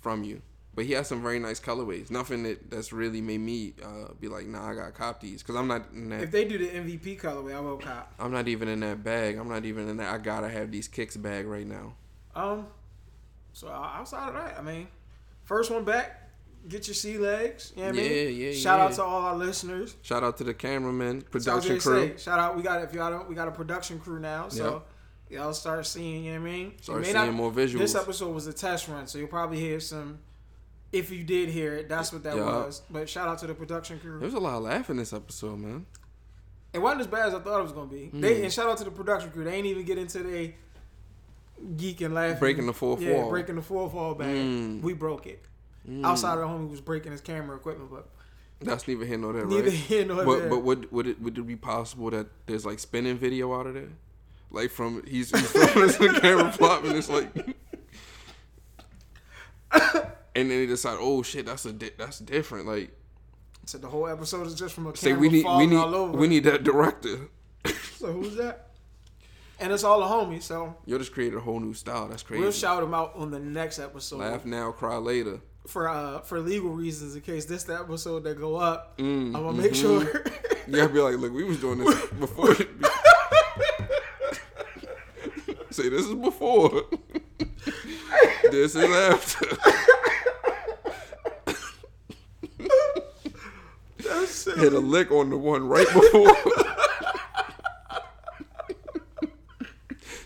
from 0.00 0.24
you. 0.24 0.40
But 0.74 0.86
he 0.86 0.92
has 0.92 1.06
some 1.06 1.22
very 1.22 1.38
nice 1.38 1.60
colorways. 1.60 2.10
Nothing 2.10 2.42
that 2.44 2.70
that's 2.70 2.92
really 2.92 3.20
made 3.20 3.40
me 3.40 3.74
uh, 3.82 4.12
be 4.18 4.28
like, 4.28 4.46
nah, 4.46 4.70
I 4.70 4.74
got 4.74 4.86
to 4.86 4.92
cop 4.92 5.20
these 5.20 5.42
because 5.42 5.56
I'm 5.56 5.68
not 5.68 5.90
in 5.92 6.08
that, 6.08 6.22
If 6.22 6.30
they 6.30 6.46
do 6.46 6.58
the 6.58 6.68
MVP 6.68 7.20
colorway, 7.20 7.54
I 7.54 7.60
will 7.60 7.76
cop. 7.76 8.12
I'm 8.18 8.32
not 8.32 8.48
even 8.48 8.68
in 8.68 8.80
that 8.80 9.04
bag. 9.04 9.36
I'm 9.36 9.48
not 9.48 9.64
even 9.64 9.88
in 9.88 9.98
that. 9.98 10.12
I 10.12 10.18
gotta 10.18 10.48
have 10.48 10.70
these 10.70 10.88
kicks 10.88 11.16
bag 11.16 11.46
right 11.46 11.66
now. 11.66 11.94
Um, 12.34 12.66
so 13.52 13.68
outside 13.68 14.28
of 14.28 14.34
that, 14.34 14.58
I 14.58 14.62
mean, 14.62 14.88
first 15.44 15.70
one 15.70 15.84
back, 15.84 16.30
get 16.68 16.86
your 16.88 16.94
sea 16.94 17.18
legs. 17.18 17.72
You 17.76 17.82
know 17.82 17.90
what 17.90 17.98
I 17.98 18.02
Yeah, 18.02 18.24
mean? 18.26 18.36
yeah, 18.40 18.52
Shout 18.52 18.80
out 18.80 18.92
to 18.94 19.02
all 19.04 19.22
our 19.22 19.36
listeners. 19.36 19.96
Shout 20.02 20.22
out 20.24 20.36
to 20.38 20.44
the 20.44 20.54
cameraman, 20.54 21.20
So 21.20 21.26
I 21.26 21.30
production 21.30 21.68
gonna 21.70 21.80
crew. 21.80 22.08
say, 22.08 22.22
shout 22.22 22.38
out. 22.40 22.56
We 22.56 22.62
got 22.62 22.82
if 22.82 22.92
y'all 22.94 23.10
don't, 23.10 23.28
we 23.28 23.34
got 23.34 23.48
a 23.48 23.52
production 23.52 24.00
crew 24.00 24.18
now. 24.18 24.48
So 24.48 24.82
y'all 25.30 25.52
start 25.52 25.86
seeing. 25.86 26.24
You 26.24 26.32
know 26.34 26.40
what 26.40 26.48
I 26.48 26.52
mean? 26.52 26.72
Start 26.82 27.06
seeing 27.06 27.32
more 27.32 27.52
visuals. 27.52 27.78
This 27.78 27.94
episode 27.94 28.34
was 28.34 28.46
a 28.46 28.52
test 28.52 28.88
run, 28.88 29.06
so 29.06 29.18
you'll 29.18 29.28
probably 29.28 29.60
hear 29.60 29.78
some. 29.80 30.18
If 30.92 31.10
you 31.10 31.24
did 31.24 31.48
hear 31.48 31.74
it, 31.74 31.88
that's 31.88 32.12
what 32.12 32.22
that 32.22 32.36
Yeah. 32.36 32.44
was. 32.44 32.82
But 32.88 33.08
shout 33.08 33.26
out 33.28 33.38
to 33.40 33.48
the 33.48 33.54
production 33.54 33.98
crew. 33.98 34.18
There 34.20 34.26
was 34.26 34.34
a 34.34 34.38
lot 34.38 34.56
of 34.58 34.62
laughing 34.62 34.96
this 34.96 35.12
episode, 35.12 35.58
man. 35.58 35.86
It 36.72 36.78
wasn't 36.78 37.02
as 37.02 37.06
bad 37.08 37.26
as 37.28 37.34
I 37.34 37.40
thought 37.40 37.58
it 37.58 37.62
was 37.64 37.72
gonna 37.72 37.88
be. 37.90 38.06
Hmm. 38.06 38.20
They 38.20 38.42
and 38.44 38.52
shout 38.52 38.68
out 38.68 38.78
to 38.78 38.84
the 38.84 38.90
production 38.92 39.30
crew. 39.30 39.42
They 39.44 39.54
ain't 39.54 39.66
even 39.66 39.84
get 39.84 39.98
into 39.98 40.22
the 40.22 40.52
geek 41.76 42.00
and 42.00 42.14
laughing. 42.14 42.38
Breaking 42.38 42.66
the 42.66 42.72
fourth 42.72 43.00
yeah, 43.00 43.14
wall. 43.14 43.30
breaking 43.30 43.56
the 43.56 43.62
fourth 43.62 43.92
wall 43.92 44.14
bag. 44.14 44.28
Mm. 44.36 44.82
We 44.82 44.92
broke 44.94 45.26
it. 45.26 45.44
Mm. 45.88 46.04
Outside 46.04 46.34
of 46.34 46.40
the 46.40 46.46
homie 46.46 46.70
was 46.70 46.80
breaking 46.80 47.12
his 47.12 47.20
camera 47.20 47.56
equipment, 47.56 47.90
but 47.90 48.08
That's 48.60 48.86
neither 48.88 49.04
here 49.04 49.18
nor 49.18 49.32
there, 49.34 49.44
neither 49.46 49.64
right? 49.64 49.72
here 49.72 50.04
nor 50.06 50.24
But 50.24 50.38
there. 50.40 50.48
but 50.50 50.62
would 50.62 50.90
would 50.92 51.06
it 51.06 51.20
would 51.20 51.36
it 51.38 51.46
be 51.46 51.56
possible 51.56 52.10
that 52.10 52.26
there's 52.46 52.64
like 52.64 52.78
spinning 52.78 53.18
video 53.18 53.52
out 53.58 53.66
of 53.66 53.74
there, 53.74 53.90
like 54.50 54.70
from 54.70 55.02
he's, 55.06 55.30
he's 55.30 55.52
the 55.52 56.18
camera 56.22 56.50
flop 56.52 56.84
and 56.84 56.96
it's 56.96 57.10
like, 57.10 57.34
and 59.72 60.04
then 60.34 60.48
they 60.48 60.66
decide, 60.66 60.96
oh 61.00 61.22
shit, 61.22 61.46
that's 61.46 61.64
a 61.66 61.72
di- 61.72 61.90
that's 61.98 62.18
different. 62.20 62.66
Like 62.66 62.90
so 63.66 63.78
the 63.78 63.88
whole 63.88 64.06
episode 64.08 64.46
is 64.46 64.54
just 64.54 64.74
from 64.74 64.86
a 64.86 64.96
say 64.96 65.08
camera 65.10 65.20
we 65.20 65.28
need 65.28 65.44
we 65.58 65.66
need 65.66 65.76
all 65.76 65.94
over. 65.94 66.16
we 66.18 66.28
need 66.28 66.44
that 66.44 66.64
director. 66.64 67.28
So 67.96 68.12
who's 68.12 68.36
that? 68.36 68.70
And 69.60 69.72
it's 69.72 69.84
all 69.84 70.02
a 70.02 70.06
homie. 70.06 70.42
So 70.42 70.74
You 70.84 70.98
just 70.98 71.12
created 71.12 71.36
a 71.36 71.40
whole 71.40 71.60
new 71.60 71.74
style. 71.74 72.08
That's 72.08 72.22
crazy. 72.22 72.42
we'll 72.42 72.52
shout 72.52 72.82
him 72.82 72.92
out 72.94 73.12
on 73.14 73.30
the 73.30 73.38
next 73.38 73.78
episode 73.78 74.18
Laugh 74.18 74.44
now, 74.44 74.72
cry 74.72 74.96
later. 74.96 75.40
for 75.66 75.88
uh 75.88 76.20
for 76.20 76.40
legal 76.40 76.70
reasons. 76.70 77.14
In 77.14 77.20
case 77.22 77.44
this 77.46 77.62
the 77.64 77.74
episode 77.78 78.24
that 78.24 78.38
go 78.38 78.56
up, 78.56 78.98
Mm, 78.98 79.26
I'm 79.36 79.42
gonna 79.44 79.52
make 79.52 79.72
mhm. 79.72 79.80
sure. 79.80 80.24
You 80.66 80.76
gotta 80.76 80.92
be 80.94 80.98
like, 81.00 81.16
look, 81.18 81.32
we 81.34 81.44
was 81.44 81.58
doing 81.60 81.78
this 81.78 82.06
before. 82.18 82.54
Say 85.70 85.88
this 85.90 86.06
is 86.06 86.14
before. 86.14 86.84
this 88.50 88.74
is 88.74 88.76
after. 88.76 89.46
Hit 94.56 94.72
a 94.72 94.78
lick 94.78 95.10
on 95.10 95.30
the 95.30 95.36
one 95.38 95.66
right 95.68 95.86
before. 95.92 96.34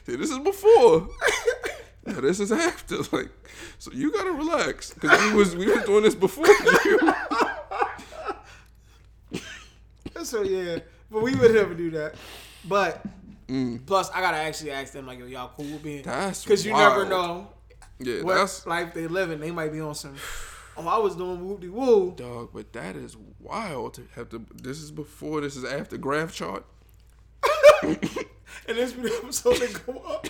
Say 0.06 0.16
this 0.16 0.30
is 0.30 0.38
before. 1.00 1.08
Now 2.06 2.20
this 2.20 2.40
is 2.40 2.50
after. 2.52 2.96
Like, 3.16 3.28
so 3.78 3.90
you 3.92 4.10
gotta 4.12 4.32
relax 4.32 4.92
because 4.94 5.20
we 5.30 5.34
was 5.34 5.56
we 5.56 5.66
was 5.66 5.84
doing 5.84 6.02
this 6.04 6.14
before 6.14 6.46
you. 6.46 7.12
So 10.24 10.42
yeah, 10.42 10.80
but 11.10 11.22
we 11.22 11.34
would 11.36 11.54
never 11.54 11.74
do 11.74 11.90
that. 11.92 12.14
But 12.64 13.04
Mm, 13.46 13.86
plus, 13.86 14.10
I 14.10 14.20
gotta 14.20 14.36
actually 14.36 14.72
ask 14.72 14.92
them 14.92 15.06
like, 15.06 15.18
yo, 15.20 15.24
y'all 15.24 15.50
cool 15.56 15.64
with 15.64 15.82
being? 15.82 16.02
that's 16.02 16.44
Because 16.44 16.66
you 16.66 16.72
never 16.74 17.06
know 17.06 17.48
Yeah, 17.98 18.22
what 18.22 18.34
that's 18.34 18.66
life 18.66 18.92
they 18.92 19.06
living. 19.06 19.40
They 19.40 19.50
might 19.50 19.72
be 19.72 19.80
on 19.80 19.94
some. 19.94 20.16
Oh, 20.76 20.86
I 20.86 20.98
was 20.98 21.16
doing 21.16 21.42
whoop 21.48 21.60
de 21.60 21.68
woo. 21.70 22.12
dog, 22.14 22.50
but 22.52 22.72
that 22.74 22.94
is 22.94 23.16
wild 23.40 23.94
to 23.94 24.02
have 24.16 24.28
to. 24.30 24.44
This 24.54 24.78
is 24.82 24.90
before. 24.90 25.40
This 25.40 25.56
is 25.56 25.64
after 25.64 25.96
graph 25.96 26.34
chart. 26.34 26.64
And 28.66 28.76
this 28.76 28.92
episode 28.92 29.56
that 29.56 29.86
go 29.86 29.98
up. 30.00 30.26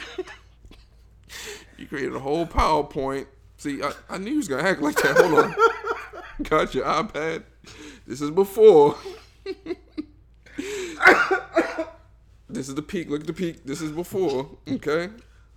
You 1.77 1.87
created 1.87 2.15
a 2.15 2.21
whole 2.21 2.47
PowerPoint 2.47 3.27
See, 3.59 3.83
I, 3.83 3.93
I 4.09 4.19
knew 4.19 4.31
you 4.31 4.37
was 4.37 4.47
gonna 4.47 4.63
act 4.63 4.81
like 4.81 4.95
that. 5.03 5.17
Hold 5.17 5.35
on. 5.41 5.55
Got 6.45 6.77
your 6.77 6.85
iPad. 6.85 7.43
This 8.07 8.21
is 8.21 8.31
before. 8.31 8.97
this 12.49 12.69
is 12.69 12.77
the 12.77 12.83
peak. 12.83 13.11
Look 13.11 13.23
at 13.23 13.27
the 13.27 13.33
peak. 13.33 13.65
This 13.65 13.83
is 13.83 13.91
before. 13.91 14.49
Okay. 14.71 15.11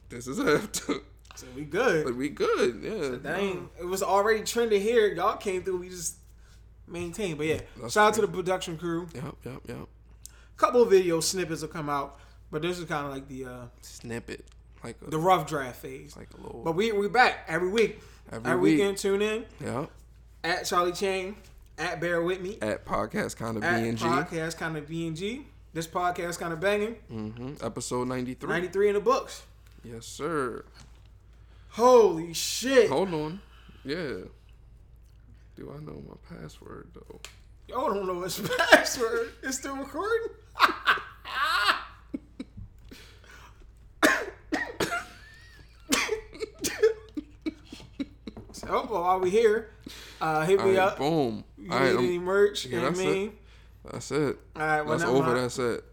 This 0.10 0.26
is 0.26 0.40
after. 0.40 0.96
So 1.36 1.46
we 1.56 1.64
good. 1.64 2.06
But 2.06 2.16
we 2.16 2.30
good. 2.30 2.82
Yeah. 2.82 3.18
Dang, 3.22 3.70
it 3.80 3.86
was 3.86 4.02
already 4.02 4.44
trending 4.44 4.82
here. 4.82 5.14
Y'all 5.14 5.38
came 5.38 5.62
through. 5.62 5.78
We 5.78 5.90
just 5.90 6.16
maintained. 6.88 7.38
But 7.38 7.46
yeah, 7.46 7.62
That's 7.80 7.94
shout 7.94 8.08
out 8.08 8.14
to 8.16 8.22
the 8.22 8.28
production 8.28 8.80
crew. 8.80 9.08
Yep. 9.14 9.36
Yep. 9.46 9.62
Yep. 9.68 9.78
A 9.78 10.58
couple 10.58 10.82
of 10.82 10.90
video 10.90 11.20
snippets 11.20 11.62
will 11.62 11.70
come 11.70 11.88
out, 11.88 12.20
but 12.50 12.64
this 12.64 12.80
is 12.80 12.86
kind 12.86 13.06
of 13.06 13.12
like 13.12 13.28
the 13.28 13.46
uh, 13.46 13.66
Snippet. 13.84 14.42
Like 14.84 14.98
a, 15.06 15.10
the 15.10 15.18
rough 15.20 15.48
draft 15.48 15.82
phase. 15.82 16.16
like 16.18 16.30
a 16.38 16.42
little. 16.42 16.62
But 16.64 16.74
we 16.74 16.92
we 16.92 17.08
back 17.08 17.46
every 17.48 17.70
week. 17.70 18.02
Every 18.32 18.50
Every 18.52 18.62
week. 18.62 18.78
weekend, 18.80 18.98
tune 18.98 19.22
in 19.22 19.46
Yep. 19.60 19.92
at 20.44 20.66
Charlie 20.66 20.92
Chang, 20.94 21.36
at 21.78 22.00
Bear 22.00 22.22
With 22.22 22.40
Me, 22.42 22.58
At 22.62 22.86
podcast 22.86 23.36
kind 23.36 23.58
of 23.58 23.64
at 23.64 23.82
B 23.82 23.90
and 23.90 23.98
G. 23.98 24.06
podcast 24.06 24.58
kind 24.58 24.78
of 24.78 24.88
B 24.88 25.08
and 25.08 25.16
G. 25.18 25.46
This 25.74 25.88
podcast 25.88 26.40
kind 26.40 26.54
of 26.54 26.60
banging. 26.60 26.96
Mm-hmm. 27.12 27.66
Episode 27.66 28.08
ninety 28.08 28.34
three. 28.34 28.50
Ninety 28.50 28.68
three 28.70 28.88
in 28.90 28.96
the 28.96 29.00
books. 29.02 29.44
Yes, 29.84 30.06
sir. 30.06 30.64
Holy 31.70 32.34
shit! 32.34 32.90
Hold 32.90 33.14
on. 33.14 33.40
Yeah. 33.86 34.26
Do 35.56 35.72
I 35.76 35.80
know 35.84 36.02
my 36.08 36.38
password 36.38 36.88
though? 36.94 37.20
Y'all 37.68 37.94
don't 37.94 38.06
know 38.08 38.22
his 38.22 38.40
password. 38.72 39.32
It's 39.44 39.58
still 39.58 39.76
recording. 39.78 40.28
so 48.72 48.88
well, 48.90 49.02
while 49.02 49.20
we 49.20 49.30
here, 49.30 49.70
uh, 50.22 50.46
hit 50.46 50.60
me 50.64 50.72
right, 50.72 50.78
up. 50.80 50.98
boom. 50.98 51.44
You 51.58 51.72
All 51.72 51.78
right, 51.80 51.86
need 51.88 51.96
I'm- 51.96 52.06
any 52.06 52.20
merch? 52.20 52.66
yeah, 52.66 52.72
you 52.72 52.78
know 52.78 52.84
what 52.84 52.88
I 52.88 52.92
that's 52.92 53.02
it. 53.02 53.14
mean? 53.20 53.32
that's 53.92 54.12
it. 54.12 54.38
All 54.56 54.62
right, 54.62 54.82
well, 54.86 54.98
That's 54.98 55.10
over. 55.10 55.24
mind. 55.28 55.38
That's 55.40 55.60
it. 55.60 55.84